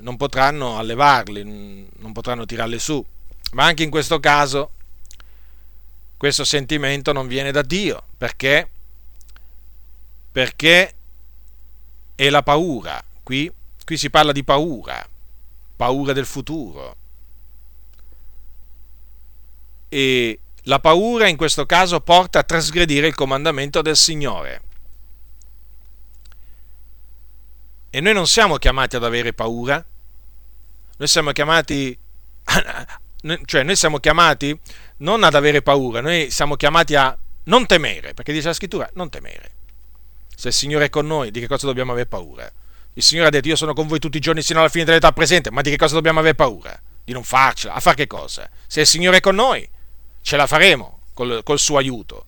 non 0.00 0.16
potranno 0.16 0.78
allevarli, 0.78 1.42
non 1.44 2.12
potranno 2.12 2.44
tirarli 2.44 2.78
su. 2.78 3.04
Ma 3.52 3.64
anche 3.64 3.82
in 3.82 3.90
questo 3.90 4.20
caso 4.20 4.72
questo 6.16 6.44
sentimento 6.44 7.12
non 7.12 7.26
viene 7.26 7.52
da 7.52 7.62
Dio, 7.62 8.02
perché? 8.18 8.68
Perché 10.32 10.94
è 12.14 12.28
la 12.28 12.42
paura. 12.42 13.02
Qui, 13.22 13.50
qui 13.84 13.96
si 13.96 14.10
parla 14.10 14.32
di 14.32 14.42
paura, 14.42 15.06
paura 15.76 16.12
del 16.12 16.26
futuro. 16.26 16.96
E 19.88 20.40
la 20.62 20.80
paura 20.80 21.28
in 21.28 21.36
questo 21.36 21.64
caso 21.64 22.00
porta 22.00 22.40
a 22.40 22.42
trasgredire 22.42 23.06
il 23.06 23.14
comandamento 23.14 23.80
del 23.80 23.96
Signore. 23.96 24.62
E 27.98 28.00
noi 28.00 28.14
non 28.14 28.28
siamo 28.28 28.58
chiamati 28.58 28.94
ad 28.94 29.02
avere 29.02 29.32
paura, 29.32 29.84
noi 30.98 31.08
siamo 31.08 31.32
chiamati, 31.32 31.98
cioè 33.44 33.64
noi 33.64 33.74
siamo 33.74 33.98
chiamati 33.98 34.56
non 34.98 35.24
ad 35.24 35.34
avere 35.34 35.62
paura, 35.62 36.00
noi 36.00 36.30
siamo 36.30 36.54
chiamati 36.54 36.94
a 36.94 37.18
non 37.46 37.66
temere, 37.66 38.14
perché 38.14 38.32
dice 38.32 38.46
la 38.46 38.52
scrittura, 38.52 38.88
non 38.94 39.10
temere. 39.10 39.50
Se 40.32 40.46
il 40.46 40.54
Signore 40.54 40.84
è 40.84 40.90
con 40.90 41.08
noi, 41.08 41.32
di 41.32 41.40
che 41.40 41.48
cosa 41.48 41.66
dobbiamo 41.66 41.90
avere 41.90 42.06
paura? 42.06 42.48
Il 42.92 43.02
Signore 43.02 43.26
ha 43.26 43.30
detto, 43.32 43.48
io 43.48 43.56
sono 43.56 43.74
con 43.74 43.88
voi 43.88 43.98
tutti 43.98 44.18
i 44.18 44.20
giorni 44.20 44.42
sino 44.42 44.60
alla 44.60 44.68
fine 44.68 44.84
dell'età 44.84 45.10
presente, 45.10 45.50
ma 45.50 45.60
di 45.60 45.70
che 45.70 45.76
cosa 45.76 45.94
dobbiamo 45.94 46.20
avere 46.20 46.36
paura? 46.36 46.80
Di 47.02 47.12
non 47.12 47.24
farcela, 47.24 47.74
a 47.74 47.80
fare 47.80 47.96
che 47.96 48.06
cosa? 48.06 48.48
Se 48.68 48.82
il 48.82 48.86
Signore 48.86 49.16
è 49.16 49.20
con 49.20 49.34
noi, 49.34 49.68
ce 50.22 50.36
la 50.36 50.46
faremo 50.46 51.00
col, 51.14 51.40
col 51.42 51.58
suo 51.58 51.78
aiuto. 51.78 52.26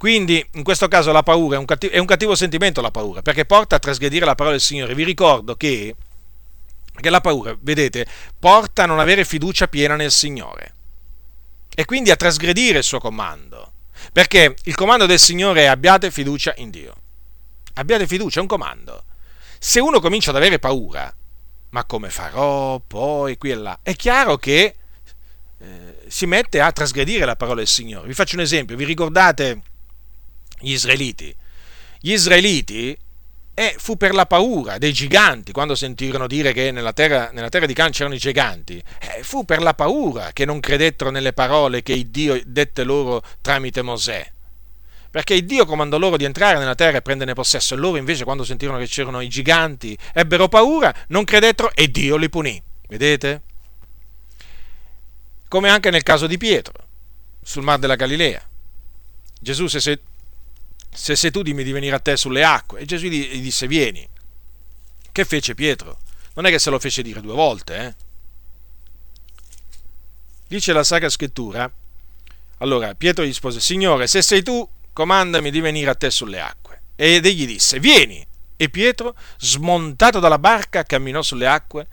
Quindi 0.00 0.42
in 0.52 0.62
questo 0.62 0.88
caso 0.88 1.12
la 1.12 1.22
paura 1.22 1.56
è 1.56 1.58
un, 1.58 1.66
cattivo, 1.66 1.92
è 1.92 1.98
un 1.98 2.06
cattivo 2.06 2.34
sentimento 2.34 2.80
la 2.80 2.90
paura, 2.90 3.20
perché 3.20 3.44
porta 3.44 3.76
a 3.76 3.78
trasgredire 3.78 4.24
la 4.24 4.34
parola 4.34 4.56
del 4.56 4.64
Signore. 4.64 4.94
Vi 4.94 5.04
ricordo 5.04 5.56
che, 5.56 5.94
che 6.98 7.10
la 7.10 7.20
paura, 7.20 7.54
vedete, 7.60 8.06
porta 8.38 8.84
a 8.84 8.86
non 8.86 8.98
avere 8.98 9.26
fiducia 9.26 9.68
piena 9.68 9.96
nel 9.96 10.10
Signore 10.10 10.72
e 11.74 11.84
quindi 11.84 12.10
a 12.10 12.16
trasgredire 12.16 12.78
il 12.78 12.84
suo 12.84 12.98
comando. 12.98 13.72
Perché 14.10 14.56
il 14.64 14.74
comando 14.74 15.04
del 15.04 15.18
Signore 15.18 15.64
è 15.64 15.66
abbiate 15.66 16.10
fiducia 16.10 16.54
in 16.56 16.70
Dio. 16.70 16.96
Abbiate 17.74 18.06
fiducia, 18.06 18.38
è 18.38 18.42
un 18.42 18.48
comando. 18.48 19.04
Se 19.58 19.80
uno 19.80 20.00
comincia 20.00 20.30
ad 20.30 20.36
avere 20.36 20.58
paura, 20.58 21.14
ma 21.72 21.84
come 21.84 22.08
farò 22.08 22.78
poi 22.78 23.36
qui 23.36 23.50
e 23.50 23.54
là, 23.54 23.78
è 23.82 23.94
chiaro 23.94 24.38
che 24.38 24.76
eh, 25.58 25.98
si 26.06 26.24
mette 26.24 26.62
a 26.62 26.72
trasgredire 26.72 27.26
la 27.26 27.36
parola 27.36 27.56
del 27.56 27.66
Signore. 27.66 28.06
Vi 28.06 28.14
faccio 28.14 28.36
un 28.36 28.40
esempio, 28.40 28.76
vi 28.76 28.84
ricordate 28.86 29.64
gli 30.60 30.72
israeliti? 30.72 31.34
Gli 31.98 32.12
israeliti 32.12 32.96
e 33.52 33.74
fu 33.76 33.96
per 33.96 34.14
la 34.14 34.24
paura 34.24 34.78
dei 34.78 34.92
giganti, 34.92 35.52
quando 35.52 35.74
sentirono 35.74 36.26
dire 36.26 36.52
che 36.52 36.70
nella 36.70 36.94
terra, 36.94 37.30
nella 37.32 37.50
terra 37.50 37.66
di 37.66 37.74
Can 37.74 37.90
c'erano 37.90 38.14
i 38.14 38.18
giganti, 38.18 38.82
eh, 39.00 39.22
fu 39.22 39.44
per 39.44 39.60
la 39.60 39.74
paura 39.74 40.30
che 40.32 40.46
non 40.46 40.60
credettero 40.60 41.10
nelle 41.10 41.34
parole 41.34 41.82
che 41.82 41.92
il 41.92 42.06
Dio 42.06 42.40
dette 42.46 42.84
loro 42.84 43.22
tramite 43.42 43.82
Mosè. 43.82 44.32
Perché 45.10 45.34
il 45.34 45.44
Dio 45.44 45.66
comandò 45.66 45.98
loro 45.98 46.16
di 46.16 46.24
entrare 46.24 46.58
nella 46.58 46.74
terra 46.74 46.98
e 46.98 47.02
prenderne 47.02 47.34
possesso, 47.34 47.74
e 47.74 47.76
loro 47.76 47.98
invece 47.98 48.24
quando 48.24 48.44
sentirono 48.44 48.78
che 48.78 48.86
c'erano 48.86 49.20
i 49.20 49.28
giganti 49.28 49.98
ebbero 50.14 50.48
paura, 50.48 50.94
non 51.08 51.24
credettero 51.24 51.72
e 51.74 51.90
Dio 51.90 52.16
li 52.16 52.30
punì. 52.30 52.62
Vedete? 52.88 53.42
Come 55.48 55.68
anche 55.68 55.90
nel 55.90 56.04
caso 56.04 56.26
di 56.26 56.38
Pietro, 56.38 56.86
sul 57.42 57.64
mar 57.64 57.78
della 57.78 57.96
Galilea. 57.96 58.40
Gesù 59.38 59.66
si 59.66 59.80
se 60.92 61.16
sei 61.16 61.30
tu 61.30 61.42
dimmi 61.42 61.62
di 61.62 61.72
venire 61.72 61.94
a 61.94 62.00
te 62.00 62.16
sulle 62.16 62.44
acque. 62.44 62.80
E 62.80 62.84
Gesù 62.84 63.06
gli 63.06 63.40
disse, 63.40 63.66
vieni. 63.66 64.06
Che 65.12 65.24
fece 65.24 65.54
Pietro? 65.54 65.98
Non 66.34 66.46
è 66.46 66.50
che 66.50 66.58
se 66.58 66.70
lo 66.70 66.78
fece 66.78 67.02
dire 67.02 67.20
due 67.20 67.34
volte, 67.34 67.76
eh? 67.76 67.94
Dice 70.46 70.72
la 70.72 70.82
Sacra 70.82 71.08
Scrittura, 71.08 71.70
allora 72.58 72.94
Pietro 72.94 73.22
gli 73.24 73.28
rispose, 73.28 73.60
Signore, 73.60 74.06
se 74.06 74.20
sei 74.20 74.42
tu, 74.42 74.68
comandami 74.92 75.50
di 75.50 75.60
venire 75.60 75.90
a 75.90 75.94
te 75.94 76.10
sulle 76.10 76.40
acque. 76.40 76.82
Ed 76.96 77.24
egli 77.24 77.46
disse, 77.46 77.78
vieni. 77.78 78.26
E 78.56 78.68
Pietro, 78.68 79.16
smontato 79.38 80.18
dalla 80.18 80.38
barca, 80.38 80.82
camminò 80.82 81.22
sulle 81.22 81.46
acque 81.46 81.86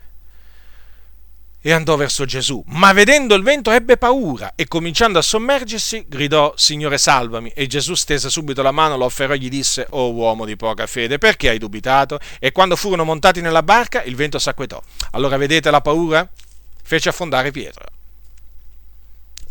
e 1.67 1.73
andò 1.73 1.97
verso 1.97 2.23
Gesù, 2.23 2.63
ma 2.67 2.93
vedendo 2.93 3.35
il 3.35 3.43
vento 3.43 3.71
ebbe 3.71 3.97
paura 3.97 4.53
e 4.55 4.69
cominciando 4.69 5.19
a 5.19 5.21
sommergersi 5.21 6.05
gridò 6.07 6.53
Signore 6.55 6.97
salvami 6.97 7.51
e 7.53 7.67
Gesù 7.67 7.93
stese 7.93 8.29
subito 8.29 8.61
la 8.61 8.71
mano, 8.71 8.95
lo 8.95 9.03
afferrò 9.03 9.33
e 9.33 9.37
gli 9.37 9.49
disse 9.49 9.85
Oh 9.89 10.13
uomo 10.13 10.45
di 10.45 10.55
poca 10.55 10.87
fede, 10.87 11.17
perché 11.17 11.49
hai 11.49 11.57
dubitato? 11.57 12.19
E 12.39 12.53
quando 12.53 12.77
furono 12.77 13.03
montati 13.03 13.41
nella 13.41 13.63
barca 13.63 14.01
il 14.03 14.15
vento 14.15 14.39
s'acquetò. 14.39 14.81
Allora 15.11 15.35
vedete 15.35 15.69
la 15.69 15.81
paura? 15.81 16.25
Fece 16.83 17.09
affondare 17.09 17.51
Pietro. 17.51 17.96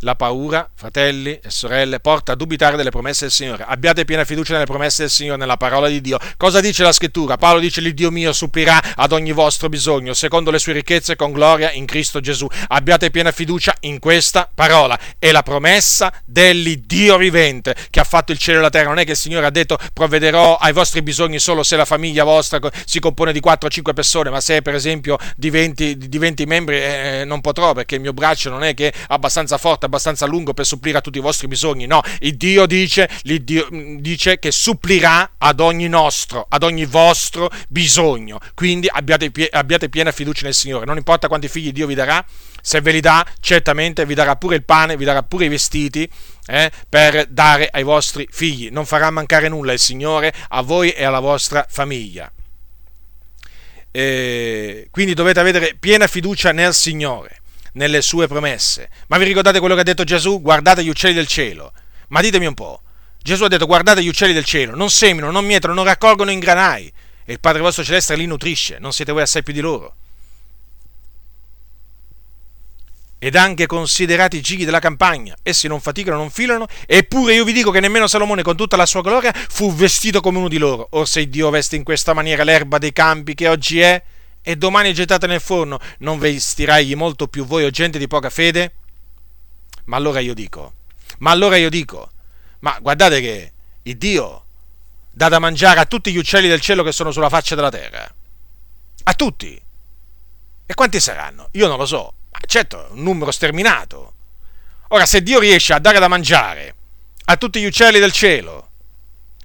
La 0.01 0.15
paura, 0.15 0.69
fratelli 0.75 1.39
e 1.43 1.51
sorelle, 1.51 2.01
porta 2.01 2.33
a 2.33 2.35
dubitare 2.35 2.77
delle 2.77 2.91
promesse 2.91 3.25
del 3.25 3.33
Signore. 3.33 3.65
Abbiate 3.67 4.05
piena 4.05 4.25
fiducia 4.25 4.53
nelle 4.53 4.67
promesse 4.67 5.03
del 5.03 5.11
Signore, 5.11 5.39
nella 5.39 5.57
parola 5.57 5.89
di 5.89 6.01
Dio. 6.01 6.19
Cosa 6.37 6.61
dice 6.61 6.83
la 6.83 6.93
scrittura? 6.93 7.37
Paolo 7.37 7.61
dice: 7.61 7.81
L'Iddio 7.81 8.11
mio 8.11 8.33
supplirà 8.33 8.95
ad 8.95 9.13
ogni 9.13 9.33
vostro 9.33 9.69
bisogno, 9.69 10.13
secondo 10.13 10.51
le 10.51 10.59
sue 10.59 10.75
ricchezze 10.75 11.17
con 11.17 11.33
gloria 11.33 11.73
in 11.73 11.87
Cristo 11.87 12.21
Gesù. 12.21 12.47
Abbiate 12.69 13.11
piena 13.11 13.33
fiducia 13.33 13.75
in 13.81 13.99
questa 13.99 14.49
parola. 14.53 14.99
È 15.19 15.31
la 15.33 15.43
promessa 15.43 16.13
dell'Iddio 16.25 17.17
vivente 17.17 17.75
che 17.89 18.01
ha 18.01 18.05
fatto 18.05 18.33
il 18.33 18.39
cielo 18.39 18.59
e 18.59 18.63
la 18.63 18.71
terra. 18.71 18.89
Non 18.89 18.99
è 18.99 19.05
che 19.05 19.13
il 19.13 19.17
Signore 19.17 19.47
ha 19.47 19.51
detto 19.51 19.79
provvederò 19.95 20.57
ai 20.57 20.73
vostri 20.73 21.01
bisogni 21.01 21.39
solo 21.39 21.63
se 21.63 21.77
la 21.77 21.87
famiglia 21.87 22.25
vostra 22.25 22.59
si 22.85 23.01
compone 23.01 23.33
di 23.33 23.41
4 23.41 23.67
o 23.67 23.71
5 23.71 23.93
persone, 23.95 24.29
ma 24.31 24.41
se 24.41 24.61
per 24.61 24.75
esempio 24.75 25.17
di 25.37 25.49
20, 25.49 25.97
di 25.97 26.19
20 26.19 26.45
membri 26.45 26.77
eh, 26.77 27.23
non 27.25 27.41
potrò 27.41 27.73
perché 27.73 27.95
il 27.95 28.01
mio 28.03 28.13
braccio 28.13 28.51
non 28.51 28.63
è 28.63 28.75
che 28.75 28.89
è 28.89 28.95
abbastanza 29.09 29.57
forte 29.59 29.86
abbastanza 29.87 30.27
lungo 30.27 30.55
per 30.55 30.67
supplire 30.67 30.99
a 30.99 31.01
tutti 31.01 31.19
i 31.19 31.23
vostri 31.23 31.49
bisogni. 31.49 31.87
No, 31.87 32.03
il 32.21 32.37
Dio 32.37 32.67
dice, 32.67 33.09
l'Iddio 33.23 33.69
mm, 33.73 33.97
dice 33.99 34.39
che 34.39 34.51
supplirà 34.53 35.33
ad 35.39 35.61
ogni 35.61 35.89
nostro, 35.89 36.47
ad 36.49 36.63
ogni 36.63 36.85
vostro 36.85 37.51
bisogno. 37.69 38.39
Quindi 38.55 38.89
abbiate, 38.91 39.33
abbiate 39.51 39.89
piena 39.89 40.13
fiducia 40.13 40.45
nel 40.45 40.55
Signore. 40.55 40.85
Non 40.85 40.97
importa 40.97 41.29
quanti 41.29 41.49
figli 41.49 41.73
Dio 41.73 41.87
vi 41.87 41.95
darà, 41.95 42.25
se 42.61 42.81
ve 42.81 42.93
li 42.93 43.01
dà, 43.01 43.27
certamente 43.41 44.05
vi 44.05 44.15
darà 44.15 44.37
pure 44.37 44.57
il 44.57 44.65
pane, 44.65 44.97
vi 44.97 45.05
darà 45.05 45.23
pure 45.23 45.47
i 45.47 45.49
vestiti. 45.49 46.09
Eh, 46.49 46.71
per 46.89 47.27
dare 47.27 47.69
ai 47.73 47.83
vostri 47.83 48.29
figli. 48.31 48.71
Non 48.71 48.87
farà 48.87 49.11
mancare 49.11 49.49
nulla 49.49 49.73
il 49.73 49.81
Signore 49.81 50.33
a 50.51 50.63
voi 50.63 50.91
e 50.91 51.05
alla 51.05 51.19
vostra 51.19 51.67
famiglia. 51.69 52.31
Eh, 53.91 54.89
quindi 54.91 55.15
dovete 55.15 55.41
avere 55.41 55.75
piena 55.81 56.07
fiducia 56.07 56.53
nel 56.53 56.75
Signore 56.75 57.41
nelle 57.77 58.03
sue 58.03 58.27
promesse. 58.27 58.91
Ma 59.09 59.19
vi 59.19 59.25
ricordate 59.25 59.61
quello 59.61 59.75
che 59.75 59.81
ha 59.81 59.85
detto 59.85 60.05
Gesù? 60.05 60.41
Guardate 60.41 60.83
gli 60.85 60.89
uccelli 60.89 61.15
del 61.15 61.27
cielo. 61.27 61.73
Ma 62.09 62.21
ditemi 62.21 62.47
un 62.47 62.55
po'. 62.55 62.81
Gesù 63.23 63.45
ha 63.45 63.49
detto 63.49 63.67
guardate 63.67 64.03
gli 64.03 64.09
uccelli 64.09 64.33
del 64.33 64.45
cielo, 64.45 64.77
non 64.77 64.89
seminano, 64.89 65.33
non 65.33 65.45
mietono, 65.45 65.75
non 65.75 65.85
raccolgono 65.85 66.31
in 66.31 66.39
granai. 66.39 66.93
E 67.25 67.33
il 67.33 67.41
Padre 67.41 67.61
vostro 67.61 67.83
celeste 67.83 68.15
li 68.15 68.27
nutrisce, 68.27 68.79
non 68.79 68.93
siete 68.93 69.11
voi 69.11 69.23
assai 69.23 69.43
più 69.43 69.53
di 69.53 69.61
loro. 69.61 69.97
Ed 73.19 73.35
anche 73.35 73.67
considerati 73.67 74.37
i 74.37 74.41
gigli 74.41 74.65
della 74.65 74.79
campagna, 74.79 75.35
essi 75.43 75.67
non 75.67 75.81
faticano, 75.81 76.19
non 76.19 76.31
filano, 76.31 76.67
eppure 76.87 77.35
io 77.35 77.43
vi 77.43 77.53
dico 77.53 77.73
che 77.73 77.81
nemmeno 77.81 78.07
Salomone 78.07 78.43
con 78.43 78.55
tutta 78.55 78.77
la 78.77 78.87
sua 78.87 79.01
gloria 79.01 79.33
fu 79.35 79.75
vestito 79.75 80.21
come 80.21 80.39
uno 80.39 80.49
di 80.49 80.59
loro. 80.59 80.87
Or 80.91 81.09
se 81.09 81.29
Dio 81.29 81.51
veste 81.51 81.75
in 81.75 81.83
questa 81.83 82.13
maniera 82.13 82.45
l'erba 82.45 82.79
dei 82.79 82.93
campi 82.93 83.35
che 83.35 83.49
oggi 83.49 83.81
è, 83.81 84.01
e 84.49 84.55
domani 84.55 84.95
gettata 84.95 85.27
nel 85.27 85.41
forno, 85.41 85.81
non 85.99 86.21
vestirai 86.21 86.95
molto 86.95 87.27
più 87.27 87.45
voi 87.45 87.65
o 87.65 87.71
gente 87.71 87.99
di 87.99 88.07
poca 88.07 88.31
fede? 88.31 88.75
Ma 89.87 89.97
allora 89.97 90.21
io 90.21 90.35
dico, 90.35 90.75
ma 91.19 91.33
allora 91.33 91.57
io 91.57 91.69
dico, 91.69 92.13
ma 92.61 92.79
guardate 92.81 93.21
che 93.21 93.53
il 93.83 93.97
Dio 93.97 94.45
dà 95.11 95.29
da 95.29 95.41
mangiare 95.41 95.81
a 95.81 95.85
tutti 95.85 96.13
gli 96.13 96.17
uccelli 96.17 96.47
del 96.47 96.61
cielo 96.61 96.85
che 96.85 96.93
sono 96.93 97.11
sulla 97.11 97.29
faccia 97.29 97.57
della 97.57 97.71
terra. 97.71 98.09
A 99.03 99.15
tutti. 99.15 99.61
E 100.65 100.75
quanti 100.75 101.01
saranno? 101.01 101.49
Io 101.55 101.67
non 101.67 101.77
lo 101.77 101.87
so. 101.87 102.13
Ma 102.31 102.39
certo, 102.47 102.87
un 102.93 103.03
numero 103.03 103.33
sterminato. 103.33 104.15
Ora, 104.91 105.07
se 105.07 105.25
Dio 105.25 105.41
riesce 105.41 105.73
a 105.73 105.81
dare 105.81 105.99
da 105.99 106.07
mangiare 106.07 106.73
a 107.25 107.37
tutti 107.37 107.61
gli 107.61 107.67
uccelli 107.67 107.99
del 107.99 108.13
cielo, 108.13 108.71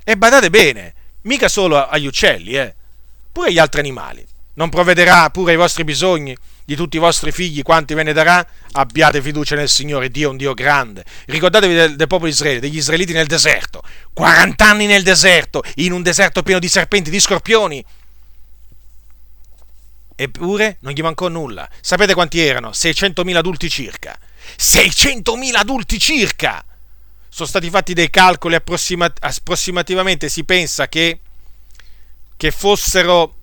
e 0.03 0.15
badate 0.15 0.51
bene, 0.51 0.93
mica 1.21 1.47
solo 1.47 1.87
agli 1.87 2.05
uccelli, 2.05 2.53
eh, 2.53 2.75
pure 3.31 3.47
agli 3.47 3.57
altri 3.57 3.79
animali, 3.79 4.27
non 4.53 4.69
provvederà 4.69 5.29
pure 5.29 5.51
ai 5.51 5.57
vostri 5.57 5.83
bisogni 5.83 6.35
di 6.63 6.75
tutti 6.75 6.97
i 6.97 6.99
vostri 6.99 7.31
figli 7.31 7.61
quanti 7.61 7.93
ve 7.93 8.03
ne 8.03 8.13
darà? 8.13 8.45
Abbiate 8.73 9.21
fiducia 9.21 9.55
nel 9.55 9.69
Signore, 9.69 10.09
Dio 10.09 10.27
è 10.27 10.31
un 10.31 10.37
Dio 10.37 10.53
grande. 10.53 11.03
Ricordatevi 11.25 11.73
del, 11.73 11.95
del 11.95 12.07
popolo 12.07 12.27
di 12.27 12.33
Israele, 12.33 12.59
degli 12.59 12.77
israeliti 12.77 13.13
nel 13.13 13.27
deserto. 13.27 13.83
40 14.13 14.65
anni 14.65 14.85
nel 14.85 15.03
deserto, 15.03 15.63
in 15.75 15.91
un 15.91 16.01
deserto 16.01 16.43
pieno 16.43 16.59
di 16.59 16.69
serpenti, 16.69 17.09
di 17.09 17.19
scorpioni. 17.19 17.83
Eppure 20.15 20.77
non 20.81 20.93
gli 20.93 21.01
mancò 21.01 21.27
nulla. 21.27 21.67
Sapete 21.81 22.13
quanti 22.13 22.39
erano? 22.39 22.69
600.000 22.69 23.35
adulti 23.35 23.69
circa. 23.69 24.17
600.000 24.57 25.55
adulti 25.55 25.99
circa. 25.99 26.63
Sono 27.27 27.47
stati 27.47 27.69
fatti 27.69 27.93
dei 27.93 28.09
calcoli 28.09 28.55
approssimat- 28.55 29.17
approssimativamente, 29.19 30.29
si 30.29 30.43
pensa 30.43 30.87
che, 30.87 31.19
che 32.37 32.51
fossero 32.51 33.40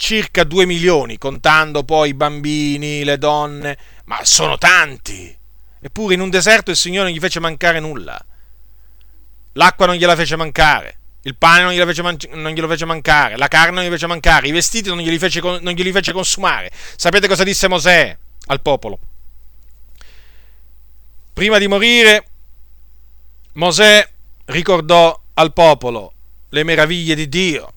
circa 0.00 0.44
2 0.44 0.64
milioni, 0.64 1.18
contando 1.18 1.84
poi 1.84 2.08
i 2.08 2.14
bambini, 2.14 3.04
le 3.04 3.18
donne, 3.18 3.76
ma 4.06 4.24
sono 4.24 4.56
tanti. 4.56 5.36
Eppure 5.78 6.14
in 6.14 6.20
un 6.20 6.30
deserto 6.30 6.70
il 6.70 6.76
Signore 6.76 7.08
non 7.08 7.16
gli 7.16 7.20
fece 7.20 7.38
mancare 7.38 7.80
nulla. 7.80 8.18
L'acqua 9.52 9.84
non 9.84 9.96
gliela 9.96 10.16
fece 10.16 10.36
mancare, 10.36 10.98
il 11.22 11.36
pane 11.36 11.64
non, 11.64 11.72
glielo 11.72 11.84
fece, 11.84 12.00
man- 12.00 12.16
non 12.30 12.52
glielo 12.52 12.66
fece 12.66 12.86
mancare, 12.86 13.36
la 13.36 13.48
carne 13.48 13.74
non 13.74 13.84
gli 13.84 13.90
fece 13.90 14.06
mancare, 14.06 14.48
i 14.48 14.52
vestiti 14.52 14.88
non 14.88 14.98
glieli 15.00 15.18
fece, 15.18 15.40
non 15.42 15.72
glieli 15.74 15.92
fece 15.92 16.12
consumare. 16.12 16.70
Sapete 16.96 17.28
cosa 17.28 17.44
disse 17.44 17.68
Mosè 17.68 18.16
al 18.46 18.62
popolo? 18.62 18.98
Prima 21.34 21.58
di 21.58 21.68
morire, 21.68 22.24
Mosè 23.52 24.08
ricordò 24.46 25.20
al 25.34 25.52
popolo 25.52 26.14
le 26.48 26.64
meraviglie 26.64 27.14
di 27.14 27.28
Dio 27.28 27.74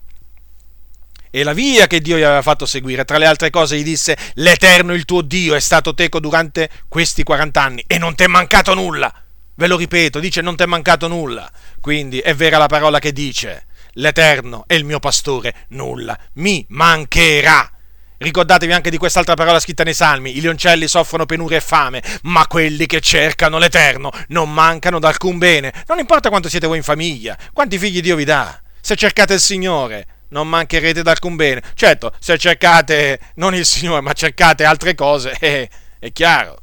e 1.34 1.42
la 1.42 1.52
via 1.52 1.88
che 1.88 2.00
Dio 2.00 2.16
gli 2.16 2.22
aveva 2.22 2.42
fatto 2.42 2.64
seguire. 2.64 3.04
Tra 3.04 3.18
le 3.18 3.26
altre 3.26 3.50
cose 3.50 3.76
gli 3.76 3.82
disse, 3.82 4.16
l'Eterno 4.34 4.94
il 4.94 5.04
tuo 5.04 5.20
Dio 5.20 5.56
è 5.56 5.60
stato 5.60 5.92
teco 5.92 6.20
durante 6.20 6.70
questi 6.86 7.24
40 7.24 7.60
anni 7.60 7.84
e 7.88 7.98
non 7.98 8.14
ti 8.14 8.22
è 8.22 8.28
mancato 8.28 8.72
nulla. 8.72 9.12
Ve 9.56 9.66
lo 9.66 9.76
ripeto, 9.76 10.20
dice 10.20 10.42
non 10.42 10.54
ti 10.54 10.62
è 10.62 10.66
mancato 10.66 11.08
nulla. 11.08 11.50
Quindi 11.80 12.20
è 12.20 12.36
vera 12.36 12.56
la 12.56 12.68
parola 12.68 13.00
che 13.00 13.10
dice, 13.12 13.66
l'Eterno 13.94 14.62
è 14.68 14.74
il 14.74 14.84
mio 14.84 15.00
pastore, 15.00 15.66
nulla 15.70 16.16
mi 16.34 16.64
mancherà. 16.68 17.68
Ricordatevi 18.16 18.72
anche 18.72 18.90
di 18.90 18.96
quest'altra 18.96 19.34
parola 19.34 19.58
scritta 19.58 19.82
nei 19.82 19.92
Salmi, 19.92 20.36
i 20.36 20.40
lioncelli 20.40 20.86
soffrono 20.86 21.26
penuria 21.26 21.56
e 21.56 21.60
fame, 21.60 22.00
ma 22.22 22.46
quelli 22.46 22.86
che 22.86 23.00
cercano 23.00 23.58
l'Eterno 23.58 24.12
non 24.28 24.52
mancano 24.52 25.00
d'alcun 25.00 25.38
bene. 25.38 25.72
Non 25.88 25.98
importa 25.98 26.28
quanto 26.28 26.48
siete 26.48 26.68
voi 26.68 26.76
in 26.76 26.84
famiglia, 26.84 27.36
quanti 27.52 27.76
figli 27.76 28.00
Dio 28.00 28.14
vi 28.14 28.24
dà. 28.24 28.56
Se 28.80 28.94
cercate 28.94 29.34
il 29.34 29.40
Signore, 29.40 30.06
non 30.34 30.48
mancherete 30.48 31.02
d'alcun 31.02 31.36
bene. 31.36 31.62
Certo, 31.74 32.12
se 32.18 32.36
cercate 32.36 33.20
non 33.36 33.54
il 33.54 33.64
Signore, 33.64 34.00
ma 34.00 34.12
cercate 34.12 34.64
altre 34.64 34.94
cose, 34.94 35.34
eh, 35.40 35.70
è 35.98 36.12
chiaro 36.12 36.58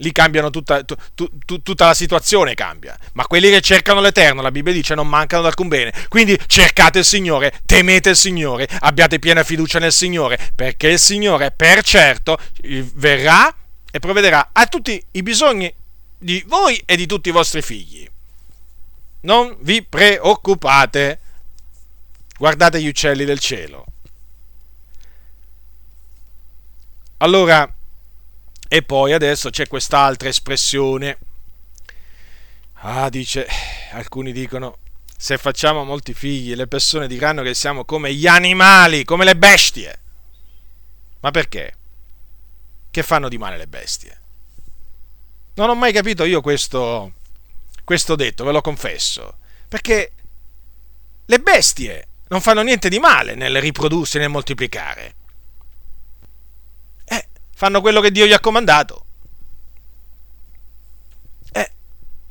lì 0.00 0.12
cambiano 0.12 0.50
tutta, 0.50 0.84
tu, 0.84 0.94
tu, 1.14 1.62
tutta 1.62 1.86
la 1.86 1.94
situazione 1.94 2.52
cambia. 2.52 2.98
Ma 3.14 3.24
quelli 3.24 3.48
che 3.48 3.62
cercano 3.62 4.02
l'Eterno, 4.02 4.42
la 4.42 4.50
Bibbia 4.50 4.70
dice, 4.70 4.94
non 4.94 5.08
mancano 5.08 5.42
d'alcun 5.42 5.68
bene. 5.68 5.90
Quindi 6.08 6.38
cercate 6.46 6.98
il 6.98 7.06
Signore, 7.06 7.60
temete 7.64 8.10
il 8.10 8.16
Signore, 8.16 8.68
abbiate 8.80 9.18
piena 9.18 9.42
fiducia 9.42 9.78
nel 9.78 9.92
Signore, 9.92 10.38
perché 10.54 10.88
il 10.88 10.98
Signore 10.98 11.50
per 11.50 11.82
certo 11.82 12.36
verrà 12.94 13.54
e 13.90 13.98
provvederà 13.98 14.50
a 14.52 14.66
tutti 14.66 15.02
i 15.12 15.22
bisogni 15.22 15.72
di 16.18 16.44
voi 16.46 16.78
e 16.84 16.94
di 16.96 17.06
tutti 17.06 17.30
i 17.30 17.32
vostri 17.32 17.62
figli. 17.62 18.06
Non 19.20 19.56
vi 19.60 19.82
preoccupate. 19.82 21.20
Guardate 22.38 22.82
gli 22.82 22.88
uccelli 22.88 23.24
del 23.24 23.38
cielo. 23.38 23.84
Allora, 27.18 27.74
e 28.68 28.82
poi 28.82 29.12
adesso 29.12 29.48
c'è 29.48 29.66
quest'altra 29.66 30.28
espressione. 30.28 31.18
Ah, 32.80 33.08
dice, 33.08 33.46
alcuni 33.92 34.32
dicono, 34.32 34.78
se 35.16 35.38
facciamo 35.38 35.82
molti 35.84 36.12
figli 36.12 36.54
le 36.54 36.66
persone 36.66 37.08
diranno 37.08 37.42
che 37.42 37.54
siamo 37.54 37.86
come 37.86 38.12
gli 38.12 38.26
animali, 38.26 39.04
come 39.04 39.24
le 39.24 39.36
bestie. 39.36 40.00
Ma 41.20 41.30
perché? 41.30 41.74
Che 42.90 43.02
fanno 43.02 43.30
di 43.30 43.38
male 43.38 43.56
le 43.56 43.66
bestie? 43.66 44.20
Non 45.54 45.70
ho 45.70 45.74
mai 45.74 45.92
capito 45.92 46.24
io 46.24 46.42
questo, 46.42 47.14
questo 47.82 48.14
detto, 48.14 48.44
ve 48.44 48.52
lo 48.52 48.60
confesso. 48.60 49.38
Perché 49.68 50.12
le 51.24 51.40
bestie 51.40 52.08
non 52.28 52.40
fanno 52.40 52.62
niente 52.62 52.88
di 52.88 52.98
male 52.98 53.34
nel 53.34 53.60
riprodursi 53.60 54.18
nel 54.18 54.28
moltiplicare 54.28 55.14
fanno 57.56 57.80
quello 57.80 58.02
che 58.02 58.12
Dio 58.12 58.26
gli 58.26 58.34
ha 58.34 58.38
comandato. 58.38 59.06
Eh, 61.52 61.72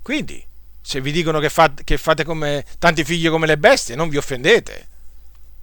quindi, 0.03 0.45
se 0.80 1.01
vi 1.01 1.11
dicono 1.11 1.39
che, 1.39 1.49
fate, 1.49 1.84
che 1.84 1.97
fate 1.97 2.23
come 2.23 2.63
tanti 2.77 3.03
figli 3.03 3.27
come 3.27 3.47
le 3.47 3.57
bestie, 3.57 3.95
non 3.95 4.07
vi 4.07 4.17
offendete. 4.17 4.88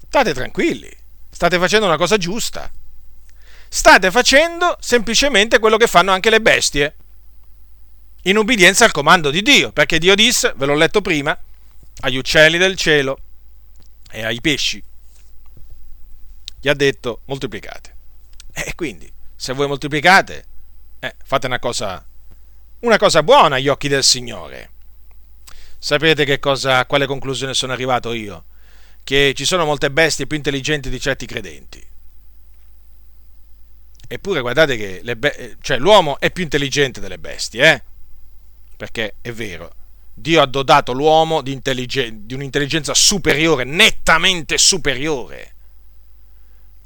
State 0.09 0.35
tranquilli, 0.35 0.91
state 1.31 1.59
facendo 1.61 1.87
una 1.87 1.97
cosa 1.97 2.17
giusta. 2.17 2.69
State 3.69 4.11
facendo 4.11 4.77
semplicemente 4.81 5.61
quello 5.61 5.77
che 5.77 5.87
fanno 5.87 6.11
anche 6.11 6.29
le 6.29 6.41
bestie, 6.41 6.97
in 8.23 8.37
ubbidienza 8.37 8.85
al 8.85 8.91
comando 8.91 9.31
di 9.31 9.43
Dio, 9.43 9.71
perché 9.71 10.01
Dio 10.01 10.17
disse, 10.17 10.55
ve 10.57 10.67
l'ho 10.67 10.75
letto 10.75 11.01
prima, 11.01 11.39
agli 12.01 12.17
uccelli 12.17 12.59
del 12.59 12.75
cielo 12.75 13.19
e 14.13 14.25
ai 14.25 14.41
pesci, 14.41 14.83
gli 16.61 16.69
ha 16.69 16.75
detto 16.75 17.23
moltiplicate. 17.25 17.97
E 18.53 18.75
quindi 18.75 19.11
se 19.35 19.55
voi 19.55 19.67
moltiplicate, 19.67 20.45
eh, 21.01 21.17
fate 21.25 21.47
una 21.47 21.59
cosa, 21.59 22.07
una 22.81 22.99
cosa 22.99 23.23
buona 23.23 23.57
agli 23.57 23.69
occhi 23.69 23.89
del 23.89 24.05
Signore. 24.05 24.71
Sapete 25.79 26.25
che 26.25 26.39
cosa, 26.39 26.79
a 26.79 26.87
quale 26.87 27.07
conclusione 27.07 27.55
sono 27.55 27.73
arrivato 27.73 28.13
io? 28.13 28.45
Che 29.03 29.33
ci 29.35 29.45
sono 29.45 29.65
molte 29.65 29.91
bestie 29.91 30.29
più 30.29 30.37
intelligenti 30.37 30.91
di 30.91 31.01
certi 31.01 31.27
credenti. 31.27 31.85
Eppure 34.07 34.41
guardate 34.43 34.77
che 34.77 35.17
be- 35.17 35.57
cioè, 35.63 35.79
l'uomo 35.79 36.21
è 36.21 36.31
più 36.31 36.43
intelligente 36.43 37.01
delle 37.01 37.19
bestie, 37.19 37.73
eh? 37.73 37.83
Perché 38.77 39.15
è 39.23 39.33
vero, 39.33 39.75
Dio 40.15 40.43
ha 40.43 40.47
dotato 40.47 40.93
l'uomo 40.93 41.41
di, 41.41 41.53
intelligen- 41.53 42.27
di 42.27 42.35
un'intelligenza 42.35 42.95
superiore, 42.95 43.65
nettamente 43.65 44.59
superiore 44.59 45.55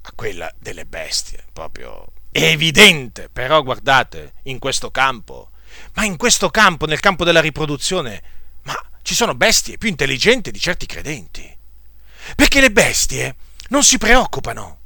a 0.02 0.12
quella 0.14 0.52
delle 0.58 0.86
bestie, 0.86 1.44
proprio 1.52 2.06
è 2.30 2.44
evidente, 2.44 3.28
però 3.32 3.62
guardate, 3.62 4.34
in 4.44 4.58
questo 4.58 4.90
campo, 4.90 5.50
ma 5.94 6.04
in 6.04 6.16
questo 6.16 6.50
campo, 6.50 6.86
nel 6.86 7.00
campo 7.00 7.24
della 7.24 7.40
riproduzione, 7.40 8.22
ma 8.62 8.74
ci 9.02 9.14
sono 9.14 9.34
bestie 9.34 9.78
più 9.78 9.88
intelligenti 9.88 10.50
di 10.50 10.58
certi 10.58 10.84
credenti. 10.84 11.54
Perché 12.34 12.60
le 12.60 12.70
bestie 12.70 13.36
non 13.68 13.82
si 13.82 13.96
preoccupano. 13.96 14.78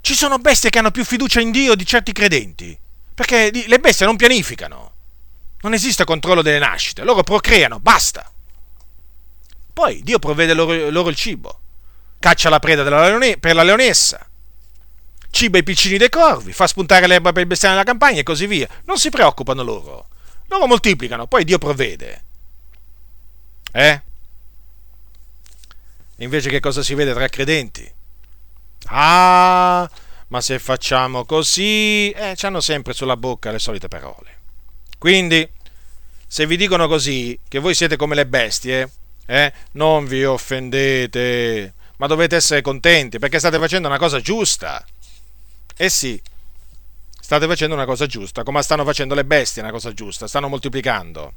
Ci 0.00 0.14
sono 0.14 0.38
bestie 0.38 0.70
che 0.70 0.78
hanno 0.78 0.92
più 0.92 1.04
fiducia 1.04 1.40
in 1.40 1.50
Dio 1.50 1.74
di 1.74 1.84
certi 1.84 2.12
credenti, 2.12 2.78
perché 3.12 3.50
le 3.52 3.80
bestie 3.80 4.06
non 4.06 4.16
pianificano. 4.16 4.92
Non 5.66 5.74
esiste 5.74 6.04
controllo 6.04 6.42
delle 6.42 6.60
nascite, 6.60 7.02
loro 7.02 7.24
procreano, 7.24 7.80
basta. 7.80 8.30
Poi 9.72 10.00
Dio 10.04 10.20
provvede 10.20 10.54
loro, 10.54 10.90
loro 10.90 11.08
il 11.08 11.16
cibo, 11.16 11.60
caccia 12.20 12.48
la 12.48 12.60
preda 12.60 12.84
leone, 12.84 13.36
per 13.36 13.56
la 13.56 13.64
leonessa, 13.64 14.24
ciba 15.28 15.58
i 15.58 15.64
piccini 15.64 15.98
dei 15.98 16.08
corvi, 16.08 16.52
fa 16.52 16.68
spuntare 16.68 17.08
l'erba 17.08 17.32
per 17.32 17.42
il 17.42 17.48
bestiame 17.48 17.74
nella 17.74 17.84
campagna 17.84 18.20
e 18.20 18.22
così 18.22 18.46
via. 18.46 18.68
Non 18.84 18.96
si 18.96 19.10
preoccupano 19.10 19.64
loro. 19.64 20.06
Loro 20.46 20.68
moltiplicano, 20.68 21.26
poi 21.26 21.42
Dio 21.42 21.58
provvede. 21.58 22.24
Eh? 23.72 24.02
Invece 26.18 26.48
che 26.48 26.60
cosa 26.60 26.84
si 26.84 26.94
vede 26.94 27.12
tra 27.12 27.26
credenti? 27.26 27.92
Ah, 28.84 29.90
ma 30.28 30.40
se 30.40 30.60
facciamo 30.60 31.24
così, 31.24 32.12
eh, 32.12 32.36
hanno 32.42 32.60
sempre 32.60 32.92
sulla 32.92 33.16
bocca 33.16 33.50
le 33.50 33.58
solite 33.58 33.88
parole. 33.88 34.34
Quindi, 34.96 35.54
se 36.26 36.46
vi 36.46 36.56
dicono 36.56 36.88
così, 36.88 37.38
che 37.48 37.58
voi 37.58 37.74
siete 37.74 37.96
come 37.96 38.14
le 38.14 38.26
bestie, 38.26 38.90
eh, 39.26 39.52
non 39.72 40.06
vi 40.06 40.24
offendete, 40.24 41.74
ma 41.98 42.06
dovete 42.06 42.36
essere 42.36 42.62
contenti 42.62 43.18
perché 43.18 43.38
state 43.38 43.58
facendo 43.58 43.88
una 43.88 43.98
cosa 43.98 44.20
giusta. 44.20 44.84
Eh 45.76 45.88
sì, 45.88 46.20
state 47.20 47.46
facendo 47.46 47.74
una 47.74 47.84
cosa 47.84 48.06
giusta, 48.06 48.42
come 48.42 48.62
stanno 48.62 48.84
facendo 48.84 49.14
le 49.14 49.24
bestie 49.24 49.62
una 49.62 49.70
cosa 49.70 49.92
giusta, 49.92 50.26
stanno 50.26 50.48
moltiplicando. 50.48 51.34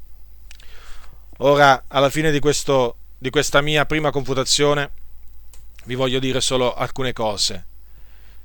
Ora, 1.38 1.84
alla 1.88 2.10
fine 2.10 2.30
di, 2.30 2.38
questo, 2.38 2.96
di 3.16 3.30
questa 3.30 3.60
mia 3.60 3.86
prima 3.86 4.10
confutazione, 4.10 4.90
vi 5.84 5.94
voglio 5.94 6.18
dire 6.18 6.40
solo 6.40 6.74
alcune 6.74 7.12
cose. 7.12 7.66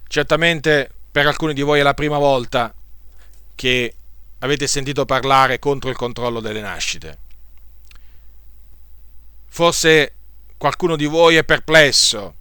Certamente 0.07 0.89
per 1.11 1.27
alcuni 1.27 1.53
di 1.53 1.61
voi 1.61 1.80
è 1.80 1.84
la 1.84 1.93
prima 1.93 2.17
volta 2.17 2.73
che 3.55 3.93
avete 4.40 4.68
sentito 4.68 5.06
parlare 5.06 5.60
contro 5.60 5.90
il 5.90 5.95
controllo 5.95 6.40
delle 6.40 6.62
nascite. 6.62 7.18
Forse 9.48 10.14
qualcuno 10.57 10.95
di 10.95 11.06
voi 11.06 11.36
è 11.36 11.44
perplesso 11.44 12.36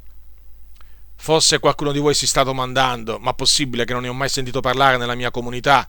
Forse 1.24 1.58
qualcuno 1.58 1.90
di 1.90 2.00
voi 2.00 2.12
si 2.12 2.26
sta 2.26 2.42
domandando, 2.42 3.18
ma 3.18 3.32
possibile 3.32 3.86
che 3.86 3.94
non 3.94 4.02
ne 4.02 4.08
ho 4.08 4.12
mai 4.12 4.28
sentito 4.28 4.60
parlare 4.60 4.98
nella 4.98 5.14
mia 5.14 5.30
comunità? 5.30 5.88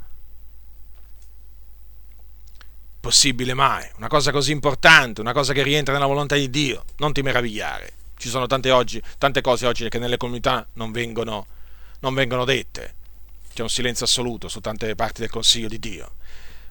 Possibile 3.02 3.54
mai? 3.54 3.86
Una 3.98 4.08
cosa 4.08 4.32
così 4.32 4.54
importante, 4.54 5.20
una 5.20 5.34
cosa 5.34 5.52
che 5.52 5.62
rientra 5.62 5.94
nella 5.94 6.06
volontà 6.06 6.36
di 6.36 6.50
Dio. 6.50 6.86
Non 7.00 7.12
ti 7.12 7.22
meravigliare. 7.22 7.92
Ci 8.16 8.30
sono 8.30 8.48
tante, 8.48 8.72
oggi, 8.72 9.02
tante 9.18 9.42
cose 9.42 9.68
oggi 9.68 9.90
che 9.90 10.00
nelle 10.00 10.16
comunità 10.16 10.66
non 10.76 10.94
vengono, 10.94 11.48
non 12.00 12.14
vengono 12.14 12.46
dette. 12.46 12.96
C'è 13.56 13.62
un 13.62 13.70
silenzio 13.70 14.04
assoluto 14.04 14.50
su 14.50 14.60
tante 14.60 14.94
parti 14.96 15.22
del 15.22 15.30
Consiglio 15.30 15.70
di 15.70 15.80
Dio. 15.80 16.12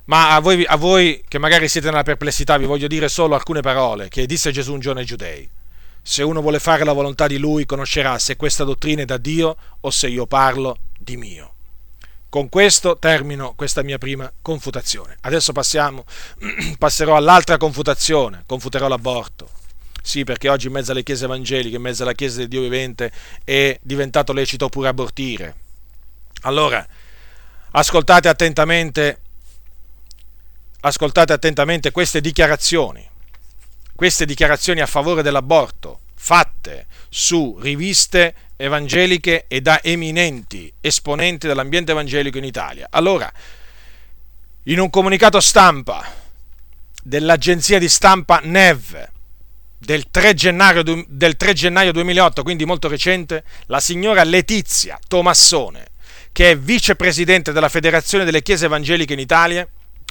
Ma 0.04 0.34
a 0.34 0.40
voi, 0.40 0.66
a 0.66 0.76
voi, 0.76 1.24
che 1.26 1.38
magari 1.38 1.66
siete 1.66 1.88
nella 1.88 2.02
perplessità 2.02 2.58
vi 2.58 2.66
voglio 2.66 2.88
dire 2.88 3.08
solo 3.08 3.34
alcune 3.34 3.62
parole 3.62 4.08
che 4.08 4.26
disse 4.26 4.52
Gesù 4.52 4.74
un 4.74 4.80
giorno 4.80 5.00
ai 5.00 5.06
giudei. 5.06 5.48
Se 6.02 6.22
uno 6.22 6.42
vuole 6.42 6.58
fare 6.58 6.84
la 6.84 6.92
volontà 6.92 7.26
di 7.26 7.38
lui 7.38 7.64
conoscerà 7.64 8.18
se 8.18 8.36
questa 8.36 8.64
dottrina 8.64 9.00
è 9.00 9.06
da 9.06 9.16
Dio 9.16 9.56
o 9.80 9.90
se 9.90 10.08
io 10.08 10.26
parlo 10.26 10.76
di 10.98 11.16
mio. 11.16 11.54
Con 12.28 12.50
questo 12.50 12.98
termino 12.98 13.54
questa 13.54 13.82
mia 13.82 13.96
prima 13.96 14.30
confutazione. 14.42 15.16
Adesso 15.22 15.52
passiamo, 15.52 16.04
passerò 16.76 17.16
all'altra 17.16 17.56
confutazione, 17.56 18.42
confuterò 18.44 18.88
l'aborto. 18.88 19.48
Sì, 20.02 20.24
perché 20.24 20.50
oggi 20.50 20.66
in 20.66 20.74
mezzo 20.74 20.92
alle 20.92 21.02
chiese 21.02 21.24
evangeliche, 21.24 21.76
in 21.76 21.82
mezzo 21.82 22.02
alla 22.02 22.12
chiesa 22.12 22.40
del 22.40 22.48
Dio 22.48 22.60
vivente, 22.60 23.10
è 23.42 23.78
diventato 23.80 24.34
lecito 24.34 24.68
pure 24.68 24.88
abortire. 24.88 25.62
Allora, 26.44 26.86
ascoltate 27.72 28.28
attentamente 28.28 29.18
ascoltate 30.80 31.32
attentamente 31.32 31.90
queste 31.90 32.20
dichiarazioni, 32.20 33.08
queste 33.94 34.26
dichiarazioni 34.26 34.80
a 34.80 34.86
favore 34.86 35.22
dell'aborto 35.22 36.00
fatte 36.14 36.86
su 37.08 37.58
riviste 37.60 38.34
evangeliche 38.56 39.46
e 39.48 39.62
da 39.62 39.82
eminenti 39.82 40.72
esponenti 40.80 41.46
dell'ambiente 41.46 41.92
evangelico 41.92 42.36
in 42.36 42.44
Italia. 42.44 42.88
Allora, 42.90 43.32
in 44.64 44.78
un 44.78 44.90
comunicato 44.90 45.40
stampa 45.40 46.06
dell'agenzia 47.02 47.78
di 47.78 47.88
stampa 47.88 48.40
NEV 48.42 49.08
del 49.78 50.10
3, 50.10 50.34
gennaio, 50.34 50.82
del 51.06 51.36
3 51.36 51.52
gennaio 51.54 51.92
2008, 51.92 52.42
quindi 52.42 52.64
molto 52.64 52.88
recente, 52.88 53.44
la 53.66 53.80
signora 53.80 54.22
Letizia 54.22 54.98
Tomassone, 55.08 55.92
che 56.34 56.50
è 56.50 56.58
vicepresidente 56.58 57.52
della 57.52 57.68
Federazione 57.68 58.24
delle 58.24 58.42
Chiese 58.42 58.64
Evangeliche 58.64 59.12
in 59.12 59.20
Italia, 59.20 59.66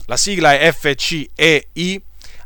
la 0.05 0.15
sigla 0.15 0.57
è 0.57 0.71
FCEI, 0.71 2.01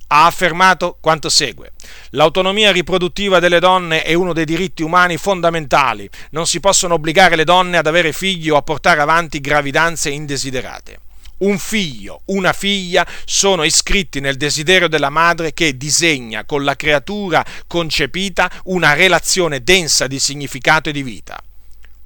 ha 0.07 0.25
affermato 0.25 0.97
quanto 0.99 1.29
segue. 1.29 1.73
L'autonomia 2.11 2.71
riproduttiva 2.71 3.37
delle 3.37 3.59
donne 3.59 4.01
è 4.01 4.15
uno 4.15 4.33
dei 4.33 4.45
diritti 4.45 4.81
umani 4.81 5.17
fondamentali. 5.17 6.09
Non 6.31 6.47
si 6.47 6.59
possono 6.59 6.95
obbligare 6.95 7.35
le 7.35 7.43
donne 7.43 7.77
ad 7.77 7.85
avere 7.85 8.13
figli 8.13 8.49
o 8.49 8.57
a 8.57 8.63
portare 8.63 8.99
avanti 8.99 9.39
gravidanze 9.39 10.09
indesiderate. 10.09 11.01
Un 11.39 11.59
figlio, 11.59 12.21
una 12.25 12.53
figlia 12.53 13.05
sono 13.25 13.61
iscritti 13.61 14.19
nel 14.19 14.37
desiderio 14.37 14.87
della 14.87 15.11
madre 15.11 15.53
che 15.53 15.77
disegna 15.77 16.45
con 16.45 16.63
la 16.63 16.75
creatura 16.75 17.45
concepita 17.67 18.49
una 18.63 18.93
relazione 18.93 19.61
densa 19.61 20.07
di 20.07 20.17
significato 20.17 20.89
e 20.89 20.93
di 20.93 21.03
vita. 21.03 21.39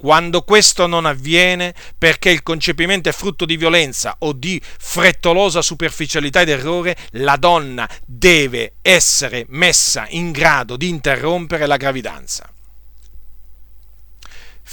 Quando 0.02 0.42
questo 0.42 0.88
non 0.88 1.06
avviene 1.06 1.76
perché 1.96 2.32
il 2.32 2.42
concepimento 2.42 3.08
è 3.08 3.12
frutto 3.12 3.46
di 3.46 3.56
violenza 3.56 4.16
o 4.18 4.34
di 4.34 4.60
frettolosa 4.64 5.62
superficialità 5.62 6.42
ed 6.42 6.50
errore, 6.50 6.98
la 7.12 7.36
donna 7.36 7.88
deve 8.04 8.78
essere 8.82 9.46
messa 9.50 10.08
in 10.10 10.32
grado 10.32 10.76
di 10.76 10.90
interrompere 10.90 11.68
la 11.68 11.78
gravidanza. 11.78 12.51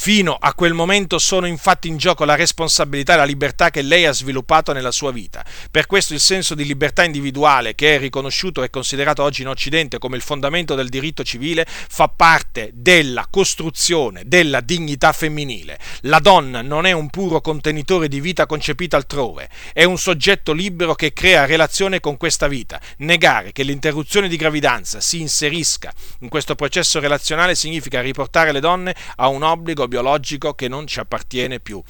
Fino 0.01 0.37
a 0.39 0.55
quel 0.55 0.75
momento 0.75 1.19
sono 1.19 1.49
infatti 1.49 1.89
in 1.89 1.97
gioco 1.97 2.25
la 2.25 2.37
responsabilità 2.37 3.15
e 3.15 3.16
la 3.16 3.25
libertà 3.25 3.70
che 3.70 3.83
lei 3.83 4.07
ha 4.07 4.12
sviluppato 4.12 4.73
nella 4.73 4.93
sua 4.93 5.11
vita. 5.11 5.45
Per 5.73 5.87
questo 5.87 6.15
il 6.15 6.20
senso 6.20 6.55
di 6.55 6.65
libertà 6.65 7.03
individuale, 7.03 7.75
che 7.75 7.97
è 7.97 7.99
riconosciuto 7.99 8.62
e 8.62 8.70
considerato 8.70 9.25
oggi 9.25 9.43
in 9.43 9.49
Occidente 9.49 9.99
come 9.99 10.15
il 10.15 10.23
fondamento 10.23 10.77
del 10.77 10.89
diritto 10.89 11.25
civile, 11.25 11.66
fa 11.66 12.07
parte 12.07 12.70
della 12.75 13.27
costruzione 13.29 14.23
della 14.25 14.61
dignità 14.61 15.12
femminile. 15.12 15.81
La 16.03 16.20
donna 16.20 16.62
non 16.62 16.87
è 16.87 16.93
un 16.93 17.11
puro 17.11 17.41
contenitore 17.41 18.07
di 18.07 18.20
vita 18.20 18.47
concepita 18.47 18.97
altrove, 18.97 19.51
è 19.73 19.83
un 19.83 19.99
soggetto 19.99 20.53
libero 20.53 20.95
che 20.95 21.12
crea 21.12 21.45
relazione 21.45 21.99
con 21.99 22.16
questa 22.16 22.47
vita. 22.47 22.81
Negare 22.99 23.51
che 23.51 23.65
l'interruzione 23.65 24.29
di 24.29 24.37
gravidanza 24.37 25.01
si 25.01 25.20
inserisca 25.20 25.93
in 26.20 26.29
questo 26.29 26.55
processo 26.55 27.01
relazionale 27.01 27.57
significa 27.57 28.01
riportare 28.01 28.53
le 28.53 28.61
donne 28.61 28.95
a 29.16 29.27
un 29.27 29.43
obbligo 29.43 29.87
biologico 29.89 30.55
che 30.55 30.69
non 30.69 30.86
ci 30.86 31.01
appartiene 31.01 31.60
più. 31.60 31.82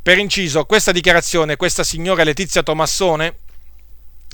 Per 0.00 0.18
inciso, 0.18 0.64
questa 0.64 0.92
dichiarazione, 0.92 1.56
questa 1.56 1.82
signora 1.82 2.22
Letizia 2.22 2.62
Tomassone, 2.62 3.34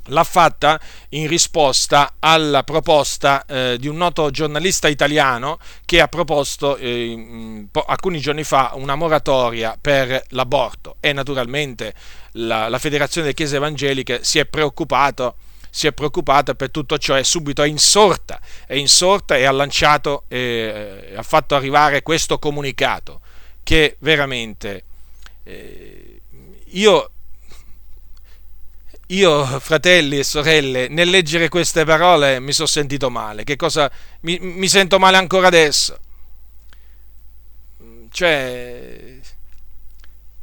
l'ha 0.09 0.23
fatta 0.23 0.79
in 1.09 1.27
risposta 1.27 2.15
alla 2.19 2.63
proposta 2.63 3.45
eh, 3.45 3.77
di 3.79 3.87
un 3.87 3.97
noto 3.97 4.29
giornalista 4.29 4.87
italiano 4.87 5.57
che 5.85 5.99
ha 6.01 6.07
proposto 6.07 6.77
eh, 6.77 7.67
alcuni 7.87 8.19
giorni 8.19 8.43
fa 8.43 8.73
una 8.75 8.95
moratoria 8.95 9.77
per 9.79 10.23
l'aborto 10.29 10.97
e 10.99 11.13
naturalmente 11.13 11.93
la, 12.33 12.69
la 12.69 12.79
Federazione 12.79 13.27
delle 13.27 13.35
Chiese 13.35 13.55
Evangeliche 13.55 14.23
si 14.23 14.39
è 14.39 14.45
preoccupato 14.45 15.37
si 15.75 15.87
è 15.87 15.91
preoccupata 15.91 16.55
per 16.55 16.71
tutto 16.71 16.97
ciò, 16.97 17.15
è 17.15 17.23
subito 17.23 17.61
è 17.61 17.67
insorta, 17.67 18.39
è 18.65 18.75
insorta 18.75 19.35
e 19.35 19.43
ha 19.43 19.51
lanciato, 19.51 20.23
eh, 20.29 21.11
ha 21.13 21.21
fatto 21.21 21.53
arrivare 21.53 22.01
questo 22.01 22.39
comunicato 22.39 23.19
che 23.61 23.97
veramente 23.99 24.83
eh, 25.43 26.21
io, 26.67 27.11
io, 29.07 29.59
fratelli 29.59 30.19
e 30.19 30.23
sorelle, 30.23 30.87
nel 30.87 31.09
leggere 31.09 31.49
queste 31.49 31.83
parole 31.83 32.39
mi 32.39 32.53
sono 32.53 32.69
sentito 32.69 33.09
male, 33.09 33.43
che 33.43 33.57
cosa, 33.57 33.91
mi, 34.21 34.39
mi 34.39 34.69
sento 34.69 34.97
male 34.97 35.17
ancora 35.17 35.47
adesso. 35.47 35.99
Cioè, 38.11 39.19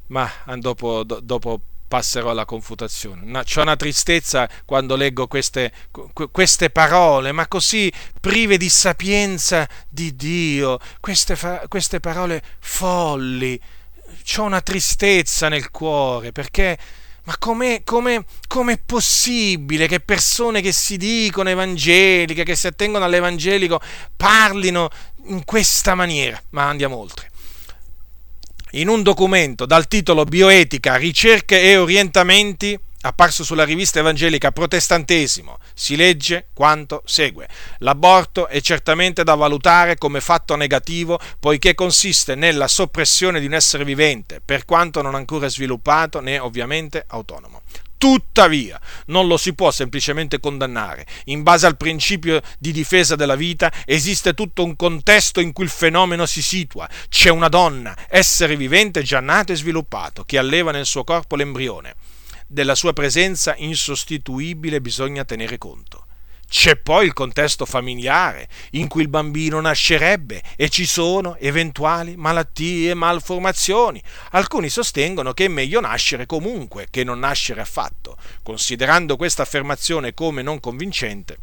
ma 0.08 0.30
dopo, 0.58 1.04
dopo 1.04 1.60
passerò 1.92 2.30
alla 2.30 2.46
confutazione. 2.46 3.42
C'è 3.44 3.60
una 3.60 3.76
tristezza 3.76 4.48
quando 4.64 4.96
leggo 4.96 5.26
queste, 5.26 5.70
queste, 6.30 6.70
parole, 6.70 7.32
ma 7.32 7.46
così 7.48 7.92
prive 8.18 8.56
di 8.56 8.70
sapienza 8.70 9.68
di 9.90 10.16
Dio, 10.16 10.78
queste, 11.00 11.36
queste 11.68 12.00
parole 12.00 12.42
folli. 12.60 13.60
C'ho 14.24 14.44
una 14.44 14.62
tristezza 14.62 15.50
nel 15.50 15.70
cuore 15.70 16.32
perché. 16.32 16.78
Ma 17.24 17.36
com'è, 17.38 17.82
com'è, 17.84 18.24
com'è, 18.48 18.80
possibile 18.84 19.86
che 19.86 20.00
persone 20.00 20.62
che 20.62 20.72
si 20.72 20.96
dicono 20.96 21.50
evangeliche, 21.50 22.42
che 22.42 22.56
si 22.56 22.66
attengono 22.66 23.04
all'evangelico, 23.04 23.78
parlino 24.16 24.88
in 25.26 25.44
questa 25.44 25.94
maniera? 25.94 26.42
Ma 26.48 26.68
andiamo 26.68 26.96
oltre 26.96 27.31
in 28.72 28.88
un 28.88 29.02
documento 29.02 29.66
dal 29.66 29.86
titolo 29.86 30.24
Bioetica, 30.24 30.96
ricerche 30.96 31.60
e 31.60 31.76
orientamenti, 31.76 32.78
apparso 33.02 33.44
sulla 33.44 33.64
rivista 33.64 33.98
evangelica 33.98 34.52
Protestantesimo, 34.52 35.58
si 35.74 35.96
legge 35.96 36.46
quanto 36.54 37.02
segue. 37.04 37.48
L'aborto 37.78 38.48
è 38.48 38.60
certamente 38.60 39.24
da 39.24 39.34
valutare 39.34 39.96
come 39.96 40.20
fatto 40.20 40.56
negativo 40.56 41.18
poiché 41.38 41.74
consiste 41.74 42.34
nella 42.34 42.68
soppressione 42.68 43.40
di 43.40 43.46
un 43.46 43.54
essere 43.54 43.84
vivente, 43.84 44.40
per 44.42 44.64
quanto 44.64 45.02
non 45.02 45.14
ancora 45.14 45.48
sviluppato 45.48 46.20
né 46.20 46.38
ovviamente 46.38 47.04
autonomo. 47.08 47.62
Tuttavia, 48.02 48.80
non 49.06 49.28
lo 49.28 49.36
si 49.36 49.54
può 49.54 49.70
semplicemente 49.70 50.40
condannare. 50.40 51.06
In 51.26 51.44
base 51.44 51.66
al 51.66 51.76
principio 51.76 52.42
di 52.58 52.72
difesa 52.72 53.14
della 53.14 53.36
vita 53.36 53.70
esiste 53.84 54.34
tutto 54.34 54.64
un 54.64 54.74
contesto 54.74 55.38
in 55.38 55.52
cui 55.52 55.62
il 55.62 55.70
fenomeno 55.70 56.26
si 56.26 56.42
situa. 56.42 56.88
C'è 57.08 57.30
una 57.30 57.46
donna, 57.46 57.96
essere 58.08 58.56
vivente 58.56 59.04
già 59.04 59.20
nato 59.20 59.52
e 59.52 59.54
sviluppato, 59.54 60.24
che 60.24 60.36
alleva 60.36 60.72
nel 60.72 60.84
suo 60.84 61.04
corpo 61.04 61.36
l'embrione. 61.36 61.94
Della 62.48 62.74
sua 62.74 62.92
presenza 62.92 63.54
insostituibile 63.56 64.80
bisogna 64.80 65.24
tenere 65.24 65.56
conto. 65.56 66.06
C'è 66.52 66.76
poi 66.76 67.06
il 67.06 67.14
contesto 67.14 67.64
familiare 67.64 68.46
in 68.72 68.86
cui 68.86 69.00
il 69.00 69.08
bambino 69.08 69.58
nascerebbe 69.62 70.42
e 70.54 70.68
ci 70.68 70.84
sono 70.84 71.38
eventuali 71.38 72.14
malattie 72.14 72.90
e 72.90 72.94
malformazioni. 72.94 74.02
Alcuni 74.32 74.68
sostengono 74.68 75.32
che 75.32 75.46
è 75.46 75.48
meglio 75.48 75.80
nascere 75.80 76.26
comunque 76.26 76.88
che 76.90 77.04
non 77.04 77.20
nascere 77.20 77.62
affatto. 77.62 78.18
Considerando 78.42 79.16
questa 79.16 79.40
affermazione 79.40 80.12
come 80.12 80.42
non 80.42 80.60
convincente, 80.60 81.38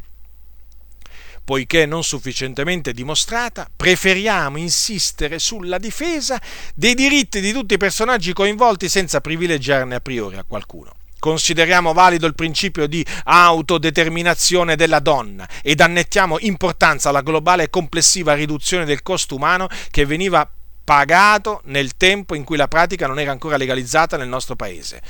poiché 1.44 1.88
non 1.88 2.04
sufficientemente 2.04 2.94
dimostrata, 2.94 3.68
preferiamo 3.76 4.60
insistere 4.60 5.40
sulla 5.40 5.80
difesa 5.80 6.40
dei 6.76 6.94
diritti 6.94 7.42
di 7.42 7.52
tutti 7.52 7.74
i 7.74 7.78
personaggi 7.78 8.32
coinvolti 8.32 8.88
senza 8.88 9.22
privilegiarne 9.22 9.96
a 9.96 10.02
priori 10.02 10.38
a 10.38 10.44
qualcuno. 10.44 10.99
Consideriamo 11.20 11.92
valido 11.94 12.26
il 12.26 12.34
principio 12.34 12.88
di 12.88 13.06
autodeterminazione 13.26 14.76
della 14.76 15.00
donna 15.00 15.48
ed 15.62 15.82
annettiamo 15.82 16.38
importanza 16.40 17.10
alla 17.10 17.22
globale 17.22 17.64
e 17.64 17.70
complessiva 17.70 18.34
riduzione 18.34 18.86
del 18.86 19.04
costo 19.04 19.36
umano 19.36 19.68
che 19.92 20.06
veniva 20.06 20.50
pagato 20.84 21.62
nel 21.66 21.98
tempo 21.98 22.36
in 22.36 22.44
cui 22.44 22.58
la 22.58 22.68
pratica 22.68 23.06
non 23.06 23.20
era 23.20 23.32
ancora 23.32 23.58
legalizzata 23.58 24.18
nel 24.18 24.28
nostro 24.28 24.56
paese. 24.56 25.02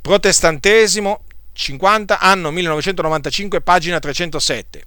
Protestantesimo 0.00 1.22
50 1.52 2.18
anno 2.18 2.50
1995 2.50 3.60
pagina 3.60 3.98
307. 3.98 4.84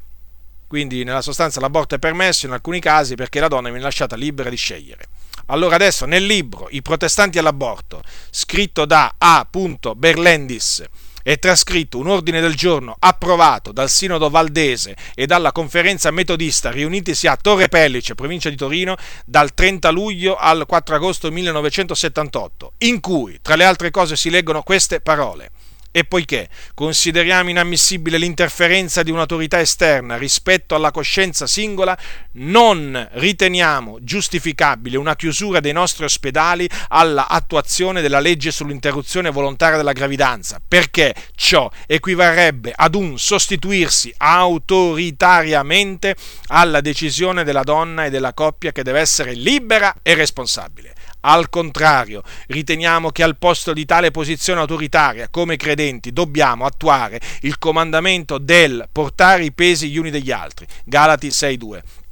Quindi 0.67 1.03
nella 1.03 1.21
sostanza 1.21 1.59
l'aborto 1.59 1.95
è 1.95 1.99
permesso 1.99 2.45
in 2.45 2.51
alcuni 2.51 2.79
casi 2.79 3.15
perché 3.15 3.39
la 3.39 3.47
donna 3.47 3.69
viene 3.69 3.83
lasciata 3.83 4.15
libera 4.15 4.49
di 4.49 4.55
scegliere. 4.55 5.05
Allora 5.47 5.75
adesso 5.75 6.05
nel 6.05 6.25
libro 6.25 6.67
I 6.71 6.81
protestanti 6.81 7.37
all'aborto, 7.37 8.01
scritto 8.31 8.85
da 8.85 9.15
A. 9.17 9.47
Berlendis, 9.95 10.83
è 11.21 11.39
trascritto 11.39 11.97
un 11.97 12.07
ordine 12.07 12.39
del 12.39 12.55
giorno 12.55 12.95
approvato 12.99 13.71
dal 13.71 13.89
Sinodo 13.89 14.29
Valdese 14.29 14.95
e 15.15 15.25
dalla 15.25 15.51
conferenza 15.51 16.11
metodista 16.11 16.69
riunitisi 16.69 17.27
a 17.27 17.35
Torre 17.35 17.67
Pellice, 17.67 18.15
provincia 18.15 18.49
di 18.49 18.55
Torino, 18.55 18.95
dal 19.25 19.53
30 19.53 19.89
luglio 19.89 20.35
al 20.35 20.65
4 20.67 20.95
agosto 20.95 21.31
1978, 21.31 22.73
in 22.79 22.99
cui, 22.99 23.39
tra 23.41 23.55
le 23.55 23.65
altre 23.65 23.89
cose, 23.89 24.15
si 24.15 24.29
leggono 24.29 24.61
queste 24.61 25.01
parole. 25.01 25.49
E 25.97 26.03
poiché 26.03 26.49
consideriamo 26.73 27.49
inammissibile 27.49 28.17
l'interferenza 28.17 29.01
di 29.01 29.11
un'autorità 29.11 29.61
esterna 29.61 30.17
rispetto 30.17 30.75
alla 30.75 30.91
coscienza 30.91 31.47
singola, 31.47 31.97
non 32.33 33.07
riteniamo 33.13 33.99
giustificabile 34.01 34.97
una 34.97 35.15
chiusura 35.15 35.61
dei 35.61 35.71
nostri 35.71 36.03
ospedali 36.03 36.69
alla 36.89 37.29
attuazione 37.29 38.01
della 38.01 38.19
legge 38.19 38.51
sull'interruzione 38.51 39.29
volontaria 39.29 39.77
della 39.77 39.93
gravidanza, 39.93 40.59
perché 40.67 41.15
ciò 41.33 41.71
equivarrebbe 41.87 42.73
ad 42.75 42.93
un 42.93 43.17
sostituirsi 43.17 44.13
autoritariamente 44.17 46.17
alla 46.47 46.81
decisione 46.81 47.45
della 47.45 47.63
donna 47.63 48.03
e 48.03 48.09
della 48.09 48.33
coppia 48.33 48.73
che 48.73 48.83
deve 48.83 48.99
essere 48.99 49.31
libera 49.31 49.95
e 50.03 50.13
responsabile. 50.13 50.94
Al 51.27 51.49
contrario, 51.49 52.21
riteniamo 52.47 53.09
che 53.09 53.23
al 53.23 53.37
posto 53.37 53.73
di 53.73 53.83
tale 53.85 54.11
posizione 54.11 54.59
autoritaria, 54.59 55.29
come 55.29 55.55
credenti, 55.55 56.13
dobbiamo 56.13 56.65
attuare 56.65 57.19
il 57.41 57.57
comandamento 57.57 58.37
del 58.37 58.87
portare 58.91 59.43
i 59.43 59.51
pesi 59.51 59.89
gli 59.89 59.97
uni 59.97 60.11
degli 60.11 60.31
altri. 60.31 60.67
Galati 60.83 61.29
6.2 61.29 62.04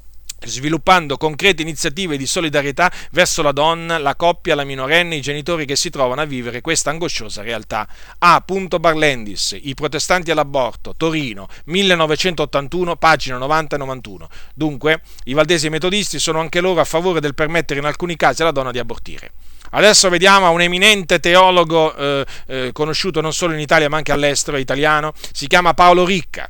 sviluppando 0.46 1.18
concrete 1.18 1.62
iniziative 1.62 2.18
di 2.18 2.26
solidarietà 2.26 2.92
verso 3.12 3.42
la 3.42 3.52
donna, 3.52 3.98
la 3.98 4.16
coppia, 4.16 4.56
la 4.56 4.64
minorenne, 4.64 5.16
i 5.16 5.22
genitori 5.22 5.66
che 5.66 5.76
si 5.76 5.90
trovano 5.90 6.22
a 6.22 6.26
vivere 6.26 6.62
questa 6.62 6.90
angosciosa 6.90 7.42
realtà. 7.42 7.88
A. 8.20 8.44
Barlendis, 8.80 9.58
I 9.62 9.74
protestanti 9.74 10.32
all'aborto, 10.32 10.94
Torino, 10.98 11.48
1981, 11.66 12.96
pagina 12.98 13.38
90 13.38 13.78
91. 13.78 14.30
Dunque, 14.54 15.02
i 15.26 15.34
valdesi 15.34 15.70
metodisti 15.70 16.20
sono 16.20 16.40
anche 16.40 16.62
loro 16.62 16.82
a 16.82 16.86
favore 16.86 17.20
del 17.20 17.36
permettere 17.36 17.80
in 17.80 17.86
alcuni 17.86 18.16
casi 18.16 18.42
alla 18.42 18.52
donna 18.52 18.72
di 18.72 18.80
abortire. 18.80 19.32
Adesso 19.72 20.10
vediamo 20.10 20.50
un 20.52 20.62
eminente 20.62 21.20
teologo 21.20 21.96
eh, 21.96 22.26
eh, 22.46 22.70
conosciuto 22.74 23.22
non 23.22 23.34
solo 23.34 23.54
in 23.54 23.60
Italia 23.60 23.90
ma 23.90 23.98
anche 23.98 24.12
all'estero, 24.12 24.58
italiano, 24.58 25.14
si 25.32 25.48
chiama 25.48 25.74
Paolo 25.74 26.06
Ricca 26.06 26.48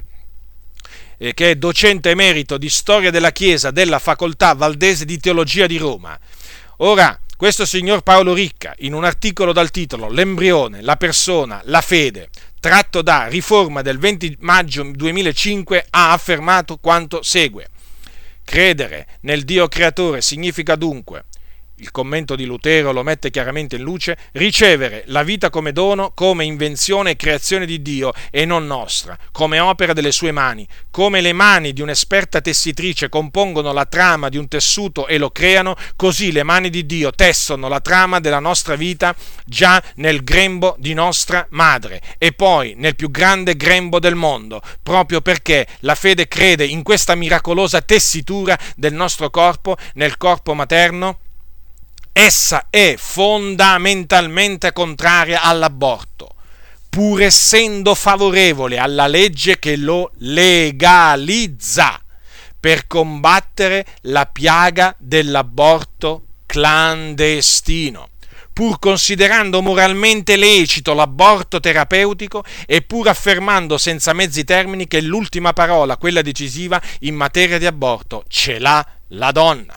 eh, 1.17 1.33
che 1.33 1.51
è 1.51 1.55
docente 1.55 2.09
emerito 2.09 2.57
di 2.57 2.69
storia 2.69 3.11
della 3.11 3.31
Chiesa 3.31 3.71
della 3.71 3.99
Facoltà 3.99 4.53
Valdese 4.53 5.05
di 5.05 5.19
Teologia 5.19 5.67
di 5.67 5.77
Roma. 5.77 6.17
Ora, 6.77 7.19
questo 7.37 7.65
signor 7.65 8.01
Paolo 8.01 8.33
Ricca, 8.33 8.73
in 8.79 8.93
un 8.93 9.03
articolo 9.03 9.51
dal 9.51 9.71
titolo 9.71 10.09
L'embrione, 10.09 10.81
la 10.81 10.95
persona, 10.95 11.61
la 11.65 11.81
fede, 11.81 12.29
tratto 12.59 13.01
da 13.01 13.27
Riforma 13.27 13.81
del 13.81 13.97
20 13.97 14.37
maggio 14.39 14.83
2005, 14.83 15.87
ha 15.89 16.11
affermato 16.13 16.77
quanto 16.77 17.21
segue. 17.21 17.67
Credere 18.43 19.07
nel 19.21 19.43
Dio 19.43 19.67
creatore 19.67 20.21
significa 20.21 20.75
dunque 20.75 21.25
il 21.83 21.91
commento 21.91 22.37
di 22.37 22.45
Lutero 22.45 22.93
lo 22.93 23.03
mette 23.03 23.29
chiaramente 23.29 23.75
in 23.75 23.81
luce, 23.81 24.17
ricevere 24.31 25.03
la 25.07 25.21
vita 25.21 25.49
come 25.49 25.73
dono, 25.73 26.11
come 26.13 26.45
invenzione 26.45 27.11
e 27.11 27.15
creazione 27.17 27.65
di 27.65 27.81
Dio 27.81 28.13
e 28.31 28.45
non 28.45 28.65
nostra, 28.65 29.17
come 29.33 29.59
opera 29.59 29.91
delle 29.91 30.13
sue 30.13 30.31
mani, 30.31 30.65
come 30.89 31.19
le 31.19 31.33
mani 31.33 31.73
di 31.73 31.81
un'esperta 31.81 32.39
tessitrice 32.39 33.09
compongono 33.09 33.73
la 33.73 33.85
trama 33.85 34.29
di 34.29 34.37
un 34.37 34.47
tessuto 34.47 35.07
e 35.07 35.17
lo 35.17 35.29
creano, 35.29 35.75
così 35.97 36.31
le 36.31 36.43
mani 36.43 36.69
di 36.69 36.85
Dio 36.85 37.11
tessono 37.11 37.67
la 37.67 37.81
trama 37.81 38.21
della 38.21 38.39
nostra 38.39 38.75
vita 38.75 39.13
già 39.45 39.83
nel 39.95 40.23
grembo 40.23 40.75
di 40.79 40.93
nostra 40.93 41.45
madre 41.49 42.01
e 42.17 42.31
poi 42.31 42.75
nel 42.77 42.95
più 42.95 43.11
grande 43.11 43.57
grembo 43.57 43.99
del 43.99 44.15
mondo, 44.15 44.61
proprio 44.81 45.19
perché 45.19 45.67
la 45.79 45.95
fede 45.95 46.29
crede 46.29 46.63
in 46.65 46.81
questa 46.81 47.13
miracolosa 47.15 47.81
tessitura 47.81 48.57
del 48.77 48.93
nostro 48.93 49.29
corpo, 49.29 49.75
nel 49.95 50.15
corpo 50.15 50.53
materno, 50.53 51.19
essa 52.13 52.67
è 52.69 52.93
fondamentalmente 52.95 54.71
contraria 54.71 55.41
all'aborto, 55.41 56.29
pur 56.87 57.23
essendo 57.23 57.95
favorevole 57.95 58.77
alla 58.77 59.07
legge 59.07 59.57
che 59.57 59.75
lo 59.75 60.11
legalizza 60.19 61.99
per 62.59 62.85
combattere 62.87 63.85
la 64.01 64.27
piaga 64.27 64.95
dell'aborto 64.99 66.27
clandestino 66.45 68.09
pur 68.53 68.77
considerando 68.77 69.63
moralmente 69.63 70.35
lecito 70.35 70.93
l'aborto 70.93 71.59
terapeutico 71.59 72.43
e 72.67 72.83
pur 72.83 73.09
affermando 73.09 73.79
senza 73.79 74.13
mezzi 74.13 74.43
termini 74.43 74.87
che 74.87 75.01
l'ultima 75.01 75.53
parola, 75.53 75.97
quella 75.97 76.21
decisiva 76.21 76.79
in 76.99 77.15
materia 77.15 77.57
di 77.57 77.65
aborto, 77.65 78.23
ce 78.27 78.59
l'ha 78.59 78.85
la 79.07 79.31
donna. 79.31 79.75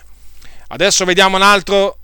Adesso 0.69 1.07
vediamo 1.07 1.37
un 1.37 1.43
altro 1.43 2.01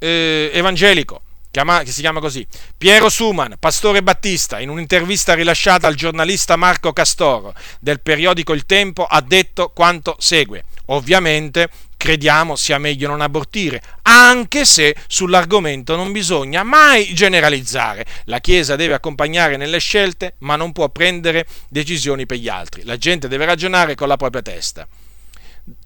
eh, 0.00 0.50
evangelico 0.52 1.22
che 1.50 1.86
si 1.86 2.00
chiama 2.00 2.20
così, 2.20 2.46
Piero 2.78 3.08
Suman, 3.08 3.56
pastore 3.58 4.04
battista, 4.04 4.60
in 4.60 4.68
un'intervista 4.68 5.34
rilasciata 5.34 5.88
al 5.88 5.96
giornalista 5.96 6.54
Marco 6.54 6.92
Castoro 6.92 7.54
del 7.80 8.00
periodico 8.00 8.52
Il 8.52 8.66
Tempo, 8.66 9.04
ha 9.04 9.20
detto 9.20 9.72
quanto 9.74 10.14
segue. 10.20 10.62
Ovviamente 10.86 11.68
crediamo 11.96 12.54
sia 12.54 12.78
meglio 12.78 13.08
non 13.08 13.20
abortire, 13.20 13.82
anche 14.02 14.64
se 14.64 14.94
sull'argomento 15.08 15.96
non 15.96 16.12
bisogna 16.12 16.62
mai 16.62 17.12
generalizzare. 17.14 18.06
La 18.26 18.38
Chiesa 18.38 18.76
deve 18.76 18.94
accompagnare 18.94 19.56
nelle 19.56 19.80
scelte, 19.80 20.34
ma 20.38 20.54
non 20.54 20.70
può 20.70 20.88
prendere 20.88 21.46
decisioni 21.68 22.26
per 22.26 22.38
gli 22.38 22.48
altri. 22.48 22.84
La 22.84 22.96
gente 22.96 23.26
deve 23.26 23.44
ragionare 23.44 23.96
con 23.96 24.06
la 24.06 24.16
propria 24.16 24.42
testa 24.42 24.86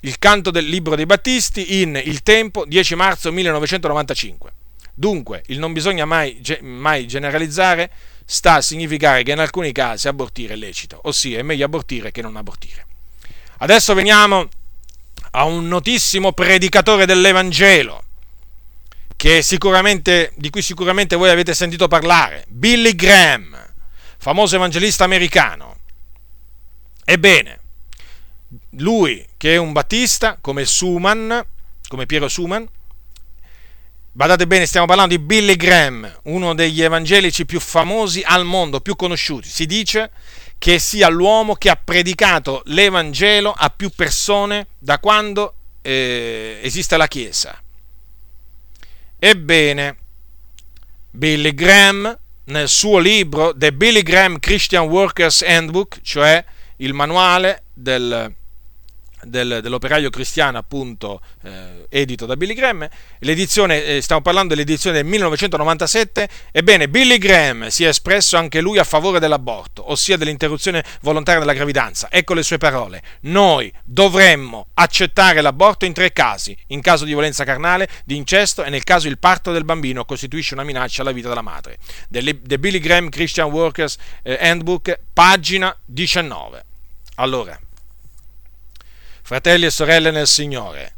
il 0.00 0.18
canto 0.18 0.50
del 0.50 0.66
libro 0.66 0.96
dei 0.96 1.06
Battisti 1.06 1.80
in 1.82 2.00
Il 2.02 2.22
Tempo, 2.22 2.64
10 2.66 2.94
marzo 2.94 3.32
1995. 3.32 4.52
Dunque, 4.94 5.42
il 5.46 5.58
non 5.58 5.72
bisogna 5.72 6.04
mai, 6.04 6.40
mai 6.60 7.06
generalizzare 7.06 7.90
sta 8.24 8.54
a 8.54 8.60
significare 8.60 9.22
che 9.22 9.32
in 9.32 9.40
alcuni 9.40 9.72
casi 9.72 10.08
abortire 10.08 10.54
è 10.54 10.56
lecito, 10.56 11.00
ossia 11.04 11.38
è 11.38 11.42
meglio 11.42 11.64
abortire 11.64 12.12
che 12.12 12.22
non 12.22 12.36
abortire. 12.36 12.86
Adesso 13.58 13.94
veniamo 13.94 14.48
a 15.32 15.44
un 15.44 15.66
notissimo 15.66 16.32
predicatore 16.32 17.06
dell'Evangelo, 17.06 18.02
di 19.16 20.50
cui 20.50 20.62
sicuramente 20.62 21.16
voi 21.16 21.30
avete 21.30 21.54
sentito 21.54 21.88
parlare, 21.88 22.44
Billy 22.48 22.94
Graham, 22.94 23.56
famoso 24.18 24.56
evangelista 24.56 25.04
americano. 25.04 25.78
Ebbene, 27.04 27.60
lui 28.78 29.24
che 29.36 29.54
è 29.54 29.56
un 29.56 29.72
battista, 29.72 30.38
come 30.40 30.64
Suman, 30.64 31.44
come 31.88 32.06
Piero 32.06 32.28
Suman, 32.28 32.68
Badate 34.16 34.46
bene, 34.46 34.64
stiamo 34.64 34.86
parlando 34.86 35.16
di 35.16 35.20
Billy 35.20 35.56
Graham, 35.56 36.20
uno 36.24 36.54
degli 36.54 36.80
evangelici 36.80 37.44
più 37.44 37.58
famosi 37.58 38.22
al 38.24 38.44
mondo, 38.44 38.80
più 38.80 38.94
conosciuti. 38.94 39.48
Si 39.48 39.66
dice 39.66 40.12
che 40.56 40.78
sia 40.78 41.08
l'uomo 41.08 41.56
che 41.56 41.68
ha 41.68 41.74
predicato 41.74 42.62
l'Evangelo 42.66 43.52
a 43.52 43.70
più 43.70 43.90
persone 43.90 44.68
da 44.78 45.00
quando 45.00 45.54
eh, 45.82 46.60
esiste 46.62 46.96
la 46.96 47.08
Chiesa. 47.08 47.60
Ebbene, 49.18 49.96
Billy 51.10 51.52
Graham, 51.52 52.16
nel 52.44 52.68
suo 52.68 53.00
libro 53.00 53.52
The 53.56 53.72
Billy 53.72 54.02
Graham 54.02 54.38
Christian 54.38 54.84
Workers 54.84 55.42
Handbook, 55.42 56.00
cioè 56.02 56.44
il 56.76 56.92
manuale 56.92 57.64
del, 57.72 58.32
del, 59.26 59.60
dell'operaio 59.62 60.10
cristiano, 60.10 60.58
appunto, 60.58 61.20
eh, 61.42 61.86
edito 61.88 62.26
da 62.26 62.36
Billy 62.36 62.54
Graham. 62.54 62.88
L'edizione, 63.20 63.84
eh, 63.84 64.00
stiamo 64.00 64.22
parlando 64.22 64.54
dell'edizione 64.54 64.96
del 64.96 65.06
1997. 65.06 66.28
Ebbene, 66.52 66.88
Billy 66.88 67.18
Graham 67.18 67.68
si 67.68 67.84
è 67.84 67.88
espresso 67.88 68.36
anche 68.36 68.60
lui 68.60 68.78
a 68.78 68.84
favore 68.84 69.18
dell'aborto, 69.18 69.90
ossia 69.90 70.16
dell'interruzione 70.16 70.84
volontaria 71.02 71.40
della 71.40 71.52
gravidanza. 71.52 72.08
Ecco 72.10 72.34
le 72.34 72.42
sue 72.42 72.58
parole. 72.58 73.02
Noi 73.22 73.72
dovremmo 73.84 74.68
accettare 74.74 75.40
l'aborto 75.40 75.84
in 75.84 75.92
tre 75.92 76.12
casi: 76.12 76.56
in 76.68 76.80
caso 76.80 77.04
di 77.04 77.12
violenza 77.12 77.44
carnale, 77.44 77.88
di 78.04 78.16
incesto 78.16 78.64
e 78.64 78.70
nel 78.70 78.84
caso 78.84 79.08
il 79.08 79.18
parto 79.18 79.52
del 79.52 79.64
bambino 79.64 80.04
costituisce 80.04 80.54
una 80.54 80.64
minaccia 80.64 81.02
alla 81.02 81.12
vita 81.12 81.28
della 81.28 81.42
madre. 81.42 81.78
The 82.08 82.58
Billy 82.58 82.78
Graham 82.78 83.08
Christian 83.08 83.50
Workers 83.50 83.96
eh, 84.22 84.38
Handbook, 84.40 84.98
pagina 85.12 85.76
19. 85.84 86.64
Allora, 87.16 87.58
fratelli 89.24 89.64
e 89.64 89.70
sorelle 89.70 90.10
nel 90.10 90.26
Signore. 90.26 90.92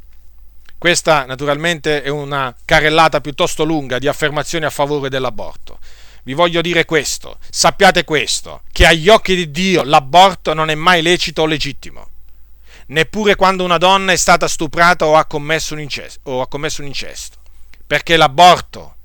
Questa 0.76 1.24
naturalmente 1.26 2.02
è 2.02 2.08
una 2.08 2.52
carrellata 2.64 3.20
piuttosto 3.20 3.62
lunga 3.62 4.00
di 4.00 4.08
affermazioni 4.08 4.64
a 4.64 4.70
favore 4.70 5.08
dell'aborto. 5.08 5.78
Vi 6.24 6.34
voglio 6.34 6.60
dire 6.60 6.84
questo, 6.84 7.38
sappiate 7.48 8.02
questo, 8.02 8.62
che 8.72 8.84
agli 8.84 9.08
occhi 9.08 9.36
di 9.36 9.52
Dio 9.52 9.84
l'aborto 9.84 10.54
non 10.54 10.70
è 10.70 10.74
mai 10.74 11.02
lecito 11.02 11.42
o 11.42 11.46
legittimo. 11.46 12.08
neppure 12.88 13.34
quando 13.34 13.64
una 13.64 13.78
donna 13.78 14.12
è 14.12 14.16
stata 14.16 14.46
stuprata 14.46 15.06
o 15.06 15.16
ha 15.16 15.24
commesso 15.24 15.74
un 15.74 15.80
incesto, 15.80 16.30
o 16.30 16.40
ha 16.40 16.46
commesso 16.46 16.82
un 16.82 16.86
incesto 16.86 17.38
perché 17.86 18.16
l'aborto 18.16 18.96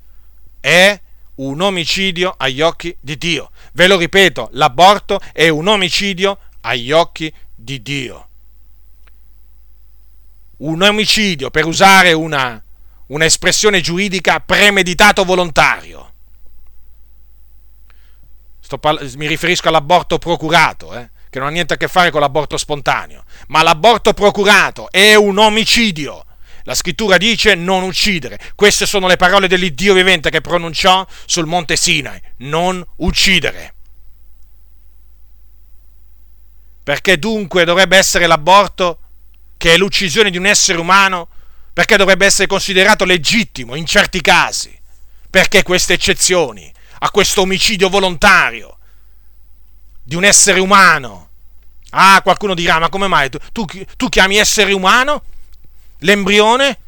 è 0.60 1.00
un 1.36 1.60
omicidio 1.60 2.34
agli 2.36 2.60
occhi 2.60 2.96
di 3.00 3.16
Dio. 3.16 3.50
Ve 3.72 3.86
lo 3.86 3.96
ripeto, 3.96 4.50
l'aborto 4.52 5.20
è 5.32 5.48
un 5.48 5.68
omicidio 5.68 6.38
agli 6.62 6.92
occhi 6.92 7.32
di 7.54 7.80
Dio. 7.80 8.28
Un 10.58 10.82
omicidio, 10.82 11.50
per 11.50 11.66
usare 11.66 12.12
una, 12.12 12.62
un'espressione 13.06 13.80
giuridica, 13.80 14.40
premeditato 14.40 15.24
volontario. 15.24 16.10
Parla- 18.80 19.06
mi 19.16 19.26
riferisco 19.26 19.68
all'aborto 19.68 20.16
procurato, 20.16 20.94
eh, 20.94 21.10
che 21.28 21.38
non 21.38 21.48
ha 21.48 21.50
niente 21.50 21.74
a 21.74 21.76
che 21.76 21.88
fare 21.88 22.10
con 22.10 22.20
l'aborto 22.20 22.56
spontaneo, 22.56 23.24
ma 23.48 23.62
l'aborto 23.62 24.14
procurato 24.14 24.90
è 24.90 25.14
un 25.14 25.36
omicidio. 25.36 26.24
La 26.64 26.74
scrittura 26.74 27.16
dice 27.16 27.54
non 27.54 27.82
uccidere. 27.82 28.38
Queste 28.54 28.86
sono 28.86 29.06
le 29.06 29.16
parole 29.16 29.48
dell'Iddio 29.48 29.94
vivente 29.94 30.30
che 30.30 30.40
pronunciò 30.40 31.06
sul 31.26 31.46
monte 31.46 31.76
Sinai. 31.76 32.20
Non 32.38 32.84
uccidere. 32.96 33.74
Perché 36.82 37.18
dunque 37.18 37.64
dovrebbe 37.64 37.96
essere 37.96 38.26
l'aborto, 38.26 38.98
che 39.62 39.74
è 39.74 39.76
l'uccisione 39.76 40.30
di 40.30 40.38
un 40.38 40.46
essere 40.46 40.80
umano, 40.80 41.28
perché 41.72 41.96
dovrebbe 41.96 42.26
essere 42.26 42.48
considerato 42.48 43.04
legittimo 43.04 43.76
in 43.76 43.86
certi 43.86 44.20
casi? 44.20 44.76
Perché 45.30 45.62
queste 45.62 45.92
eccezioni 45.92 46.74
a 46.98 47.10
questo 47.12 47.42
omicidio 47.42 47.88
volontario 47.88 48.76
di 50.02 50.16
un 50.16 50.24
essere 50.24 50.58
umano? 50.58 51.28
Ah, 51.90 52.20
qualcuno 52.24 52.54
dirà, 52.54 52.80
ma 52.80 52.88
come 52.88 53.06
mai 53.06 53.30
tu, 53.30 53.38
tu, 53.52 53.64
tu 53.96 54.08
chiami 54.08 54.34
essere 54.34 54.72
umano 54.72 55.22
l'embrione? 55.98 56.78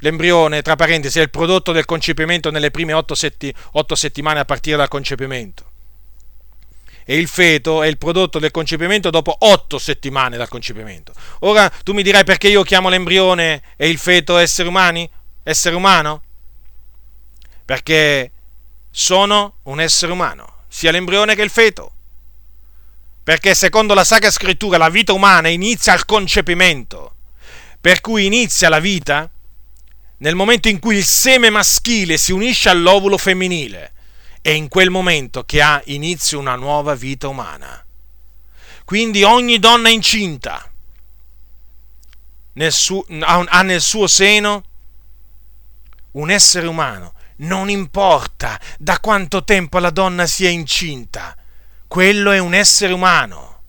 L'embrione, 0.00 0.60
tra 0.60 0.76
parentesi, 0.76 1.20
è 1.20 1.22
il 1.22 1.30
prodotto 1.30 1.72
del 1.72 1.86
concepimento 1.86 2.50
nelle 2.50 2.70
prime 2.70 2.92
otto, 2.92 3.14
setti, 3.14 3.50
otto 3.72 3.94
settimane 3.94 4.40
a 4.40 4.44
partire 4.44 4.76
dal 4.76 4.88
concepimento 4.88 5.72
e 7.04 7.18
il 7.18 7.28
feto 7.28 7.82
è 7.82 7.86
il 7.86 7.98
prodotto 7.98 8.38
del 8.38 8.50
concepimento 8.50 9.10
dopo 9.10 9.36
otto 9.38 9.78
settimane 9.78 10.36
dal 10.36 10.48
concepimento. 10.48 11.12
Ora 11.40 11.68
tu 11.82 11.92
mi 11.92 12.02
dirai 12.02 12.24
perché 12.24 12.48
io 12.48 12.62
chiamo 12.62 12.88
l'embrione 12.88 13.62
e 13.76 13.88
il 13.88 13.98
feto 13.98 14.38
esseri 14.38 14.68
umani? 14.68 15.08
Essere 15.42 15.76
umano? 15.76 16.22
Perché 17.64 18.30
sono 18.90 19.56
un 19.64 19.80
essere 19.80 20.12
umano, 20.12 20.64
sia 20.68 20.90
l'embrione 20.90 21.34
che 21.34 21.42
il 21.42 21.50
feto. 21.50 21.92
Perché 23.22 23.54
secondo 23.54 23.94
la 23.94 24.04
Sacra 24.04 24.30
Scrittura 24.30 24.78
la 24.78 24.88
vita 24.88 25.12
umana 25.12 25.48
inizia 25.48 25.92
al 25.92 26.04
concepimento, 26.04 27.16
per 27.80 28.00
cui 28.00 28.26
inizia 28.26 28.68
la 28.68 28.80
vita 28.80 29.30
nel 30.18 30.34
momento 30.34 30.68
in 30.68 30.78
cui 30.78 30.96
il 30.96 31.04
seme 31.04 31.50
maschile 31.50 32.16
si 32.16 32.32
unisce 32.32 32.68
all'ovulo 32.70 33.18
femminile 33.18 33.93
è 34.44 34.50
in 34.50 34.68
quel 34.68 34.90
momento 34.90 35.44
che 35.44 35.62
ha 35.62 35.80
inizio 35.86 36.38
una 36.38 36.54
nuova 36.54 36.94
vita 36.94 37.28
umana. 37.28 37.82
Quindi 38.84 39.22
ogni 39.22 39.58
donna 39.58 39.88
incinta 39.88 40.70
nel 42.52 42.70
suo, 42.70 43.06
ha 43.20 43.62
nel 43.62 43.80
suo 43.80 44.06
seno 44.06 44.62
un 46.10 46.28
essere 46.28 46.66
umano. 46.66 47.14
Non 47.36 47.70
importa 47.70 48.60
da 48.76 49.00
quanto 49.00 49.44
tempo 49.44 49.78
la 49.78 49.88
donna 49.88 50.26
sia 50.26 50.50
incinta, 50.50 51.34
quello 51.88 52.30
è 52.30 52.38
un 52.38 52.52
essere 52.52 52.92
umano. 52.92 53.62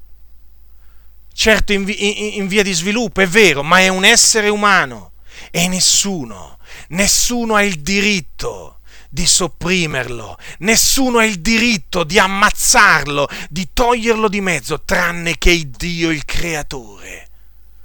Certo 1.31 1.71
in, 1.71 1.87
in, 1.87 2.33
in 2.33 2.47
via 2.47 2.63
di 2.63 2.73
sviluppo, 2.73 3.21
è 3.21 3.27
vero, 3.27 3.63
ma 3.63 3.79
è 3.79 3.87
un 3.87 4.03
essere 4.03 4.49
umano. 4.49 5.13
E 5.51 5.69
nessuno, 5.69 6.59
nessuno 6.89 7.55
ha 7.55 7.63
il 7.63 7.79
diritto 7.79 8.74
di 9.15 9.25
sopprimerlo, 9.25 10.37
nessuno 10.59 11.19
ha 11.19 11.23
il 11.23 11.39
diritto 11.39 12.03
di 12.03 12.19
ammazzarlo, 12.19 13.29
di 13.49 13.69
toglierlo 13.71 14.27
di 14.27 14.41
mezzo, 14.41 14.81
tranne 14.83 15.37
che 15.37 15.69
Dio 15.69 16.09
il 16.09 16.25
Creatore. 16.25 17.29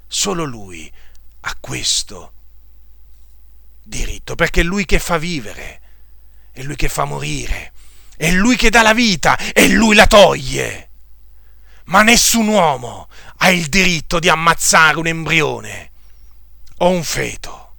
Solo 0.09 0.43
Lui 0.43 0.91
ha 1.43 1.57
questo 1.61 2.33
diritto, 3.85 4.35
perché 4.35 4.63
è 4.63 4.65
Lui 4.65 4.85
che 4.85 4.99
fa 4.99 5.19
vivere, 5.19 5.81
è 6.51 6.63
Lui 6.63 6.75
che 6.75 6.89
fa 6.89 7.05
morire, 7.05 7.75
è 8.17 8.33
Lui 8.33 8.57
che 8.57 8.71
dà 8.71 8.83
la 8.83 8.93
vita 8.93 9.39
e 9.53 9.69
Lui 9.69 9.95
la 9.95 10.09
toglie. 10.09 10.89
Ma 11.85 12.03
nessun 12.03 12.49
uomo 12.49 13.09
ha 13.37 13.51
il 13.51 13.67
diritto 13.67 14.19
di 14.19 14.29
ammazzare 14.29 14.99
un 14.99 15.07
embrione 15.07 15.91
o 16.79 16.89
un 16.89 17.05
feto. 17.05 17.75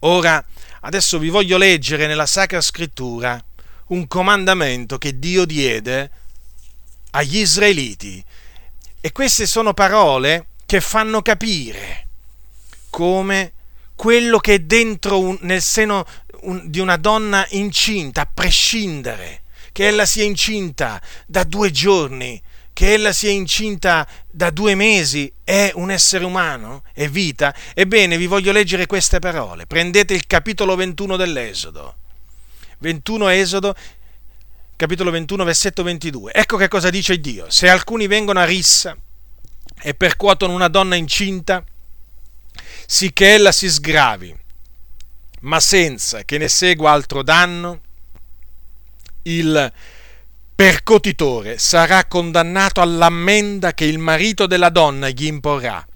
Ora, 0.00 0.44
Adesso 0.86 1.18
vi 1.18 1.30
voglio 1.30 1.58
leggere 1.58 2.06
nella 2.06 2.26
Sacra 2.26 2.60
Scrittura 2.60 3.44
un 3.88 4.06
comandamento 4.06 4.98
che 4.98 5.18
Dio 5.18 5.44
diede 5.44 6.10
agli 7.10 7.38
israeliti. 7.38 8.24
E 9.00 9.10
queste 9.10 9.46
sono 9.46 9.74
parole 9.74 10.50
che 10.64 10.80
fanno 10.80 11.22
capire 11.22 12.06
come 12.88 13.52
quello 13.96 14.38
che 14.38 14.54
è 14.54 14.58
dentro 14.60 15.18
un, 15.18 15.36
nel 15.40 15.60
seno 15.60 16.06
un, 16.42 16.70
di 16.70 16.78
una 16.78 16.96
donna 16.96 17.44
incinta, 17.50 18.20
a 18.20 18.30
prescindere 18.32 19.42
che 19.72 19.88
ella 19.88 20.06
sia 20.06 20.22
incinta 20.22 21.02
da 21.26 21.42
due 21.42 21.72
giorni, 21.72 22.40
che 22.76 22.92
ella 22.92 23.14
sia 23.14 23.30
incinta 23.30 24.06
da 24.30 24.50
due 24.50 24.74
mesi 24.74 25.32
è 25.42 25.72
un 25.76 25.90
essere 25.90 26.26
umano? 26.26 26.82
È 26.92 27.08
vita? 27.08 27.54
Ebbene, 27.72 28.18
vi 28.18 28.26
voglio 28.26 28.52
leggere 28.52 28.84
queste 28.84 29.18
parole. 29.18 29.64
Prendete 29.64 30.12
il 30.12 30.26
capitolo 30.26 30.76
21 30.76 31.16
dell'Esodo. 31.16 31.96
21 32.80 33.28
Esodo, 33.28 33.74
capitolo 34.76 35.10
21, 35.10 35.44
versetto 35.44 35.82
22. 35.84 36.34
Ecco 36.34 36.58
che 36.58 36.68
cosa 36.68 36.90
dice 36.90 37.18
Dio. 37.18 37.48
Se 37.48 37.66
alcuni 37.66 38.06
vengono 38.08 38.40
a 38.40 38.44
rissa 38.44 38.94
e 39.80 39.94
percuotono 39.94 40.52
una 40.52 40.68
donna 40.68 40.96
incinta, 40.96 41.64
sicché 42.84 43.32
ella 43.32 43.52
si 43.52 43.70
sgravi, 43.70 44.36
ma 45.40 45.60
senza 45.60 46.24
che 46.24 46.36
ne 46.36 46.48
segua 46.48 46.90
altro 46.90 47.22
danno, 47.22 47.80
il 49.22 49.72
percotitore 50.56 51.58
sarà 51.58 52.06
condannato 52.06 52.80
all'ammenda 52.80 53.74
che 53.74 53.84
il 53.84 53.98
marito 53.98 54.46
della 54.46 54.70
donna 54.70 55.10
gli 55.10 55.26
imporrà 55.26 55.86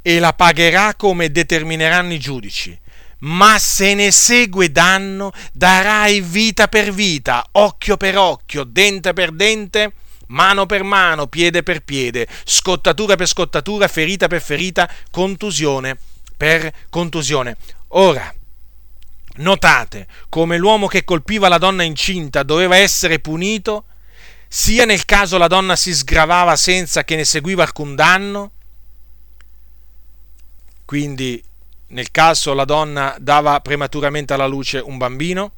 e 0.00 0.18
la 0.20 0.32
pagherà 0.32 0.94
come 0.94 1.32
determineranno 1.32 2.12
i 2.12 2.20
giudici. 2.20 2.78
Ma 3.20 3.58
se 3.58 3.94
ne 3.94 4.12
segue 4.12 4.70
danno, 4.70 5.32
darai 5.52 6.20
vita 6.20 6.68
per 6.68 6.92
vita, 6.92 7.44
occhio 7.52 7.96
per 7.96 8.16
occhio, 8.16 8.62
dente 8.62 9.12
per 9.12 9.32
dente, 9.32 9.92
mano 10.28 10.66
per 10.66 10.84
mano, 10.84 11.26
piede 11.26 11.64
per 11.64 11.80
piede, 11.80 12.28
scottatura 12.44 13.16
per 13.16 13.26
scottatura, 13.26 13.88
ferita 13.88 14.28
per 14.28 14.40
ferita, 14.42 14.88
contusione 15.10 15.96
per 16.36 16.70
contusione. 16.90 17.56
Ora, 17.88 18.32
Notate 19.36 20.06
come 20.28 20.56
l'uomo 20.56 20.86
che 20.86 21.02
colpiva 21.02 21.48
la 21.48 21.58
donna 21.58 21.82
incinta 21.82 22.44
doveva 22.44 22.76
essere 22.76 23.18
punito, 23.18 23.86
sia 24.46 24.84
nel 24.84 25.04
caso 25.04 25.38
la 25.38 25.48
donna 25.48 25.74
si 25.74 25.92
sgravava 25.92 26.54
senza 26.54 27.02
che 27.02 27.16
ne 27.16 27.24
seguiva 27.24 27.64
alcun 27.64 27.96
danno, 27.96 28.52
quindi 30.84 31.42
nel 31.88 32.10
caso 32.12 32.54
la 32.54 32.64
donna 32.64 33.16
dava 33.18 33.58
prematuramente 33.60 34.32
alla 34.32 34.46
luce 34.46 34.78
un 34.78 34.98
bambino, 34.98 35.52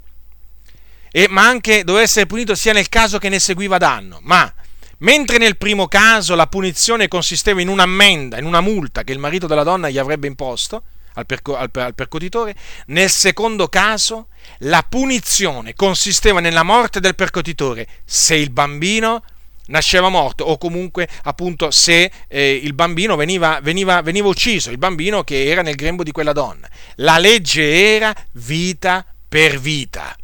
e, 1.11 1.27
ma 1.29 1.47
anche 1.47 1.85
doveva 1.85 2.05
essere 2.05 2.27
punito 2.27 2.55
sia 2.55 2.73
nel 2.73 2.89
caso 2.89 3.19
che 3.19 3.29
ne 3.29 3.39
seguiva 3.39 3.77
danno. 3.77 4.19
Ma 4.23 4.53
mentre 4.99 5.37
nel 5.37 5.59
primo 5.59 5.87
caso 5.89 6.35
la 6.35 6.47
punizione 6.47 7.09
consisteva 7.09 7.61
in 7.61 7.69
un'ammenda, 7.69 8.39
in 8.39 8.47
una 8.47 8.61
multa 8.63 9.03
che 9.03 9.13
il 9.13 9.19
marito 9.19 9.47
della 9.47 9.63
donna 9.63 9.91
gli 9.91 9.99
avrebbe 9.99 10.27
imposto, 10.27 10.83
al, 11.17 11.27
perco- 11.27 11.57
al, 11.57 11.71
al 11.73 11.95
percotitore. 11.95 12.55
Nel 12.87 13.11
secondo 13.11 13.69
caso 13.69 14.29
la 14.59 14.85
punizione 14.89 15.75
consisteva 15.75 16.41
nella 16.41 16.63
morte 16.63 17.01
del 17.01 17.15
percotitore 17.15 17.87
se 18.05 18.37
il 18.37 18.51
bambino 18.51 19.23
nasceva 19.67 20.09
morto 20.09 20.45
o 20.45 20.59
comunque 20.59 21.09
appunto 21.25 21.71
se 21.71 22.11
eh, 22.29 22.61
il 22.63 22.73
bambino 22.73 23.17
veniva, 23.17 23.59
veniva, 23.61 24.01
veniva 24.03 24.29
ucciso, 24.29 24.71
il 24.71 24.79
bambino 24.79 25.25
che 25.25 25.47
era 25.47 25.63
nel 25.63 25.75
grembo 25.75 26.03
di 26.03 26.13
quella 26.13 26.33
donna. 26.33 26.69
La 26.97 27.19
legge 27.19 27.95
era 27.95 28.15
vita 28.33 29.05
per 29.29 29.59
vita. 29.59 30.17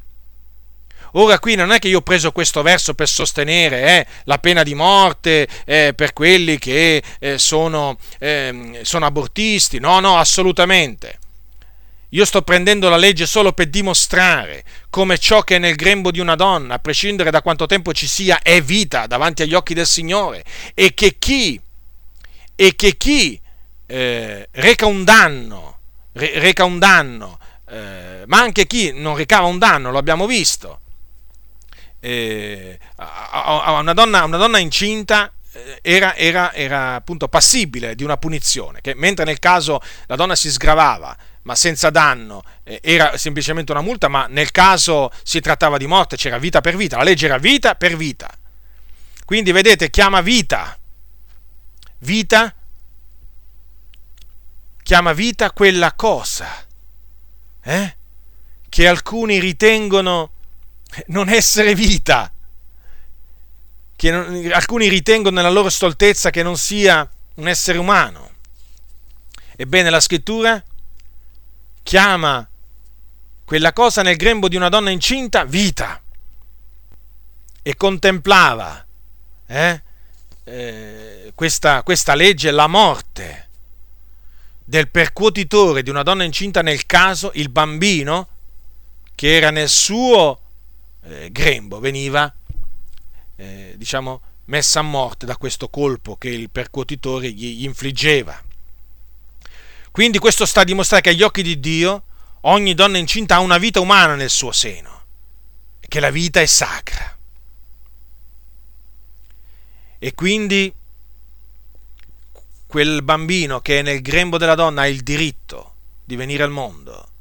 Ora 1.12 1.39
qui 1.39 1.55
non 1.55 1.72
è 1.72 1.78
che 1.78 1.89
io 1.89 1.98
ho 1.98 2.02
preso 2.02 2.32
questo 2.32 2.62
verso 2.62 2.94
per 2.94 3.09
sostenere 3.09 3.82
eh, 3.82 4.06
la 4.24 4.39
pena 4.39 4.62
di 4.62 4.74
morte 4.74 5.47
eh, 5.64 5.93
per 5.94 6.12
quelli 6.12 6.59
che 6.59 7.02
eh, 7.18 7.39
sono, 7.39 7.98
ehm, 8.18 8.82
sono 8.82 9.06
abortisti, 9.06 9.78
no, 9.78 10.01
no, 10.01 10.16
assolutamente. 10.16 11.18
Io 12.10 12.24
sto 12.26 12.43
prendendo 12.43 12.90
la 12.90 12.97
legge 12.97 13.24
solo 13.24 13.52
per 13.52 13.68
dimostrare 13.68 14.64
come 14.90 15.16
ciò 15.18 15.43
che 15.43 15.56
è 15.56 15.59
nel 15.59 15.76
grembo 15.76 16.10
di 16.10 16.20
una 16.20 16.34
donna, 16.34 16.74
a 16.74 16.78
prescindere 16.78 17.30
da 17.30 17.40
quanto 17.40 17.64
tempo 17.64 17.94
ci 17.94 18.06
sia, 18.06 18.40
è 18.43 18.60
vita 18.60 19.06
davanti 19.06 19.43
agli 19.43 19.55
occhi 19.55 19.72
del 19.72 19.86
Signore. 19.86 20.44
E 20.74 20.93
che 20.93 21.16
chi 21.18 21.59
e 22.55 22.76
che 22.76 22.97
chi 22.97 23.40
eh, 23.86 24.48
reca 24.51 24.86
un 24.86 25.05
danno, 25.05 25.78
re, 26.12 26.39
reca 26.39 26.64
un 26.64 26.78
danno, 26.78 27.39
eh, 27.68 28.24
ma 28.26 28.40
anche 28.40 28.66
chi 28.66 28.93
non 28.94 29.16
recava 29.16 29.47
un 29.47 29.59
danno, 29.59 29.90
lo 29.90 29.98
abbiamo 29.98 30.26
visto, 30.26 30.82
eh, 32.05 32.79
a, 32.97 33.62
a, 33.62 33.79
una 33.79 33.93
donna, 33.93 34.24
una 34.24 34.37
donna 34.37 34.59
incinta 34.59 35.33
eh, 35.53 35.79
era, 35.83 36.16
era, 36.16 36.53
era, 36.53 36.97
appunto 36.97 37.29
passibile 37.29 37.95
di 37.95 38.03
una 38.03 38.16
punizione, 38.16 38.81
che 38.81 38.95
mentre 38.97 39.24
nel 39.24 39.39
caso 39.39 39.81
la 40.07 40.16
donna 40.16 40.35
si 40.35 40.51
sgravava, 40.51 41.16
ma 41.43 41.55
senza 41.55 41.91
danno, 41.91 42.43
eh, 42.65 42.81
era 42.83 43.16
semplicemente 43.16 43.70
una 43.70 43.83
multa, 43.83 44.09
ma 44.09 44.27
nel 44.29 44.51
caso 44.51 45.12
si 45.23 45.41
trattava 45.41 45.77
di 45.77 45.87
morte, 45.87 46.16
c'era 46.16 46.39
vita 46.39 46.61
per 46.61 46.74
vita, 46.74 46.97
la 46.97 47.05
legge 47.05 47.27
era 47.27 47.39
vita 47.39 47.77
per 47.77 47.97
vita. 47.97 48.29
Quindi 49.24 49.53
vedete, 49.53 49.89
chiama 49.89 50.20
vita, 50.23 50.77
vita, 51.99 52.53
chiama 54.83 55.12
vita 55.12 55.53
quella 55.53 55.93
cosa, 55.93 56.49
eh? 57.62 57.97
che 58.69 58.89
alcuni 58.89 59.39
ritengono 59.39 60.33
non 61.06 61.28
essere 61.28 61.74
vita, 61.74 62.32
che 63.97 64.10
non, 64.10 64.51
alcuni 64.52 64.89
ritengono 64.89 65.36
nella 65.36 65.51
loro 65.51 65.70
stoltezza 65.70 66.31
che 66.31 66.43
non 66.43 66.56
sia 66.56 67.09
un 67.36 67.48
essere 67.48 67.78
umano. 67.78 68.31
Ebbene, 69.56 69.90
la 69.90 70.01
scrittura 70.01 70.62
chiama 71.82 72.48
quella 73.44 73.73
cosa 73.73 74.02
nel 74.02 74.16
grembo 74.16 74.48
di 74.48 74.56
una 74.56 74.69
donna 74.69 74.90
incinta 74.90 75.44
vita 75.44 76.01
e 77.62 77.77
contemplava 77.77 78.85
eh, 79.47 79.82
eh, 80.44 81.32
questa, 81.35 81.82
questa 81.82 82.14
legge 82.14 82.51
la 82.51 82.66
morte 82.66 83.48
del 84.64 84.89
percuotitore 84.89 85.82
di 85.82 85.90
una 85.90 86.02
donna 86.02 86.24
incinta 86.24 86.62
nel 86.62 86.86
caso 86.86 87.31
il 87.35 87.51
bambino 87.51 88.28
che 89.14 89.36
era 89.36 89.51
nel 89.51 89.69
suo 89.69 90.40
eh, 91.05 91.31
grembo 91.31 91.81
veniva 91.81 92.33
eh, 93.37 93.74
diciamo 93.77 94.20
messa 94.47 94.81
a 94.81 94.83
morte 94.83 95.27
da 95.27 95.37
questo 95.37 95.69
colpo 95.69 96.16
che 96.16 96.29
il 96.29 96.51
percuotitore 96.51 97.31
gli, 97.31 97.59
gli 97.59 97.65
infliggeva 97.65 98.51
quindi 99.93 100.19
questo 100.19 100.47
sta 100.47 100.62
a 100.62 100.65
dimostrare 100.65 101.03
che 101.03 101.11
agli 101.11 101.23
occhi 101.23 101.43
di 101.43 101.61
Dio 101.61 102.05
ogni 102.43 102.73
donna 102.73 102.97
incinta 102.97 103.37
ha 103.37 103.41
una 103.41 103.59
vita 103.59 103.79
umana 103.79 104.15
nel 104.15 104.31
suo 104.31 104.51
seno 104.51 105.03
e 105.81 105.87
che 105.87 106.01
la 106.01 106.11
vita 106.11 106.41
è 106.41 106.47
sacra. 106.47 107.19
E 109.99 110.15
quindi 110.15 110.73
quel 112.66 113.03
bambino 113.03 113.61
che 113.61 113.81
è 113.81 113.83
nel 113.83 114.01
grembo 114.01 114.39
della 114.39 114.55
donna 114.55 114.81
ha 114.81 114.89
il 114.89 115.03
diritto 115.03 115.74
di 116.05 116.16
venire 116.16 116.43
al 116.43 116.51
mondo, 116.51 117.11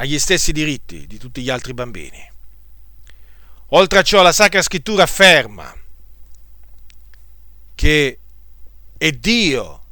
ha 0.00 0.04
gli 0.04 0.18
stessi 0.18 0.52
diritti 0.52 1.06
di 1.06 1.18
tutti 1.18 1.42
gli 1.42 1.50
altri 1.50 1.74
bambini. 1.74 2.30
Oltre 3.72 3.98
a 3.98 4.02
ciò 4.02 4.22
la 4.22 4.32
Sacra 4.32 4.62
Scrittura 4.62 5.02
afferma 5.02 5.74
che 7.74 8.18
è 8.96 9.10
Dio 9.12 9.82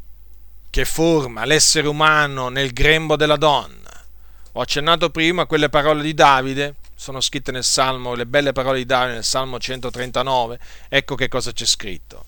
che 0.71 0.85
forma 0.85 1.45
l'essere 1.45 1.89
umano 1.89 2.49
nel 2.49 2.73
grembo 2.73 3.17
della 3.17 3.37
donna. 3.37 4.05
Ho 4.53 4.61
accennato 4.61 5.11
prima 5.11 5.47
quelle 5.47 5.69
parole 5.69 6.03
di 6.03 6.15
Davide, 6.15 6.77
sono 6.95 7.21
scritte 7.21 7.53
nel 7.53 7.65
Salmo, 7.65 8.15
le 8.15 8.27
belle 8.27 8.53
parole 8.53 8.79
di 8.79 8.87
Davide 8.87 9.15
nel 9.15 9.25
Salmo 9.25 9.59
139, 9.59 10.59
ecco 10.89 11.15
che 11.15 11.29
cosa 11.29 11.53
c'è 11.53 11.67
scritto. 11.67 12.27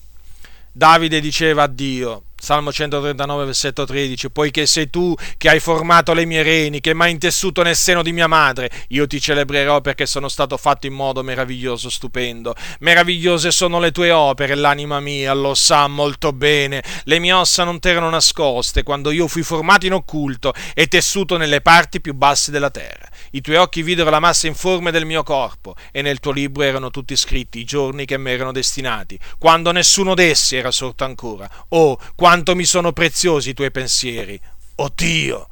Davide 0.73 1.21
diceva 1.21 1.63
a 1.63 1.67
Dio, 1.69 2.25
Salmo 2.41 2.71
139, 2.73 3.45
versetto 3.47 3.85
13, 3.85 4.31
poiché 4.31 4.65
sei 4.65 4.89
tu 4.89 5.13
che 5.37 5.49
hai 5.49 5.59
formato 5.59 6.15
le 6.15 6.25
mie 6.25 6.45
reni, 6.45 6.81
che 6.81 6.95
mi 6.95 7.03
hai 7.03 7.11
intessuto 7.11 7.63
nel 7.63 7.75
seno 7.75 8.01
di 8.01 8.13
mia 8.13 8.29
madre, 8.29 8.71
io 8.89 9.09
ti 9.09 9.21
celebrerò 9.21 9.81
perché 9.81 10.07
sono 10.07 10.29
stato 10.29 10.57
fatto 10.57 10.87
in 10.87 10.93
modo 10.93 11.25
meraviglioso, 11.25 11.91
stupendo. 11.91 12.55
Meravigliose 12.79 13.51
sono 13.51 13.81
le 13.81 13.91
tue 13.91 14.13
opere, 14.13 14.55
l'anima 14.55 15.01
mia 15.01 15.35
lo 15.35 15.55
sa 15.55 15.89
molto 15.89 16.33
bene. 16.33 16.83
Le 17.05 17.19
mie 17.19 17.33
ossa 17.33 17.65
non 17.65 17.81
t'erano 17.81 18.09
nascoste 18.09 18.85
quando 18.85 19.11
io 19.11 19.27
fui 19.27 19.43
formato 19.43 19.87
in 19.87 19.95
occulto 19.95 20.55
e 20.75 20.87
tessuto 20.87 21.37
nelle 21.37 21.61
parti 21.61 22.01
più 22.01 22.15
basse 22.15 22.53
della 22.53 22.71
terra. 22.71 23.09
I 23.33 23.41
tuoi 23.41 23.57
occhi 23.57 23.83
videro 23.83 24.11
la 24.11 24.21
massa 24.21 24.47
informe 24.47 24.91
del 24.91 25.05
mio 25.05 25.23
corpo 25.23 25.75
e 25.91 26.03
nel 26.03 26.21
tuo 26.21 26.31
libro 26.31 26.63
erano 26.63 26.91
tutti 26.91 27.17
scritti 27.17 27.59
i 27.59 27.65
giorni 27.65 28.07
che 28.07 28.17
mi 28.17 28.31
erano 28.31 28.53
destinati, 28.53 29.19
quando 29.39 29.73
nessuno 29.73 30.15
d'essi 30.15 30.57
era 30.57 30.71
sorto 30.71 31.05
ancora. 31.05 31.49
Oh, 31.71 31.99
quanto 32.29 32.55
mi 32.55 32.67
sono 32.67 32.93
preziosi 32.93 33.49
i 33.49 33.55
tuoi 33.55 33.71
pensieri, 33.71 34.39
oh 34.75 34.93
Dio! 34.95 35.49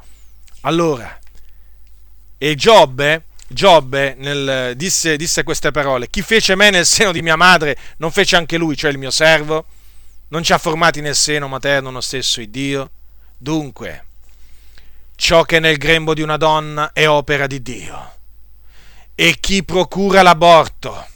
Allora, 0.60 1.18
e 2.36 2.54
Giobbe, 2.54 3.28
Giobbe 3.48 4.14
nel, 4.18 4.74
disse, 4.76 5.16
disse 5.16 5.42
queste 5.42 5.70
parole, 5.70 6.10
chi 6.10 6.20
fece 6.20 6.54
me 6.54 6.68
nel 6.68 6.84
seno 6.84 7.12
di 7.12 7.22
mia 7.22 7.36
madre 7.36 7.78
non 7.96 8.10
fece 8.10 8.36
anche 8.36 8.58
lui, 8.58 8.76
cioè 8.76 8.90
il 8.90 8.98
mio 8.98 9.10
servo? 9.10 9.64
Non 10.28 10.42
ci 10.42 10.52
ha 10.52 10.58
formati 10.58 11.00
nel 11.00 11.14
seno 11.14 11.48
materno 11.48 11.90
lo 11.90 12.02
stesso 12.02 12.42
il 12.42 12.50
Dio? 12.50 12.90
Dunque, 13.38 14.04
ciò 15.14 15.44
che 15.44 15.56
è 15.56 15.60
nel 15.60 15.78
grembo 15.78 16.12
di 16.12 16.20
una 16.20 16.36
donna 16.36 16.90
è 16.92 17.08
opera 17.08 17.46
di 17.46 17.62
Dio. 17.62 18.16
E 19.14 19.38
chi 19.40 19.64
procura 19.64 20.20
l'aborto 20.20 21.06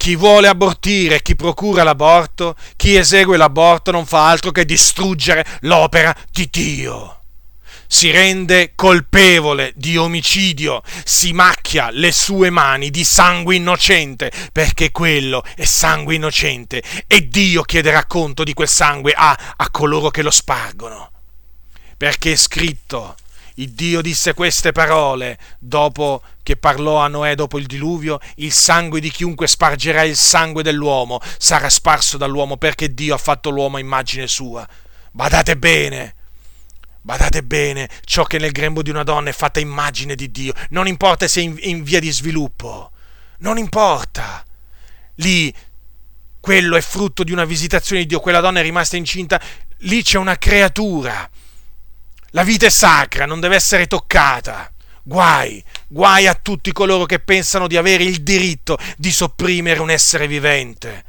chi 0.00 0.16
vuole 0.16 0.48
abortire, 0.48 1.20
chi 1.20 1.36
procura 1.36 1.82
l'aborto, 1.82 2.56
chi 2.76 2.96
esegue 2.96 3.36
l'aborto 3.36 3.90
non 3.90 4.06
fa 4.06 4.30
altro 4.30 4.50
che 4.50 4.64
distruggere 4.64 5.44
l'opera 5.60 6.16
di 6.32 6.48
Dio. 6.50 7.20
Si 7.86 8.10
rende 8.10 8.72
colpevole 8.74 9.74
di 9.76 9.98
omicidio, 9.98 10.80
si 11.04 11.34
macchia 11.34 11.90
le 11.90 12.12
sue 12.12 12.48
mani 12.48 12.88
di 12.88 13.04
sangue 13.04 13.56
innocente, 13.56 14.32
perché 14.52 14.90
quello 14.90 15.44
è 15.54 15.66
sangue 15.66 16.14
innocente 16.14 16.82
e 17.06 17.28
Dio 17.28 17.60
chiederà 17.60 18.06
conto 18.06 18.42
di 18.42 18.54
quel 18.54 18.68
sangue 18.68 19.12
a, 19.12 19.38
a 19.54 19.70
coloro 19.70 20.08
che 20.08 20.22
lo 20.22 20.30
spargono. 20.30 21.10
Perché 21.98 22.32
è 22.32 22.36
scritto, 22.36 23.16
il 23.54 23.70
Dio 23.70 24.00
disse 24.00 24.34
queste 24.34 24.72
parole. 24.72 25.38
Dopo 25.58 26.22
che 26.42 26.56
parlò 26.56 26.98
a 26.98 27.08
Noè 27.08 27.34
dopo 27.34 27.58
il 27.58 27.66
diluvio, 27.66 28.18
il 28.36 28.52
sangue 28.52 29.00
di 29.00 29.10
chiunque 29.10 29.46
spargerà 29.46 30.02
il 30.02 30.16
sangue 30.16 30.62
dell'uomo. 30.62 31.20
Sarà 31.38 31.68
sparso 31.68 32.16
dall'uomo 32.16 32.56
perché 32.56 32.94
Dio 32.94 33.14
ha 33.14 33.18
fatto 33.18 33.50
l'uomo 33.50 33.76
a 33.76 33.80
immagine 33.80 34.26
sua. 34.26 34.66
Badate 35.12 35.56
bene, 35.56 36.14
badate 37.00 37.42
bene, 37.42 37.88
ciò 38.04 38.24
che 38.24 38.38
nel 38.38 38.52
grembo 38.52 38.82
di 38.82 38.90
una 38.90 39.02
donna 39.02 39.30
è 39.30 39.32
fatta 39.32 39.60
immagine 39.60 40.14
di 40.14 40.30
Dio, 40.30 40.52
non 40.70 40.86
importa 40.86 41.26
se 41.26 41.40
è 41.40 41.44
in, 41.44 41.56
in 41.62 41.82
via 41.82 42.00
di 42.00 42.10
sviluppo, 42.10 42.92
non 43.38 43.58
importa. 43.58 44.44
Lì 45.16 45.52
quello 46.38 46.76
è 46.76 46.80
frutto 46.80 47.24
di 47.24 47.32
una 47.32 47.44
visitazione 47.44 48.02
di 48.02 48.08
Dio, 48.08 48.20
quella 48.20 48.40
donna 48.40 48.60
è 48.60 48.62
rimasta 48.62 48.96
incinta, 48.96 49.40
lì 49.78 50.02
c'è 50.02 50.18
una 50.18 50.38
creatura 50.38 51.28
la 52.30 52.44
vita 52.44 52.66
è 52.66 52.70
sacra, 52.70 53.26
non 53.26 53.40
deve 53.40 53.56
essere 53.56 53.86
toccata. 53.86 54.72
Guai, 55.02 55.62
guai 55.88 56.26
a 56.26 56.34
tutti 56.34 56.72
coloro 56.72 57.06
che 57.06 57.18
pensano 57.18 57.66
di 57.66 57.76
avere 57.76 58.04
il 58.04 58.22
diritto 58.22 58.78
di 58.96 59.10
sopprimere 59.10 59.80
un 59.80 59.90
essere 59.90 60.28
vivente. 60.28 61.04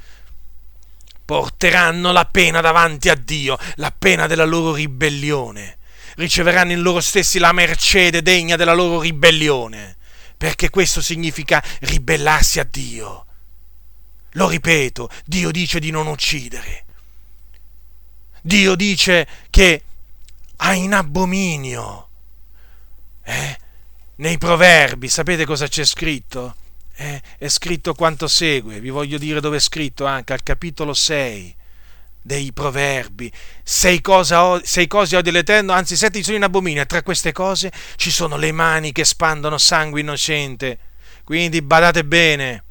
Porteranno 1.23 2.11
la 2.11 2.25
pena 2.25 2.61
davanti 2.61 3.09
a 3.09 3.15
Dio, 3.15 3.57
la 3.75 3.93
pena 3.97 4.27
della 4.27 4.45
loro 4.45 4.73
ribellione. 4.73 5.77
Riceveranno 6.15 6.71
in 6.71 6.81
loro 6.81 6.99
stessi 6.99 7.37
la 7.37 7.51
mercede 7.51 8.21
degna 8.21 8.55
della 8.55 8.73
loro 8.73 9.01
ribellione, 9.01 9.97
perché 10.35 10.69
questo 10.69 11.01
significa 11.01 11.63
ribellarsi 11.81 12.59
a 12.59 12.63
Dio. 12.63 13.25
Lo 14.31 14.47
ripeto, 14.47 15.09
Dio 15.25 15.51
dice 15.51 15.79
di 15.79 15.91
non 15.91 16.07
uccidere. 16.07 16.85
Dio 18.41 18.75
dice 18.75 19.27
che 19.49 19.83
ha 20.63 20.73
in 20.73 20.93
abominio. 20.93 22.09
Eh? 23.23 23.57
Nei 24.15 24.37
proverbi, 24.37 25.07
sapete 25.07 25.45
cosa 25.45 25.67
c'è 25.67 25.83
scritto? 25.83 26.55
Eh? 26.95 27.21
È 27.37 27.47
scritto 27.47 27.93
quanto 27.93 28.27
segue, 28.27 28.79
vi 28.79 28.89
voglio 28.89 29.17
dire 29.17 29.39
dove 29.39 29.57
è 29.57 29.59
scritto 29.59 30.05
anche 30.05 30.33
al 30.33 30.43
capitolo 30.43 30.93
6 30.93 31.55
dei 32.21 32.53
proverbi. 32.53 33.31
Sei, 33.63 34.01
cosa, 34.01 34.63
sei 34.63 34.85
cose 34.85 35.17
odio 35.17 35.31
l'Eterno, 35.31 35.73
anzi 35.73 35.95
sette 35.95 36.21
sono 36.21 36.37
in 36.37 36.43
abominio, 36.43 36.83
e 36.83 36.85
tra 36.85 37.01
queste 37.01 37.31
cose 37.31 37.71
ci 37.95 38.11
sono 38.11 38.37
le 38.37 38.51
mani 38.51 38.91
che 38.91 39.05
spandono 39.05 39.57
sangue 39.57 40.01
innocente. 40.01 40.77
Quindi 41.23 41.61
badate 41.63 42.05
bene, 42.05 42.63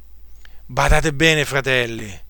badate 0.65 1.13
bene 1.13 1.43
fratelli, 1.43 2.21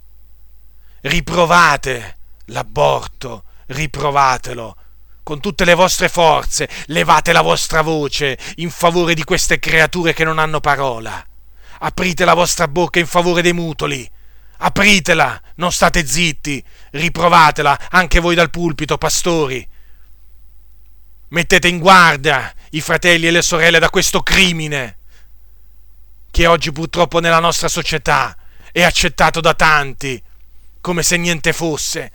riprovate 1.01 2.17
l'aborto, 2.45 3.43
riprovatelo 3.67 4.77
con 5.23 5.39
tutte 5.39 5.65
le 5.65 5.73
vostre 5.73 6.09
forze, 6.09 6.69
levate 6.87 7.31
la 7.31 7.41
vostra 7.41 7.81
voce 7.81 8.37
in 8.55 8.69
favore 8.69 9.13
di 9.13 9.23
queste 9.23 9.59
creature 9.59 10.13
che 10.13 10.23
non 10.23 10.39
hanno 10.39 10.59
parola. 10.59 11.25
Aprite 11.79 12.25
la 12.25 12.33
vostra 12.33 12.67
bocca 12.67 12.99
in 12.99 13.07
favore 13.07 13.41
dei 13.41 13.53
mutoli. 13.53 14.09
Apritela, 14.57 15.41
Non 15.55 15.71
state 15.71 16.05
zitti, 16.05 16.63
riprovatela 16.91 17.89
anche 17.89 18.19
voi 18.19 18.35
dal 18.35 18.49
pulpito, 18.49 18.97
pastori. 18.97 19.67
Mettete 21.29 21.67
in 21.67 21.79
guardia 21.79 22.53
i 22.71 22.81
fratelli 22.81 23.27
e 23.27 23.31
le 23.31 23.41
sorelle 23.41 23.79
da 23.79 23.89
questo 23.89 24.21
crimine 24.21 24.97
che 26.31 26.47
oggi 26.47 26.71
purtroppo 26.71 27.19
nella 27.19 27.39
nostra 27.39 27.67
società 27.67 28.35
è 28.71 28.83
accettato 28.83 29.41
da 29.41 29.53
tanti 29.53 30.21
come 30.79 31.03
se 31.03 31.17
niente 31.17 31.53
fosse, 31.53 32.11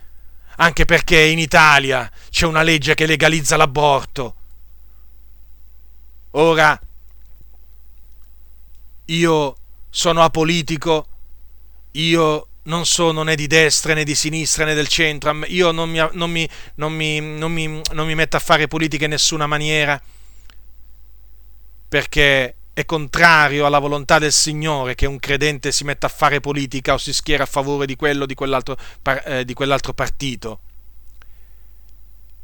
anche 0.57 0.85
perché 0.85 1.19
in 1.19 1.39
Italia 1.39 2.09
c'è 2.29 2.45
una 2.45 2.61
legge 2.61 2.93
che 2.93 3.05
legalizza 3.05 3.57
l'aborto. 3.57 4.35
Ora, 6.31 6.79
io 9.05 9.55
sono 9.89 10.21
apolitico, 10.21 11.07
io 11.91 12.47
non 12.63 12.85
sono 12.85 13.23
né 13.23 13.35
di 13.35 13.47
destra 13.47 13.93
né 13.93 14.03
di 14.03 14.13
sinistra 14.13 14.65
né 14.65 14.73
del 14.73 14.87
centro, 14.87 15.33
io 15.45 15.71
non 15.71 15.89
mi, 15.89 16.05
non 16.11 16.29
mi, 16.29 16.49
non 16.75 16.93
mi, 16.93 17.19
non 17.21 17.51
mi, 17.51 17.81
non 17.93 18.05
mi 18.05 18.15
metto 18.15 18.35
a 18.35 18.41
fare 18.41 18.67
politica 18.67 19.05
in 19.05 19.11
nessuna 19.11 19.47
maniera, 19.47 19.99
perché 21.87 22.55
è 22.77 22.85
contrario 22.85 23.65
alla 23.65 23.79
volontà 23.79 24.19
del 24.19 24.31
Signore 24.31 24.93
che 24.93 25.07
un 25.07 25.17
credente 25.17 25.71
si 25.71 25.83
metta 25.83 26.05
a 26.05 26.11
fare 26.11 26.39
politica 26.39 26.93
o 26.93 26.99
si 26.99 27.11
schiera 27.11 27.41
a 27.41 27.47
favore 27.47 27.87
di 27.87 27.95
quello 27.95 28.21
o 28.21 28.25
di 28.27 28.35
quell'altro, 28.35 28.77
eh, 29.25 29.43
di 29.45 29.55
quell'altro 29.55 29.95
partito. 29.95 30.59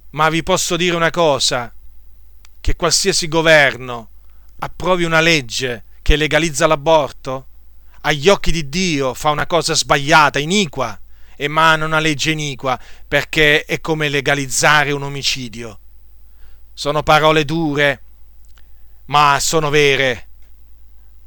Ma 0.09 0.29
vi 0.29 0.41
posso 0.41 0.75
dire 0.75 0.95
una 0.95 1.11
cosa, 1.11 1.71
che 2.59 2.75
qualsiasi 2.75 3.27
governo 3.27 4.09
approvi 4.57 5.03
una 5.03 5.19
legge 5.19 5.83
che 6.01 6.15
legalizza 6.15 6.65
l'aborto, 6.65 7.45
agli 8.01 8.27
occhi 8.27 8.51
di 8.51 8.67
Dio 8.67 9.13
fa 9.13 9.29
una 9.29 9.45
cosa 9.45 9.75
sbagliata, 9.75 10.39
iniqua, 10.39 10.99
emana 11.35 11.85
una 11.85 11.99
legge 11.99 12.31
iniqua, 12.31 12.79
perché 13.07 13.65
è 13.65 13.79
come 13.81 14.09
legalizzare 14.09 14.93
un 14.93 15.03
omicidio. 15.03 15.79
Sono 16.73 17.03
parole 17.03 17.45
dure, 17.45 18.01
ma 19.05 19.37
sono 19.39 19.69
vere. 19.69 20.27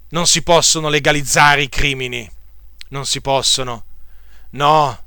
Non 0.09 0.27
si 0.27 0.43
possono 0.43 0.89
legalizzare 0.89 1.62
i 1.62 1.69
crimini. 1.69 2.31
Non 2.89 3.07
si 3.07 3.20
possono. 3.20 3.85
No, 4.51 4.98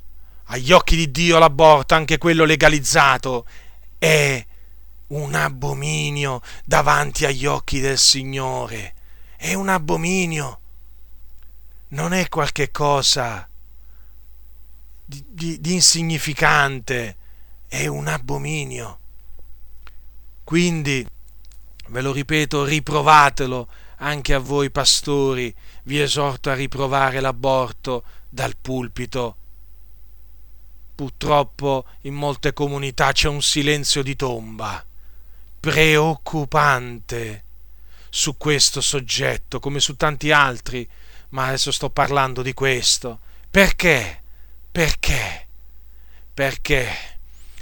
agli 0.44 0.72
occhi 0.72 0.96
di 0.96 1.10
Dio 1.10 1.38
l'aborto, 1.38 1.94
anche 1.94 2.18
quello 2.18 2.44
legalizzato, 2.44 3.46
è 3.98 4.44
un 5.08 5.34
abominio 5.34 6.42
davanti 6.64 7.24
agli 7.24 7.46
occhi 7.46 7.80
del 7.80 7.98
Signore. 7.98 8.94
È 9.36 9.54
un 9.54 9.68
abominio. 9.68 10.60
Non 11.88 12.12
è 12.12 12.28
qualche 12.28 12.70
cosa 12.70 13.48
di, 15.04 15.24
di, 15.28 15.60
di 15.60 15.72
insignificante, 15.72 17.16
è 17.66 17.86
un 17.86 18.06
abominio. 18.06 18.98
Quindi 20.44 21.04
ve 21.90 22.00
lo 22.00 22.12
ripeto, 22.12 22.64
riprovatelo 22.64 23.68
anche 23.96 24.32
a 24.32 24.38
voi 24.38 24.70
pastori, 24.70 25.54
vi 25.84 26.00
esorto 26.00 26.50
a 26.50 26.54
riprovare 26.54 27.20
l'aborto 27.20 28.04
dal 28.28 28.56
pulpito. 28.56 29.36
Purtroppo 30.94 31.86
in 32.02 32.14
molte 32.14 32.52
comunità 32.52 33.12
c'è 33.12 33.28
un 33.28 33.42
silenzio 33.42 34.02
di 34.02 34.16
tomba, 34.16 34.84
preoccupante, 35.58 37.44
su 38.08 38.36
questo 38.36 38.80
soggetto, 38.80 39.60
come 39.60 39.80
su 39.80 39.96
tanti 39.96 40.30
altri, 40.30 40.88
ma 41.30 41.46
adesso 41.46 41.70
sto 41.70 41.90
parlando 41.90 42.42
di 42.42 42.54
questo. 42.54 43.20
Perché? 43.50 44.22
Perché? 44.70 45.46
Perché? 46.32 46.88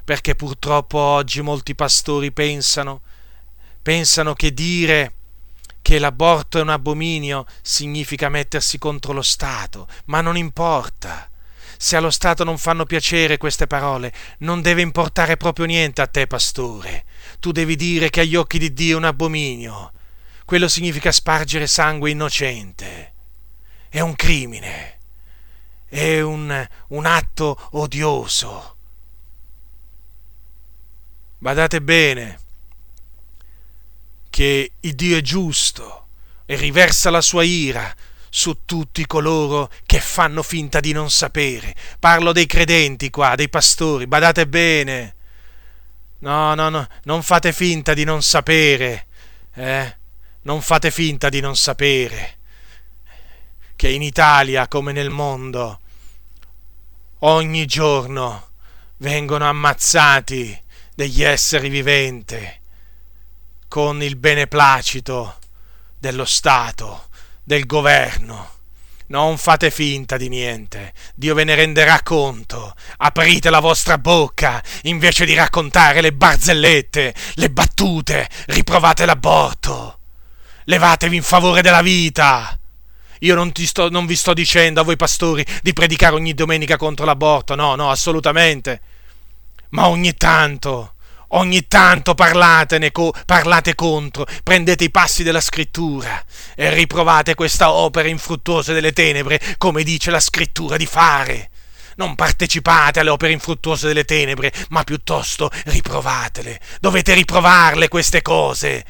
Perché 0.05 0.35
purtroppo 0.35 0.99
oggi 0.99 1.43
molti 1.43 1.75
pastori 1.75 2.33
pensano 2.33 3.03
pensano 3.83 4.35
che 4.35 4.53
dire 4.53 5.15
che 5.89 5.99
l'aborto 5.99 6.59
è 6.59 6.61
un 6.61 6.69
abominio 6.69 7.47
significa 7.63 8.29
mettersi 8.29 8.77
contro 8.77 9.13
lo 9.15 9.23
Stato, 9.23 9.89
ma 10.07 10.21
non 10.21 10.37
importa. 10.37 11.31
Se 11.79 11.97
allo 11.97 12.11
Stato 12.11 12.45
non 12.45 12.59
fanno 12.59 12.85
piacere 12.85 13.39
queste 13.39 13.67
parole, 13.67 14.13
non 14.41 14.61
deve 14.61 14.83
importare 14.83 15.39
proprio 15.39 15.65
niente 15.65 16.03
a 16.03 16.07
te, 16.07 16.27
pastore. 16.27 17.07
Tu 17.41 17.53
devi 17.53 17.75
dire 17.75 18.11
che 18.11 18.21
agli 18.21 18.35
occhi 18.35 18.59
di 18.59 18.75
Dio 18.75 18.97
è 18.97 18.99
un 18.99 19.05
abominio. 19.05 19.93
Quello 20.45 20.69
significa 20.69 21.11
spargere 21.11 21.67
sangue 21.67 22.11
innocente. 22.11 23.13
È 23.89 24.01
un 24.01 24.15
crimine. 24.15 24.99
È 25.87 26.21
un, 26.21 26.69
un 26.89 27.07
atto 27.07 27.69
odioso. 27.71 28.77
Badate 31.39 31.81
bene 31.81 32.41
che 34.39 34.75
il 34.79 34.95
Dio 34.95 35.17
è 35.17 35.21
giusto 35.21 36.07
e 36.47 36.55
riversa 36.55 37.11
la 37.11 37.21
sua 37.21 37.43
ira 37.43 37.93
su 38.29 38.59
tutti 38.65 39.05
coloro 39.05 39.69
che 39.85 39.99
fanno 39.99 40.45
finta 40.45 40.79
di 40.79 40.93
non 40.93 41.11
sapere. 41.11 41.75
Parlo 41.99 42.31
dei 42.31 42.47
credenti 42.47 43.11
qua, 43.11 43.35
dei 43.35 43.49
pastori, 43.49 44.07
badate 44.07 44.47
bene. 44.47 45.17
No, 46.21 46.55
no, 46.55 46.69
no, 46.69 46.87
non 47.03 47.25
fate 47.25 47.53
finta 47.53 47.95
di 47.95 48.05
non 48.05 48.23
sapere, 48.23 49.09
eh? 49.55 49.97
Non 50.43 50.63
fate 50.63 50.93
finta 50.93 51.29
di 51.29 51.41
non 51.41 51.57
sapere 51.57 52.37
che 53.75 53.89
in 53.89 54.03
Italia, 54.03 54.69
come 54.69 54.93
nel 54.93 55.11
mondo, 55.11 55.81
ogni 57.19 57.67
giorno 57.67 58.51
vengono 58.99 59.49
ammazzati 59.49 60.63
degli 60.95 61.25
esseri 61.25 61.69
viventi 61.69 62.67
con 63.69 64.03
il 64.03 64.17
beneplacito 64.17 65.37
dello 65.99 66.25
Stato, 66.25 67.09
del 67.45 67.67
governo. 67.67 68.57
Non 69.09 69.39
fate 69.39 69.71
finta 69.71 70.17
di 70.17 70.29
niente, 70.29 70.93
Dio 71.15 71.35
ve 71.35 71.45
ne 71.45 71.55
renderà 71.55 72.03
conto. 72.03 72.75
Aprite 72.99 73.49
la 73.49 73.61
vostra 73.61 73.97
bocca 73.97 74.63
invece 74.83 75.25
di 75.25 75.35
raccontare 75.35 76.01
le 76.01 76.13
barzellette, 76.13 77.15
le 77.35 77.51
battute, 77.51 78.29
riprovate 78.47 79.07
l'aborto. 79.07 79.99
Levatevi 80.65 81.17
in 81.17 81.23
favore 81.23 81.63
della 81.63 81.81
vita. 81.81 82.59
Io 83.21 83.35
non, 83.35 83.51
sto, 83.55 83.89
non 83.89 84.05
vi 84.05 84.15
sto 84.15 84.35
dicendo 84.35 84.81
a 84.81 84.85
voi 84.85 84.97
pastori 84.97 85.45
di 85.63 85.73
predicare 85.73 86.15
ogni 86.15 86.35
domenica 86.35 86.77
contro 86.77 87.07
l'aborto, 87.07 87.55
no, 87.55 87.75
no, 87.75 87.91
assolutamente. 87.91 88.81
Ma 89.71 89.89
ogni 89.89 90.15
tanto 90.15 90.95
Ogni 91.33 91.67
tanto 91.69 92.15
parlatene, 92.15 92.91
co- 92.91 93.13
parlate 93.27 93.75
contro, 93.75 94.27
prendete 94.43 94.85
i 94.85 94.91
passi 94.91 95.23
della 95.23 95.43
scrittura 95.43 96.25
e 96.55 96.73
riprovate 96.73 97.35
questa 97.35 97.71
opera 97.71 98.09
infruttuosa 98.09 98.73
delle 98.73 98.93
tenebre, 98.93 99.39
come 99.59 99.83
dice 99.83 100.11
la 100.11 100.21
scrittura 100.21 100.79
di 100.79 100.87
fare. 100.87 101.51
Non 101.97 102.15
partecipate 102.15 103.01
alle 103.01 103.11
opere 103.11 103.33
infruttuose 103.33 103.89
delle 103.89 104.05
tenebre, 104.05 104.53
ma 104.71 104.85
piuttosto 104.85 105.51
riprovatele. 105.67 106.61
Dovete 106.81 107.13
riprovarle 107.13 107.89
queste 107.89 108.23
cose. 108.23 108.85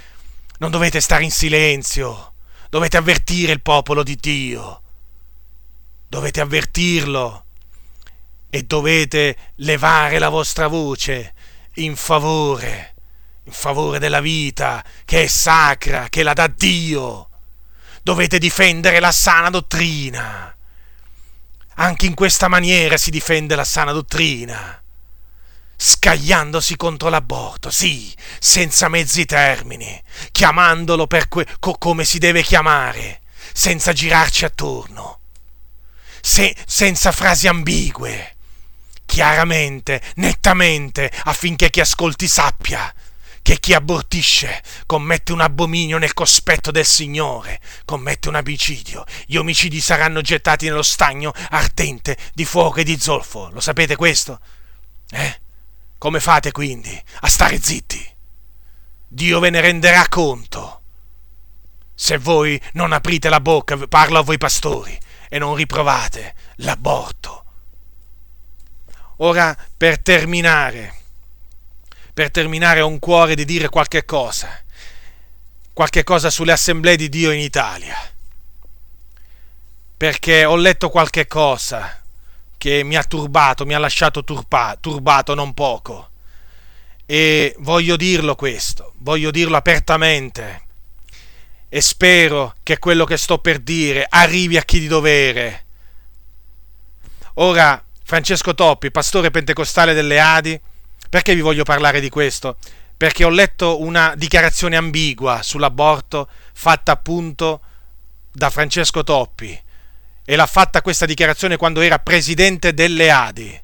Non 0.58 0.70
dovete 0.70 1.00
stare 1.00 1.24
in 1.24 1.32
silenzio. 1.32 2.34
Dovete 2.68 2.98
avvertire 2.98 3.52
il 3.52 3.62
popolo 3.62 4.02
di 4.02 4.14
Dio. 4.14 4.82
Dovete 6.06 6.40
avvertirlo. 6.40 7.44
E 8.50 8.62
dovete 8.62 9.36
levare 9.56 10.18
la 10.18 10.28
vostra 10.28 10.68
voce 10.68 11.32
in 11.78 11.96
favore, 11.96 12.94
in 13.44 13.52
favore 13.52 13.98
della 13.98 14.20
vita 14.20 14.84
che 15.04 15.24
è 15.24 15.26
sacra, 15.26 16.08
che 16.08 16.22
la 16.22 16.32
dà 16.32 16.46
Dio. 16.46 17.28
Dovete 18.02 18.38
difendere 18.38 19.00
la 19.00 19.12
sana 19.12 19.50
dottrina. 19.50 20.54
Anche 21.74 22.06
in 22.06 22.14
questa 22.14 22.48
maniera 22.48 22.96
si 22.96 23.10
difende 23.10 23.54
la 23.54 23.64
sana 23.64 23.92
dottrina. 23.92 24.82
Scagliandosi 25.80 26.76
contro 26.76 27.08
l'aborto, 27.08 27.70
sì, 27.70 28.12
senza 28.40 28.88
mezzi 28.88 29.24
termini, 29.26 30.02
chiamandolo 30.32 31.06
que- 31.06 31.46
co- 31.60 31.78
come 31.78 32.04
si 32.04 32.18
deve 32.18 32.42
chiamare, 32.42 33.20
senza 33.52 33.92
girarci 33.92 34.44
attorno, 34.44 35.20
se- 36.20 36.56
senza 36.66 37.12
frasi 37.12 37.46
ambigue 37.46 38.37
chiaramente, 39.08 40.02
nettamente, 40.16 41.10
affinché 41.24 41.70
chi 41.70 41.80
ascolti 41.80 42.28
sappia 42.28 42.92
che 43.40 43.58
chi 43.58 43.72
abortisce 43.72 44.62
commette 44.84 45.32
un 45.32 45.40
abominio 45.40 45.96
nel 45.96 46.12
cospetto 46.12 46.70
del 46.70 46.84
Signore, 46.84 47.58
commette 47.86 48.28
un 48.28 48.34
omicidio. 48.34 49.06
Gli 49.24 49.36
omicidi 49.36 49.80
saranno 49.80 50.20
gettati 50.20 50.66
nello 50.66 50.82
stagno 50.82 51.32
ardente 51.48 52.18
di 52.34 52.44
fuoco 52.44 52.80
e 52.80 52.84
di 52.84 52.98
zolfo. 52.98 53.48
Lo 53.50 53.60
sapete 53.60 53.96
questo? 53.96 54.38
Eh? 55.08 55.40
Come 55.96 56.20
fate 56.20 56.52
quindi 56.52 57.02
a 57.20 57.28
stare 57.28 57.58
zitti? 57.58 58.06
Dio 59.08 59.40
ve 59.40 59.48
ne 59.48 59.62
renderà 59.62 60.06
conto. 60.08 60.82
Se 61.94 62.18
voi 62.18 62.60
non 62.74 62.92
aprite 62.92 63.30
la 63.30 63.40
bocca, 63.40 63.78
parlo 63.88 64.18
a 64.18 64.22
voi 64.22 64.36
pastori, 64.36 64.96
e 65.30 65.38
non 65.38 65.54
riprovate 65.54 66.34
l'aborto 66.56 67.44
ora 69.18 69.56
per 69.76 70.00
terminare, 70.00 70.94
per 72.12 72.30
terminare 72.30 72.80
ho 72.80 72.86
un 72.86 72.98
cuore 72.98 73.34
di 73.34 73.44
dire 73.44 73.68
qualche 73.68 74.04
cosa, 74.04 74.48
qualche 75.72 76.04
cosa 76.04 76.30
sulle 76.30 76.52
assemblee 76.52 76.96
di 76.96 77.08
Dio 77.08 77.30
in 77.30 77.40
Italia, 77.40 77.96
perché 79.96 80.44
ho 80.44 80.56
letto 80.56 80.90
qualche 80.90 81.26
cosa 81.26 82.02
che 82.56 82.82
mi 82.82 82.96
ha 82.96 83.04
turbato, 83.04 83.64
mi 83.64 83.74
ha 83.74 83.78
lasciato 83.78 84.24
turba, 84.24 84.76
turbato 84.80 85.34
non 85.34 85.54
poco. 85.54 86.10
E 87.06 87.54
voglio 87.60 87.96
dirlo 87.96 88.34
questo, 88.34 88.92
voglio 88.98 89.30
dirlo 89.30 89.56
apertamente 89.56 90.66
e 91.70 91.80
spero 91.80 92.54
che 92.62 92.78
quello 92.78 93.04
che 93.04 93.16
sto 93.16 93.38
per 93.38 93.60
dire 93.60 94.06
arrivi 94.06 94.58
a 94.58 94.62
chi 94.62 94.78
di 94.78 94.88
dovere. 94.88 95.64
Ora, 97.34 97.82
Francesco 98.08 98.54
Toppi, 98.54 98.90
pastore 98.90 99.30
pentecostale 99.30 99.92
delle 99.92 100.18
Adi, 100.18 100.58
perché 101.10 101.34
vi 101.34 101.42
voglio 101.42 101.62
parlare 101.62 102.00
di 102.00 102.08
questo? 102.08 102.56
Perché 102.96 103.22
ho 103.22 103.28
letto 103.28 103.82
una 103.82 104.14
dichiarazione 104.16 104.76
ambigua 104.76 105.42
sull'aborto 105.42 106.26
fatta 106.54 106.92
appunto 106.92 107.60
da 108.32 108.48
Francesco 108.48 109.04
Toppi 109.04 109.62
e 110.24 110.36
l'ha 110.36 110.46
fatta 110.46 110.80
questa 110.80 111.04
dichiarazione 111.04 111.58
quando 111.58 111.82
era 111.82 111.98
presidente 111.98 112.72
delle 112.72 113.10
Adi. 113.10 113.62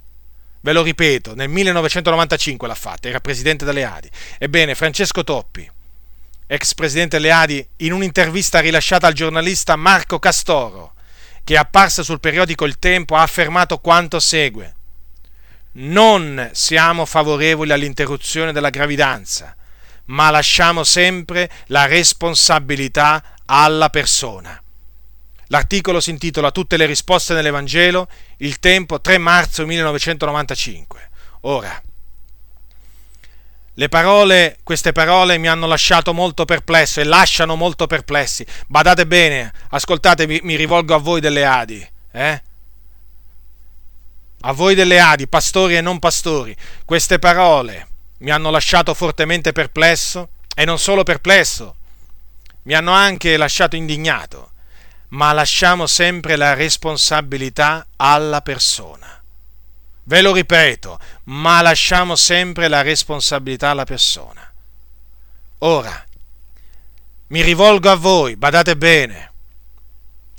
Ve 0.60 0.72
lo 0.74 0.82
ripeto, 0.82 1.34
nel 1.34 1.48
1995 1.48 2.68
l'ha 2.68 2.74
fatta, 2.74 3.08
era 3.08 3.20
presidente 3.20 3.64
delle 3.64 3.84
Adi. 3.84 4.10
Ebbene, 4.36 4.74
Francesco 4.74 5.24
Toppi, 5.24 5.66
ex 6.46 6.74
presidente 6.74 7.16
delle 7.16 7.32
Adi, 7.32 7.66
in 7.76 7.94
un'intervista 7.94 8.60
rilasciata 8.60 9.06
al 9.06 9.14
giornalista 9.14 9.74
Marco 9.76 10.18
Castoro, 10.18 10.92
che 11.44 11.54
è 11.54 11.58
apparsa 11.58 12.02
sul 12.02 12.20
periodico 12.20 12.64
Il 12.64 12.78
Tempo, 12.78 13.14
ha 13.14 13.22
affermato 13.22 13.78
quanto 13.78 14.18
segue. 14.18 14.74
Non 15.72 16.50
siamo 16.52 17.04
favorevoli 17.04 17.72
all'interruzione 17.72 18.52
della 18.52 18.70
gravidanza, 18.70 19.54
ma 20.06 20.30
lasciamo 20.30 20.84
sempre 20.84 21.50
la 21.66 21.86
responsabilità 21.86 23.22
alla 23.44 23.90
persona. 23.90 24.60
L'articolo 25.48 26.00
si 26.00 26.10
intitola 26.10 26.50
Tutte 26.50 26.76
le 26.76 26.86
risposte 26.86 27.34
nell'Evangelo, 27.34 28.08
il 28.38 28.58
tempo 28.58 29.00
3 29.00 29.18
marzo 29.18 29.66
1995. 29.66 31.10
Ora, 31.42 31.80
parole, 33.88 34.58
queste 34.62 34.92
parole 34.92 35.36
mi 35.38 35.48
hanno 35.48 35.66
lasciato 35.66 36.14
molto 36.14 36.44
perplesso 36.44 37.00
e 37.00 37.04
lasciano 37.04 37.56
molto 37.56 37.86
perplessi. 37.86 38.46
Badate 38.66 39.06
bene, 39.06 39.52
ascoltate, 39.70 40.26
mi, 40.26 40.40
mi 40.42 40.54
rivolgo 40.56 40.94
a 40.94 40.98
voi 40.98 41.20
delle 41.20 41.44
Adi, 41.44 41.86
eh? 42.12 42.42
A 44.42 44.52
voi 44.52 44.74
delle 44.74 45.00
Adi, 45.00 45.26
pastori 45.26 45.76
e 45.76 45.80
non 45.80 45.98
pastori, 45.98 46.54
queste 46.84 47.18
parole 47.18 47.88
mi 48.18 48.30
hanno 48.30 48.50
lasciato 48.50 48.94
fortemente 48.94 49.52
perplesso 49.52 50.28
e 50.54 50.64
non 50.64 50.78
solo 50.78 51.02
perplesso, 51.02 51.76
mi 52.64 52.74
hanno 52.74 52.92
anche 52.92 53.36
lasciato 53.36 53.74
indignato 53.76 54.50
ma 55.14 55.32
lasciamo 55.32 55.86
sempre 55.86 56.36
la 56.36 56.54
responsabilità 56.54 57.86
alla 57.96 58.42
persona. 58.42 59.22
Ve 60.04 60.20
lo 60.20 60.32
ripeto, 60.32 60.98
ma 61.24 61.62
lasciamo 61.62 62.14
sempre 62.14 62.68
la 62.68 62.82
responsabilità 62.82 63.70
alla 63.70 63.84
persona. 63.84 64.52
Ora, 65.58 66.04
mi 67.28 67.42
rivolgo 67.42 67.90
a 67.90 67.94
voi, 67.94 68.36
badate 68.36 68.76
bene, 68.76 69.32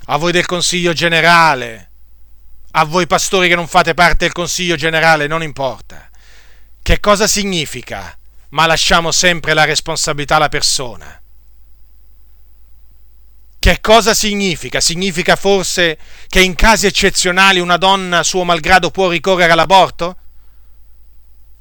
a 0.06 0.18
voi 0.18 0.32
del 0.32 0.46
Consiglio 0.46 0.94
generale, 0.94 1.90
a 2.72 2.86
voi 2.86 3.08
pastori 3.08 3.48
che 3.48 3.56
non 3.56 3.68
fate 3.68 3.94
parte 3.96 4.26
del 4.26 4.34
Consiglio 4.34 4.76
generale, 4.76 5.26
non 5.26 5.42
importa. 5.42 6.10
Che 6.82 7.00
cosa 7.00 7.26
significa? 7.26 8.16
Ma 8.50 8.68
lasciamo 8.68 9.12
sempre 9.12 9.56
la 9.56 9.66
responsabilità 9.66 10.36
alla 10.36 10.50
persona. 10.50 11.20
Che 13.66 13.82
cosa 13.82 14.14
significa? 14.14 14.80
Significa 14.80 15.36
forse 15.36 15.98
che 16.28 16.40
in 16.40 16.54
casi 16.54 16.86
eccezionali 16.86 17.60
una 17.60 17.78
donna 17.78 18.22
suo 18.22 18.44
malgrado 18.44 18.92
può 18.92 19.10
ricorrere 19.10 19.54
all'aborto? 19.54 20.18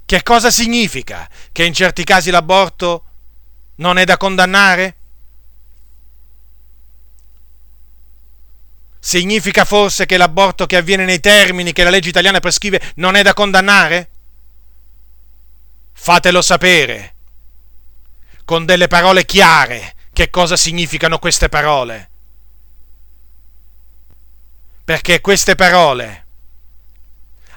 Che 0.05 0.23
cosa 0.23 0.51
significa? 0.51 1.27
Che 1.51 1.65
in 1.65 1.73
certi 1.73 2.05
casi 2.05 2.31
l'aborto 2.31 3.05
non 3.77 3.97
è 3.97 4.05
da 4.05 4.19
condannare? 4.19 4.97
Significa 8.99 9.65
forse 9.65 10.05
che 10.05 10.19
l'aborto 10.19 10.67
che 10.67 10.77
avviene 10.77 11.07
nei 11.07 11.21
termini 11.21 11.73
che 11.73 11.85
la 11.85 11.89
legge 11.89 12.11
italiana 12.11 12.39
prescrive 12.39 12.83
non 12.97 13.15
è 13.17 13.23
da 13.23 13.33
condannare? 13.33 14.11
Fatelo 15.95 16.43
sapere 16.43 17.15
con 18.45 18.67
delle 18.67 18.89
parole 18.89 19.25
chiare 19.25 19.95
che 20.15 20.31
cosa 20.31 20.57
significano 20.57 21.19
queste 21.19 21.51
parole. 21.51 22.11
Perché 24.85 25.21
queste 25.21 25.57
parole 25.57 26.27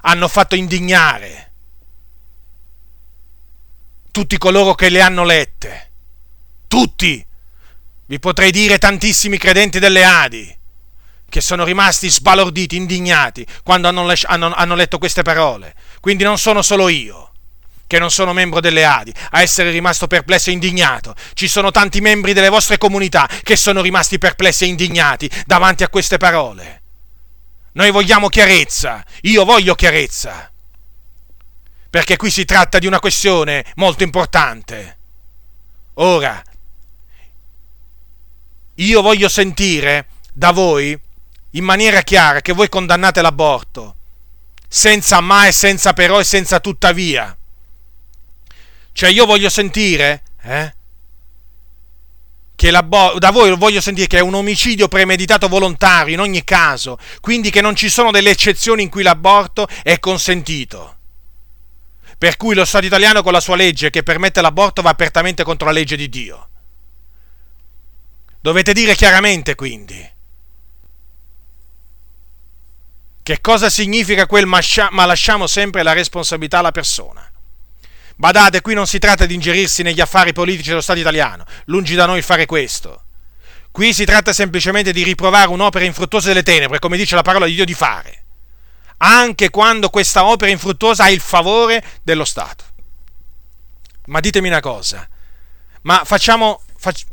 hanno 0.02 0.28
fatto 0.28 0.56
indignare 0.56 1.52
tutti 4.10 4.36
coloro 4.38 4.74
che 4.74 4.88
le 4.88 5.00
hanno 5.00 5.24
lette. 5.24 5.90
Tutti! 6.66 7.24
Vi 8.06 8.18
potrei 8.18 8.50
dire 8.50 8.78
tantissimi 8.78 9.38
credenti 9.38 9.78
delle 9.78 10.02
Adi 10.02 10.56
che 11.28 11.40
sono 11.40 11.64
rimasti 11.64 12.08
sbalorditi, 12.08 12.74
indignati 12.74 13.46
quando 13.62 13.86
hanno, 13.86 14.74
letto 14.74 14.98
queste 14.98 15.22
parole. 15.22 15.74
Quindi 16.00 16.24
non 16.24 16.38
sono 16.38 16.62
solo 16.62 16.88
io 16.88 17.27
che 17.88 17.98
non 17.98 18.12
sono 18.12 18.32
membro 18.32 18.60
delle 18.60 18.84
Adi, 18.84 19.12
a 19.30 19.40
essere 19.40 19.70
rimasto 19.70 20.06
perplesso 20.06 20.50
e 20.50 20.52
indignato. 20.52 21.16
Ci 21.32 21.48
sono 21.48 21.72
tanti 21.72 22.00
membri 22.00 22.34
delle 22.34 22.50
vostre 22.50 22.78
comunità 22.78 23.28
che 23.42 23.56
sono 23.56 23.80
rimasti 23.80 24.18
perplessi 24.18 24.62
e 24.62 24.68
indignati 24.68 25.28
davanti 25.46 25.82
a 25.82 25.88
queste 25.88 26.18
parole. 26.18 26.82
Noi 27.72 27.90
vogliamo 27.90 28.28
chiarezza, 28.28 29.02
io 29.22 29.44
voglio 29.44 29.74
chiarezza, 29.74 30.52
perché 31.90 32.16
qui 32.16 32.30
si 32.30 32.44
tratta 32.44 32.78
di 32.78 32.86
una 32.86 33.00
questione 33.00 33.64
molto 33.76 34.02
importante. 34.02 34.98
Ora, 35.94 36.42
io 38.74 39.02
voglio 39.02 39.28
sentire 39.28 40.08
da 40.32 40.50
voi 40.50 40.98
in 41.52 41.64
maniera 41.64 42.02
chiara 42.02 42.42
che 42.42 42.52
voi 42.52 42.68
condannate 42.68 43.22
l'aborto, 43.22 43.96
senza 44.68 45.20
ma 45.20 45.46
e 45.46 45.52
senza 45.52 45.94
però 45.94 46.20
e 46.20 46.24
senza 46.24 46.60
tuttavia. 46.60 47.37
Cioè 48.98 49.10
io 49.10 49.26
voglio 49.26 49.48
sentire, 49.48 50.24
eh? 50.42 50.74
Che 52.56 52.70
la 52.72 52.80
da 53.16 53.30
voi 53.30 53.56
voglio 53.56 53.80
sentire 53.80 54.08
che 54.08 54.18
è 54.18 54.20
un 54.22 54.34
omicidio 54.34 54.88
premeditato 54.88 55.46
volontario 55.46 56.14
in 56.14 56.20
ogni 56.20 56.42
caso, 56.42 56.98
quindi 57.20 57.50
che 57.50 57.60
non 57.60 57.76
ci 57.76 57.90
sono 57.90 58.10
delle 58.10 58.30
eccezioni 58.30 58.82
in 58.82 58.88
cui 58.88 59.04
l'aborto 59.04 59.68
è 59.84 60.00
consentito. 60.00 60.96
Per 62.18 62.36
cui 62.36 62.56
lo 62.56 62.64
Stato 62.64 62.86
italiano 62.86 63.22
con 63.22 63.32
la 63.32 63.38
sua 63.38 63.54
legge 63.54 63.90
che 63.90 64.02
permette 64.02 64.40
l'aborto 64.40 64.82
va 64.82 64.90
apertamente 64.90 65.44
contro 65.44 65.66
la 65.66 65.74
legge 65.74 65.94
di 65.94 66.08
Dio. 66.08 66.48
Dovete 68.40 68.72
dire 68.72 68.96
chiaramente 68.96 69.54
quindi 69.54 70.12
che 73.22 73.40
cosa 73.40 73.70
significa 73.70 74.26
quel 74.26 74.46
ma 74.46 75.04
lasciamo 75.04 75.46
sempre 75.46 75.84
la 75.84 75.92
responsabilità 75.92 76.58
alla 76.58 76.72
persona. 76.72 77.27
Badate, 78.18 78.62
qui 78.62 78.74
non 78.74 78.88
si 78.88 78.98
tratta 78.98 79.26
di 79.26 79.34
ingerirsi 79.34 79.84
negli 79.84 80.00
affari 80.00 80.32
politici 80.32 80.70
dello 80.70 80.80
Stato 80.80 80.98
italiano, 80.98 81.44
lungi 81.66 81.94
da 81.94 82.04
noi 82.04 82.20
fare 82.20 82.46
questo. 82.46 83.04
Qui 83.70 83.94
si 83.94 84.04
tratta 84.04 84.32
semplicemente 84.32 84.90
di 84.90 85.04
riprovare 85.04 85.50
un'opera 85.50 85.84
infruttuosa 85.84 86.26
delle 86.26 86.42
tenebre, 86.42 86.80
come 86.80 86.96
dice 86.96 87.14
la 87.14 87.22
parola 87.22 87.46
di 87.46 87.54
Dio 87.54 87.64
di 87.64 87.74
fare, 87.74 88.24
anche 88.96 89.50
quando 89.50 89.88
questa 89.88 90.24
opera 90.24 90.50
infruttuosa 90.50 91.04
ha 91.04 91.10
il 91.10 91.20
favore 91.20 91.80
dello 92.02 92.24
Stato. 92.24 92.64
Ma 94.06 94.18
ditemi 94.18 94.48
una 94.48 94.58
cosa, 94.58 95.08
ma 95.82 96.02
facciamo, 96.04 96.60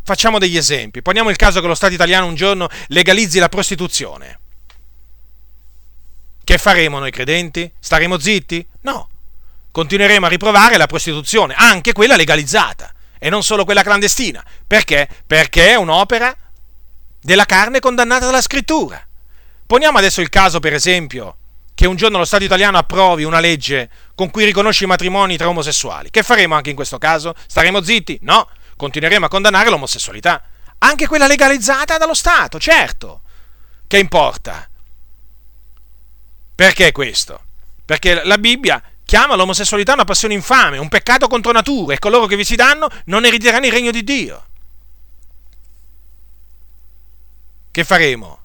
facciamo 0.04 0.40
degli 0.40 0.58
esempi. 0.58 1.04
Poniamo 1.04 1.30
il 1.30 1.36
caso 1.36 1.62
che 1.62 1.68
lo 1.68 1.76
Stato 1.76 1.94
italiano 1.94 2.26
un 2.26 2.34
giorno 2.34 2.68
legalizzi 2.88 3.38
la 3.38 3.50
prostituzione. 3.50 4.40
Che 6.44 6.58
faremo 6.58 6.98
noi 6.98 7.12
credenti? 7.12 7.72
Staremo 7.80 8.18
zitti? 8.18 8.68
No 8.82 9.10
continueremo 9.76 10.26
a 10.26 10.30
riprovare 10.30 10.78
la 10.78 10.86
prostituzione, 10.86 11.54
anche 11.54 11.92
quella 11.92 12.16
legalizzata 12.16 12.94
e 13.20 13.30
non 13.30 13.44
solo 13.44 13.66
quella 13.66 13.84
clandestina. 13.84 14.42
Perché? 14.66 15.06
Perché 15.28 15.72
è 15.72 15.76
un'opera 15.76 16.34
della 17.20 17.44
carne 17.44 17.82
condannata 17.82 18.24
dalla 18.24 18.40
scrittura. 18.40 19.06
Poniamo 19.68 19.98
adesso 19.98 20.22
il 20.22 20.30
caso, 20.30 20.62
per 20.62 20.72
esempio, 20.72 21.36
che 21.74 21.88
un 21.88 21.98
giorno 21.98 22.20
lo 22.20 22.24
Stato 22.24 22.46
italiano 22.46 22.78
approvi 22.78 23.26
una 23.26 23.42
legge 23.42 23.90
con 24.16 24.32
cui 24.32 24.46
riconosce 24.46 24.86
i 24.86 24.88
matrimoni 24.88 25.36
tra 25.36 25.50
omosessuali. 25.50 26.10
Che 26.10 26.24
faremo 26.24 26.56
anche 26.56 26.70
in 26.70 26.76
questo 26.78 26.98
caso? 26.98 27.36
Staremo 27.46 27.84
zitti? 27.84 28.18
No, 28.22 28.48
continueremo 28.78 29.26
a 29.26 29.30
condannare 29.30 29.70
l'omosessualità, 29.70 30.42
anche 30.78 31.06
quella 31.06 31.28
legalizzata 31.28 31.98
dallo 31.98 32.14
Stato, 32.14 32.62
certo. 32.62 33.24
Che 33.88 33.98
importa? 33.98 34.70
Perché 36.56 36.94
questo? 36.94 37.42
Perché 37.84 38.24
la 38.24 38.38
Bibbia 38.38 38.82
chiama 39.06 39.36
l'omosessualità 39.36 39.94
una 39.94 40.04
passione 40.04 40.34
infame, 40.34 40.78
un 40.78 40.90
peccato 40.90 41.28
contro 41.28 41.52
natura 41.52 41.94
e 41.94 42.00
coloro 42.00 42.26
che 42.26 42.36
vi 42.36 42.44
si 42.44 42.56
danno 42.56 42.90
non 43.06 43.26
erediteranno 43.26 43.66
il 43.66 43.72
regno 43.72 43.92
di 43.92 44.04
Dio. 44.04 44.46
Che 47.72 47.84
faremo? 47.84 48.40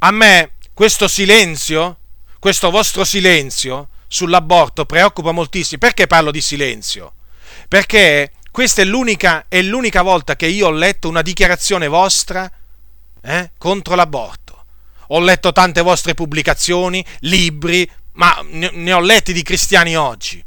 A 0.00 0.10
me 0.10 0.52
questo 0.72 1.08
silenzio, 1.08 1.98
questo 2.38 2.70
vostro 2.70 3.04
silenzio 3.04 3.88
sull'aborto 4.06 4.86
preoccupa 4.86 5.32
moltissimo. 5.32 5.78
Perché 5.78 6.06
parlo 6.06 6.30
di 6.30 6.40
silenzio? 6.40 7.14
Perché 7.68 8.32
questa 8.50 8.82
è 8.82 8.84
l'unica, 8.84 9.44
è 9.48 9.60
l'unica 9.60 10.02
volta 10.02 10.36
che 10.36 10.46
io 10.46 10.68
ho 10.68 10.70
letto 10.70 11.08
una 11.08 11.22
dichiarazione 11.22 11.86
vostra 11.86 12.50
eh, 13.20 13.50
contro 13.58 13.94
l'aborto. 13.94 14.47
Ho 15.08 15.20
letto 15.20 15.52
tante 15.52 15.80
vostre 15.80 16.14
pubblicazioni, 16.14 17.04
libri, 17.20 17.88
ma 18.12 18.44
ne, 18.50 18.70
ne 18.72 18.92
ho 18.92 19.00
letti 19.00 19.32
di 19.32 19.42
cristiani 19.42 19.96
oggi. 19.96 20.42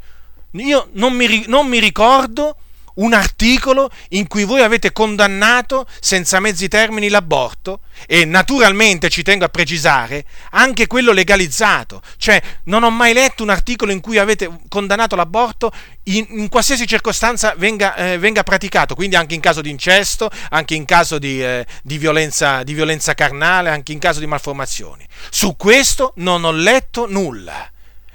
Io 0.52 0.88
non 0.92 1.14
mi, 1.14 1.44
non 1.46 1.66
mi 1.66 1.78
ricordo 1.78 2.56
un 2.94 3.12
articolo 3.12 3.90
in 4.10 4.26
cui 4.26 4.44
voi 4.44 4.62
avete 4.62 4.92
condannato 4.92 5.86
senza 6.00 6.40
mezzi 6.40 6.68
termini 6.68 7.08
l'aborto 7.08 7.80
e 8.06 8.24
naturalmente 8.24 9.08
ci 9.08 9.22
tengo 9.22 9.44
a 9.44 9.48
precisare 9.48 10.24
anche 10.50 10.86
quello 10.86 11.12
legalizzato, 11.12 12.02
cioè 12.16 12.40
non 12.64 12.82
ho 12.82 12.90
mai 12.90 13.12
letto 13.12 13.42
un 13.42 13.50
articolo 13.50 13.92
in 13.92 14.00
cui 14.00 14.18
avete 14.18 14.50
condannato 14.68 15.16
l'aborto 15.16 15.72
in, 16.04 16.26
in 16.30 16.48
qualsiasi 16.48 16.86
circostanza 16.86 17.54
venga, 17.56 17.94
eh, 17.94 18.18
venga, 18.18 18.42
praticato, 18.42 18.94
quindi 18.94 19.16
anche 19.16 19.34
in 19.34 19.40
caso 19.40 19.60
di 19.60 19.70
incesto, 19.70 20.30
anche 20.50 20.74
in 20.74 20.84
caso 20.84 21.18
di, 21.18 21.42
eh, 21.42 21.66
di, 21.82 21.98
violenza, 21.98 22.62
di 22.62 22.74
violenza 22.74 23.14
carnale, 23.14 23.70
anche 23.70 23.92
in 23.92 23.98
caso 23.98 24.18
di 24.18 24.26
malformazioni. 24.26 25.06
Su 25.30 25.56
questo 25.56 26.12
non 26.16 26.44
ho 26.44 26.50
letto 26.50 27.06
nulla 27.08 27.70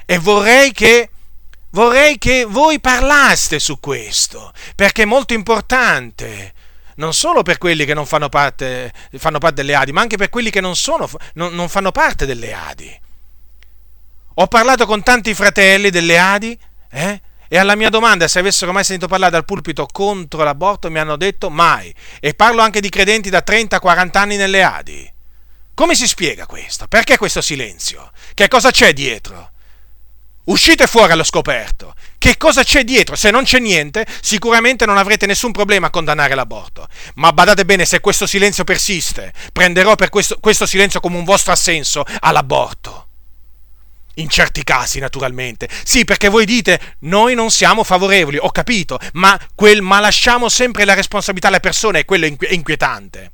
e 0.05 0.17
vorrei 0.17 0.71
che 0.71 1.09
Vorrei 1.71 2.17
che 2.17 2.45
voi 2.45 2.79
parlaste 2.79 3.59
su 3.59 3.79
questo, 3.79 4.53
perché 4.75 5.03
è 5.03 5.05
molto 5.05 5.33
importante, 5.33 6.53
non 6.95 7.13
solo 7.13 7.43
per 7.43 7.57
quelli 7.57 7.85
che 7.85 7.93
non 7.93 8.05
fanno 8.05 8.29
parte, 8.29 8.91
fanno 9.17 9.37
parte 9.37 9.55
delle 9.55 9.75
Adi, 9.75 9.91
ma 9.91 10.01
anche 10.01 10.17
per 10.17 10.29
quelli 10.29 10.49
che 10.49 10.61
non, 10.61 10.75
sono, 10.75 11.09
non, 11.33 11.53
non 11.53 11.69
fanno 11.69 11.91
parte 11.91 12.25
delle 12.25 12.53
Adi. 12.53 12.99
Ho 14.35 14.47
parlato 14.47 14.85
con 14.85 15.03
tanti 15.03 15.33
fratelli 15.33 15.89
delle 15.89 16.17
Adi, 16.17 16.57
eh? 16.91 17.21
E 17.49 17.57
alla 17.57 17.75
mia 17.75 17.89
domanda 17.89 18.27
se 18.27 18.39
avessero 18.39 18.73
mai 18.73 18.83
sentito 18.83 19.07
parlare 19.07 19.31
dal 19.31 19.45
pulpito 19.45 19.87
contro 19.89 20.43
l'aborto 20.43 20.91
mi 20.91 20.99
hanno 20.99 21.15
detto 21.15 21.49
mai. 21.49 21.93
E 22.19 22.33
parlo 22.33 22.61
anche 22.61 22.81
di 22.81 22.89
credenti 22.89 23.29
da 23.29 23.43
30-40 23.45 24.17
anni 24.17 24.35
nelle 24.35 24.63
Adi. 24.63 25.13
Come 25.73 25.95
si 25.95 26.07
spiega 26.07 26.45
questo? 26.45 26.87
Perché 26.87 27.17
questo 27.17 27.41
silenzio? 27.41 28.11
Che 28.33 28.47
cosa 28.47 28.71
c'è 28.71 28.93
dietro? 28.93 29.51
Uscite 30.47 30.87
fuori 30.87 31.11
allo 31.11 31.23
scoperto. 31.23 31.93
Che 32.17 32.37
cosa 32.37 32.63
c'è 32.63 32.83
dietro? 32.83 33.15
Se 33.15 33.31
non 33.31 33.43
c'è 33.43 33.59
niente, 33.59 34.05
sicuramente 34.21 34.85
non 34.85 34.97
avrete 34.97 35.25
nessun 35.25 35.51
problema 35.51 35.87
a 35.87 35.89
condannare 35.89 36.35
l'aborto. 36.35 36.87
Ma 37.15 37.33
badate 37.33 37.65
bene, 37.65 37.85
se 37.85 37.99
questo 37.99 38.25
silenzio 38.25 38.63
persiste, 38.63 39.33
prenderò 39.51 39.95
per 39.95 40.09
questo, 40.09 40.37
questo 40.39 40.65
silenzio 40.65 41.01
come 41.01 41.17
un 41.17 41.25
vostro 41.25 41.51
assenso 41.51 42.05
all'aborto. 42.19 43.07
In 44.15 44.29
certi 44.29 44.63
casi, 44.63 44.99
naturalmente. 44.99 45.67
Sì, 45.83 46.05
perché 46.05 46.29
voi 46.29 46.45
dite, 46.45 46.95
noi 46.99 47.35
non 47.35 47.51
siamo 47.51 47.83
favorevoli, 47.83 48.37
ho 48.37 48.49
capito, 48.49 48.99
ma, 49.13 49.37
quel, 49.53 49.81
ma 49.81 49.99
lasciamo 49.99 50.47
sempre 50.47 50.85
la 50.85 50.93
responsabilità 50.93 51.49
alle 51.49 51.59
persone 51.59 51.99
e 51.99 52.05
quello 52.05 52.25
è 52.25 52.53
inquietante. 52.53 53.31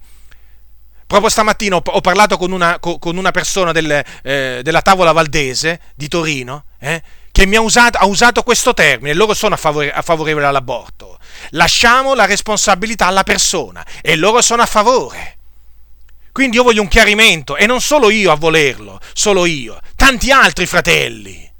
Proprio 1.05 1.29
stamattina 1.29 1.75
ho, 1.75 2.01
parlato 2.01 2.37
con 2.37 2.51
una, 2.51 2.79
con 2.79 3.17
una 3.17 3.31
persona 3.31 3.71
del, 3.71 4.03
eh, 4.23 4.61
della 4.63 4.81
tavola 4.81 5.11
valdese 5.11 5.79
di 5.95 6.07
Torino 6.07 6.65
eh, 6.79 7.01
che 7.31 7.45
mi 7.45 7.55
ha 7.55 7.61
usato, 7.61 7.97
ha 7.97 8.05
usato 8.05 8.43
questo 8.43 8.73
termine, 8.73 9.13
loro 9.13 9.33
sono 9.33 9.55
a, 9.55 9.57
favore, 9.57 9.91
a 9.91 10.01
favorevole 10.01 10.45
all'aborto. 10.45 11.19
Lasciamo 11.51 12.13
la 12.13 12.25
responsabilità 12.25 13.07
alla 13.07 13.23
persona 13.23 13.85
e 14.01 14.15
loro 14.15 14.41
sono 14.41 14.61
a 14.61 14.67
favore. 14.67 15.37
Quindi 16.31 16.57
io 16.57 16.63
voglio 16.63 16.81
un 16.81 16.87
chiarimento 16.87 17.57
e 17.57 17.65
non 17.65 17.81
solo 17.81 18.09
io 18.09 18.31
a 18.31 18.35
volerlo, 18.35 18.99
solo 19.13 19.45
io, 19.45 19.79
tanti 19.95 20.31
altri 20.31 20.65
fratelli. 20.65 21.51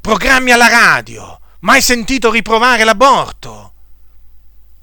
Programmi 0.00 0.52
alla 0.52 0.68
radio, 0.68 1.40
mai 1.60 1.82
sentito 1.82 2.30
riprovare 2.30 2.84
l'aborto? 2.84 3.72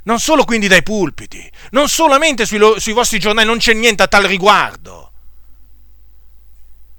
non 0.05 0.19
solo 0.19 0.43
quindi 0.43 0.67
dai 0.67 0.83
pulpiti, 0.83 1.49
non 1.71 1.89
solamente 1.89 2.45
sui, 2.45 2.59
sui 2.77 2.93
vostri 2.93 3.19
giornali, 3.19 3.47
non 3.47 3.57
c'è 3.57 3.73
niente 3.73 4.03
a 4.03 4.07
tal 4.07 4.23
riguardo. 4.23 5.11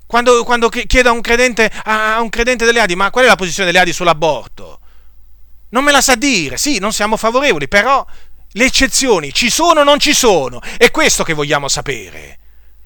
Quando, 0.07 0.45
quando 0.45 0.69
chiedo 0.69 1.09
a 1.09 1.13
un, 1.13 1.21
credente, 1.21 1.71
a 1.85 2.21
un 2.21 2.29
credente 2.29 2.65
delle 2.65 2.81
Adi, 2.81 2.95
ma 2.95 3.11
qual 3.11 3.25
è 3.25 3.29
la 3.29 3.37
posizione 3.37 3.67
delle 3.67 3.83
Adi 3.83 3.93
sull'aborto? 3.93 4.81
Non 5.71 5.83
me 5.83 5.91
la 5.91 6.01
sa 6.01 6.15
dire, 6.15 6.57
sì, 6.57 6.79
non 6.79 6.93
siamo 6.93 7.17
favorevoli, 7.17 7.67
però 7.67 8.07
le 8.53 8.65
eccezioni 8.65 9.33
ci 9.33 9.51
sono 9.51 9.81
o 9.81 9.85
non 9.85 9.99
ci 9.99 10.15
sono? 10.15 10.61
È 10.77 10.91
questo 10.91 11.25
che 11.25 11.35
vogliamo 11.35 11.69
sapere. 11.69 12.39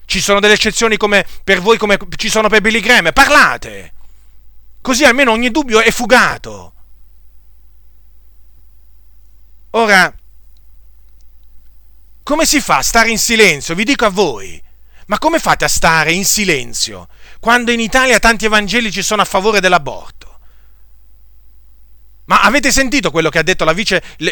Ci 0.05 0.19
sono 0.19 0.39
delle 0.39 0.55
eccezioni 0.55 0.97
come 0.97 1.25
per 1.43 1.61
voi 1.61 1.77
come 1.77 1.97
ci 2.17 2.29
sono 2.29 2.49
per 2.49 2.61
Billy 2.61 2.79
Graham? 2.79 3.11
Parlate! 3.13 3.93
Così 4.81 5.05
almeno 5.05 5.31
ogni 5.31 5.51
dubbio 5.51 5.79
è 5.79 5.91
fugato. 5.91 6.73
Ora, 9.71 10.13
come 12.31 12.45
si 12.45 12.61
fa 12.61 12.77
a 12.77 12.81
stare 12.81 13.09
in 13.09 13.17
silenzio? 13.17 13.75
Vi 13.75 13.83
dico 13.83 14.05
a 14.05 14.09
voi. 14.09 14.63
Ma 15.07 15.19
come 15.19 15.37
fate 15.37 15.65
a 15.65 15.67
stare 15.67 16.13
in 16.13 16.23
silenzio 16.23 17.09
quando 17.41 17.71
in 17.71 17.81
Italia 17.81 18.19
tanti 18.19 18.45
evangelici 18.45 19.01
sono 19.01 19.21
a 19.21 19.25
favore 19.25 19.59
dell'aborto? 19.59 20.39
Ma 22.27 22.41
avete 22.43 22.71
sentito 22.71 23.11
quello 23.11 23.27
che 23.27 23.39
ha 23.39 23.43
detto 23.43 23.65
la, 23.65 23.73
vice, 23.73 24.01
la, 24.19 24.31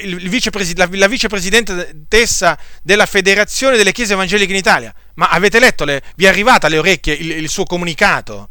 la 0.90 1.08
vicepresidentessa 1.08 2.58
della 2.82 3.06
Federazione 3.06 3.76
delle 3.76 3.92
Chiese 3.92 4.14
Evangeliche 4.14 4.54
in 4.54 4.60
Italia? 4.60 4.96
Ma 5.16 5.28
avete 5.28 5.60
letto, 5.60 5.84
le, 5.84 6.02
vi 6.16 6.24
è 6.24 6.30
arrivata 6.30 6.68
alle 6.68 6.78
orecchie 6.78 7.16
il, 7.16 7.32
il 7.32 7.50
suo 7.50 7.66
comunicato? 7.66 8.48